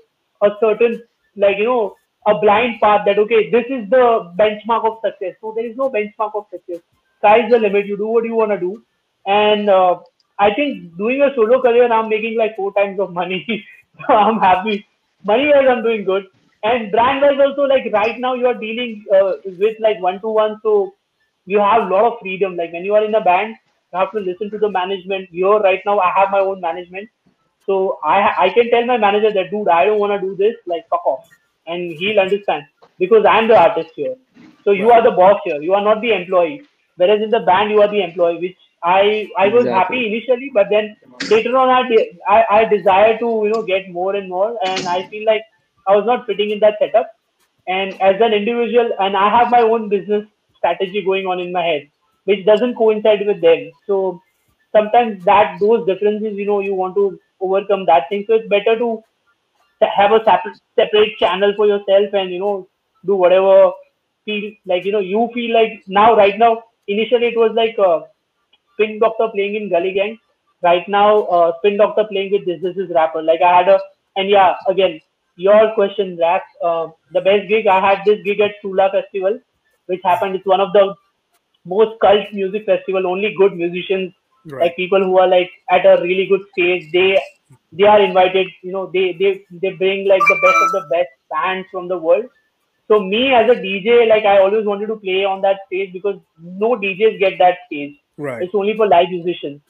a 0.42 0.50
certain 0.60 1.02
like 1.36 1.58
you 1.58 1.64
know 1.64 1.96
a 2.26 2.38
blind 2.38 2.80
path 2.80 3.02
that 3.06 3.18
okay, 3.18 3.50
this 3.50 3.66
is 3.70 3.88
the 3.90 4.32
benchmark 4.38 4.84
of 4.90 4.98
success. 5.04 5.36
So 5.40 5.52
there 5.56 5.66
is 5.66 5.76
no 5.76 5.90
benchmark 5.90 6.34
of 6.34 6.46
success. 6.50 6.82
Sky's 7.18 7.50
the 7.50 7.58
limit. 7.58 7.86
You 7.86 7.96
do 7.96 8.08
what 8.08 8.24
you 8.24 8.34
wanna 8.34 8.60
do, 8.60 8.82
and 9.26 9.68
uh, 9.70 10.00
I 10.38 10.54
think 10.54 10.96
doing 10.96 11.22
a 11.22 11.34
solo 11.34 11.60
career, 11.62 11.90
I'm 11.92 12.08
making 12.08 12.36
like 12.38 12.56
four 12.56 12.72
times 12.74 13.00
of 13.00 13.12
money. 13.12 13.66
so 14.06 14.14
I'm 14.14 14.38
happy. 14.38 14.86
Money 15.24 15.48
wise, 15.48 15.66
I'm 15.68 15.82
doing 15.82 16.04
good. 16.04 16.26
And 16.62 16.90
brand 16.90 17.22
wise 17.22 17.38
also, 17.40 17.62
like 17.62 17.90
right 17.92 18.18
now, 18.18 18.34
you 18.34 18.46
are 18.46 18.54
dealing 18.54 19.04
uh, 19.14 19.32
with 19.44 19.76
like 19.80 20.00
one 20.00 20.20
to 20.20 20.28
one, 20.28 20.60
so 20.62 20.94
you 21.46 21.58
have 21.60 21.82
a 21.82 21.86
lot 21.86 22.04
of 22.12 22.18
freedom. 22.20 22.56
Like 22.56 22.72
when 22.72 22.84
you 22.84 22.94
are 22.94 23.04
in 23.04 23.14
a 23.14 23.20
band, 23.20 23.56
you 23.92 23.98
have 23.98 24.12
to 24.12 24.20
listen 24.20 24.50
to 24.50 24.58
the 24.58 24.70
management. 24.70 25.28
Here 25.30 25.58
right 25.58 25.80
now, 25.86 25.98
I 25.98 26.10
have 26.16 26.30
my 26.30 26.40
own 26.40 26.60
management, 26.60 27.08
so 27.66 27.98
I 28.04 28.32
I 28.46 28.50
can 28.50 28.70
tell 28.70 28.86
my 28.86 28.96
manager 28.96 29.32
that 29.32 29.50
dude, 29.50 29.68
I 29.68 29.84
don't 29.84 29.98
want 29.98 30.20
to 30.20 30.26
do 30.26 30.36
this. 30.36 30.56
Like 30.66 30.88
fuck 30.88 31.06
off, 31.06 31.28
and 31.66 31.92
he'll 31.92 32.20
understand 32.20 32.64
because 32.98 33.24
I'm 33.24 33.48
the 33.48 33.58
artist 33.58 33.90
here. 33.94 34.16
So 34.64 34.72
you 34.72 34.90
are 34.90 35.02
the 35.02 35.12
boss 35.12 35.40
here. 35.44 35.60
You 35.62 35.74
are 35.74 35.84
not 35.84 36.00
the 36.00 36.12
employee. 36.12 36.62
Whereas 36.96 37.22
in 37.22 37.30
the 37.30 37.40
band, 37.40 37.70
you 37.70 37.80
are 37.82 37.88
the 37.88 38.02
employee, 38.02 38.38
which 38.38 38.56
I 38.82 39.28
I 39.38 39.48
was 39.48 39.68
happy 39.68 40.06
initially, 40.06 40.50
but 40.54 40.68
then 40.70 40.96
later 41.30 41.56
on 41.56 41.68
I, 41.68 41.82
I 42.28 42.44
I 42.58 42.64
desire 42.64 43.18
to 43.18 43.28
you 43.44 43.50
know 43.50 43.62
get 43.62 43.88
more 43.90 44.14
and 44.16 44.28
more, 44.28 44.56
and 44.66 44.86
I 44.86 45.06
feel 45.08 45.24
like 45.26 45.42
I 45.86 45.96
was 45.96 46.06
not 46.06 46.26
fitting 46.26 46.50
in 46.50 46.60
that 46.60 46.76
setup. 46.78 47.10
And 47.66 48.00
as 48.00 48.20
an 48.20 48.32
individual, 48.32 48.90
and 48.98 49.16
I 49.16 49.28
have 49.36 49.50
my 49.50 49.60
own 49.60 49.88
business 49.88 50.26
strategy 50.56 51.02
going 51.04 51.26
on 51.26 51.40
in 51.40 51.52
my 51.52 51.62
head, 51.64 51.90
which 52.24 52.44
doesn't 52.46 52.76
coincide 52.76 53.26
with 53.26 53.40
them. 53.42 53.70
So 53.86 54.22
sometimes 54.72 55.24
that 55.24 55.58
those 55.60 55.86
differences, 55.86 56.36
you 56.36 56.46
know, 56.46 56.60
you 56.60 56.74
want 56.74 56.94
to 56.96 57.18
overcome 57.40 57.84
that 57.86 58.08
thing. 58.08 58.24
So 58.26 58.34
it's 58.34 58.48
better 58.48 58.78
to 58.78 59.02
have 59.96 60.12
a 60.12 60.22
separate 60.24 60.58
separate 60.76 61.16
channel 61.18 61.52
for 61.56 61.66
yourself, 61.66 62.12
and 62.12 62.30
you 62.30 62.38
know, 62.38 62.68
do 63.06 63.14
whatever 63.16 63.72
feel 64.24 64.52
like 64.66 64.84
you 64.84 64.92
know 64.92 65.00
you 65.00 65.28
feel 65.34 65.52
like 65.54 65.82
now 65.86 66.14
right 66.16 66.38
now. 66.38 66.64
Initially, 66.86 67.26
it 67.28 67.36
was 67.38 67.52
like. 67.54 67.78
Uh, 67.78 68.00
Spin 68.78 68.98
Doctor 68.98 69.28
playing 69.34 69.56
in 69.56 69.68
Gully 69.68 69.92
Gang. 69.92 70.18
Right 70.62 70.88
now, 70.88 71.22
uh, 71.24 71.52
Spin 71.58 71.76
Doctor 71.76 72.04
playing 72.04 72.32
with 72.32 72.46
this, 72.46 72.62
this 72.62 72.76
is 72.76 72.90
rapper. 72.94 73.22
Like 73.22 73.42
I 73.42 73.58
had 73.58 73.68
a, 73.68 73.80
and 74.16 74.28
yeah, 74.28 74.54
again, 74.68 75.00
your 75.36 75.72
question, 75.74 76.16
rap. 76.20 76.42
Uh, 76.62 76.88
the 77.12 77.20
best 77.20 77.48
gig 77.48 77.66
I 77.66 77.80
had 77.80 78.04
this 78.04 78.22
gig 78.24 78.40
at 78.40 78.54
Sula 78.60 78.90
Festival, 78.90 79.38
which 79.86 80.00
happened. 80.04 80.34
It's 80.36 80.46
one 80.46 80.60
of 80.60 80.72
the 80.72 80.94
most 81.64 82.00
cult 82.00 82.32
music 82.32 82.66
festival. 82.66 83.06
Only 83.06 83.34
good 83.36 83.56
musicians, 83.56 84.12
right. 84.46 84.62
like 84.62 84.76
people 84.76 85.02
who 85.02 85.18
are 85.18 85.28
like 85.28 85.50
at 85.70 85.86
a 85.86 86.00
really 86.02 86.26
good 86.26 86.42
stage. 86.52 86.90
They 86.92 87.20
they 87.72 87.84
are 87.84 88.00
invited. 88.00 88.48
You 88.62 88.72
know, 88.72 88.90
they 88.92 89.12
they 89.12 89.44
they 89.62 89.70
bring 89.74 90.08
like 90.08 90.22
the 90.28 90.40
best 90.42 90.56
of 90.64 90.72
the 90.72 90.88
best 90.90 91.10
bands 91.30 91.68
from 91.70 91.86
the 91.88 91.98
world. 91.98 92.26
So 92.88 93.00
me 93.00 93.32
as 93.34 93.48
a 93.50 93.54
DJ, 93.54 94.08
like 94.08 94.24
I 94.24 94.38
always 94.40 94.64
wanted 94.64 94.86
to 94.86 94.96
play 94.96 95.24
on 95.24 95.42
that 95.42 95.58
stage 95.66 95.92
because 95.92 96.18
no 96.38 96.70
DJs 96.70 97.18
get 97.20 97.38
that 97.38 97.58
stage. 97.66 97.96
Right. 98.18 98.42
It's 98.42 98.54
only 98.54 98.76
for 98.76 98.86
live 98.86 99.08
musicians. 99.08 99.60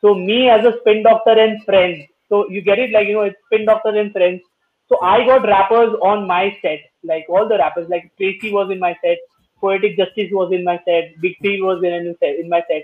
So 0.00 0.14
me 0.14 0.48
as 0.48 0.64
a 0.64 0.78
spin 0.80 1.02
doctor 1.02 1.38
and 1.38 1.62
friends. 1.64 2.04
So 2.28 2.48
you 2.48 2.60
get 2.62 2.78
it, 2.78 2.90
like 2.90 3.06
you 3.06 3.14
know, 3.14 3.22
it's 3.22 3.38
spin 3.46 3.66
doctor 3.66 3.90
and 3.90 4.12
friends. 4.12 4.42
So 4.88 4.98
I 5.02 5.24
got 5.24 5.46
rappers 5.46 5.94
on 6.02 6.26
my 6.26 6.56
set, 6.62 6.80
like 7.04 7.26
all 7.28 7.46
the 7.46 7.58
rappers, 7.58 7.88
like 7.90 8.10
Tracy 8.16 8.50
was 8.50 8.70
in 8.70 8.78
my 8.78 8.96
set, 9.04 9.18
Poetic 9.60 9.98
Justice 9.98 10.30
was 10.32 10.52
in 10.52 10.64
my 10.64 10.80
set, 10.86 11.20
Big 11.20 11.36
Three 11.42 11.60
was 11.60 11.82
in, 11.84 12.16
in 12.22 12.48
my 12.48 12.62
set. 12.70 12.82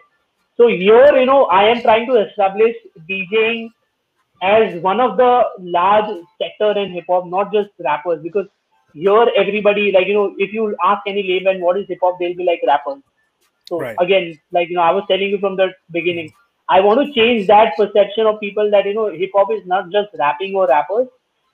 So 0.57 0.68
here, 0.68 1.16
you 1.16 1.27
know, 1.27 1.47
I 1.47 1.64
am 1.64 1.81
trying 1.81 2.07
to 2.07 2.29
establish 2.29 2.77
DJing 3.09 3.70
as 4.43 4.83
one 4.83 5.01
of 5.01 5.16
the 5.16 5.45
large 5.61 6.25
sector 6.41 6.79
in 6.79 6.93
hip 6.93 7.05
hop, 7.09 7.27
not 7.27 7.53
just 7.53 7.70
rappers, 7.83 8.22
because 8.22 8.47
here 8.93 9.27
everybody, 9.37 9.91
like 9.91 10.07
you 10.07 10.14
know, 10.14 10.35
if 10.39 10.53
you 10.53 10.77
ask 10.85 11.03
any 11.07 11.22
layman 11.22 11.62
what 11.62 11.79
is 11.79 11.89
hip 11.89 11.99
hop, 12.03 12.18
they'll 12.18 12.37
be 12.37 12.45
like 12.45 12.61
rappers. 12.66 13.03
So 13.69 13.81
right. 13.81 13.97
again, 14.01 14.39
like 14.53 14.69
you 14.69 14.77
know, 14.77 14.83
I 14.83 14.93
was 14.93 15.05
telling 15.09 15.29
you 15.29 15.39
from 15.39 15.57
the 15.57 15.69
beginning, 15.91 16.33
I 16.69 16.81
want 16.81 17.07
to 17.07 17.12
change 17.12 17.47
that 17.49 17.77
perception 17.77 18.27
of 18.27 18.41
people 18.41 18.71
that 18.71 18.85
you 18.87 18.95
know 18.95 19.11
hip 19.11 19.31
hop 19.35 19.53
is 19.53 19.67
not 19.67 19.91
just 19.91 20.09
rapping 20.19 20.55
or 20.55 20.67
rappers. 20.67 21.09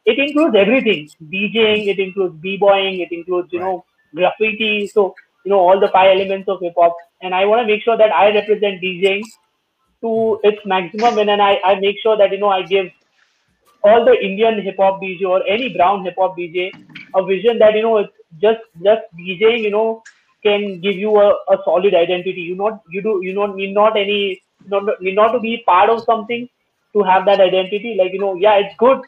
It 0.06 0.18
includes 0.18 0.56
everything: 0.56 1.08
DJing, 1.22 1.86
it 1.88 1.98
includes 1.98 2.36
b-boying, 2.40 3.00
it 3.00 3.12
includes 3.12 3.52
you 3.52 3.60
right. 3.60 3.66
know 3.66 3.84
graffiti. 4.14 4.86
So 4.86 5.14
you 5.44 5.50
know 5.50 5.60
all 5.60 5.80
the 5.80 5.88
five 5.88 6.16
elements 6.16 6.48
of 6.48 6.60
hip 6.60 6.74
hop, 6.76 6.96
and 7.22 7.34
I 7.34 7.44
want 7.44 7.62
to 7.62 7.66
make 7.66 7.82
sure 7.82 7.96
that 7.96 8.12
I 8.12 8.32
represent 8.34 8.82
DJing 8.82 9.22
to 10.02 10.40
its 10.42 10.64
maximum, 10.64 11.18
and 11.18 11.28
then 11.28 11.40
I, 11.40 11.60
I 11.64 11.74
make 11.78 11.96
sure 12.02 12.16
that 12.16 12.32
you 12.32 12.38
know 12.38 12.48
I 12.48 12.62
give 12.62 12.90
all 13.82 14.04
the 14.04 14.12
Indian 14.20 14.60
hip 14.62 14.76
hop 14.78 15.00
DJ 15.00 15.22
or 15.22 15.46
any 15.46 15.74
brown 15.74 16.04
hip 16.04 16.14
hop 16.18 16.36
DJ 16.36 16.70
a 17.14 17.24
vision 17.24 17.58
that 17.58 17.74
you 17.74 17.82
know 17.82 17.98
it's 17.98 18.12
just 18.40 18.60
just 18.82 19.02
DJing, 19.18 19.62
you 19.62 19.70
know, 19.70 20.02
can 20.42 20.80
give 20.80 20.96
you 20.96 21.16
a, 21.18 21.30
a 21.48 21.58
solid 21.64 21.94
identity. 21.94 22.40
You 22.40 22.56
not 22.56 22.82
you 22.90 23.02
do 23.02 23.20
you 23.22 23.34
not 23.34 23.56
need 23.56 23.74
not 23.74 23.96
any 23.96 24.42
not 24.66 24.84
need 25.00 25.14
not 25.14 25.32
to 25.32 25.40
be 25.40 25.62
part 25.66 25.90
of 25.90 26.02
something 26.04 26.48
to 26.92 27.02
have 27.02 27.24
that 27.26 27.40
identity. 27.40 27.96
Like 27.98 28.12
you 28.12 28.20
know, 28.20 28.34
yeah, 28.34 28.56
it's 28.56 28.74
good. 28.78 29.00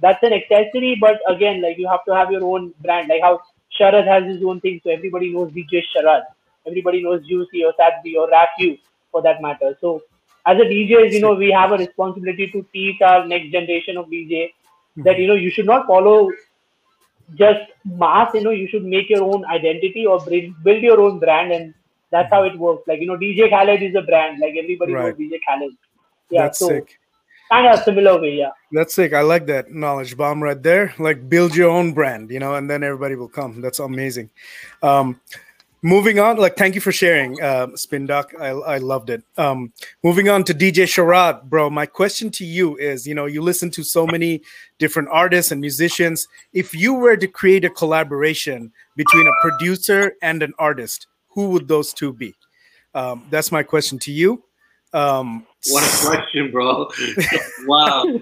That's 0.00 0.22
an 0.22 0.32
accessory, 0.32 0.96
but 1.00 1.20
again, 1.28 1.62
like 1.62 1.78
you 1.78 1.88
have 1.88 2.04
to 2.06 2.14
have 2.14 2.30
your 2.30 2.44
own 2.44 2.72
brand. 2.82 3.08
Like 3.08 3.22
how 3.22 3.40
Sharad 3.78 4.06
has 4.06 4.24
his 4.24 4.42
own 4.42 4.60
thing, 4.60 4.80
so 4.82 4.90
everybody 4.90 5.32
knows 5.32 5.52
DJ 5.52 5.82
Sharad. 5.94 6.22
Everybody 6.66 7.02
knows 7.02 7.26
Juicy 7.26 7.64
or 7.64 7.72
Sats 7.80 8.02
B 8.02 8.16
or 8.16 8.28
Rafu 8.28 8.78
for 9.10 9.22
that 9.22 9.40
matter. 9.40 9.76
So 9.80 10.02
as 10.46 10.58
a 10.58 10.64
DJs, 10.64 11.12
you 11.12 11.20
know, 11.20 11.34
we 11.34 11.50
have 11.50 11.72
a 11.72 11.78
responsibility 11.78 12.48
to 12.48 12.66
teach 12.72 13.00
our 13.02 13.26
next 13.26 13.50
generation 13.50 13.96
of 13.96 14.06
DJ 14.06 14.52
that 14.98 15.18
you 15.18 15.26
know 15.26 15.34
you 15.34 15.50
should 15.50 15.66
not 15.66 15.86
follow 15.86 16.30
just 17.34 17.60
mass 17.84 18.30
you 18.34 18.42
know 18.42 18.50
you 18.50 18.68
should 18.68 18.84
make 18.84 19.10
your 19.10 19.22
own 19.22 19.44
identity 19.46 20.06
or 20.06 20.18
build 20.64 20.82
your 20.82 21.00
own 21.00 21.18
brand 21.18 21.52
and 21.52 21.74
that's 22.10 22.30
how 22.30 22.42
it 22.44 22.58
works. 22.58 22.86
Like 22.88 23.00
you 23.00 23.06
know 23.06 23.16
dj 23.16 23.50
khaled 23.50 23.82
is 23.82 23.94
a 23.94 24.02
brand. 24.02 24.40
Like 24.40 24.54
everybody 24.56 24.92
right. 24.92 25.18
knows 25.18 25.30
dj 25.30 25.38
khaled. 25.46 25.72
Yeah 26.30 26.42
that's 26.42 26.58
so 26.58 26.68
sick. 26.68 26.98
kind 27.50 27.66
of 27.66 27.82
similar 27.84 28.20
way 28.20 28.36
yeah. 28.36 28.50
That's 28.72 28.94
sick. 28.94 29.12
I 29.12 29.20
like 29.20 29.46
that 29.46 29.70
knowledge 29.70 30.16
bomb 30.16 30.42
right 30.42 30.62
there. 30.62 30.94
Like 30.98 31.28
build 31.28 31.54
your 31.54 31.70
own 31.70 31.92
brand 31.92 32.30
you 32.30 32.38
know 32.38 32.54
and 32.54 32.70
then 32.70 32.82
everybody 32.82 33.14
will 33.14 33.28
come. 33.28 33.60
That's 33.60 33.78
amazing. 33.78 34.30
Um 34.82 35.20
moving 35.82 36.18
on 36.18 36.36
like 36.36 36.56
thank 36.56 36.74
you 36.74 36.80
for 36.80 36.92
sharing 36.92 37.40
uh, 37.40 37.68
spin 37.76 38.06
doc. 38.06 38.32
I, 38.38 38.48
I 38.48 38.78
loved 38.78 39.10
it. 39.10 39.22
Um 39.36 39.72
moving 40.02 40.28
on 40.28 40.44
to 40.44 40.54
dj 40.54 40.84
sharad 40.84 41.44
bro 41.44 41.70
my 41.70 41.86
question 41.86 42.30
to 42.32 42.44
you 42.44 42.76
is 42.76 43.06
you 43.06 43.14
know 43.14 43.26
you 43.26 43.42
listen 43.42 43.70
to 43.72 43.82
so 43.82 44.06
many 44.06 44.42
different 44.78 45.08
artists 45.10 45.52
and 45.52 45.60
musicians. 45.60 46.26
If 46.52 46.74
you 46.74 46.94
were 46.94 47.16
to 47.16 47.28
create 47.28 47.64
a 47.64 47.70
collaboration 47.70 48.72
between 48.96 49.26
a 49.26 49.32
producer 49.40 50.14
and 50.22 50.42
an 50.42 50.52
artist 50.58 51.06
who 51.28 51.50
would 51.50 51.68
those 51.68 51.92
two 51.92 52.12
be? 52.12 52.34
Um, 52.94 53.24
that's 53.30 53.52
my 53.52 53.62
question 53.62 53.98
to 54.00 54.12
you. 54.12 54.42
Um 54.92 55.46
what 55.68 55.84
a 55.84 56.06
question 56.06 56.50
bro. 56.50 56.88
Wow 57.66 58.04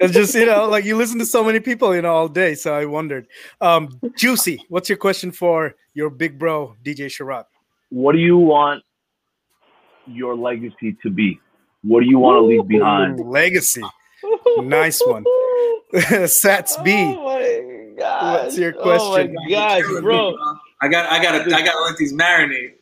it's 0.00 0.14
just 0.14 0.34
you 0.34 0.46
know 0.46 0.68
like 0.68 0.84
you 0.84 0.96
listen 0.96 1.18
to 1.18 1.26
so 1.26 1.42
many 1.42 1.60
people 1.60 1.94
you 1.94 2.02
know 2.02 2.14
all 2.14 2.28
day 2.28 2.54
so 2.54 2.74
i 2.74 2.84
wondered. 2.84 3.26
Um 3.60 4.00
juicy 4.16 4.64
what's 4.68 4.88
your 4.88 4.98
question 4.98 5.32
for 5.32 5.74
your 5.94 6.10
big 6.10 6.38
bro 6.38 6.74
dj 6.84 7.06
sharad? 7.06 7.44
What 7.90 8.12
do 8.12 8.18
you 8.18 8.36
want 8.36 8.84
your 10.06 10.36
legacy 10.36 10.96
to 11.02 11.10
be? 11.10 11.40
What 11.82 12.00
do 12.00 12.06
you 12.06 12.18
want 12.18 12.36
to 12.36 12.42
leave 12.42 12.66
behind? 12.68 13.18
legacy. 13.20 13.82
Nice 14.58 15.00
one. 15.04 15.24
Sats 15.94 16.82
b. 16.84 16.92
Oh 16.92 17.24
my 17.24 17.94
god 17.98 18.44
what's 18.44 18.58
your 18.58 18.72
question 18.72 19.34
oh 19.36 19.44
my 19.44 19.50
gosh 19.50 19.82
bro. 20.00 20.34
I 20.80 20.88
got 20.88 21.10
i 21.10 21.22
gotta 21.22 21.44
i 21.54 21.62
gotta 21.62 21.80
let 21.80 21.96
these 21.96 22.12
marinate. 22.12 22.74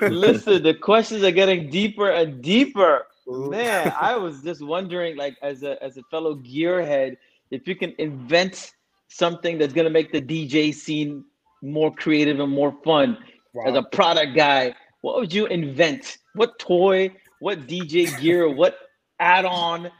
Listen 0.00 0.62
the 0.62 0.74
questions 0.74 1.22
are 1.22 1.30
getting 1.30 1.70
deeper 1.70 2.10
and 2.10 2.42
deeper 2.42 3.06
Man, 3.26 3.92
I 3.98 4.16
was 4.16 4.42
just 4.42 4.64
wondering, 4.64 5.16
like, 5.16 5.36
as 5.42 5.62
a 5.62 5.82
as 5.82 5.96
a 5.96 6.02
fellow 6.10 6.34
gearhead, 6.36 7.16
if 7.50 7.68
you 7.68 7.76
can 7.76 7.94
invent 7.98 8.72
something 9.08 9.58
that's 9.58 9.72
gonna 9.72 9.90
make 9.90 10.12
the 10.12 10.20
DJ 10.20 10.74
scene 10.74 11.24
more 11.62 11.94
creative 11.94 12.40
and 12.40 12.50
more 12.50 12.74
fun. 12.84 13.16
Wow. 13.54 13.64
As 13.66 13.76
a 13.76 13.82
product 13.82 14.34
guy, 14.34 14.74
what 15.02 15.16
would 15.16 15.32
you 15.32 15.46
invent? 15.46 16.18
What 16.34 16.58
toy, 16.58 17.14
what 17.40 17.66
DJ 17.66 18.18
gear, 18.20 18.48
what 18.54 18.76
add-on 19.20 19.90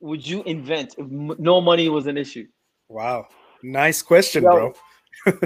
would 0.00 0.26
you 0.26 0.42
invent 0.44 0.94
if 0.98 1.06
no 1.38 1.60
money 1.60 1.88
was 1.88 2.06
an 2.06 2.18
issue? 2.18 2.46
Wow, 2.88 3.28
nice 3.62 4.02
question, 4.02 4.44
Yo. 4.44 4.50
bro. 4.50 4.74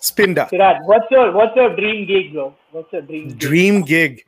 Spin 0.00 0.34
that. 0.34 0.50
what's 0.84 1.04
your 1.10 1.32
what's 1.32 1.54
your 1.54 1.76
dream 1.76 2.06
gig, 2.06 2.32
bro? 2.32 2.54
What's 2.72 2.92
your 2.92 3.02
dream? 3.02 3.28
Gig? 3.28 3.38
Dream 3.38 3.82
gig. 3.82 4.24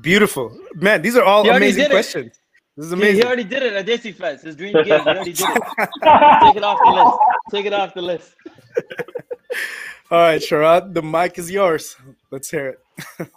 Beautiful, 0.00 0.56
man. 0.74 1.02
These 1.02 1.16
are 1.16 1.24
all 1.24 1.48
amazing 1.48 1.88
questions. 1.90 2.38
This 2.76 2.86
is 2.86 2.92
amazing. 2.92 3.16
He, 3.16 3.24
already 3.24 3.44
did 3.44 3.62
it 3.62 3.72
at 3.72 3.86
Desi 3.86 4.14
Fest. 4.14 4.44
His 4.44 4.54
dream 4.54 4.74
game. 4.74 4.84
He 4.84 4.92
already 4.92 5.32
did 5.32 5.48
it. 5.48 5.62
Take 6.42 6.56
it 6.56 6.62
off 6.62 6.78
the 6.84 6.90
list. 6.92 7.18
Take 7.50 7.66
it 7.66 7.72
off 7.72 7.94
the 7.94 8.02
list. 8.02 8.34
All 10.10 10.18
right, 10.18 10.40
Sharad, 10.40 10.92
the 10.92 11.02
mic 11.02 11.38
is 11.38 11.50
yours. 11.50 11.96
Let's 12.30 12.50
hear 12.50 12.68
it. 12.68 12.80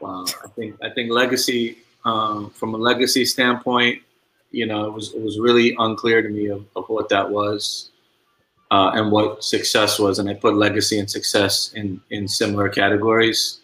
wow, 0.00 0.24
I 0.44 0.48
think 0.48 0.76
I 0.82 0.90
think 0.90 1.10
legacy 1.10 1.78
um, 2.04 2.50
from 2.50 2.74
a 2.74 2.76
legacy 2.76 3.24
standpoint, 3.24 4.02
you 4.50 4.66
know, 4.66 4.84
it 4.84 4.92
was 4.92 5.14
it 5.14 5.22
was 5.22 5.38
really 5.40 5.74
unclear 5.78 6.22
to 6.22 6.28
me 6.28 6.46
of, 6.46 6.64
of 6.76 6.88
what 6.88 7.08
that 7.08 7.28
was 7.28 7.90
uh, 8.70 8.90
and 8.94 9.10
what 9.10 9.42
success 9.42 9.98
was, 9.98 10.18
and 10.18 10.28
I 10.28 10.34
put 10.34 10.54
legacy 10.54 10.98
and 10.98 11.10
success 11.10 11.72
in 11.72 12.00
in 12.10 12.28
similar 12.28 12.68
categories. 12.68 13.60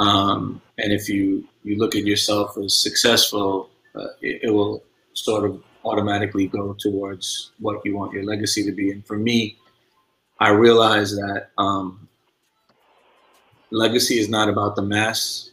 Um, 0.00 0.62
and 0.78 0.92
if 0.92 1.08
you 1.08 1.46
you 1.62 1.76
look 1.76 1.94
at 1.94 2.04
yourself 2.04 2.56
as 2.56 2.82
successful, 2.82 3.68
uh, 3.94 4.08
it, 4.22 4.44
it 4.44 4.50
will 4.50 4.82
sort 5.12 5.44
of 5.44 5.62
automatically 5.84 6.46
go 6.46 6.74
towards 6.78 7.52
what 7.58 7.84
you 7.84 7.96
want 7.96 8.12
your 8.12 8.24
legacy 8.24 8.64
to 8.64 8.72
be. 8.72 8.90
And 8.92 9.06
for 9.06 9.18
me, 9.18 9.58
I 10.38 10.50
realize 10.50 11.10
that 11.12 11.48
um, 11.58 12.08
legacy 13.70 14.18
is 14.18 14.30
not 14.30 14.48
about 14.48 14.74
the 14.74 14.82
mass. 14.82 15.50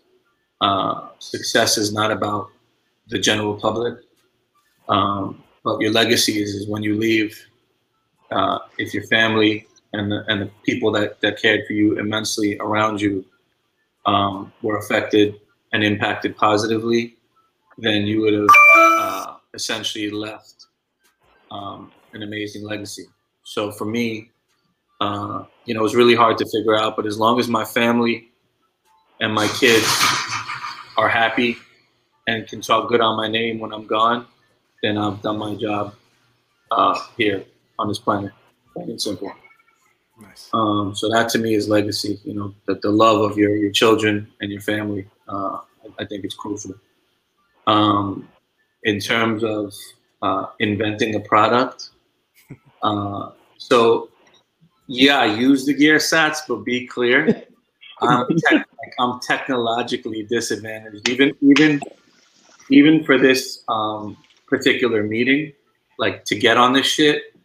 Uh, 0.61 1.09
success 1.19 1.77
is 1.77 1.93
not 1.93 2.11
about 2.11 2.49
the 3.09 3.19
general 3.19 3.55
public. 3.55 3.95
Um, 4.87 5.43
but 5.63 5.81
your 5.81 5.91
legacy 5.91 6.41
is, 6.41 6.51
is 6.55 6.69
when 6.69 6.83
you 6.83 6.95
leave, 6.95 7.37
uh, 8.31 8.59
if 8.77 8.93
your 8.93 9.03
family 9.07 9.67
and 9.91 10.09
the, 10.09 10.23
and 10.29 10.43
the 10.43 10.51
people 10.63 10.91
that, 10.93 11.19
that 11.19 11.41
cared 11.41 11.67
for 11.67 11.73
you 11.73 11.99
immensely 11.99 12.57
around 12.59 13.01
you 13.01 13.25
um, 14.07 14.51
were 14.61 14.77
affected 14.77 15.35
and 15.73 15.83
impacted 15.83 16.35
positively, 16.35 17.15
then 17.77 18.03
you 18.03 18.21
would 18.21 18.33
have 18.33 18.47
uh, 18.77 19.35
essentially 19.53 20.09
left 20.09 20.67
um, 21.51 21.91
an 22.13 22.23
amazing 22.23 22.63
legacy. 22.63 23.05
So 23.43 23.71
for 23.71 23.85
me, 23.85 24.31
uh, 24.99 25.43
you 25.65 25.73
know, 25.73 25.81
it 25.81 25.83
was 25.83 25.95
really 25.95 26.15
hard 26.15 26.37
to 26.39 26.45
figure 26.45 26.75
out. 26.75 26.95
But 26.95 27.05
as 27.05 27.19
long 27.19 27.39
as 27.39 27.47
my 27.47 27.65
family 27.65 28.29
and 29.19 29.33
my 29.33 29.47
kids 29.59 29.87
are 30.97 31.09
happy 31.09 31.57
and 32.27 32.47
can 32.47 32.61
talk 32.61 32.89
good 32.89 33.01
on 33.01 33.15
my 33.17 33.27
name 33.27 33.59
when 33.59 33.71
I'm 33.73 33.85
gone, 33.85 34.25
then 34.81 34.97
I've 34.97 35.21
done 35.21 35.37
my 35.37 35.55
job 35.55 35.95
uh, 36.71 36.99
here 37.17 37.45
on 37.77 37.87
this 37.87 37.99
planet. 37.99 38.31
Plain 38.73 38.89
and 38.89 39.01
simple. 39.01 39.31
Nice. 40.19 40.49
Um, 40.53 40.95
so 40.95 41.09
that 41.09 41.29
to 41.29 41.39
me 41.39 41.53
is 41.53 41.69
legacy. 41.69 42.19
You 42.23 42.33
know, 42.33 42.55
that 42.65 42.81
the 42.81 42.91
love 42.91 43.21
of 43.21 43.37
your 43.37 43.55
your 43.55 43.71
children 43.71 44.27
and 44.41 44.51
your 44.51 44.61
family. 44.61 45.07
Uh, 45.27 45.59
I, 45.99 46.05
think 46.05 46.23
it's 46.23 46.35
crucial. 46.35 46.73
Um, 47.65 48.27
in 48.83 48.99
terms 48.99 49.43
of 49.43 49.73
uh, 50.21 50.47
inventing 50.59 51.15
a 51.15 51.19
product, 51.19 51.89
uh, 52.81 53.31
so 53.57 54.09
yeah, 54.87 55.25
use 55.25 55.65
the 55.65 55.73
gear 55.73 55.97
sats, 55.97 56.39
but 56.47 56.63
be 56.63 56.87
clear. 56.87 57.43
I'm, 58.01 58.27
te- 58.27 58.55
like, 58.55 58.93
I'm 58.99 59.19
technologically 59.19 60.23
disadvantaged. 60.23 61.09
Even 61.09 61.33
even 61.41 61.81
even 62.69 63.03
for 63.03 63.17
this 63.17 63.63
um, 63.67 64.17
particular 64.47 65.03
meeting, 65.03 65.53
like 65.97 66.25
to 66.25 66.35
get 66.35 66.57
on 66.57 66.73
this 66.73 66.87
shit, 66.87 67.36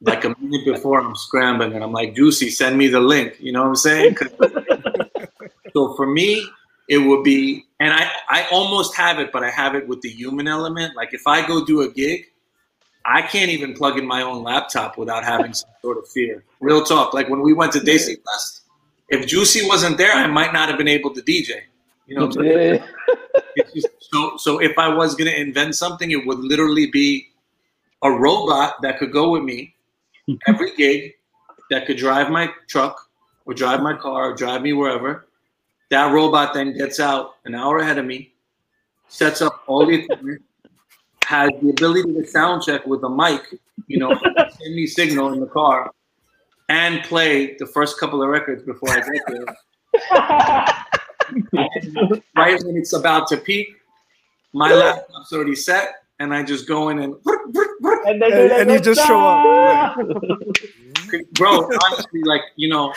like 0.00 0.24
a 0.24 0.34
minute 0.38 0.64
before 0.64 1.00
I'm 1.00 1.14
scrambling 1.14 1.74
and 1.74 1.84
I'm 1.84 1.92
like, 1.92 2.14
Juicy, 2.14 2.50
send 2.50 2.78
me 2.78 2.88
the 2.88 3.00
link. 3.00 3.36
You 3.38 3.52
know 3.52 3.62
what 3.62 3.68
I'm 3.68 3.76
saying? 3.76 4.16
so 5.72 5.94
for 5.94 6.06
me, 6.06 6.46
it 6.88 6.98
would 6.98 7.22
be, 7.22 7.66
and 7.78 7.92
I, 7.92 8.10
I 8.28 8.46
almost 8.50 8.96
have 8.96 9.18
it, 9.18 9.30
but 9.30 9.44
I 9.44 9.50
have 9.50 9.74
it 9.74 9.86
with 9.86 10.00
the 10.00 10.08
human 10.08 10.48
element. 10.48 10.96
Like 10.96 11.14
if 11.14 11.26
I 11.26 11.46
go 11.46 11.64
do 11.64 11.82
a 11.82 11.90
gig, 11.90 12.26
I 13.04 13.22
can't 13.22 13.50
even 13.50 13.74
plug 13.74 13.98
in 13.98 14.06
my 14.06 14.22
own 14.22 14.42
laptop 14.42 14.98
without 14.98 15.24
having 15.24 15.54
some 15.54 15.70
sort 15.82 15.98
of 15.98 16.08
fear. 16.08 16.44
Real 16.60 16.82
talk. 16.82 17.14
Like 17.14 17.28
when 17.28 17.40
we 17.40 17.52
went 17.52 17.72
to 17.72 17.78
Desi 17.78 18.16
Fest, 18.24 18.62
if 19.08 19.26
Juicy 19.26 19.66
wasn't 19.66 19.98
there, 19.98 20.12
I 20.12 20.26
might 20.26 20.52
not 20.52 20.68
have 20.68 20.78
been 20.78 20.88
able 20.88 21.12
to 21.14 21.22
DJ. 21.22 21.62
You 22.06 22.16
know, 22.16 22.30
yeah. 22.42 22.84
just, 23.72 23.88
so 24.00 24.36
so 24.36 24.58
if 24.58 24.76
I 24.76 24.88
was 24.88 25.14
gonna 25.14 25.30
invent 25.30 25.76
something, 25.76 26.10
it 26.10 26.26
would 26.26 26.40
literally 26.40 26.90
be 26.90 27.28
a 28.02 28.10
robot 28.10 28.82
that 28.82 28.98
could 28.98 29.12
go 29.12 29.30
with 29.30 29.44
me 29.44 29.74
every 30.46 30.74
gig, 30.76 31.14
that 31.70 31.86
could 31.86 31.96
drive 31.96 32.30
my 32.30 32.50
truck 32.68 33.08
or 33.46 33.54
drive 33.54 33.80
my 33.80 33.96
car 33.96 34.30
or 34.30 34.34
drive 34.34 34.62
me 34.62 34.72
wherever. 34.72 35.26
That 35.90 36.12
robot 36.12 36.52
then 36.54 36.76
gets 36.76 37.00
out 37.00 37.36
an 37.44 37.54
hour 37.54 37.78
ahead 37.78 37.98
of 37.98 38.04
me, 38.04 38.32
sets 39.08 39.40
up 39.40 39.62
all 39.66 39.86
the 39.86 39.94
equipment, 39.94 40.42
has 41.24 41.50
the 41.62 41.70
ability 41.70 42.12
to 42.12 42.26
sound 42.26 42.62
check 42.62 42.86
with 42.86 43.02
a 43.04 43.08
mic, 43.08 43.42
you 43.86 43.98
know, 43.98 44.14
send 44.36 44.74
me 44.74 44.86
signal 44.86 45.32
in 45.32 45.40
the 45.40 45.46
car, 45.46 45.92
and 46.68 47.02
play 47.04 47.56
the 47.56 47.66
first 47.66 47.98
couple 47.98 48.22
of 48.22 48.28
records 48.28 48.62
before 48.62 48.90
I 48.90 49.00
get 49.00 49.22
there. 49.28 49.44
right 52.36 52.62
when 52.64 52.76
it's 52.76 52.92
about 52.92 53.26
to 53.28 53.36
peak, 53.36 53.68
my 54.52 54.72
laptop's 54.72 55.32
already 55.32 55.56
set, 55.56 56.02
and 56.18 56.34
I 56.34 56.42
just 56.42 56.68
go 56.68 56.90
in 56.90 57.00
and 57.00 57.14
and, 58.06 58.22
and, 58.22 58.52
and 58.52 58.70
you 58.70 58.80
just 58.80 59.06
show 59.06 59.20
up. 59.20 59.96
Bro, 61.32 61.68
honestly, 61.84 62.22
like 62.24 62.42
you 62.56 62.68
know, 62.68 62.94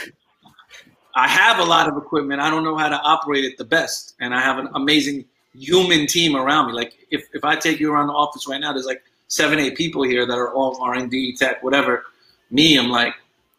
I 1.15 1.27
have 1.27 1.59
a 1.59 1.63
lot 1.63 1.87
of 1.87 1.97
equipment. 1.97 2.41
I 2.41 2.49
don't 2.49 2.63
know 2.63 2.75
how 2.75 2.89
to 2.89 2.99
operate 3.01 3.45
it 3.45 3.57
the 3.57 3.65
best, 3.65 4.15
and 4.19 4.33
I 4.33 4.41
have 4.41 4.57
an 4.57 4.69
amazing 4.75 5.25
human 5.53 6.07
team 6.07 6.35
around 6.35 6.67
me. 6.67 6.73
Like 6.73 6.93
if, 7.11 7.27
if 7.33 7.43
I 7.43 7.55
take 7.55 7.79
you 7.79 7.91
around 7.91 8.07
the 8.07 8.13
office 8.13 8.47
right 8.47 8.59
now, 8.59 8.73
there's 8.73 8.85
like 8.85 9.03
seven, 9.27 9.59
eight 9.59 9.75
people 9.75 10.03
here 10.03 10.25
that 10.25 10.37
are 10.37 10.53
all 10.53 10.81
R 10.81 10.95
and 10.95 11.09
D 11.09 11.35
tech, 11.35 11.63
whatever. 11.63 12.03
Me, 12.49 12.77
I'm 12.77 12.89
like, 12.89 13.13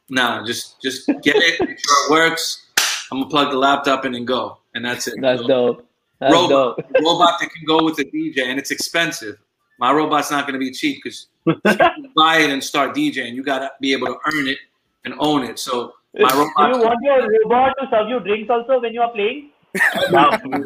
nah, 0.08 0.44
just 0.44 0.80
just 0.82 1.06
get 1.22 1.36
it, 1.36 1.60
make 1.60 1.78
sure 1.78 2.06
it 2.06 2.10
works. 2.10 2.66
I'm 3.10 3.18
gonna 3.18 3.30
plug 3.30 3.50
the 3.50 3.58
laptop 3.58 4.04
in 4.04 4.14
and 4.14 4.26
go, 4.26 4.58
and 4.74 4.84
that's 4.84 5.06
it. 5.06 5.14
That's 5.20 5.42
so, 5.42 5.46
dope. 5.46 5.88
That's 6.20 6.32
robot, 6.32 6.76
dope. 6.76 6.90
robot 7.02 7.34
that 7.40 7.50
can 7.50 7.64
go 7.66 7.84
with 7.84 7.98
a 7.98 8.04
DJ, 8.04 8.44
and 8.44 8.58
it's 8.58 8.70
expensive. 8.70 9.36
My 9.78 9.92
robot's 9.92 10.30
not 10.30 10.46
gonna 10.46 10.58
be 10.58 10.70
cheap 10.70 11.00
because 11.02 11.26
buy 12.16 12.38
it 12.38 12.50
and 12.50 12.62
start 12.62 12.94
DJing. 12.94 13.34
You 13.34 13.42
gotta 13.42 13.70
be 13.80 13.92
able 13.92 14.08
to 14.08 14.16
earn 14.32 14.48
it 14.48 14.58
and 15.04 15.14
own 15.18 15.44
it. 15.44 15.58
So 15.58 15.94
my 16.14 16.32
robot. 16.32 16.72
Do 16.72 16.78
you 16.78 16.84
want 16.84 16.98
your 17.02 17.42
robot 17.42 17.74
to 17.80 17.88
serve 17.90 18.08
you 18.08 18.20
drinks 18.20 18.50
also 18.50 18.80
when 18.80 18.92
you 18.92 19.02
are 19.02 19.12
playing? 19.12 19.50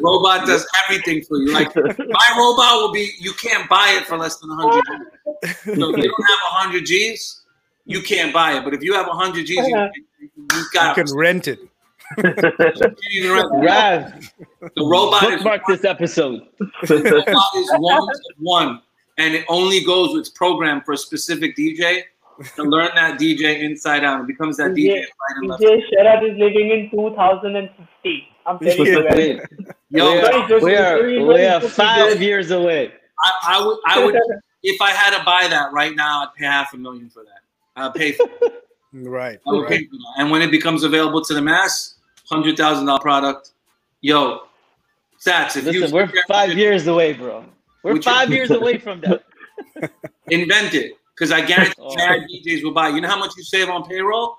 robot 0.01 0.45
does 0.45 0.67
everything 0.85 1.23
for 1.23 1.37
you. 1.37 1.51
Like 1.51 1.75
my 1.75 2.27
robot 2.37 2.75
will 2.75 2.91
be, 2.91 3.11
you 3.19 3.33
can't 3.33 3.67
buy 3.69 3.97
it 3.99 4.05
for 4.05 4.17
less 4.17 4.37
than 4.37 4.49
100 4.49 4.83
G's. 4.85 5.63
So 5.63 5.71
if 5.71 5.75
you 5.75 5.79
don't 5.79 5.97
have 5.97 6.03
100 6.03 6.85
G's, 6.85 7.41
you 7.85 8.01
can't 8.01 8.33
buy 8.33 8.57
it. 8.57 8.63
But 8.63 8.73
if 8.73 8.83
you 8.83 8.93
have 8.93 9.07
100 9.07 9.45
G's, 9.45 9.55
you, 9.55 9.75
uh-huh. 9.75 9.89
you, 10.19 10.63
got 10.73 10.97
you 10.97 11.03
can 11.03 11.15
rent 11.15 11.47
it. 11.47 11.59
Raf, 12.17 14.33
the 14.59 14.83
robot 14.83 15.21
bookmark 15.21 15.61
is, 15.69 15.81
this 15.81 15.85
episode. 15.85 16.47
The 16.83 17.03
robot 17.03 17.47
is 17.55 17.71
one 17.77 18.07
to 18.07 18.19
one, 18.39 18.81
and 19.19 19.35
it 19.35 19.45
only 19.49 19.83
goes 19.83 20.13
with 20.13 20.33
program 20.33 20.81
for 20.81 20.93
a 20.93 20.97
specific 20.97 21.55
DJ 21.55 22.03
to 22.55 22.63
learn 22.63 22.89
that 22.95 23.19
DJ 23.19 23.61
inside 23.61 24.03
out. 24.03 24.21
It 24.21 24.27
becomes 24.27 24.57
that 24.57 24.71
DJ. 24.71 25.03
DJ, 25.43 25.59
DJ 25.59 25.81
Sharad 25.91 26.31
is 26.31 26.37
living 26.37 26.71
in 26.71 26.89
2050. 26.89 28.27
I'm 28.45 28.59
telling 28.59 28.85
you. 28.85 29.41
Yo, 29.91 30.13
we 30.13 30.21
are, 30.21 30.61
we 30.61 30.75
are, 30.75 31.03
we 31.03 31.45
are 31.45 31.61
five 31.61 32.21
years 32.21 32.51
away. 32.51 32.93
I, 33.19 33.57
I 33.57 33.65
would, 33.65 33.77
I 33.85 34.05
would, 34.05 34.15
if 34.63 34.81
I 34.81 34.91
had 34.91 35.17
to 35.17 35.23
buy 35.25 35.47
that 35.49 35.73
right 35.73 35.95
now, 35.95 36.23
I'd 36.23 36.33
pay 36.37 36.45
half 36.45 36.73
a 36.73 36.77
million 36.77 37.09
for 37.09 37.23
that. 37.23 37.41
I'd 37.75 37.93
pay 37.93 38.13
for 38.13 38.27
it. 38.41 38.65
Right. 38.91 39.39
I 39.45 39.51
would 39.51 39.61
right. 39.61 39.69
pay 39.69 39.85
for 39.85 39.91
that. 39.91 40.13
And 40.17 40.31
when 40.31 40.41
it 40.41 40.49
becomes 40.49 40.81
available 40.81 41.23
to 41.23 41.35
the 41.35 41.43
mass, 41.43 41.99
hundred 42.27 42.57
thousand 42.57 42.87
dollar 42.87 42.99
product, 42.99 43.51
yo, 44.01 44.47
stats. 45.23 45.57
If 45.57 45.65
Listen, 45.65 45.89
you 45.89 45.93
we're 45.93 46.11
five 46.27 46.57
years 46.57 46.87
away, 46.87 47.13
bro. 47.13 47.45
We're 47.83 48.01
five 48.01 48.29
years 48.29 48.51
away 48.51 48.77
from 48.85 49.01
that. 49.01 49.23
Invent 50.29 50.73
it, 50.73 50.93
because 51.15 51.31
I 51.31 51.41
guarantee 51.41 51.75
oh. 51.79 51.95
DJs 51.95 52.63
will 52.63 52.73
buy. 52.73 52.89
You 52.89 53.01
know 53.01 53.09
how 53.09 53.19
much 53.19 53.31
you 53.37 53.43
save 53.43 53.69
on 53.69 53.87
payroll? 53.87 54.37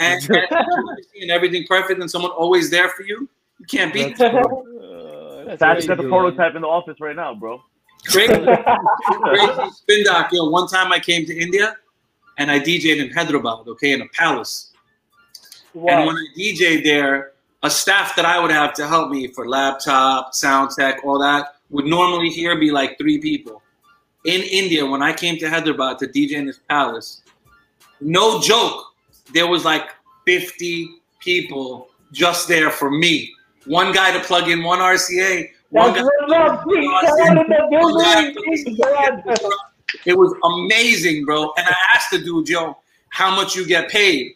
and, 0.00 0.30
and 1.20 1.30
everything 1.30 1.64
perfect 1.66 2.00
and 2.00 2.10
someone 2.10 2.30
always 2.30 2.70
there 2.70 2.88
for 2.90 3.02
you, 3.02 3.28
you 3.58 3.66
can't 3.66 3.92
beat 3.92 4.16
that. 4.18 4.34
Uh, 4.34 5.56
that's 5.56 5.86
got 5.86 5.96
the 5.96 6.08
prototype 6.08 6.54
in 6.54 6.62
the 6.62 6.68
office 6.68 7.00
right 7.00 7.16
now, 7.16 7.34
bro. 7.34 7.62
Crazy, 8.06 8.34
crazy 8.34 9.70
spin 9.74 10.04
doc. 10.04 10.30
Yo, 10.32 10.48
one 10.50 10.66
time 10.66 10.92
I 10.92 10.98
came 10.98 11.24
to 11.26 11.38
India 11.38 11.76
and 12.38 12.50
I 12.50 12.58
DJed 12.58 12.98
in 12.98 13.12
Hyderabad, 13.12 13.68
okay, 13.68 13.92
in 13.92 14.02
a 14.02 14.08
palace. 14.08 14.72
Wow. 15.74 15.98
And 15.98 16.06
when 16.06 16.16
I 16.16 16.26
DJed 16.36 16.84
there, 16.84 17.32
a 17.62 17.70
staff 17.70 18.16
that 18.16 18.24
I 18.24 18.40
would 18.40 18.50
have 18.50 18.74
to 18.74 18.88
help 18.88 19.10
me 19.10 19.28
for 19.28 19.48
laptop, 19.48 20.34
sound 20.34 20.70
tech, 20.76 21.04
all 21.04 21.20
that 21.20 21.56
would 21.72 21.86
normally 21.86 22.28
here 22.28 22.56
be 22.58 22.70
like 22.70 22.96
three 22.98 23.18
people. 23.18 23.60
In 24.24 24.42
India, 24.42 24.86
when 24.86 25.02
I 25.02 25.12
came 25.12 25.36
to 25.38 25.50
Hyderabad 25.50 25.98
to 25.98 26.06
DJ 26.06 26.32
in 26.32 26.46
this 26.46 26.60
palace, 26.68 27.22
no 28.00 28.40
joke, 28.40 28.84
there 29.32 29.48
was 29.48 29.64
like 29.64 29.90
50 30.26 30.88
people 31.18 31.88
just 32.12 32.46
there 32.46 32.70
for 32.70 32.90
me. 32.90 33.32
One 33.66 33.92
guy 33.92 34.12
to 34.12 34.20
plug 34.20 34.48
in 34.48 34.62
one 34.62 34.78
RCA, 34.78 35.48
That's 35.72 35.94
one 35.94 35.94
It 40.06 40.16
was 40.16 40.34
amazing, 40.44 41.24
bro. 41.24 41.52
And 41.56 41.66
I 41.66 41.74
asked 41.94 42.10
the 42.10 42.18
dude, 42.18 42.48
yo, 42.48 42.78
how 43.08 43.34
much 43.34 43.56
you 43.56 43.66
get 43.66 43.88
paid? 43.88 44.32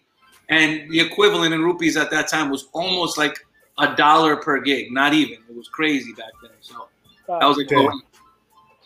And 0.48 0.90
the 0.90 1.00
equivalent 1.00 1.54
in 1.54 1.62
rupees 1.62 1.96
at 1.96 2.10
that 2.10 2.28
time 2.28 2.50
was 2.50 2.68
almost 2.72 3.18
like 3.18 3.36
a 3.78 3.94
dollar 3.94 4.36
per 4.36 4.60
gig. 4.60 4.92
Not 4.92 5.12
even. 5.12 5.38
It 5.48 5.56
was 5.56 5.68
crazy 5.68 6.12
back 6.12 6.32
then. 6.42 6.52
So 6.60 6.88
I 7.28 7.46
was 7.46 7.56
like, 7.56 7.70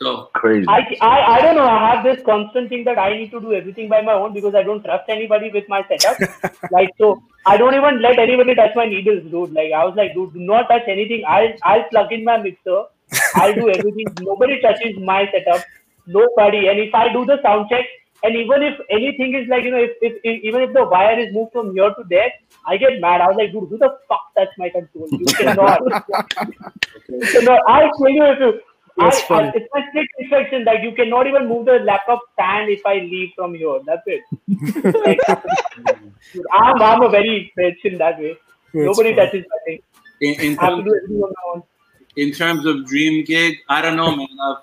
so 0.00 0.30
crazy. 0.32 0.66
I, 0.66 0.96
I 1.02 1.16
I 1.32 1.40
don't 1.42 1.56
know. 1.56 1.64
I 1.64 1.94
have 1.94 2.04
this 2.04 2.24
constant 2.24 2.70
thing 2.70 2.84
that 2.84 2.98
I 2.98 3.16
need 3.16 3.30
to 3.32 3.40
do 3.40 3.52
everything 3.52 3.88
by 3.88 4.00
my 4.00 4.14
own 4.14 4.32
because 4.32 4.54
I 4.54 4.62
don't 4.62 4.82
trust 4.82 5.10
anybody 5.10 5.50
with 5.50 5.68
my 5.68 5.82
setup. 5.88 6.16
like 6.70 6.88
so, 6.96 7.22
I 7.44 7.58
don't 7.58 7.74
even 7.74 8.00
let 8.00 8.18
anybody 8.18 8.54
touch 8.54 8.74
my 8.74 8.86
needles, 8.86 9.30
dude. 9.30 9.52
Like 9.52 9.72
I 9.72 9.84
was 9.84 9.94
like, 9.96 10.14
dude, 10.14 10.32
do 10.32 10.40
not 10.40 10.68
touch 10.68 10.88
anything. 10.88 11.22
I'll 11.28 11.52
I'll 11.64 11.84
plug 11.90 12.12
in 12.12 12.24
my 12.24 12.38
mixer. 12.38 12.84
I'll 13.34 13.54
do 13.54 13.68
everything. 13.68 14.06
Nobody 14.20 14.60
touches 14.62 14.98
my 14.98 15.30
setup. 15.32 15.64
Nobody. 16.06 16.68
And 16.68 16.80
if 16.80 16.94
I 16.94 17.12
do 17.12 17.26
the 17.26 17.38
sound 17.42 17.68
check, 17.68 17.84
and 18.22 18.36
even 18.36 18.62
if 18.62 18.78
anything 18.90 19.34
is 19.34 19.48
like 19.48 19.64
you 19.64 19.70
know, 19.70 19.82
if, 19.82 19.92
if, 20.00 20.20
if 20.24 20.44
even 20.44 20.62
if 20.62 20.72
the 20.72 20.84
wire 20.84 21.18
is 21.18 21.32
moved 21.34 21.52
from 21.52 21.72
here 21.74 21.90
to 21.90 22.04
there, 22.08 22.30
I 22.66 22.76
get 22.76 23.00
mad. 23.00 23.20
I 23.20 23.28
was 23.28 23.36
like, 23.36 23.52
dude, 23.52 23.68
who 23.68 23.78
the 23.78 23.96
fuck 24.08 24.34
touch 24.36 24.48
my 24.58 24.68
control? 24.68 25.08
You 25.10 25.26
cannot. 25.38 25.80
you 27.08 27.20
cannot. 27.32 27.60
I'll 27.66 27.90
tell 27.98 28.10
you 28.10 28.24
if 28.24 28.40
you 28.40 28.60
that's 28.96 29.18
I, 29.18 29.26
funny. 29.26 29.48
I, 29.48 29.52
it's 29.54 29.68
my 29.72 29.88
strict 29.88 30.10
instruction 30.18 30.64
that 30.64 30.82
you 30.82 30.92
cannot 30.92 31.26
even 31.26 31.48
move 31.48 31.66
the 31.66 31.78
laptop 31.80 32.20
stand 32.34 32.70
if 32.70 32.84
I 32.84 32.94
leave 32.94 33.30
from 33.34 33.54
here. 33.54 33.80
That's 33.86 34.02
it. 34.06 34.22
like, 35.04 35.20
I'm, 36.52 36.82
I'm 36.82 37.02
a 37.02 37.08
very 37.08 37.52
bitch 37.58 37.84
in 37.84 37.98
that 37.98 38.18
way. 38.18 38.36
That's 38.74 38.86
Nobody 38.86 39.14
funny. 39.14 39.26
touches 39.26 39.44
my 39.48 39.58
thing. 39.66 39.82
In, 40.20 40.40
in, 40.40 40.56
terms, 40.56 40.92
in 42.16 42.32
terms 42.32 42.66
of 42.66 42.86
dream 42.86 43.24
gig, 43.24 43.56
I 43.68 43.80
don't 43.80 43.96
know, 43.96 44.14
man. 44.14 44.28
i 44.38 44.56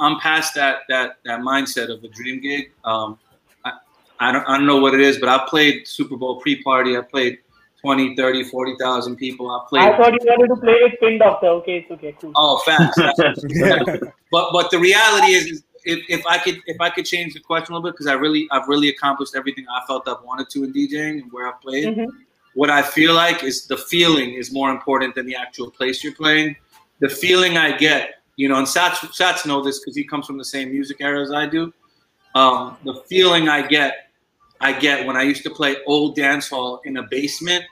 am 0.00 0.18
past 0.20 0.54
that 0.54 0.80
that 0.88 1.18
that 1.24 1.40
mindset 1.40 1.90
of 1.90 2.02
a 2.04 2.08
dream 2.08 2.40
gig. 2.40 2.72
Um, 2.84 3.18
I, 3.64 3.72
I 4.20 4.32
don't 4.32 4.48
I 4.48 4.56
don't 4.56 4.66
know 4.66 4.78
what 4.78 4.94
it 4.94 5.00
is, 5.00 5.18
but 5.18 5.28
I 5.28 5.44
played 5.48 5.86
Super 5.86 6.16
Bowl 6.16 6.40
pre-party. 6.40 6.96
I 6.96 7.02
played 7.02 7.38
20, 7.84 8.16
30, 8.16 8.44
40,000 8.44 9.16
people. 9.16 9.50
I 9.50 9.60
played. 9.68 9.82
I 9.82 9.96
thought 9.96 10.12
you 10.12 10.18
wanted 10.22 10.54
to 10.54 10.60
play 10.60 10.78
with 10.82 10.94
Spin 10.94 11.18
Doctor. 11.18 11.48
Okay, 11.48 11.78
it's 11.78 11.90
okay. 11.90 12.16
Cool. 12.18 12.32
Oh, 12.34 12.58
fast. 12.64 12.96
but 14.32 14.52
but 14.52 14.70
the 14.70 14.78
reality 14.78 15.32
is, 15.32 15.62
if, 15.84 16.02
if 16.08 16.26
I 16.26 16.38
could 16.38 16.62
if 16.66 16.80
I 16.80 16.88
could 16.88 17.04
change 17.04 17.34
the 17.34 17.40
question 17.40 17.74
a 17.74 17.76
little 17.76 17.90
bit 17.90 17.94
because 17.94 18.06
I 18.06 18.14
really 18.14 18.48
I've 18.50 18.68
really 18.68 18.88
accomplished 18.88 19.36
everything 19.36 19.66
I 19.68 19.84
felt 19.86 20.08
I've 20.08 20.22
wanted 20.24 20.48
to 20.50 20.64
in 20.64 20.72
DJing 20.72 21.22
and 21.22 21.32
where 21.32 21.46
I've 21.46 21.60
played. 21.60 21.88
Mm-hmm. 21.88 22.10
What 22.54 22.70
I 22.70 22.82
feel 22.82 23.14
like 23.14 23.44
is 23.44 23.66
the 23.66 23.76
feeling 23.76 24.34
is 24.34 24.52
more 24.52 24.70
important 24.70 25.14
than 25.14 25.26
the 25.26 25.36
actual 25.36 25.70
place 25.70 26.02
you're 26.02 26.14
playing. 26.14 26.56
The 27.00 27.08
feeling 27.08 27.58
I 27.58 27.76
get, 27.76 28.22
you 28.36 28.48
know, 28.48 28.56
and 28.56 28.66
Sats 28.66 28.96
Sats 29.12 29.46
know 29.46 29.62
this 29.62 29.80
because 29.80 29.96
he 29.96 30.04
comes 30.04 30.26
from 30.26 30.38
the 30.38 30.44
same 30.44 30.70
music 30.70 30.98
era 31.00 31.22
as 31.22 31.32
I 31.32 31.46
do. 31.46 31.72
Um, 32.34 32.76
the 32.84 32.94
feeling 33.08 33.48
I 33.48 33.66
get 33.66 34.10
I 34.60 34.72
get 34.72 35.06
when 35.06 35.16
I 35.16 35.22
used 35.22 35.42
to 35.44 35.50
play 35.50 35.76
old 35.86 36.16
dance 36.16 36.48
hall 36.48 36.80
in 36.84 36.96
a 36.96 37.02
basement 37.02 37.64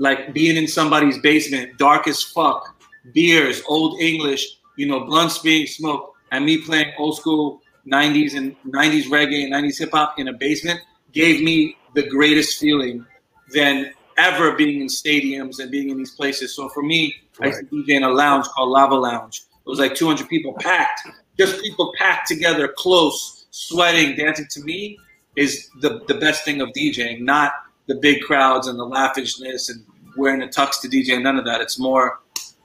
like 0.00 0.32
being 0.32 0.56
in 0.56 0.66
somebody's 0.66 1.18
basement, 1.18 1.76
dark 1.76 2.08
as 2.08 2.22
fuck, 2.22 2.74
beers, 3.12 3.62
old 3.68 4.00
English, 4.00 4.58
you 4.76 4.86
know, 4.86 5.04
blunts 5.04 5.38
being 5.38 5.66
smoked, 5.66 6.16
and 6.32 6.44
me 6.44 6.58
playing 6.58 6.92
old 6.98 7.16
school 7.16 7.60
90s 7.86 8.34
and 8.34 8.56
90s 8.64 9.04
reggae 9.04 9.44
and 9.44 9.52
90s 9.52 9.78
hip 9.78 9.90
hop 9.92 10.18
in 10.18 10.28
a 10.28 10.32
basement 10.32 10.80
gave 11.12 11.42
me 11.42 11.76
the 11.94 12.08
greatest 12.08 12.58
feeling 12.58 13.04
than 13.52 13.92
ever 14.16 14.52
being 14.52 14.80
in 14.80 14.86
stadiums 14.86 15.58
and 15.60 15.70
being 15.70 15.90
in 15.90 15.98
these 15.98 16.12
places. 16.12 16.54
So 16.54 16.68
for 16.70 16.82
me, 16.82 17.14
right. 17.38 17.52
I 17.52 17.58
used 17.58 17.70
to 17.70 17.84
DJ 17.84 17.96
in 17.96 18.02
a 18.02 18.10
lounge 18.10 18.46
called 18.46 18.70
Lava 18.70 18.94
Lounge. 18.94 19.42
It 19.66 19.68
was 19.68 19.78
like 19.78 19.94
200 19.94 20.28
people 20.28 20.54
packed, 20.54 21.02
just 21.38 21.60
people 21.62 21.92
packed 21.96 22.28
together, 22.28 22.68
close, 22.76 23.46
sweating, 23.50 24.16
dancing. 24.16 24.46
To 24.50 24.60
me, 24.62 24.98
is 25.36 25.68
the 25.80 26.00
the 26.08 26.14
best 26.14 26.44
thing 26.44 26.60
of 26.60 26.70
DJing, 26.70 27.20
not 27.20 27.52
the 27.86 27.94
big 27.96 28.22
crowds 28.22 28.66
and 28.66 28.78
the 28.78 28.84
lavishness 28.84 29.68
and 29.68 29.84
wearing 30.16 30.42
a 30.42 30.46
tux 30.46 30.80
to 30.80 30.88
DJ. 30.88 31.20
None 31.22 31.36
of 31.36 31.44
that. 31.44 31.60
It's 31.60 31.78
more, 31.78 32.20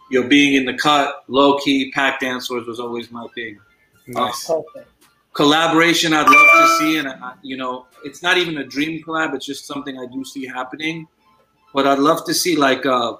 you 0.10 0.22
know, 0.22 0.28
being 0.28 0.54
in 0.54 0.66
the 0.66 0.74
cut, 0.74 1.24
low 1.28 1.58
key, 1.60 1.92
packed 1.92 2.22
dancers 2.22 2.68
was 2.68 2.80
always 2.80 3.12
my 3.12 3.28
thing. 3.36 3.60
Nice. 4.08 4.50
Uh, 4.50 4.62
collaboration 5.34 6.14
I'd 6.14 6.30
love 6.30 6.48
to 6.58 6.78
see, 6.78 6.98
and 6.98 7.08
I, 7.08 7.34
you 7.42 7.58
know, 7.58 7.88
it's 8.04 8.22
not 8.22 8.38
even 8.38 8.58
a 8.58 8.64
dream 8.64 9.04
collab. 9.04 9.34
It's 9.36 9.46
just 9.46 9.66
something 9.66 10.00
I 10.00 10.06
do 10.08 10.24
see 10.24 10.46
happening. 10.46 11.08
But 11.74 11.88
I'd 11.88 12.00
love 12.00 12.26
to 12.26 12.34
see 12.34 12.56
like, 12.56 12.86
uh, 12.86 13.18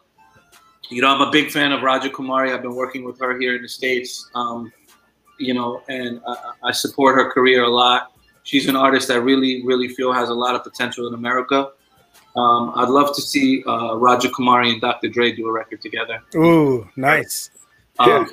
you 0.90 1.02
know, 1.02 1.14
I'm 1.14 1.22
a 1.22 1.32
big 1.32 1.52
fan 1.52 1.72
of 1.72 1.82
Raja 1.82 2.10
Kumari. 2.10 2.54
I've 2.54 2.62
been 2.62 2.76
working 2.76 3.04
with 3.04 3.20
her 3.20 3.40
here 3.40 3.56
in 3.56 3.62
the 3.62 3.70
states. 3.70 4.30
Um, 4.36 4.72
you 5.40 5.54
know, 5.54 5.82
and 5.90 6.22
I, 6.28 6.52
I 6.66 6.72
support 6.72 7.16
her 7.16 7.30
career 7.32 7.64
a 7.64 7.70
lot. 7.70 8.12
She's 8.44 8.68
an 8.68 8.76
artist 8.76 9.08
that 9.08 9.22
really, 9.22 9.64
really 9.66 9.88
feel 9.90 10.14
has 10.14 10.30
a 10.30 10.34
lot 10.34 10.56
of 10.56 10.64
potential 10.64 11.08
in 11.08 11.14
America. 11.14 11.72
Um, 12.36 12.74
I'd 12.76 12.90
love 12.90 13.16
to 13.16 13.22
see 13.22 13.64
uh, 13.66 13.96
Raja 13.96 14.30
Kumari 14.30 14.72
and 14.72 14.82
Dr. 14.82 15.08
Dre 15.08 15.32
do 15.32 15.48
a 15.48 15.52
record 15.52 15.82
together. 15.82 16.22
Ooh, 16.36 16.88
nice. 16.96 17.50
Um, 17.98 18.30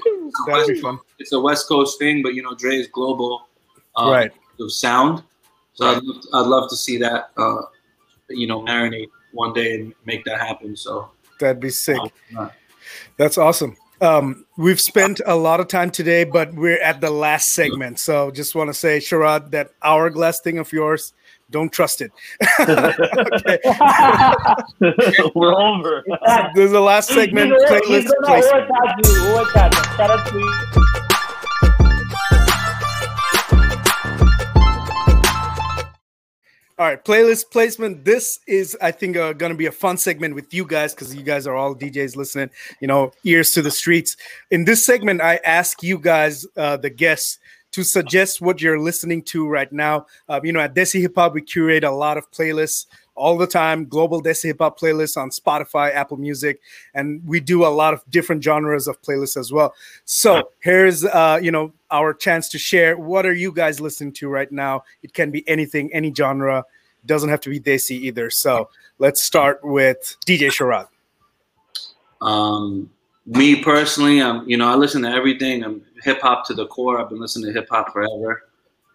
That'd 0.47 0.75
be 0.75 0.81
fun. 0.81 0.99
It's 1.19 1.33
a 1.33 1.41
West 1.41 1.69
Coast 1.69 1.99
thing, 1.99 2.23
but 2.23 2.35
you 2.35 2.43
know, 2.43 2.55
Dre 2.55 2.77
is 2.77 2.89
global. 2.89 3.49
Um, 3.97 4.11
right. 4.11 4.33
Of 4.61 4.73
sound, 4.73 5.25
so. 5.73 5.87
I'd, 5.87 6.03
love 6.03 6.23
to, 6.23 6.29
I'd 6.35 6.47
love 6.47 6.71
to 6.71 6.77
see 6.77 6.97
that. 6.99 7.31
Uh, 7.37 7.63
you 8.29 8.47
know, 8.47 8.63
marinate 8.63 9.09
one 9.33 9.53
day 9.53 9.75
and 9.75 9.95
make 10.05 10.25
that 10.25 10.39
happen. 10.41 10.77
So 10.77 11.11
that'd 11.43 11.61
be 11.61 11.71
sick. 11.71 11.99
That's 13.17 13.37
awesome. 13.37 13.77
Um, 14.01 14.47
we've 14.57 14.81
spent 14.81 15.21
a 15.27 15.37
lot 15.37 15.61
of 15.61 15.69
time 15.69 15.91
today, 15.91 16.25
but 16.25 16.53
we're 16.55 16.81
at 16.81 17.01
the 17.01 17.11
last 17.11 17.53
segment. 17.53 18.01
So 18.01 18.31
just 18.33 18.55
want 18.57 18.69
to 18.69 18.75
say, 18.75 18.99
Sharad, 18.99 19.51
that 19.53 19.71
hourglass 19.83 20.41
thing 20.41 20.59
of 20.59 20.73
yours 20.73 21.13
don't 21.51 21.71
trust 21.71 22.01
it. 22.01 22.11
We're 25.35 25.55
over. 25.55 26.03
This 26.55 26.65
is 26.65 26.73
the 26.73 26.81
last 26.81 27.11
segment. 27.11 27.53
Playlist 27.69 28.09
All 36.83 36.89
right, 36.89 37.05
playlist 37.05 37.53
placement. 37.53 38.05
This 38.05 38.41
is, 38.49 38.77
I 38.83 38.91
think, 38.91 39.17
uh, 39.17 39.35
going 39.35 39.53
to 39.53 39.57
be 39.57 39.67
a 39.67 39.71
fun 39.71 39.97
segment 39.97 40.35
with 40.35 40.53
you 40.53 40.67
guys 40.67 40.93
because 40.93 41.15
you 41.15 41.23
guys 41.23 41.47
are 41.47 41.55
all 41.55 41.77
DJs 41.77 42.17
listening, 42.17 42.51
you 42.81 42.89
know, 42.89 43.13
ears 43.23 43.53
to 43.53 43.63
the 43.63 43.71
streets. 43.71 44.17
In 44.51 44.65
this 44.65 44.85
segment, 44.85 45.21
I 45.21 45.39
ask 45.45 45.81
you 45.85 45.97
guys, 45.97 46.45
uh, 46.57 46.77
the 46.79 46.91
guests, 46.91 47.39
to 47.71 47.85
suggest 47.85 48.41
what 48.41 48.61
you're 48.61 48.81
listening 48.81 49.23
to 49.23 49.49
right 49.49 49.73
now. 49.73 50.07
Uh, 50.29 50.41
you 50.43 50.53
know, 50.53 50.59
at 50.59 50.75
Desi 50.75 51.01
Hip 51.01 51.15
Hop, 51.15 51.35
we 51.35 51.43
curate 51.43 51.85
a 51.85 51.91
lot 51.93 52.19
of 52.19 52.29
playlists 52.33 52.87
all 53.15 53.37
the 53.37 53.47
time, 53.47 53.87
global 53.87 54.23
Desi 54.23 54.45
Hip 54.45 54.59
Hop 54.61 54.79
playlists 54.79 55.17
on 55.17 55.31
Spotify, 55.31 55.95
Apple 55.95 56.17
Music, 56.17 56.61
and 56.95 57.23
we 57.27 57.41
do 57.41 57.65
a 57.65 57.69
lot 57.69 57.95
of 57.95 58.03
different 58.11 58.43
genres 58.43 58.89
of 58.89 59.01
playlists 59.03 59.37
as 59.37 59.53
well. 59.53 59.75
So 60.05 60.51
here's, 60.61 61.05
uh, 61.05 61.39
you 61.43 61.51
know, 61.51 61.73
our 61.91 62.15
chance 62.15 62.49
to 62.51 62.59
share. 62.59 62.97
What 62.97 63.27
are 63.27 63.35
you 63.35 63.53
guys 63.53 63.81
listening 63.81 64.13
to 64.15 64.29
right 64.29 64.51
now? 64.51 64.85
It 65.03 65.13
can 65.13 65.31
be 65.31 65.47
anything, 65.49 65.93
any 65.93 66.13
genre. 66.15 66.65
Doesn't 67.05 67.29
have 67.29 67.41
to 67.43 67.51
be 67.51 67.61
Desi 67.61 67.93
either. 67.93 68.31
So 68.31 68.71
let's 68.99 69.23
start 69.23 69.61
with 69.63 70.17
DJ 70.27 70.49
Sharad. 70.49 70.89
Um, 72.21 72.91
me 73.27 73.63
personally, 73.63 74.21
um, 74.21 74.49
you 74.49 74.57
know, 74.57 74.69
I 74.69 74.75
listen 74.75 75.03
to 75.03 75.11
everything. 75.11 75.65
I'm 75.65 75.83
hip 76.03 76.21
hop 76.21 76.47
to 76.47 76.55
the 76.55 76.67
core. 76.67 77.01
I've 77.01 77.09
been 77.09 77.21
listening 77.21 77.53
to 77.53 77.61
hip 77.61 77.69
hop 77.71 77.93
forever. 77.93 78.45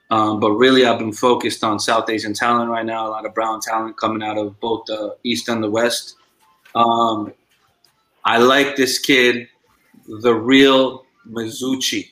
Um, 0.09 0.39
but 0.39 0.51
really, 0.51 0.85
I've 0.85 0.99
been 0.99 1.11
focused 1.13 1.63
on 1.63 1.79
South 1.79 2.09
Asian 2.09 2.33
talent 2.33 2.69
right 2.69 2.85
now. 2.85 3.07
A 3.07 3.09
lot 3.09 3.25
of 3.25 3.33
brown 3.33 3.59
talent 3.59 3.97
coming 3.97 4.23
out 4.23 4.37
of 4.37 4.59
both 4.59 4.85
the 4.85 5.17
East 5.23 5.49
and 5.49 5.61
the 5.61 5.69
West. 5.69 6.15
Um, 6.75 7.33
I 8.23 8.37
like 8.37 8.75
this 8.75 8.99
kid, 8.99 9.47
the 10.07 10.33
real 10.33 11.05
Mizuchi. 11.29 12.11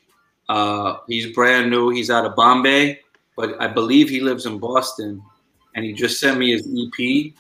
Uh, 0.49 0.97
he's 1.07 1.33
brand 1.33 1.69
new. 1.69 1.89
He's 1.89 2.09
out 2.09 2.25
of 2.25 2.35
Bombay, 2.35 2.99
but 3.37 3.59
I 3.61 3.67
believe 3.67 4.09
he 4.09 4.19
lives 4.19 4.45
in 4.45 4.59
Boston. 4.59 5.21
And 5.75 5.83
he 5.83 5.93
just 5.93 6.19
sent 6.19 6.37
me 6.37 6.51
his 6.51 6.67
EP, 6.67 7.33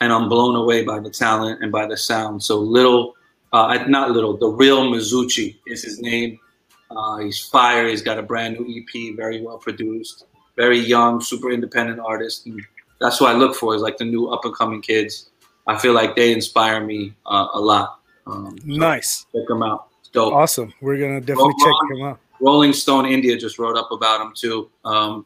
and 0.00 0.12
I'm 0.12 0.28
blown 0.28 0.56
away 0.56 0.84
by 0.84 1.00
the 1.00 1.10
talent 1.10 1.62
and 1.62 1.70
by 1.70 1.86
the 1.86 1.96
sound. 1.96 2.42
So 2.42 2.58
little 2.58 3.14
uh, 3.54 3.84
not 3.86 4.10
little, 4.10 4.36
the 4.36 4.48
real 4.48 4.84
Mizuchi 4.90 5.56
is 5.66 5.84
his 5.84 6.00
name. 6.00 6.40
Uh, 6.90 7.18
he's 7.18 7.38
fire. 7.38 7.88
He's 7.88 8.02
got 8.02 8.18
a 8.18 8.22
brand 8.22 8.58
new 8.58 8.66
EP, 8.80 9.16
very 9.16 9.40
well 9.40 9.58
produced, 9.58 10.26
very 10.56 10.78
young, 10.78 11.20
super 11.20 11.50
independent 11.50 12.00
artist. 12.00 12.46
And 12.46 12.60
that's 13.00 13.20
what 13.20 13.34
I 13.34 13.38
look 13.38 13.54
for 13.54 13.74
is 13.74 13.82
like 13.82 13.98
the 13.98 14.04
new 14.04 14.28
up 14.28 14.44
and 14.44 14.54
coming 14.54 14.80
kids. 14.80 15.30
I 15.66 15.78
feel 15.78 15.94
like 15.94 16.14
they 16.14 16.32
inspire 16.32 16.84
me 16.84 17.14
uh, 17.26 17.48
a 17.54 17.60
lot. 17.60 18.00
Um, 18.26 18.56
so 18.58 18.66
nice. 18.66 19.26
Check 19.34 19.48
them 19.48 19.62
out. 19.62 19.88
It's 20.00 20.10
dope. 20.10 20.34
Awesome. 20.34 20.72
We're 20.80 20.98
gonna 20.98 21.20
definitely 21.20 21.54
check 21.62 21.74
them 21.90 22.02
out. 22.02 22.20
Rolling 22.40 22.72
Stone 22.72 23.06
India 23.06 23.36
just 23.36 23.58
wrote 23.58 23.76
up 23.76 23.90
about 23.90 24.20
him 24.20 24.32
too, 24.36 24.70
um, 24.84 25.24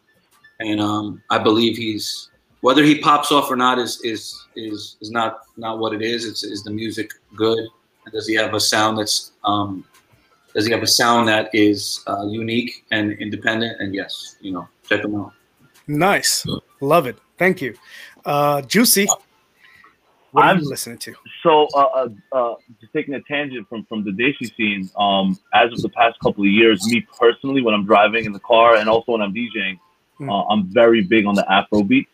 and 0.60 0.80
um, 0.80 1.22
I 1.30 1.38
believe 1.38 1.76
he's 1.76 2.30
whether 2.60 2.84
he 2.84 3.00
pops 3.00 3.32
off 3.32 3.50
or 3.50 3.56
not 3.56 3.78
is 3.78 4.00
is 4.02 4.46
is 4.54 4.96
is 5.00 5.10
not 5.10 5.40
not 5.56 5.78
what 5.78 5.92
it 5.92 6.02
is. 6.02 6.24
It's 6.24 6.44
is 6.44 6.62
the 6.62 6.70
music 6.70 7.12
good 7.34 7.66
does 8.12 8.26
he 8.26 8.34
have 8.34 8.54
a 8.54 8.60
sound 8.60 8.98
that's 8.98 9.32
um, 9.44 9.84
does 10.54 10.66
he 10.66 10.72
have 10.72 10.82
a 10.82 10.86
sound 10.86 11.28
that 11.28 11.50
is 11.52 12.02
uh, 12.06 12.26
unique 12.26 12.84
and 12.90 13.12
independent? 13.12 13.80
And 13.80 13.94
yes, 13.94 14.36
you 14.40 14.52
know, 14.52 14.68
check 14.88 15.04
him 15.04 15.14
out. 15.16 15.32
Nice, 15.86 16.46
love 16.80 17.06
it. 17.06 17.18
Thank 17.38 17.62
you, 17.62 17.74
uh, 18.24 18.62
Juicy. 18.62 19.06
What 20.32 20.44
I'm, 20.44 20.58
are 20.58 20.60
you 20.60 20.68
listening 20.68 20.98
to? 20.98 21.14
So, 21.42 21.66
uh, 21.74 21.78
uh, 21.78 22.08
uh, 22.32 22.54
just 22.80 22.92
taking 22.92 23.14
a 23.14 23.22
tangent 23.22 23.68
from 23.68 23.84
from 23.86 24.04
the 24.04 24.10
Desi 24.10 24.54
scene. 24.56 24.90
Um, 24.96 25.38
as 25.54 25.72
of 25.72 25.80
the 25.80 25.88
past 25.88 26.18
couple 26.20 26.44
of 26.44 26.50
years, 26.50 26.86
me 26.86 27.06
personally, 27.18 27.62
when 27.62 27.74
I'm 27.74 27.86
driving 27.86 28.24
in 28.24 28.32
the 28.32 28.40
car 28.40 28.76
and 28.76 28.88
also 28.88 29.12
when 29.12 29.22
I'm 29.22 29.32
DJing, 29.32 29.78
mm. 30.20 30.30
uh, 30.30 30.46
I'm 30.48 30.64
very 30.66 31.02
big 31.02 31.26
on 31.26 31.34
the 31.34 31.50
Afro 31.50 31.82
beats. 31.82 32.10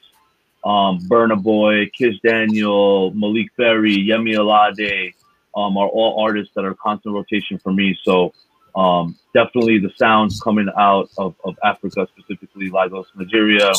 Um, 0.65 1.01
Burna 1.11 1.41
Boy, 1.43 1.91
Kizz 1.99 2.21
Daniel, 2.23 3.13
Maleek 3.13 3.49
Berry, 3.59 3.97
Yemi 3.97 4.35
Alade, 4.37 5.13
um, 5.57 5.77
are 5.77 5.89
all 5.89 6.23
artists 6.23 6.55
that 6.55 6.65
are 6.65 6.75
constant 6.75 7.15
rotation 7.15 7.59
for 7.59 7.73
me. 7.73 7.99
So 8.03 8.33
um, 8.75 9.17
definitely 9.33 9.79
the 9.79 9.91
sounds 9.97 10.41
coming 10.41 10.69
out 10.77 11.11
of, 11.19 11.35
of 11.45 11.57
Africa, 11.63 12.09
specifically 12.17 12.71
Lagos, 12.71 13.07
Nigeria, 13.15 13.73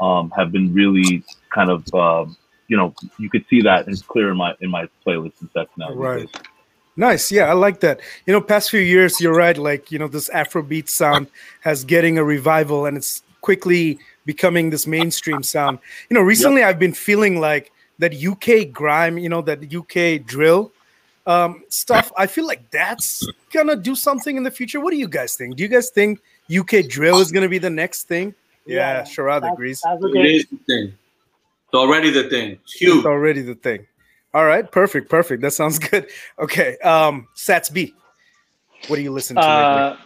um, 0.00 0.30
have 0.30 0.52
been 0.52 0.72
really 0.72 1.24
kind 1.50 1.70
of 1.70 1.94
um, 1.94 2.36
you 2.68 2.76
know 2.76 2.94
you 3.18 3.28
could 3.28 3.44
see 3.50 3.60
that 3.62 3.88
it's 3.88 4.02
clear 4.02 4.30
in 4.30 4.36
my 4.36 4.54
in 4.60 4.70
my 4.70 4.88
playlist 5.06 5.40
and 5.40 5.50
sets 5.52 5.70
now. 5.76 5.92
Right. 5.92 6.28
Nice. 6.96 7.32
Yeah, 7.32 7.44
I 7.44 7.54
like 7.54 7.80
that. 7.80 8.00
You 8.26 8.32
know, 8.32 8.40
past 8.40 8.70
few 8.70 8.80
years, 8.80 9.20
you're 9.20 9.34
right. 9.34 9.56
Like, 9.56 9.90
you 9.90 9.98
know, 9.98 10.08
this 10.08 10.28
Afrobeat 10.28 10.88
sound 10.88 11.28
has 11.60 11.84
getting 11.84 12.18
a 12.18 12.24
revival 12.24 12.84
and 12.84 12.96
it's 12.96 13.22
quickly 13.40 13.98
becoming 14.26 14.68
this 14.68 14.86
mainstream 14.86 15.42
sound. 15.42 15.78
You 16.10 16.14
know, 16.14 16.20
recently 16.20 16.60
yep. 16.60 16.70
I've 16.70 16.78
been 16.78 16.92
feeling 16.92 17.40
like 17.40 17.72
that 18.00 18.12
UK 18.14 18.70
grime, 18.70 19.16
you 19.18 19.28
know, 19.28 19.40
that 19.42 19.74
UK 19.74 20.26
drill 20.26 20.72
um, 21.26 21.64
stuff. 21.68 22.12
I 22.16 22.26
feel 22.26 22.46
like 22.46 22.70
that's 22.70 23.26
gonna 23.52 23.76
do 23.76 23.94
something 23.94 24.36
in 24.36 24.42
the 24.42 24.50
future. 24.50 24.80
What 24.80 24.90
do 24.90 24.96
you 24.96 25.08
guys 25.08 25.36
think? 25.36 25.56
Do 25.56 25.62
you 25.62 25.68
guys 25.68 25.90
think 25.90 26.20
UK 26.54 26.88
drill 26.88 27.20
is 27.20 27.30
gonna 27.32 27.48
be 27.48 27.58
the 27.58 27.70
next 27.70 28.04
thing? 28.04 28.34
Yeah, 28.66 28.98
yeah 28.98 29.02
Sharad 29.02 29.50
agrees. 29.50 29.82
It 29.84 30.26
is 30.26 30.46
the 30.46 30.56
thing. 30.66 30.92
It's 31.66 31.74
already 31.74 32.10
the 32.10 32.28
thing. 32.28 32.58
It's 32.62 32.72
huge. 32.72 32.96
It's 32.98 33.06
already 33.06 33.42
the 33.42 33.54
thing. 33.54 33.86
All 34.32 34.44
right, 34.44 34.70
perfect, 34.70 35.08
perfect. 35.08 35.42
That 35.42 35.52
sounds 35.52 35.78
good. 35.90 36.08
Okay, 36.38 36.76
um, 36.78 37.28
Sats 37.36 37.72
B, 37.72 37.94
what 38.88 38.98
are 38.98 39.02
you 39.02 39.12
listening 39.12 39.42
to? 39.42 39.48
Uh, 39.48 39.96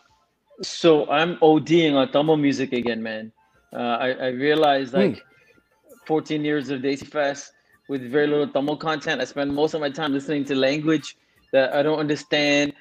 so 0.62 1.08
I'm 1.10 1.36
ODing 1.36 1.94
on 1.94 2.10
Tamil 2.12 2.36
music 2.36 2.72
again, 2.72 3.02
man. 3.02 3.32
Uh, 3.72 3.98
I, 4.00 4.08
I 4.12 4.26
realized 4.28 4.92
hmm. 4.92 5.00
like 5.00 5.24
14 6.06 6.44
years 6.44 6.70
of 6.70 6.80
Desi 6.80 7.06
Fest 7.06 7.53
with 7.88 8.02
very 8.10 8.26
little 8.26 8.48
Tamil 8.48 8.76
content. 8.76 9.20
I 9.20 9.24
spend 9.24 9.54
most 9.54 9.74
of 9.74 9.80
my 9.80 9.90
time 9.90 10.12
listening 10.12 10.44
to 10.46 10.54
language 10.54 11.16
that 11.52 11.74
I 11.74 11.82
don't 11.82 11.98
understand, 11.98 12.72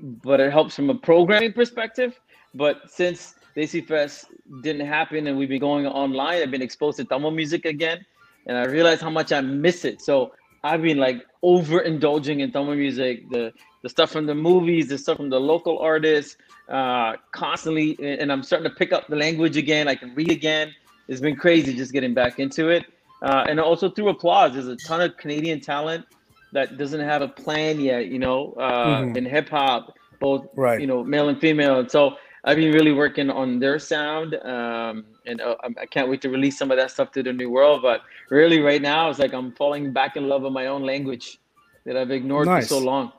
but 0.00 0.40
it 0.40 0.52
helps 0.52 0.76
from 0.76 0.90
a 0.90 0.94
programming 0.94 1.52
perspective. 1.52 2.18
But 2.54 2.90
since 2.90 3.34
Desi 3.56 3.86
Fest 3.86 4.26
didn't 4.62 4.86
happen 4.86 5.26
and 5.26 5.36
we've 5.36 5.48
been 5.48 5.60
going 5.60 5.86
online, 5.86 6.42
I've 6.42 6.50
been 6.50 6.62
exposed 6.62 6.96
to 6.98 7.04
Tamil 7.04 7.30
music 7.30 7.64
again, 7.64 8.04
and 8.46 8.56
I 8.56 8.64
realized 8.64 9.02
how 9.02 9.10
much 9.10 9.32
I 9.32 9.40
miss 9.40 9.84
it. 9.84 10.00
So 10.00 10.32
I've 10.62 10.82
been 10.82 10.98
like 10.98 11.26
overindulging 11.42 12.40
in 12.40 12.52
Tamil 12.52 12.74
music, 12.74 13.28
the 13.30 13.52
the 13.82 13.88
stuff 13.88 14.10
from 14.10 14.26
the 14.26 14.34
movies, 14.34 14.88
the 14.88 14.98
stuff 14.98 15.16
from 15.18 15.30
the 15.30 15.38
local 15.38 15.78
artists, 15.78 16.36
uh, 16.68 17.12
constantly, 17.30 17.96
and 18.02 18.32
I'm 18.32 18.42
starting 18.42 18.68
to 18.68 18.74
pick 18.74 18.92
up 18.92 19.06
the 19.06 19.14
language 19.14 19.56
again. 19.56 19.86
I 19.86 19.94
can 19.94 20.12
read 20.14 20.30
again. 20.30 20.74
It's 21.06 21.20
been 21.20 21.36
crazy 21.36 21.72
just 21.72 21.92
getting 21.92 22.12
back 22.12 22.40
into 22.40 22.68
it. 22.68 22.84
Uh, 23.22 23.44
and 23.48 23.58
also 23.58 23.90
through 23.90 24.08
applause, 24.08 24.52
there's 24.52 24.68
a 24.68 24.76
ton 24.76 25.00
of 25.00 25.16
Canadian 25.16 25.60
talent 25.60 26.04
that 26.52 26.78
doesn't 26.78 27.00
have 27.00 27.22
a 27.22 27.28
plan 27.28 27.80
yet, 27.80 28.06
you 28.06 28.18
know, 28.18 28.52
uh, 28.52 29.00
mm-hmm. 29.00 29.16
in 29.16 29.24
hip 29.24 29.48
hop, 29.48 29.94
both 30.20 30.46
right. 30.54 30.80
you 30.80 30.86
know, 30.86 31.02
male 31.02 31.28
and 31.28 31.40
female. 31.40 31.80
And 31.80 31.90
so 31.90 32.16
I've 32.44 32.56
been 32.56 32.72
really 32.72 32.92
working 32.92 33.28
on 33.28 33.58
their 33.58 33.78
sound, 33.80 34.36
um, 34.36 35.04
and 35.26 35.40
uh, 35.40 35.56
I 35.82 35.86
can't 35.86 36.08
wait 36.08 36.20
to 36.22 36.30
release 36.30 36.56
some 36.56 36.70
of 36.70 36.76
that 36.76 36.92
stuff 36.92 37.10
to 37.12 37.22
the 37.22 37.32
new 37.32 37.50
world. 37.50 37.82
But 37.82 38.02
really, 38.30 38.60
right 38.60 38.80
now, 38.80 39.10
it's 39.10 39.18
like 39.18 39.32
I'm 39.32 39.52
falling 39.52 39.92
back 39.92 40.16
in 40.16 40.28
love 40.28 40.42
with 40.42 40.52
my 40.52 40.66
own 40.66 40.82
language 40.84 41.38
that 41.84 41.96
I've 41.96 42.12
ignored 42.12 42.46
nice. 42.46 42.68
for 42.68 42.74
so 42.74 42.78
long. 42.78 43.12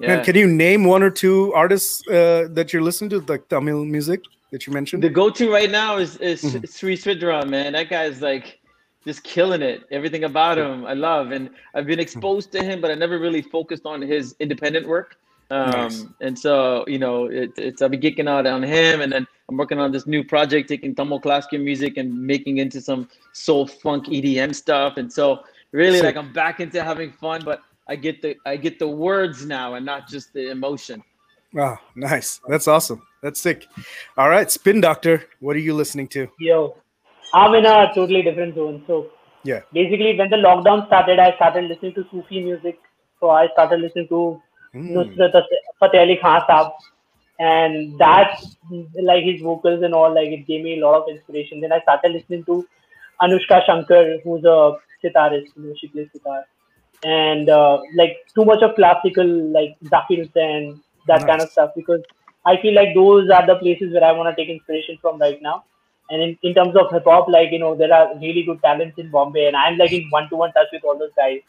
Yeah. 0.00 0.08
Man, 0.08 0.24
can 0.24 0.36
you 0.36 0.46
name 0.46 0.84
one 0.84 1.02
or 1.02 1.10
two 1.10 1.52
artists 1.54 2.06
uh, 2.08 2.46
that 2.50 2.72
you're 2.72 2.82
listening 2.82 3.10
to, 3.10 3.20
like 3.20 3.48
Tamil 3.48 3.86
music 3.86 4.20
that 4.52 4.66
you 4.66 4.72
mentioned? 4.72 5.02
The 5.02 5.08
go-to 5.08 5.50
right 5.50 5.70
now 5.70 5.96
is 5.96 6.18
is 6.18 6.42
mm-hmm. 6.42 6.64
Sri 6.66 6.94
Sridhar, 6.94 7.48
man. 7.48 7.72
That 7.72 7.88
guy's 7.88 8.20
like 8.20 8.60
just 9.04 9.22
killing 9.24 9.62
it. 9.62 9.84
Everything 9.90 10.24
about 10.24 10.58
him, 10.58 10.84
I 10.84 10.94
love, 10.94 11.32
and 11.32 11.50
I've 11.74 11.86
been 11.86 12.00
exposed 12.00 12.52
to 12.52 12.62
him, 12.62 12.80
but 12.80 12.90
I 12.90 12.94
never 12.94 13.18
really 13.18 13.42
focused 13.42 13.86
on 13.86 14.02
his 14.02 14.34
independent 14.40 14.86
work. 14.86 15.16
Um, 15.50 15.70
nice. 15.70 16.04
And 16.20 16.38
so, 16.38 16.84
you 16.86 16.98
know, 16.98 17.26
it, 17.26 17.52
it's 17.56 17.80
I've 17.80 17.90
been 17.90 18.00
geeking 18.00 18.28
out 18.28 18.46
on 18.46 18.62
him, 18.62 19.00
and 19.00 19.10
then 19.10 19.26
I'm 19.48 19.56
working 19.56 19.78
on 19.78 19.92
this 19.92 20.06
new 20.06 20.22
project, 20.22 20.68
taking 20.68 20.94
Tamil 20.94 21.20
classical 21.20 21.58
music 21.58 21.96
and 21.96 22.14
making 22.26 22.58
into 22.58 22.80
some 22.80 23.08
soul 23.32 23.66
funk 23.66 24.06
EDM 24.06 24.54
stuff. 24.54 24.98
And 24.98 25.10
so, 25.10 25.40
really, 25.72 26.02
like 26.02 26.16
I'm 26.16 26.32
back 26.32 26.60
into 26.60 26.84
having 26.84 27.12
fun, 27.12 27.42
but 27.44 27.62
I 27.88 27.96
get 27.96 28.20
the 28.20 28.36
I 28.44 28.56
get 28.56 28.78
the 28.78 28.88
words 28.88 29.46
now 29.46 29.74
and 29.74 29.86
not 29.86 30.06
just 30.06 30.34
the 30.34 30.50
emotion. 30.50 31.02
Wow, 31.54 31.78
nice. 31.94 32.40
That's 32.46 32.68
awesome. 32.68 33.02
That's 33.22 33.40
sick. 33.40 33.66
All 34.18 34.28
right, 34.28 34.50
Spin 34.50 34.82
Doctor, 34.82 35.24
what 35.40 35.56
are 35.56 35.60
you 35.60 35.72
listening 35.72 36.08
to? 36.08 36.28
Yo, 36.38 36.76
I'm 37.34 37.54
in 37.54 37.66
a 37.66 37.92
totally 37.94 38.22
different 38.22 38.54
zone. 38.54 38.82
So 38.86 39.10
yeah, 39.44 39.60
basically 39.72 40.18
when 40.18 40.30
the 40.30 40.36
lockdown 40.36 40.86
started, 40.86 41.18
I 41.18 41.34
started 41.36 41.64
listening 41.64 41.94
to 41.94 42.06
Sufi 42.10 42.42
music. 42.42 42.78
So 43.20 43.30
I 43.30 43.48
started 43.48 43.80
listening 43.80 44.08
to 44.08 44.40
mm. 44.74 44.92
Nusrat 44.92 45.42
Fateh 45.80 46.00
Ali 46.00 46.16
Khan 46.16 46.42
Saab. 46.48 46.72
And 47.40 47.96
that, 48.00 48.40
like 49.00 49.22
his 49.22 49.40
vocals 49.40 49.84
and 49.84 49.94
all, 49.94 50.12
like 50.12 50.28
it 50.28 50.44
gave 50.48 50.64
me 50.64 50.80
a 50.80 50.84
lot 50.84 51.02
of 51.02 51.08
inspiration. 51.08 51.60
Then 51.60 51.72
I 51.72 51.80
started 51.82 52.10
listening 52.10 52.42
to 52.46 52.66
Anoushka 53.22 53.64
Shankar, 53.64 54.18
who's 54.24 54.42
a 54.44 54.76
sitarist, 55.04 55.46
you 55.54 55.62
know, 55.62 55.74
she 55.80 55.86
plays 55.86 56.08
sitar. 56.12 56.44
And 57.04 57.48
uh, 57.48 57.78
like 57.94 58.16
too 58.34 58.44
much 58.44 58.62
of 58.62 58.74
classical, 58.74 59.24
like 59.52 59.76
Zakir 59.84 60.18
Hussain, 60.18 60.82
that 61.06 61.20
nice. 61.20 61.28
kind 61.28 61.40
of 61.40 61.50
stuff, 61.50 61.70
because 61.76 62.02
I 62.44 62.60
feel 62.60 62.74
like 62.74 62.92
those 62.92 63.30
are 63.30 63.46
the 63.46 63.54
places 63.54 63.92
where 63.92 64.02
I 64.02 64.10
want 64.10 64.36
to 64.36 64.42
take 64.42 64.52
inspiration 64.52 64.98
from 65.00 65.20
right 65.20 65.40
now. 65.40 65.62
And 66.10 66.22
in, 66.22 66.38
in 66.42 66.54
terms 66.54 66.74
of 66.74 66.90
hip 66.90 67.04
hop, 67.04 67.28
like, 67.28 67.50
you 67.52 67.58
know, 67.58 67.74
there 67.74 67.92
are 67.92 68.16
really 68.18 68.42
good 68.42 68.60
talents 68.62 68.98
in 68.98 69.10
Bombay, 69.10 69.46
and 69.46 69.56
I'm 69.56 69.76
like 69.76 69.92
in 69.92 70.08
one 70.10 70.28
to 70.30 70.36
one 70.36 70.52
touch 70.52 70.68
with 70.72 70.84
all 70.84 70.98
those 70.98 71.12
guys. 71.16 71.40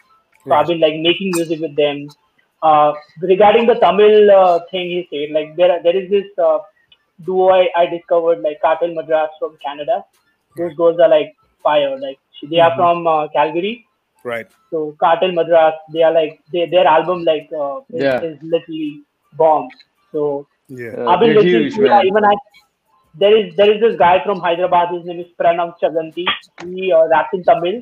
So 0.46 0.54
I've 0.54 0.68
been 0.68 0.80
like 0.80 0.96
making 0.96 1.32
music 1.34 1.60
with 1.60 1.76
them. 1.76 2.10
Uh, 2.62 2.94
regarding 3.22 3.68
the 3.68 3.76
Tamil 3.76 4.30
uh, 4.30 4.60
thing, 4.70 4.90
he 4.90 5.08
said, 5.10 5.34
like, 5.34 5.56
there, 5.56 5.82
there 5.82 5.96
is 5.96 6.10
this 6.10 6.26
uh, 6.38 6.60
duo 7.26 7.50
I, 7.50 7.70
I 7.76 7.86
discovered, 7.86 8.42
like 8.42 8.62
Cartel 8.62 8.94
Madras 8.94 9.30
from 9.40 9.58
Canada. 9.58 10.04
Those 10.58 10.74
girls 10.76 11.00
are 11.00 11.08
like 11.10 11.36
fire. 11.64 11.98
Like, 11.98 12.20
they 12.50 12.60
are 12.60 12.72
mm-hmm. 12.72 12.80
from 12.80 13.08
uh, 13.08 13.28
Calgary. 13.30 13.86
Right. 14.26 14.48
So 14.72 14.98
Cartel 15.00 15.32
Madras, 15.32 15.76
they 15.94 16.04
are 16.04 16.14
like, 16.14 16.42
they, 16.52 16.66
their 16.66 16.86
album, 16.86 17.24
like, 17.24 17.50
uh, 17.58 17.80
is, 17.94 18.04
yeah. 18.04 18.22
is 18.22 18.38
literally 18.42 19.04
bomb. 19.38 19.70
So 20.12 20.48
yeah, 20.68 21.06
I've 21.08 21.20
been 21.20 21.36
listening 21.36 21.62
huge, 21.64 21.76
to, 21.76 21.82
man. 21.82 22.06
even 22.06 22.26
I 22.26 22.34
there 23.16 23.36
is 23.36 23.56
there 23.56 23.72
is 23.72 23.82
this 23.82 23.98
guy 23.98 24.24
from 24.24 24.40
Hyderabad. 24.40 24.94
His 24.94 25.06
name 25.06 25.20
is 25.20 25.28
Pranav 25.40 25.76
Chaganti. 25.82 26.26
He 26.64 26.92
uh, 26.92 27.08
raps 27.08 27.30
in 27.34 27.44
Tamil, 27.44 27.82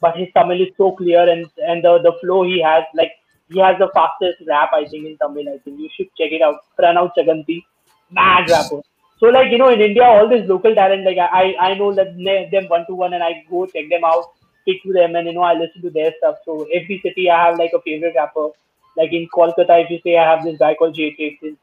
but 0.00 0.16
his 0.16 0.28
Tamil 0.34 0.60
is 0.60 0.68
so 0.76 0.92
clear 0.92 1.28
and 1.28 1.46
and 1.58 1.82
the, 1.84 1.98
the 2.02 2.12
flow 2.20 2.44
he 2.44 2.60
has 2.62 2.84
like 2.94 3.12
he 3.50 3.60
has 3.60 3.78
the 3.78 3.88
fastest 3.94 4.42
rap 4.46 4.70
I 4.74 4.84
think 4.86 5.06
in 5.06 5.16
Tamil. 5.18 5.48
I 5.48 5.58
think 5.58 5.80
you 5.80 5.88
should 5.96 6.08
check 6.16 6.32
it 6.32 6.42
out. 6.42 6.60
Pranav 6.78 7.12
Chaganti, 7.16 7.62
mad 8.10 8.50
rapper. 8.50 8.82
So 9.20 9.26
like 9.26 9.50
you 9.50 9.58
know 9.58 9.68
in 9.70 9.80
India 9.80 10.04
all 10.04 10.28
this 10.28 10.48
local 10.48 10.74
talent 10.74 11.04
like 11.04 11.18
I 11.18 11.54
I 11.60 11.74
know 11.74 11.92
that 11.94 12.14
them 12.52 12.68
one 12.68 12.86
to 12.86 12.94
one 12.94 13.14
and 13.14 13.22
I 13.22 13.44
go 13.50 13.66
check 13.66 13.88
them 13.88 14.04
out, 14.04 14.32
speak 14.62 14.82
to 14.84 14.92
them 14.92 15.16
and 15.16 15.26
you 15.26 15.34
know 15.34 15.42
I 15.42 15.54
listen 15.54 15.82
to 15.82 15.90
their 15.90 16.12
stuff. 16.18 16.36
So 16.44 16.66
every 16.74 17.00
city 17.02 17.30
I 17.30 17.46
have 17.46 17.58
like 17.58 17.72
a 17.74 17.80
favorite 17.80 18.14
rapper. 18.16 18.48
Like 18.96 19.12
in 19.12 19.28
Kolkata, 19.32 19.84
if 19.84 19.90
you 19.90 20.00
say 20.02 20.16
I 20.16 20.28
have 20.28 20.44
this 20.44 20.58
guy 20.58 20.74
called 20.74 20.94
J 20.94 21.14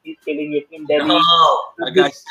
He's 0.03 0.18
killing 0.23 0.53
it 0.53 0.68
in 0.72 0.86
Delhi. 0.86 1.19
Oh, 1.22 1.73
that 1.80 1.91
guy's 1.94 2.23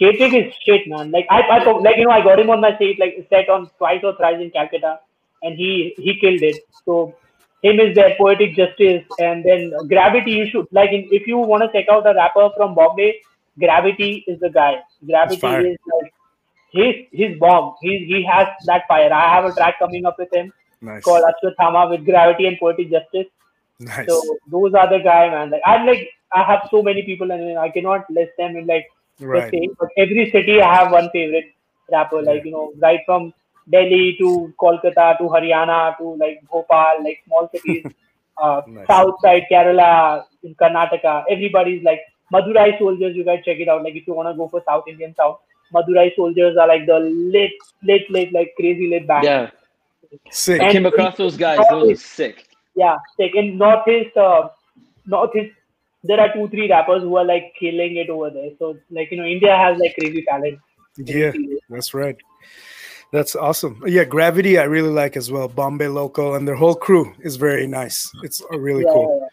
Chetik 0.00 0.34
is 0.34 0.54
shit, 0.64 0.86
man. 0.88 1.10
Like 1.10 1.26
I, 1.30 1.40
I, 1.42 1.70
like 1.72 1.96
you 1.96 2.06
know, 2.06 2.12
I 2.12 2.22
got 2.22 2.38
him 2.38 2.50
on 2.50 2.60
my 2.60 2.76
seat, 2.78 2.98
like 2.98 3.26
set 3.30 3.48
on 3.48 3.70
twice 3.78 4.00
or 4.02 4.16
thrice 4.16 4.40
in 4.40 4.50
Calcutta, 4.50 5.00
and 5.42 5.56
he 5.56 5.94
he 5.96 6.18
killed 6.20 6.42
it. 6.42 6.56
So 6.84 7.14
him 7.62 7.78
is 7.78 7.94
there, 7.94 8.16
poetic 8.18 8.56
justice, 8.56 9.04
and 9.18 9.44
then 9.44 9.72
gravity. 9.88 10.32
You 10.32 10.48
should 10.50 10.66
like 10.72 10.90
if 10.92 11.26
you 11.26 11.38
want 11.38 11.62
to 11.62 11.72
check 11.72 11.88
out 11.90 12.06
a 12.06 12.14
rapper 12.14 12.48
from 12.56 12.74
Bombay, 12.74 13.20
gravity 13.58 14.24
is 14.26 14.40
the 14.40 14.50
guy. 14.50 14.82
Gravity 15.06 15.46
is 15.46 15.78
like 15.92 16.14
his 16.70 16.94
his 17.12 17.38
bomb. 17.38 17.74
He 17.82 18.04
he 18.06 18.24
has 18.24 18.48
that 18.66 18.88
fire. 18.88 19.12
I 19.12 19.34
have 19.34 19.44
a 19.44 19.52
track 19.52 19.78
coming 19.78 20.06
up 20.06 20.18
with 20.18 20.32
him 20.32 20.52
nice. 20.80 21.04
called 21.04 21.24
Ashwathama 21.24 21.90
with 21.90 22.04
gravity 22.04 22.46
and 22.46 22.58
poetic 22.58 22.90
justice. 22.90 23.26
Nice. 23.78 24.06
So 24.08 24.38
those 24.50 24.74
are 24.74 24.88
the 24.88 25.02
guy, 25.02 25.30
man. 25.30 25.50
Like 25.50 25.62
I'm 25.66 25.86
like 25.86 26.08
I 26.32 26.42
have 26.44 26.68
so 26.70 26.82
many 26.82 27.02
people, 27.02 27.30
and 27.30 27.58
I 27.58 27.70
cannot 27.70 28.10
list 28.10 28.32
them 28.38 28.56
in 28.56 28.66
like 28.66 28.86
right. 29.22 29.50
the 29.50 29.58
same. 29.58 29.76
But 29.78 29.88
every 29.96 30.30
city 30.30 30.60
I 30.60 30.74
have 30.74 30.92
one 30.92 31.10
favorite 31.12 31.52
rapper, 31.90 32.22
like 32.22 32.44
you 32.44 32.52
know, 32.52 32.72
right 32.78 33.00
from 33.06 33.32
Delhi 33.70 34.16
to 34.18 34.52
Kolkata 34.60 35.18
to 35.18 35.24
Haryana 35.24 35.96
to 35.98 36.16
like 36.16 36.40
Bhopal, 36.50 37.02
like 37.02 37.20
small 37.26 37.48
cities. 37.54 37.86
uh, 38.42 38.62
nice. 38.66 38.86
South 38.86 39.14
side, 39.22 39.44
Kerala, 39.50 40.24
in 40.42 40.54
Karnataka. 40.54 41.24
Everybody's 41.30 41.82
like 41.82 42.00
Madurai 42.32 42.78
Souljour. 42.78 43.14
You 43.14 43.24
guys 43.24 43.40
check 43.44 43.58
it 43.58 43.68
out. 43.68 43.82
Like 43.82 43.94
if 43.94 44.06
you 44.06 44.14
want 44.14 44.28
to 44.28 44.36
go 44.36 44.48
for 44.48 44.62
South 44.66 44.84
Indian 44.88 45.14
South, 45.16 45.38
Madurai 45.74 46.10
Souljour 46.16 46.56
are 46.58 46.68
like 46.68 46.86
the 46.86 46.98
late, 46.98 47.58
late, 47.82 48.10
late, 48.10 48.32
like 48.32 48.54
crazy 48.56 48.88
late 48.88 49.06
band. 49.06 49.24
Yeah. 49.24 49.50
Sick. 50.30 50.60
I 50.60 50.72
came 50.72 50.86
across 50.86 51.16
those 51.16 51.36
guys. 51.36 51.58
Those 51.70 51.92
are 51.92 51.96
sick. 51.96 52.46
Yeah, 52.74 52.98
sick. 53.16 53.34
In 53.34 53.58
Northeast, 53.58 54.16
uh, 54.16 54.48
Northeast, 55.06 55.54
there 56.04 56.20
are 56.20 56.32
two, 56.32 56.48
three 56.48 56.68
rappers 56.68 57.02
who 57.02 57.16
are 57.16 57.24
like 57.24 57.54
killing 57.58 57.96
it 57.96 58.10
over 58.10 58.30
there. 58.30 58.50
So 58.58 58.76
like 58.90 59.10
you 59.10 59.18
know, 59.18 59.26
India 59.26 59.56
has 59.56 59.78
like 59.78 59.94
crazy 59.98 60.24
talent. 60.28 60.58
Yeah, 60.96 61.32
that's 61.70 61.94
right. 61.94 62.16
That's 63.12 63.36
awesome. 63.36 63.82
Yeah, 63.86 64.04
Gravity 64.04 64.58
I 64.58 64.64
really 64.64 64.88
like 64.88 65.16
as 65.16 65.30
well. 65.30 65.46
Bombay 65.46 65.88
Local 65.88 66.34
and 66.34 66.48
their 66.48 66.54
whole 66.54 66.74
crew 66.74 67.12
is 67.20 67.36
very 67.36 67.66
nice. 67.66 68.10
It's 68.22 68.42
really 68.50 68.84
yeah, 68.84 68.92
cool. 68.92 69.18
Yeah, 69.20 69.28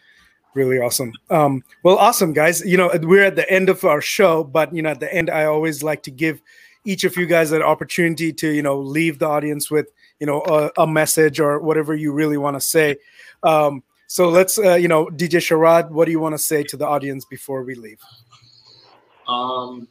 really 0.54 0.78
awesome. 0.78 1.12
Um, 1.30 1.62
well, 1.82 1.96
awesome 1.96 2.34
guys. 2.34 2.60
You 2.60 2.76
know, 2.76 2.90
we're 3.02 3.24
at 3.24 3.36
the 3.36 3.50
end 3.50 3.70
of 3.70 3.84
our 3.84 4.02
show, 4.02 4.44
but 4.44 4.74
you 4.74 4.82
know, 4.82 4.90
at 4.90 5.00
the 5.00 5.12
end, 5.12 5.30
I 5.30 5.46
always 5.46 5.82
like 5.82 6.02
to 6.04 6.10
give 6.10 6.42
each 6.84 7.04
of 7.04 7.16
you 7.16 7.26
guys 7.26 7.52
an 7.52 7.62
opportunity 7.62 8.32
to 8.34 8.50
you 8.50 8.62
know 8.62 8.78
leave 8.78 9.18
the 9.18 9.26
audience 9.26 9.70
with 9.70 9.90
you 10.18 10.26
know 10.26 10.42
a, 10.42 10.82
a 10.82 10.86
message 10.86 11.40
or 11.40 11.58
whatever 11.58 11.94
you 11.94 12.12
really 12.12 12.36
want 12.36 12.56
to 12.56 12.60
say. 12.60 12.96
Um, 13.42 13.82
so 14.10 14.28
let's 14.28 14.58
uh, 14.58 14.74
you 14.74 14.88
know, 14.88 15.06
DJ 15.06 15.38
Sharad, 15.38 15.90
what 15.90 16.06
do 16.06 16.10
you 16.10 16.18
want 16.18 16.34
to 16.34 16.38
say 16.38 16.64
to 16.64 16.76
the 16.76 16.84
audience 16.84 17.24
before 17.24 17.62
we 17.62 17.76
leave? 17.76 18.00
Um, 19.28 19.86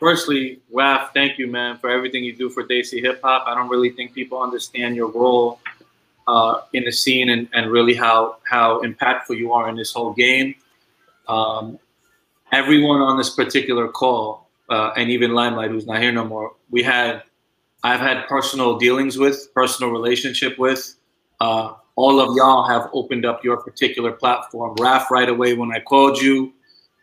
firstly, 0.00 0.62
Raf, 0.72 1.12
thank 1.12 1.38
you, 1.38 1.46
man, 1.46 1.76
for 1.76 1.90
everything 1.90 2.24
you 2.24 2.34
do 2.34 2.48
for 2.48 2.64
Desi 2.64 3.02
Hip 3.02 3.20
Hop. 3.22 3.44
I 3.46 3.54
don't 3.54 3.68
really 3.68 3.90
think 3.90 4.14
people 4.14 4.40
understand 4.40 4.96
your 4.96 5.10
role 5.10 5.60
uh, 6.26 6.62
in 6.72 6.84
the 6.84 6.90
scene 6.90 7.28
and, 7.28 7.46
and 7.52 7.70
really 7.70 7.92
how 7.92 8.38
how 8.44 8.80
impactful 8.80 9.36
you 9.36 9.52
are 9.52 9.68
in 9.68 9.76
this 9.76 9.92
whole 9.92 10.14
game. 10.14 10.54
Um, 11.28 11.78
everyone 12.50 13.02
on 13.02 13.18
this 13.18 13.28
particular 13.28 13.88
call, 13.88 14.48
uh, 14.70 14.92
and 14.96 15.10
even 15.10 15.34
Limelight, 15.34 15.70
who's 15.70 15.86
not 15.86 16.00
here 16.00 16.12
no 16.12 16.24
more, 16.24 16.54
we 16.70 16.82
had 16.82 17.24
I've 17.84 18.00
had 18.00 18.26
personal 18.26 18.78
dealings 18.78 19.18
with, 19.18 19.52
personal 19.52 19.92
relationship 19.92 20.58
with. 20.58 20.94
Uh, 21.40 21.74
all 21.96 22.20
of 22.20 22.36
y'all 22.36 22.68
have 22.68 22.88
opened 22.92 23.24
up 23.24 23.42
your 23.42 23.56
particular 23.56 24.12
platform. 24.12 24.76
Raf, 24.78 25.10
right 25.10 25.28
away 25.28 25.54
when 25.54 25.72
I 25.72 25.80
called 25.80 26.20
you, 26.20 26.52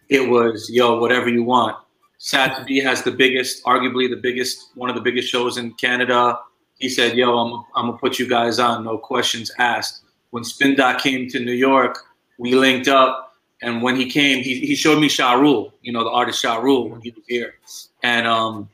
it 0.10 0.28
was 0.30 0.70
yo, 0.72 1.00
whatever 1.00 1.30
you 1.30 1.44
want. 1.44 1.76
Sats 2.20 2.66
B 2.66 2.78
has 2.78 3.04
the 3.04 3.12
biggest, 3.12 3.64
arguably 3.66 4.10
the 4.10 4.16
biggest, 4.22 4.70
one 4.76 4.90
of 4.90 4.96
the 4.96 5.02
biggest 5.02 5.28
shows 5.28 5.58
in 5.58 5.74
Canada. 5.74 6.40
He 6.80 6.88
said, 6.88 7.18
"Yo, 7.18 7.38
I'm, 7.38 7.66
I'm 7.76 7.88
gonna 7.88 7.98
put 7.98 8.20
you 8.20 8.30
guys 8.30 8.60
on, 8.60 8.84
no 8.86 8.98
questions 8.98 9.52
asked." 9.58 10.04
When 10.30 10.44
Spin 10.44 10.76
Doc 10.76 11.02
came 11.02 11.28
to 11.30 11.40
New 11.40 11.54
York, 11.54 11.98
we 12.38 12.56
linked 12.56 12.88
up, 12.88 13.36
and 13.62 13.82
when 13.82 13.96
he 13.96 14.10
came, 14.10 14.44
he, 14.44 14.60
he 14.60 14.76
showed 14.76 15.00
me 15.00 15.10
Shah 15.10 15.34
Rule, 15.34 15.74
you 15.82 15.92
know, 15.92 16.04
the 16.04 16.10
artist 16.10 16.42
Shah 16.42 16.58
Rule 16.58 16.90
when 16.90 17.02
he 17.02 17.12
was 17.12 17.24
here, 17.28 17.56
and 18.04 18.26
um, 18.26 18.70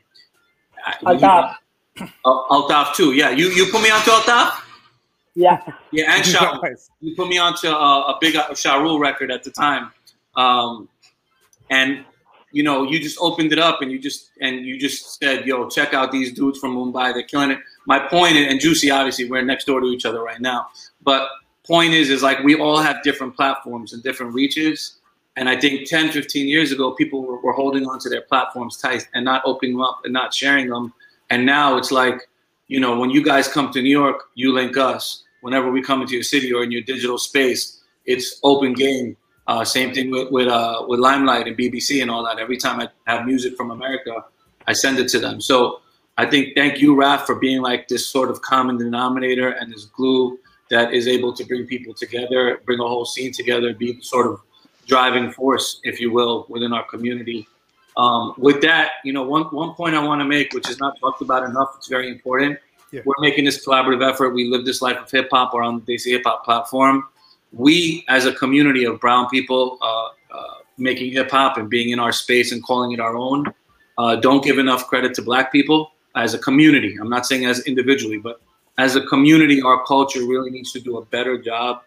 Altaf, 1.02 1.56
uh, 1.98 2.04
Altaf 2.24 2.94
too. 2.94 3.12
Yeah, 3.12 3.30
you 3.30 3.48
you 3.48 3.66
put 3.72 3.82
me 3.82 3.90
onto 3.90 4.10
Altaf. 4.10 4.62
Yeah. 5.34 5.60
Yeah, 5.92 6.14
and 6.14 6.24
Sha, 6.32 6.60
nice. 6.60 6.90
you 7.00 7.16
put 7.16 7.28
me 7.28 7.38
onto 7.38 7.66
a, 7.66 7.72
a 7.72 8.18
big 8.20 8.36
Shah 8.56 8.76
Rule 8.76 9.00
record 9.00 9.30
at 9.32 9.42
the 9.42 9.50
time, 9.50 9.90
um, 10.36 10.88
and 11.68 12.04
you 12.52 12.62
know, 12.62 12.82
you 12.84 13.00
just 13.00 13.18
opened 13.20 13.52
it 13.52 13.58
up 13.58 13.82
and 13.82 13.90
you 13.90 13.98
just 13.98 14.30
and 14.40 14.64
you 14.64 14.78
just 14.78 15.18
said, 15.20 15.46
"Yo, 15.46 15.68
check 15.68 15.94
out 15.94 16.12
these 16.12 16.32
dudes 16.32 16.58
from 16.58 16.76
Mumbai. 16.76 17.12
They're 17.12 17.24
killing 17.24 17.50
it." 17.50 17.58
My 17.86 17.98
point, 17.98 18.36
and 18.36 18.60
Juicy, 18.60 18.90
obviously, 18.90 19.28
we're 19.28 19.42
next 19.42 19.64
door 19.64 19.80
to 19.80 19.86
each 19.86 20.04
other 20.04 20.22
right 20.22 20.40
now. 20.40 20.68
But 21.02 21.28
point 21.66 21.92
is, 21.94 22.10
is 22.10 22.22
like 22.22 22.40
we 22.40 22.56
all 22.56 22.78
have 22.78 23.02
different 23.02 23.36
platforms 23.36 23.92
and 23.92 24.02
different 24.02 24.34
reaches. 24.34 24.96
And 25.36 25.48
I 25.48 25.58
think 25.58 25.88
10, 25.88 26.10
15 26.10 26.48
years 26.48 26.72
ago, 26.72 26.92
people 26.92 27.22
were, 27.22 27.40
were 27.40 27.52
holding 27.52 27.86
on 27.86 28.00
to 28.00 28.08
their 28.08 28.22
platforms 28.22 28.76
tight 28.76 29.08
and 29.14 29.24
not 29.24 29.42
opening 29.44 29.76
them 29.76 29.82
up 29.82 30.00
and 30.04 30.12
not 30.12 30.34
sharing 30.34 30.68
them. 30.68 30.92
And 31.30 31.46
now 31.46 31.76
it's 31.76 31.92
like, 31.92 32.28
you 32.70 32.80
know, 32.80 32.98
when 32.98 33.10
you 33.10 33.22
guys 33.22 33.46
come 33.48 33.70
to 33.72 33.82
New 33.82 33.96
York, 34.02 34.18
you 34.34 34.54
link 34.54 34.76
us. 34.76 35.24
Whenever 35.42 35.70
we 35.70 35.82
come 35.82 36.00
into 36.02 36.14
your 36.14 36.22
city 36.34 36.52
or 36.52 36.62
in 36.62 36.70
your 36.70 36.82
digital 36.82 37.18
space, 37.18 37.82
it's 38.06 38.40
open 38.42 38.72
game 38.72 39.16
uh, 39.50 39.64
same 39.64 39.92
thing 39.92 40.10
with 40.12 40.30
with, 40.30 40.46
uh, 40.46 40.84
with 40.86 41.00
Limelight 41.00 41.48
and 41.48 41.56
BBC 41.56 42.00
and 42.02 42.10
all 42.10 42.24
that. 42.24 42.38
Every 42.38 42.56
time 42.56 42.80
I 42.80 42.88
have 43.12 43.26
music 43.26 43.56
from 43.56 43.72
America, 43.72 44.24
I 44.68 44.72
send 44.72 45.00
it 45.00 45.08
to 45.08 45.18
them. 45.18 45.40
So 45.40 45.80
I 46.16 46.24
think 46.26 46.54
thank 46.54 46.80
you, 46.80 46.94
Raf, 46.94 47.26
for 47.26 47.34
being 47.34 47.60
like 47.60 47.88
this 47.88 48.06
sort 48.06 48.30
of 48.30 48.40
common 48.42 48.78
denominator 48.78 49.48
and 49.48 49.72
this 49.72 49.86
glue 49.86 50.38
that 50.70 50.94
is 50.94 51.08
able 51.08 51.32
to 51.32 51.44
bring 51.44 51.66
people 51.66 51.92
together, 51.92 52.60
bring 52.64 52.78
a 52.78 52.86
whole 52.86 53.04
scene 53.04 53.32
together, 53.32 53.74
be 53.74 53.92
the 53.92 54.02
sort 54.02 54.28
of 54.28 54.40
driving 54.86 55.32
force, 55.32 55.80
if 55.82 56.00
you 56.00 56.12
will, 56.12 56.46
within 56.48 56.72
our 56.72 56.84
community. 56.84 57.48
Um, 58.00 58.34
with 58.38 58.60
that, 58.62 58.92
you 59.04 59.12
know, 59.12 59.22
one 59.22 59.44
one 59.44 59.74
point 59.74 59.94
I 59.94 60.02
want 60.02 60.20
to 60.20 60.24
make, 60.24 60.52
which 60.52 60.68
is 60.68 60.78
not 60.78 60.98
talked 61.00 61.20
about 61.22 61.42
enough, 61.48 61.74
it's 61.76 61.88
very 61.88 62.08
important. 62.08 62.58
Yeah. 62.92 63.02
We're 63.04 63.20
making 63.20 63.44
this 63.44 63.64
collaborative 63.64 64.02
effort. 64.08 64.30
We 64.30 64.48
live 64.48 64.64
this 64.64 64.80
life 64.82 64.96
of 64.96 65.10
hip 65.10 65.28
hop. 65.30 65.52
We're 65.54 65.62
on 65.62 65.82
the 65.84 65.94
Desi 65.94 66.10
Hip 66.12 66.22
Hop 66.24 66.44
platform 66.44 67.04
we 67.52 68.04
as 68.08 68.26
a 68.26 68.32
community 68.32 68.84
of 68.84 69.00
brown 69.00 69.28
people 69.28 69.78
uh, 69.82 70.08
uh, 70.30 70.54
making 70.78 71.12
hip 71.12 71.30
hop 71.30 71.56
and 71.56 71.68
being 71.68 71.90
in 71.90 71.98
our 71.98 72.12
space 72.12 72.52
and 72.52 72.62
calling 72.62 72.92
it 72.92 73.00
our 73.00 73.16
own 73.16 73.46
uh, 73.98 74.16
don't 74.16 74.42
give 74.44 74.58
enough 74.58 74.86
credit 74.86 75.14
to 75.14 75.22
black 75.22 75.52
people 75.52 75.92
as 76.16 76.34
a 76.34 76.38
community. 76.38 76.96
I'm 77.00 77.10
not 77.10 77.26
saying 77.26 77.44
as 77.44 77.60
individually, 77.66 78.18
but 78.18 78.40
as 78.78 78.96
a 78.96 79.04
community, 79.06 79.60
our 79.60 79.84
culture 79.84 80.20
really 80.20 80.50
needs 80.50 80.72
to 80.72 80.80
do 80.80 80.98
a 80.98 81.04
better 81.06 81.40
job 81.40 81.82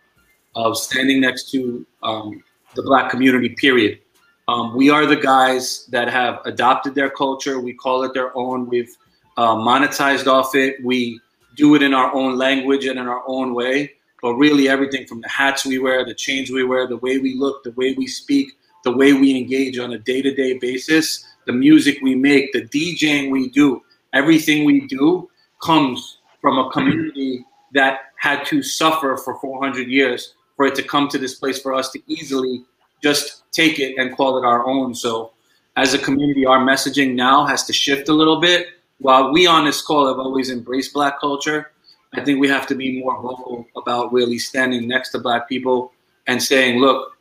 of 0.55 0.77
standing 0.77 1.19
next 1.21 1.49
to 1.51 1.85
um, 2.03 2.43
the 2.75 2.83
black 2.83 3.09
community, 3.09 3.49
period. 3.49 3.99
Um, 4.47 4.75
we 4.75 4.89
are 4.89 5.05
the 5.05 5.15
guys 5.15 5.85
that 5.87 6.09
have 6.09 6.41
adopted 6.45 6.95
their 6.95 7.09
culture. 7.09 7.59
We 7.59 7.73
call 7.73 8.03
it 8.03 8.13
their 8.13 8.35
own. 8.37 8.67
We've 8.67 8.95
uh, 9.37 9.55
monetized 9.55 10.27
off 10.27 10.53
it. 10.55 10.83
We 10.83 11.19
do 11.55 11.75
it 11.75 11.83
in 11.83 11.93
our 11.93 12.13
own 12.13 12.37
language 12.37 12.85
and 12.85 12.99
in 12.99 13.07
our 13.07 13.23
own 13.27 13.53
way 13.53 13.93
but 14.23 14.35
really 14.35 14.69
everything 14.69 15.05
from 15.05 15.19
the 15.19 15.27
hats 15.27 15.65
we 15.65 15.77
wear, 15.77 16.05
the 16.05 16.13
chains 16.13 16.49
we 16.49 16.63
wear, 16.63 16.87
the 16.87 16.97
way 16.97 17.17
we 17.17 17.35
look, 17.35 17.61
the 17.63 17.73
way 17.73 17.93
we 17.93 18.07
speak, 18.07 18.53
the 18.85 18.91
way 18.95 19.11
we 19.11 19.37
engage 19.37 19.77
on 19.77 19.91
a 19.91 19.99
day 19.99 20.21
to 20.21 20.33
day 20.33 20.57
basis, 20.57 21.25
the 21.45 21.51
music 21.51 21.97
we 22.01 22.15
make, 22.15 22.53
the 22.53 22.61
DJing 22.61 23.31
we 23.31 23.49
do, 23.49 23.81
everything 24.13 24.63
we 24.63 24.87
do 24.87 25.29
comes 25.61 26.19
from 26.39 26.57
a 26.57 26.71
community 26.71 27.45
that 27.73 28.13
had 28.15 28.45
to 28.45 28.63
suffer 28.63 29.17
for 29.17 29.37
400 29.39 29.89
years 29.89 30.35
for 30.55 30.67
it 30.67 30.75
to 30.75 30.83
come 30.83 31.09
to 31.09 31.17
this 31.17 31.35
place 31.35 31.61
for 31.61 31.73
us 31.73 31.91
to 31.91 31.99
easily 32.07 32.63
just 33.03 33.43
take 33.51 33.79
it 33.79 33.97
and 33.97 34.15
call 34.15 34.37
it 34.37 34.45
our 34.45 34.65
own. 34.65 34.95
So, 34.95 35.33
as 35.75 35.93
a 35.93 35.99
community, 35.99 36.45
our 36.45 36.59
messaging 36.59 37.15
now 37.15 37.45
has 37.45 37.63
to 37.65 37.73
shift 37.73 38.07
a 38.07 38.13
little 38.13 38.39
bit. 38.39 38.67
While 38.99 39.33
we 39.33 39.45
on 39.47 39.65
this 39.65 39.81
call 39.81 40.07
have 40.07 40.19
always 40.19 40.49
embraced 40.49 40.93
Black 40.93 41.19
culture, 41.19 41.71
I 42.13 42.23
think 42.23 42.39
we 42.39 42.47
have 42.47 42.67
to 42.67 42.75
be 42.75 43.01
more 43.01 43.19
vocal 43.21 43.67
about 43.75 44.13
really 44.13 44.37
standing 44.37 44.87
next 44.87 45.09
to 45.09 45.19
Black 45.19 45.49
people 45.49 45.91
and 46.27 46.41
saying, 46.41 46.79
look, 46.79 47.17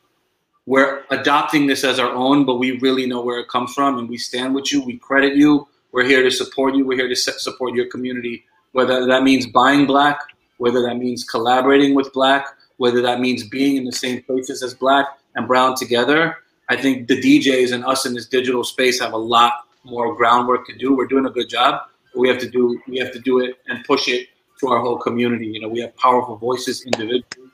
we're 0.67 1.03
adopting 1.11 1.67
this 1.67 1.83
as 1.83 1.99
our 1.99 2.11
own, 2.11 2.45
but 2.45 2.57
we 2.57 2.79
really 2.79 3.07
know 3.07 3.23
where 3.23 3.41
it 3.41 3.49
comes 3.49 3.73
from 3.75 3.99
and 3.99 4.09
we 4.09 4.19
stand 4.19 4.55
with 4.55 4.71
you. 4.71 4.83
We 4.83 4.99
credit 4.99 5.35
you. 5.35 5.67
We're 5.93 6.05
here 6.05 6.23
to 6.23 6.31
support 6.31 6.75
you. 6.75 6.87
We're 6.87 6.99
here 6.99 7.09
to 7.09 7.17
support 7.17 7.75
your 7.75 7.87
community, 7.87 8.45
whether 8.73 9.07
that 9.07 9.23
means 9.23 9.47
buying 9.47 9.87
Black, 9.87 10.21
whether 10.59 10.83
that 10.83 10.99
means 10.99 11.25
collaborating 11.25 11.95
with 11.95 12.13
Black, 12.13 12.47
whether 12.77 13.01
that 13.03 13.19
means 13.19 13.49
being 13.49 13.77
in 13.77 13.85
the 13.85 13.93
same 13.93 14.23
places 14.23 14.63
as 14.63 14.75
Black 14.75 15.07
and 15.35 15.47
Brown 15.47 15.75
together. 15.77 16.37
I 16.69 16.77
think 16.77 17.09
the 17.09 17.21
DJs 17.21 17.73
and 17.73 17.85
us 17.85 18.07
in 18.07 18.15
this 18.15 18.27
digital 18.27 18.65
space 18.65 19.01
have 19.01 19.13
a 19.13 19.19
lot 19.19 19.53
more 19.85 20.15
groundwork 20.15 20.67
to 20.67 20.77
do. 20.77 20.97
We're 20.97 21.07
doing 21.07 21.27
a 21.27 21.31
good 21.31 21.49
job. 21.49 21.83
But 22.13 22.21
we 22.21 22.29
have 22.29 22.39
to 22.39 22.49
do 22.49 22.81
we 22.87 22.99
have 22.99 23.13
to 23.13 23.19
do 23.19 23.41
it 23.41 23.57
and 23.69 23.85
push 23.85 24.09
it 24.09 24.29
to 24.61 24.69
our 24.69 24.81
whole 24.81 24.99
community. 24.99 25.47
You 25.47 25.61
know, 25.61 25.69
we 25.69 25.81
have 25.81 25.97
powerful 25.97 26.37
voices 26.37 26.85
individually. 26.85 27.51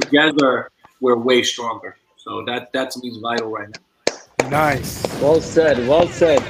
Together, 0.00 0.70
we're 1.00 1.16
way 1.16 1.42
stronger. 1.42 1.96
So 2.16 2.44
that 2.46 2.72
that 2.72 2.90
to 2.92 3.00
me 3.00 3.08
is 3.08 3.18
vital 3.18 3.50
right 3.50 3.68
now. 3.68 4.48
Nice. 4.48 5.04
Well 5.20 5.40
said. 5.40 5.78
Well 5.88 6.08
said. 6.08 6.40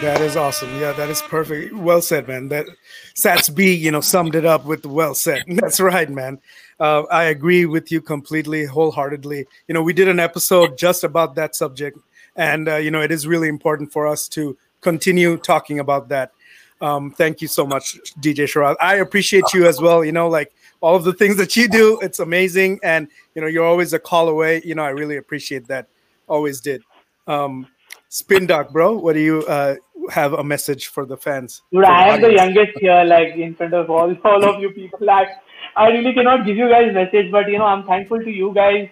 That 0.00 0.20
is 0.20 0.36
awesome. 0.36 0.78
Yeah, 0.78 0.92
that 0.92 1.08
is 1.08 1.22
perfect. 1.22 1.74
Well 1.74 2.02
said, 2.02 2.28
man. 2.28 2.48
That 2.48 2.66
Sats 3.14 3.54
B, 3.54 3.74
you 3.74 3.90
know, 3.90 4.02
summed 4.02 4.34
it 4.34 4.44
up 4.44 4.66
with 4.66 4.84
well 4.84 5.14
said. 5.14 5.44
That's 5.48 5.80
right, 5.80 6.10
man. 6.10 6.38
Uh, 6.78 7.02
I 7.10 7.24
agree 7.24 7.66
with 7.66 7.90
you 7.90 8.00
completely, 8.00 8.64
wholeheartedly. 8.66 9.46
You 9.68 9.74
know, 9.74 9.82
we 9.82 9.92
did 9.92 10.08
an 10.08 10.20
episode 10.20 10.76
just 10.76 11.04
about 11.04 11.34
that 11.36 11.56
subject, 11.56 11.98
and 12.36 12.68
uh, 12.68 12.76
you 12.76 12.90
know, 12.90 13.00
it 13.00 13.10
is 13.10 13.26
really 13.26 13.48
important 13.48 13.92
for 13.92 14.06
us 14.06 14.28
to 14.28 14.56
continue 14.80 15.36
talking 15.38 15.78
about 15.78 16.08
that 16.10 16.32
um, 16.80 17.10
thank 17.12 17.40
you 17.40 17.48
so 17.48 17.66
much, 17.66 17.98
DJ 18.20 18.44
Sharad. 18.44 18.76
I 18.80 18.96
appreciate 18.96 19.44
you 19.54 19.66
as 19.66 19.80
well. 19.80 20.04
You 20.04 20.12
know, 20.12 20.28
like 20.28 20.52
all 20.80 20.94
of 20.94 21.04
the 21.04 21.12
things 21.12 21.36
that 21.36 21.56
you 21.56 21.68
do, 21.68 21.98
it's 22.02 22.18
amazing. 22.18 22.80
And, 22.82 23.08
you 23.34 23.40
know, 23.40 23.48
you're 23.48 23.64
always 23.64 23.92
a 23.92 23.98
call 23.98 24.28
away. 24.28 24.62
You 24.64 24.74
know, 24.74 24.82
I 24.82 24.90
really 24.90 25.16
appreciate 25.16 25.66
that. 25.68 25.88
Always 26.28 26.60
did. 26.60 26.82
Um, 27.26 27.66
Spin 28.08 28.46
Doc, 28.46 28.70
bro, 28.70 28.96
what 28.96 29.14
do 29.14 29.20
you 29.20 29.44
uh, 29.46 29.76
have 30.10 30.34
a 30.34 30.44
message 30.44 30.88
for 30.88 31.04
the 31.04 31.16
fans? 31.16 31.62
Dude, 31.72 31.84
I 31.84 32.14
am 32.14 32.20
the 32.20 32.32
youngest 32.32 32.78
here, 32.78 33.02
like 33.04 33.34
in 33.34 33.54
front 33.54 33.74
of 33.74 33.90
all, 33.90 34.14
all 34.24 34.44
of 34.44 34.60
you 34.60 34.70
people. 34.70 34.98
Like, 35.00 35.28
I 35.76 35.88
really 35.88 36.14
cannot 36.14 36.44
give 36.46 36.56
you 36.56 36.68
guys 36.68 36.92
message, 36.94 37.30
but 37.30 37.48
you 37.48 37.58
know, 37.58 37.66
I'm 37.66 37.84
thankful 37.86 38.18
to 38.18 38.30
you 38.30 38.52
guys 38.54 38.88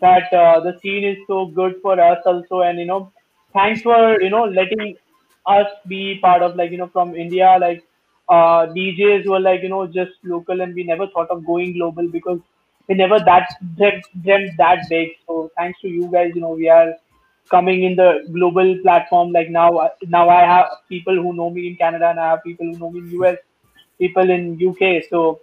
that 0.00 0.32
uh, 0.32 0.60
the 0.60 0.78
scene 0.80 1.04
is 1.04 1.16
so 1.26 1.46
good 1.46 1.76
for 1.82 1.98
us 2.00 2.18
also, 2.26 2.60
and 2.60 2.78
you 2.78 2.86
know, 2.86 3.12
thanks 3.52 3.82
for 3.82 4.20
you 4.20 4.30
know 4.30 4.44
letting 4.44 4.96
us 5.46 5.66
be 5.86 6.18
part 6.20 6.42
of 6.42 6.56
like 6.56 6.70
you 6.70 6.76
know 6.78 6.88
from 6.88 7.16
India 7.16 7.56
like 7.60 7.82
uh, 8.28 8.66
DJs 8.76 9.26
were 9.26 9.40
like 9.40 9.62
you 9.62 9.70
know 9.70 9.86
just 9.86 10.12
local 10.22 10.60
and 10.60 10.74
we 10.74 10.84
never 10.84 11.06
thought 11.08 11.30
of 11.30 11.44
going 11.46 11.72
global 11.72 12.08
because 12.08 12.40
we 12.88 12.94
never 12.94 13.18
that 13.20 13.48
dreamt, 13.76 14.04
dreamt 14.22 14.50
that 14.58 14.84
big. 14.90 15.08
So 15.26 15.50
thanks 15.56 15.80
to 15.80 15.88
you 15.88 16.08
guys, 16.12 16.32
you 16.34 16.42
know 16.42 16.50
we 16.50 16.68
are 16.68 16.94
coming 17.50 17.84
in 17.84 17.96
the 17.96 18.28
global 18.32 18.76
platform. 18.82 19.32
Like 19.32 19.50
now, 19.50 19.90
now 20.06 20.28
I 20.28 20.42
have 20.42 20.66
people 20.88 21.14
who 21.16 21.32
know 21.32 21.50
me 21.50 21.68
in 21.68 21.76
Canada 21.76 22.10
and 22.10 22.20
I 22.20 22.30
have 22.30 22.44
people 22.44 22.66
who 22.66 22.78
know 22.78 22.90
me 22.90 23.00
in 23.00 23.10
US, 23.22 23.38
people 23.98 24.28
in 24.30 24.58
UK. 24.60 25.02
So 25.08 25.40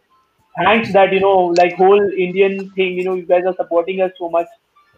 thanks 0.64 0.94
that 0.94 1.14
you 1.14 1.20
know 1.20 1.54
like 1.58 1.76
whole 1.76 2.02
Indian 2.12 2.70
thing. 2.72 2.98
You 2.98 3.04
know 3.04 3.16
you 3.16 3.26
guys 3.26 3.44
are 3.46 3.56
supporting 3.56 4.02
us 4.02 4.12
so 4.18 4.30
much, 4.30 4.48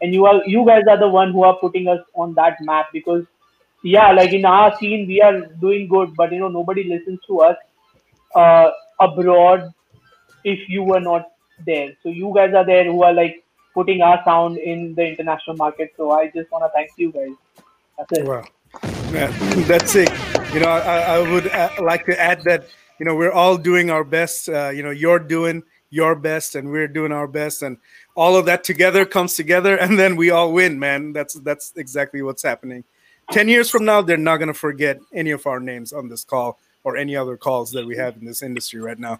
and 0.02 0.14
you 0.14 0.26
are 0.26 0.42
you 0.46 0.66
guys 0.66 0.84
are 0.90 0.98
the 0.98 1.08
one 1.08 1.32
who 1.32 1.44
are 1.44 1.58
putting 1.58 1.88
us 1.88 2.00
on 2.16 2.34
that 2.36 2.58
map 2.62 2.88
because 2.94 3.26
yeah, 3.84 4.12
like 4.12 4.34
in 4.34 4.46
our 4.46 4.76
scene 4.78 5.08
we 5.08 5.22
are 5.22 5.42
doing 5.62 5.88
good, 5.88 6.16
but 6.16 6.32
you 6.32 6.40
know 6.40 6.50
nobody 6.50 6.84
listens 6.84 7.20
to 7.28 7.42
us 7.42 7.58
uh, 8.36 8.70
abroad 9.00 9.74
if 10.44 10.70
you 10.70 10.84
were 10.84 11.00
not 11.00 11.32
there. 11.66 11.96
So 12.04 12.10
you 12.10 12.32
guys 12.36 12.54
are 12.54 12.66
there 12.66 12.86
who 12.86 13.04
are 13.04 13.14
like 13.14 13.44
putting 13.74 14.02
our 14.02 14.22
sound 14.26 14.58
in 14.58 14.96
the 14.96 15.06
international 15.08 15.56
market. 15.56 15.94
So 15.98 16.12
I 16.12 16.28
just 16.28 16.52
want 16.52 16.64
to 16.66 16.70
thank 16.74 16.92
you 16.98 17.12
guys. 17.12 17.36
That's 17.98 18.20
it. 18.20 18.26
Wow. 18.26 18.44
Yeah, 19.12 19.28
that's 19.68 19.96
it. 19.96 20.12
You 20.54 20.62
know, 20.62 20.70
I, 20.70 21.00
I 21.16 21.32
would 21.32 21.48
uh, 21.48 21.70
like 21.82 22.06
to 22.06 22.20
add 22.20 22.42
that, 22.44 22.68
you 23.00 23.06
know, 23.06 23.16
we're 23.16 23.32
all 23.32 23.58
doing 23.58 23.90
our 23.90 24.04
best. 24.04 24.50
Uh, 24.50 24.70
you 24.70 24.84
know, 24.84 24.92
you're 24.92 25.20
doing 25.20 25.64
your 25.90 26.16
best 26.16 26.56
and 26.56 26.70
we're 26.70 26.88
doing 26.88 27.12
our 27.12 27.28
best 27.28 27.62
and 27.62 27.78
all 28.16 28.36
of 28.36 28.46
that 28.46 28.64
together 28.64 29.06
comes 29.06 29.36
together 29.36 29.78
and 29.78 29.98
then 29.98 30.16
we 30.16 30.30
all 30.30 30.52
win, 30.52 30.78
man. 30.78 31.14
That's 31.14 31.36
that's 31.36 31.74
exactly 31.76 32.22
what's 32.22 32.44
happening. 32.44 32.84
10 33.32 33.50
years 33.50 33.70
from 33.70 33.86
now, 33.86 34.02
they're 34.02 34.18
not 34.18 34.38
going 34.38 34.48
to 34.48 34.54
forget 34.54 35.00
any 35.14 35.32
of 35.32 35.46
our 35.48 35.60
names 35.60 35.92
on 35.92 36.08
this 36.08 36.24
call 36.24 36.60
or 36.84 36.96
any 36.96 37.16
other 37.16 37.36
calls 37.36 37.72
that 37.72 37.86
we 37.86 37.96
have 37.98 38.16
in 38.18 38.26
this 38.26 38.42
industry 38.42 38.80
right 38.80 38.98
now. 38.98 39.20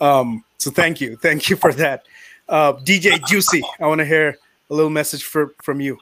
Um, 0.00 0.44
so 0.58 0.70
thank 0.70 1.00
you, 1.00 1.16
thank 1.16 1.50
you 1.50 1.56
for 1.56 1.72
that, 1.74 2.06
uh, 2.48 2.74
DJ 2.74 3.24
Juicy. 3.26 3.62
I 3.80 3.86
want 3.86 3.98
to 3.98 4.04
hear 4.04 4.38
a 4.70 4.74
little 4.74 4.90
message 4.90 5.24
for, 5.24 5.52
from 5.62 5.80
you. 5.80 5.98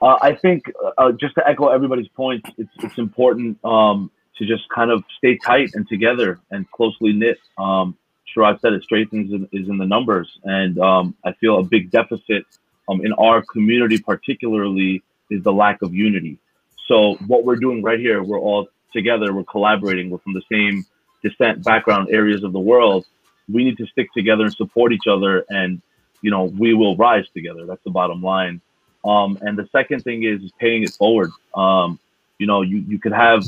Uh, 0.00 0.16
I 0.20 0.34
think 0.34 0.70
uh, 0.98 1.12
just 1.12 1.34
to 1.36 1.48
echo 1.48 1.68
everybody's 1.68 2.08
points, 2.08 2.48
it's 2.56 2.70
it's 2.78 2.98
important 2.98 3.58
um, 3.64 4.12
to 4.38 4.46
just 4.46 4.68
kind 4.68 4.90
of 4.90 5.02
stay 5.18 5.38
tight 5.44 5.70
and 5.74 5.88
together 5.88 6.38
and 6.50 6.70
closely 6.70 7.12
knit. 7.12 7.38
Um, 7.58 7.96
Sharad 8.34 8.60
said 8.60 8.72
it, 8.72 8.82
strength 8.84 9.12
is 9.12 9.32
in, 9.32 9.48
is 9.52 9.68
in 9.68 9.78
the 9.78 9.86
numbers, 9.86 10.38
and 10.44 10.78
um, 10.78 11.14
I 11.24 11.32
feel 11.32 11.58
a 11.58 11.64
big 11.64 11.90
deficit 11.90 12.44
um, 12.88 13.04
in 13.04 13.12
our 13.14 13.42
community, 13.42 13.98
particularly, 13.98 15.02
is 15.30 15.42
the 15.42 15.52
lack 15.52 15.82
of 15.82 15.94
unity. 15.94 16.38
So 16.86 17.14
what 17.26 17.44
we're 17.44 17.56
doing 17.56 17.82
right 17.82 17.98
here, 17.98 18.22
we're 18.22 18.40
all 18.40 18.68
together, 18.92 19.34
we're 19.34 19.44
collaborating, 19.44 20.10
we're 20.10 20.18
from 20.18 20.34
the 20.34 20.42
same 20.50 20.86
descent 21.22 21.64
background 21.64 22.08
areas 22.10 22.44
of 22.44 22.52
the 22.52 22.60
world. 22.60 23.06
We 23.48 23.64
need 23.64 23.78
to 23.78 23.86
stick 23.86 24.12
together 24.14 24.44
and 24.44 24.54
support 24.54 24.92
each 24.92 25.06
other, 25.10 25.44
and 25.48 25.80
you 26.22 26.30
know 26.30 26.44
we 26.44 26.74
will 26.74 26.96
rise 26.96 27.26
together. 27.34 27.66
That's 27.66 27.82
the 27.84 27.90
bottom 27.90 28.22
line. 28.22 28.60
Um, 29.04 29.38
and 29.40 29.56
the 29.56 29.68
second 29.72 30.02
thing 30.02 30.24
is, 30.24 30.42
is 30.42 30.52
paying 30.58 30.82
it 30.82 30.90
forward. 30.90 31.30
Um, 31.54 31.98
you 32.38 32.46
know, 32.46 32.62
you 32.62 32.78
you 32.78 32.98
could 32.98 33.12
have 33.12 33.42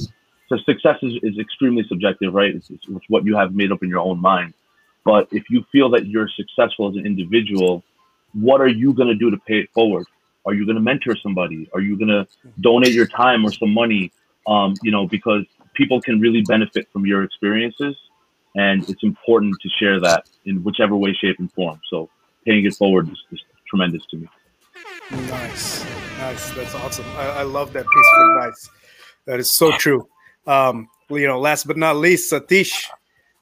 so 0.51 0.57
success 0.67 0.97
is, 1.03 1.15
is 1.23 1.39
extremely 1.39 1.85
subjective, 1.89 2.35
right? 2.35 2.55
It's, 2.55 2.69
it's, 2.71 2.85
what 3.09 3.25
you 3.25 3.37
have 3.37 3.55
made 3.55 3.71
up 3.71 3.83
in 3.83 3.89
your 3.89 4.01
own 4.01 4.21
mind. 4.21 4.53
But 5.05 5.29
if 5.31 5.45
you 5.49 5.65
feel 5.71 5.89
that 5.91 6.07
you're 6.07 6.29
successful 6.29 6.89
as 6.91 6.97
an 6.97 7.07
individual, 7.07 7.85
what 8.35 8.61
are 8.61 8.69
you 8.69 8.93
going 8.93 9.09
to 9.09 9.15
do 9.15 9.31
to 9.31 9.37
pay 9.39 9.61
it 9.61 9.71
forward? 9.73 10.07
Are 10.45 10.53
you 10.53 10.67
going 10.67 10.75
to 10.75 10.83
mentor 10.83 11.17
somebody? 11.17 11.71
Are 11.73 11.81
you 11.81 11.97
going 11.97 12.09
to 12.09 12.27
donate 12.61 12.93
your 12.93 13.07
time 13.07 13.45
or 13.45 13.53
some 13.53 13.73
money? 13.73 14.13
Um, 14.47 14.75
you 14.83 14.91
know, 14.91 15.07
because 15.07 15.45
people 15.75 16.01
can 16.01 16.19
really 16.19 16.43
benefit 16.43 16.89
from 16.93 17.07
your 17.07 17.23
experiences, 17.23 17.95
and 18.57 18.89
it's 18.89 19.05
important 19.05 19.55
to 19.61 19.69
share 19.69 20.01
that 20.01 20.29
in 20.47 20.65
whichever 20.65 20.97
way, 20.97 21.13
shape, 21.13 21.37
and 21.39 21.53
form. 21.53 21.79
So, 21.91 22.09
paying 22.45 22.65
it 22.65 22.75
forward 22.75 23.09
is, 23.11 23.23
is 23.31 23.41
tremendous 23.69 24.03
to 24.11 24.17
me. 24.17 24.29
Nice, 25.11 25.85
nice. 26.19 26.51
That's 26.53 26.75
awesome. 26.75 27.05
I, 27.17 27.27
I, 27.27 27.43
love 27.43 27.73
that 27.75 27.85
piece 27.87 28.07
of 28.17 28.31
advice. 28.31 28.71
That 29.27 29.41
is 29.41 29.53
so 29.53 29.73
true. 29.73 30.09
Um, 30.47 30.89
you 31.11 31.27
know, 31.27 31.41
last 31.41 31.67
but 31.67 31.77
not 31.77 31.97
least, 31.97 32.33
Satish, 32.33 32.87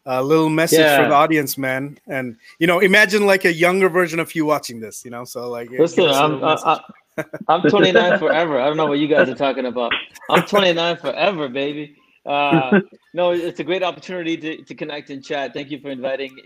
a 0.06 0.22
little 0.22 0.48
message 0.48 0.78
yeah. 0.80 1.02
for 1.02 1.08
the 1.08 1.14
audience, 1.14 1.58
man. 1.58 1.98
And 2.06 2.36
you 2.58 2.66
know, 2.66 2.80
imagine 2.80 3.26
like 3.26 3.44
a 3.44 3.52
younger 3.52 3.88
version 3.88 4.20
of 4.20 4.34
you 4.34 4.46
watching 4.46 4.80
this. 4.80 5.04
You 5.04 5.10
know, 5.10 5.24
so 5.24 5.48
like, 5.50 5.70
listen, 5.70 6.08
I'm, 6.08 6.42
I, 6.42 6.80
I'm 7.48 7.62
29 7.62 8.18
forever. 8.18 8.60
I 8.60 8.66
don't 8.66 8.76
know 8.76 8.86
what 8.86 8.98
you 8.98 9.08
guys 9.08 9.28
are 9.28 9.34
talking 9.34 9.66
about. 9.66 9.92
I'm 10.30 10.44
29 10.44 10.96
forever, 10.96 11.48
baby. 11.48 11.96
Uh, 12.24 12.80
no, 13.14 13.32
it's 13.32 13.60
a 13.60 13.64
great 13.64 13.82
opportunity 13.82 14.36
to, 14.36 14.62
to 14.64 14.74
connect 14.74 15.10
and 15.10 15.24
chat. 15.24 15.54
Thank 15.54 15.70
you 15.70 15.80
for 15.80 15.90
inviting. 15.90 16.38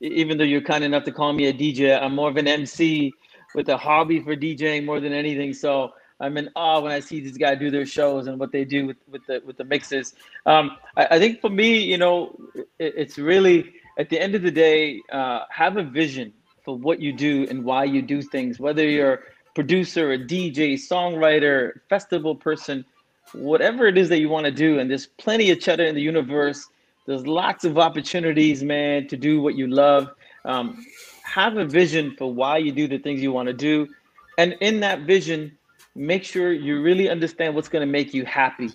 even 0.00 0.38
though 0.38 0.44
you're 0.44 0.60
kind 0.60 0.84
enough 0.84 1.04
to 1.04 1.12
call 1.12 1.32
me 1.32 1.46
a 1.46 1.52
DJ, 1.52 2.00
I'm 2.00 2.14
more 2.14 2.30
of 2.30 2.36
an 2.36 2.48
MC 2.48 3.12
with 3.54 3.68
a 3.68 3.76
hobby 3.76 4.20
for 4.20 4.36
DJing 4.36 4.84
more 4.84 5.00
than 5.00 5.12
anything. 5.12 5.52
So 5.52 5.92
I'm 6.18 6.36
in 6.38 6.48
awe 6.56 6.80
when 6.80 6.92
I 6.92 7.00
see 7.00 7.20
these 7.20 7.36
guys 7.36 7.58
do 7.58 7.70
their 7.70 7.86
shows 7.86 8.26
and 8.26 8.38
what 8.38 8.52
they 8.52 8.64
do 8.64 8.86
with, 8.86 8.96
with 9.10 9.26
the 9.26 9.42
with 9.44 9.56
the 9.58 9.64
mixes. 9.64 10.14
Um, 10.46 10.76
I, 10.96 11.06
I, 11.12 11.18
think 11.18 11.40
for 11.40 11.50
me, 11.50 11.78
you 11.78 11.98
know, 11.98 12.34
it, 12.78 12.94
it's 12.96 13.18
really 13.18 13.72
at 13.98 14.10
the 14.10 14.20
end 14.20 14.34
of 14.34 14.42
the 14.42 14.50
day, 14.50 15.00
uh, 15.10 15.40
have 15.50 15.76
a 15.76 15.82
vision 15.82 16.32
for 16.64 16.76
what 16.76 17.00
you 17.00 17.12
do 17.12 17.46
and 17.48 17.64
why 17.64 17.84
you 17.84 18.02
do 18.02 18.20
things. 18.22 18.60
Whether 18.60 18.88
you're 18.88 19.14
a 19.14 19.18
producer, 19.54 20.12
a 20.12 20.18
DJ, 20.18 20.74
songwriter, 20.74 21.80
festival 21.88 22.34
person, 22.34 22.84
whatever 23.32 23.86
it 23.86 23.96
is 23.96 24.08
that 24.10 24.18
you 24.18 24.28
want 24.28 24.44
to 24.44 24.52
do. 24.52 24.78
And 24.78 24.90
there's 24.90 25.06
plenty 25.06 25.50
of 25.50 25.60
cheddar 25.60 25.84
in 25.84 25.94
the 25.94 26.02
universe. 26.02 26.66
There's 27.06 27.26
lots 27.26 27.64
of 27.64 27.78
opportunities, 27.78 28.62
man, 28.62 29.08
to 29.08 29.16
do 29.16 29.40
what 29.40 29.54
you 29.54 29.66
love. 29.68 30.10
Um, 30.44 30.84
have 31.22 31.56
a 31.56 31.64
vision 31.64 32.14
for 32.16 32.32
why 32.32 32.58
you 32.58 32.72
do 32.72 32.88
the 32.88 32.98
things 32.98 33.22
you 33.22 33.32
want 33.32 33.46
to 33.46 33.54
do. 33.54 33.88
And 34.38 34.56
in 34.60 34.80
that 34.80 35.02
vision, 35.02 35.56
make 35.96 36.24
sure 36.24 36.52
you 36.52 36.82
really 36.82 37.08
understand 37.08 37.54
what's 37.54 37.68
going 37.68 37.86
to 37.86 37.90
make 37.90 38.12
you 38.12 38.24
happy. 38.24 38.70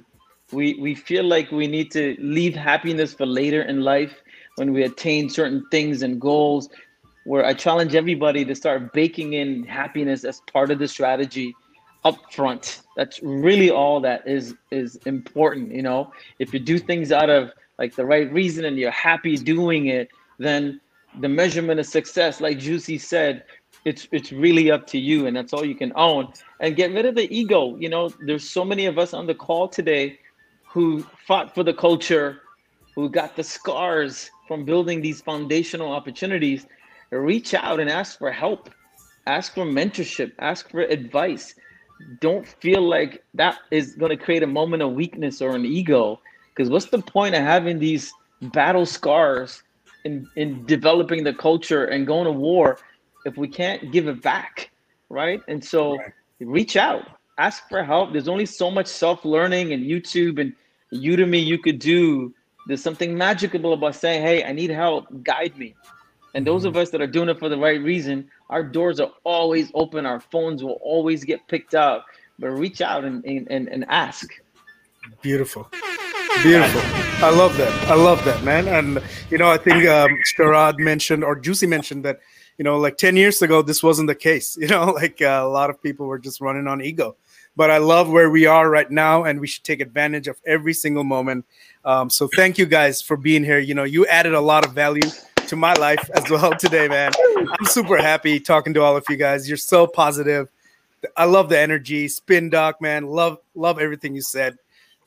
We, 0.52 0.73
we 0.76 0.95
feel 0.95 1.23
like 1.23 1.52
we 1.52 1.68
need 1.68 1.91
to 1.91 2.18
leave 2.19 2.56
happiness 2.56 3.14
for 3.14 3.26
later 3.26 3.61
in 3.61 3.81
life 3.81 4.22
when 4.57 4.73
we 4.73 4.84
attain 4.84 5.30
certain 5.30 5.65
things 5.72 6.02
and 6.02 6.19
goals 6.19 6.69
where 7.26 7.45
I 7.45 7.53
challenge 7.53 7.95
everybody 7.95 8.43
to 8.45 8.56
start 8.56 8.93
baking 8.93 9.34
in 9.34 9.64
happiness 9.64 10.23
as 10.23 10.41
part 10.52 10.72
of 10.72 10.80
the 10.80 10.88
strategy 10.88 11.56
up 12.03 12.18
front. 12.34 12.81
That's 12.98 13.19
really 13.22 13.69
all 13.69 14.02
that 14.02 14.27
is 14.27 14.56
is 14.72 14.95
important. 15.06 15.72
You 15.72 15.84
know, 15.84 16.11
if 16.39 16.53
you 16.53 16.60
do 16.60 16.80
things 16.80 17.11
out 17.11 17.30
of 17.30 17.52
like 17.77 17.95
the 17.95 18.06
right 18.06 18.31
reason 18.34 18.65
and 18.65 18.77
you're 18.77 18.91
happy 18.91 19.38
doing 19.38 19.88
it, 19.88 20.10
then 20.39 20.81
the 21.19 21.30
measurement 21.30 21.80
of 21.80 21.85
success, 21.85 22.41
like 22.41 22.57
Juicy 22.57 22.98
said, 22.98 23.43
it's 23.86 24.08
it's 24.12 24.32
really 24.32 24.72
up 24.72 24.88
to 24.88 24.99
you, 24.99 25.26
and 25.28 25.36
that's 25.36 25.53
all 25.53 25.66
you 25.66 25.76
can 25.76 25.91
own. 25.95 26.32
And 26.60 26.76
get 26.76 26.91
rid 26.94 27.06
of 27.06 27.16
the 27.16 27.34
ego. 27.36 27.76
You 27.78 27.90
know, 27.90 28.10
there's 28.26 28.48
so 28.48 28.64
many 28.64 28.86
of 28.86 28.98
us 28.99 29.14
on 29.14 29.28
the 29.28 29.36
call 29.36 29.68
today 29.68 30.20
who 30.68 31.03
fought 31.26 31.53
for 31.53 31.64
the 31.64 31.74
culture, 31.74 32.41
who 32.95 33.10
got 33.10 33.36
the 33.36 33.44
scars 33.44 34.30
from 34.48 34.66
building 34.66 35.02
these 35.02 35.22
foundational 35.22 35.91
opportunities 35.91 36.66
reach 37.12 37.53
out 37.53 37.80
and 37.80 37.90
ask 37.90 38.18
for 38.18 38.32
help, 38.32 38.70
ask 39.28 39.53
for 39.53 39.66
mentorship, 39.66 40.32
ask 40.40 40.70
for 40.70 40.82
advice. 40.82 41.56
Don't 42.20 42.48
feel 42.48 42.82
like 42.82 43.24
that 43.34 43.58
is 43.70 43.95
going 43.95 44.10
to 44.10 44.18
create 44.18 44.44
a 44.44 44.48
moment 44.48 44.82
of 44.82 44.94
weakness 44.94 45.41
or 45.41 45.56
an 45.56 45.66
ego. 45.66 46.20
Because 46.49 46.70
what's 46.70 46.88
the 46.88 47.02
point 47.02 47.36
of 47.36 47.41
having 47.41 47.80
these 47.80 48.12
battle 48.41 48.86
scars 48.86 49.62
in, 50.06 50.28
in 50.36 50.66
developing 50.66 51.24
the 51.24 51.34
culture 51.34 51.86
and 51.86 52.08
going 52.08 52.26
to 52.26 52.32
war 52.32 52.80
if 53.26 53.38
we 53.38 53.48
can't 53.48 53.91
give 53.91 54.07
it 54.07 54.22
back? 54.22 54.72
Right. 55.10 55.41
And 55.48 55.64
so 55.64 55.98
right. 55.98 56.14
reach 56.39 56.77
out, 56.77 57.06
ask 57.38 57.68
for 57.69 57.84
help. 57.84 58.14
There's 58.14 58.27
only 58.27 58.45
so 58.45 58.72
much 58.72 58.88
self 58.88 59.26
learning 59.26 59.73
and 59.73 59.84
YouTube 59.84 60.39
and 60.39 60.53
Udemy 60.93 61.43
you 61.43 61.57
could 61.57 61.80
do. 61.80 62.34
There's 62.68 62.84
something 62.84 63.18
magical 63.18 63.73
about 63.73 63.95
saying, 63.95 64.22
Hey, 64.22 64.43
I 64.43 64.52
need 64.52 64.69
help, 64.69 65.07
guide 65.23 65.57
me. 65.57 65.76
And 66.34 66.48
those 66.48 66.64
of 66.64 66.73
mm-hmm. 66.73 66.81
us 66.81 66.89
that 66.91 67.02
are 67.02 67.07
doing 67.07 67.30
it 67.30 67.39
for 67.39 67.49
the 67.49 67.57
right 67.57 67.81
reason, 67.81 68.30
our 68.49 68.64
doors 68.64 68.99
are 68.99 69.11
always 69.23 69.72
open. 69.73 70.06
Our 70.06 70.19
phones 70.19 70.64
will 70.64 70.80
always 70.81 71.23
get 71.23 71.45
picked 71.48 71.76
up. 71.76 72.06
But 72.39 72.52
reach 72.52 72.81
out 72.81 73.03
and, 73.03 73.23
and, 73.26 73.49
and 73.49 73.85
ask. 73.89 74.30
Beautiful. 75.22 75.68
Beautiful. 76.41 76.81
I 77.23 77.30
love 77.30 77.56
that. 77.57 77.88
I 77.88 77.95
love 77.95 78.23
that, 78.26 78.43
man. 78.43 78.68
And, 78.68 79.03
you 79.30 79.38
know, 79.38 79.52
I 79.52 79.57
think 79.57 79.85
um, 79.88 80.18
Sharad 80.35 80.80
mentioned 80.80 81.23
or 81.23 81.35
Juicy 81.35 81.68
mentioned 81.68 82.03
that, 82.06 82.19
you 82.57 82.64
know, 82.64 82.78
like 82.78 82.98
10 82.98 83.15
years 83.15 83.41
ago, 83.41 83.61
this 83.61 83.82
wasn't 83.82 84.07
the 84.07 84.15
case. 84.15 84.57
You 84.61 84.68
know, 84.68 84.86
like 84.91 85.22
uh, 85.22 85.41
a 85.44 85.48
lot 85.48 85.69
of 85.69 85.82
people 85.82 86.06
were 86.06 86.19
just 86.19 86.41
running 86.41 86.68
on 86.68 86.82
ego. 86.82 87.15
But 87.56 87.69
I 87.69 87.80
love 87.80 88.10
where 88.10 88.30
we 88.30 88.45
are 88.45 88.69
right 88.69 88.90
now, 88.90 89.26
and 89.26 89.41
we 89.41 89.48
should 89.48 89.64
take 89.64 89.82
advantage 89.82 90.28
of 90.28 90.38
every 90.45 90.73
single 90.73 91.03
moment. 91.03 91.45
Um, 91.84 92.10
so 92.10 92.30
thank 92.36 92.57
you 92.57 92.65
guys 92.65 93.02
for 93.02 93.18
being 93.18 93.44
here. 93.44 93.60
You 93.60 93.73
know, 93.73 93.84
you 93.84 94.06
added 94.06 94.34
a 94.34 94.40
lot 94.40 94.65
of 94.65 94.73
value 94.73 95.10
to 95.48 95.56
my 95.57 95.73
life 95.73 96.10
as 96.14 96.30
well 96.30 96.56
today, 96.57 96.88
man. 96.88 97.11
I'm 97.38 97.65
super 97.65 97.98
happy 97.98 98.40
talking 98.40 98.73
to 98.76 98.82
all 98.82 98.95
of 98.95 99.03
you 99.10 99.18
guys. 99.18 99.49
You're 99.49 99.57
so 99.57 99.86
positive. 99.86 100.48
I 101.18 101.26
love 101.26 101.49
the 101.49 101.60
energy. 101.60 102.07
Spin 102.07 102.49
Doc, 102.49 102.82
man. 102.82 103.07
Love 103.07 103.40
love 103.56 103.80
everything 103.80 104.15
you 104.15 104.22
said. 104.22 104.57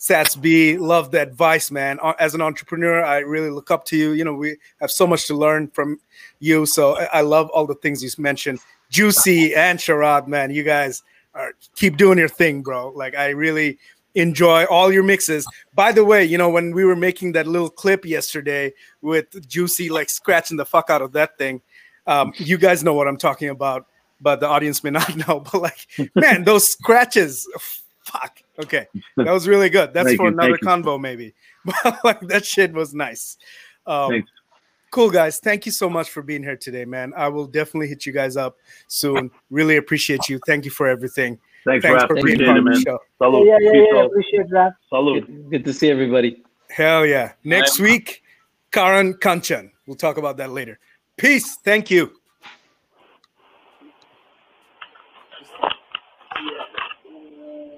Sats 0.04 0.38
B, 0.38 0.76
love 0.76 1.12
the 1.12 1.22
advice, 1.22 1.70
man. 1.70 1.98
As 2.18 2.34
an 2.34 2.42
entrepreneur, 2.42 3.02
I 3.02 3.20
really 3.20 3.48
look 3.48 3.70
up 3.70 3.86
to 3.86 3.96
you. 3.96 4.12
You 4.12 4.22
know, 4.22 4.34
we 4.34 4.58
have 4.78 4.90
so 4.90 5.06
much 5.06 5.26
to 5.28 5.34
learn 5.34 5.68
from 5.68 5.98
you. 6.40 6.66
So 6.66 6.98
I, 6.98 7.04
I 7.04 7.20
love 7.22 7.48
all 7.54 7.66
the 7.66 7.74
things 7.74 8.04
you 8.04 8.10
mentioned. 8.18 8.60
Juicy 8.90 9.54
and 9.54 9.78
Sharad, 9.78 10.26
man, 10.26 10.50
you 10.50 10.62
guys 10.62 11.02
are 11.34 11.52
keep 11.74 11.96
doing 11.96 12.18
your 12.18 12.28
thing, 12.28 12.60
bro. 12.60 12.90
Like 12.90 13.16
I 13.16 13.30
really 13.30 13.78
enjoy 14.14 14.66
all 14.66 14.92
your 14.92 15.04
mixes. 15.04 15.46
By 15.74 15.90
the 15.90 16.04
way, 16.04 16.22
you 16.22 16.36
know, 16.36 16.50
when 16.50 16.74
we 16.74 16.84
were 16.84 16.96
making 16.96 17.32
that 17.32 17.46
little 17.46 17.70
clip 17.70 18.04
yesterday 18.04 18.74
with 19.00 19.48
Juicy 19.48 19.88
like 19.88 20.10
scratching 20.10 20.58
the 20.58 20.66
fuck 20.66 20.90
out 20.90 21.00
of 21.00 21.12
that 21.12 21.38
thing, 21.38 21.62
um, 22.06 22.34
you 22.36 22.58
guys 22.58 22.84
know 22.84 22.92
what 22.92 23.08
I'm 23.08 23.16
talking 23.16 23.48
about, 23.48 23.86
but 24.20 24.40
the 24.40 24.48
audience 24.48 24.84
may 24.84 24.90
not 24.90 25.16
know. 25.26 25.40
But 25.40 25.62
like, 25.62 26.10
man, 26.14 26.44
those 26.44 26.68
scratches, 26.68 27.48
fuck. 28.02 28.43
Okay, 28.58 28.86
that 29.16 29.32
was 29.32 29.48
really 29.48 29.68
good. 29.68 29.92
That's 29.92 30.14
for 30.14 30.28
you, 30.28 30.28
another 30.28 30.58
convo, 30.58 31.00
maybe. 31.00 31.34
But 31.64 32.04
like 32.04 32.20
that 32.28 32.44
shit 32.44 32.72
was 32.72 32.94
nice. 32.94 33.36
Um, 33.86 34.24
cool 34.90 35.10
guys. 35.10 35.40
Thank 35.40 35.66
you 35.66 35.72
so 35.72 35.88
much 35.90 36.10
for 36.10 36.22
being 36.22 36.42
here 36.42 36.56
today 36.56 36.84
man. 36.84 37.12
I 37.16 37.28
will 37.28 37.46
definitely 37.46 37.88
hit 37.88 38.06
you 38.06 38.12
guys 38.12 38.36
up 38.36 38.58
soon. 38.86 39.30
Really 39.50 39.76
appreciate 39.76 40.28
you. 40.28 40.38
Thank 40.46 40.64
you 40.64 40.70
for 40.70 40.86
everything. 40.86 41.38
Thanks, 41.64 41.84
thanks 41.84 42.04
for 42.04 42.14
being 42.14 42.38
part 42.44 42.58
of 42.58 42.64
the 42.64 42.82
show. 42.86 42.98
Salud. 43.20 43.46
yeah 43.46 43.56
yeah 43.60 43.84
yeah, 43.92 44.04
appreciate 44.04 44.50
that 44.50 44.74
Salud. 44.92 45.26
Good, 45.26 45.50
good, 45.50 45.64
to 45.64 45.72
see 45.72 45.90
everybody. 45.90 46.44
Hell 46.68 47.06
yeah. 47.06 47.32
Next 47.42 47.80
week 47.80 48.22
karan 48.70 49.14
kanchan 49.14 49.70
we'll 49.86 49.96
talk 49.96 50.16
about 50.16 50.36
that 50.36 50.50
later. 50.50 50.78
Peace. 51.16 51.56
Thank 51.56 51.90
you 51.90 52.12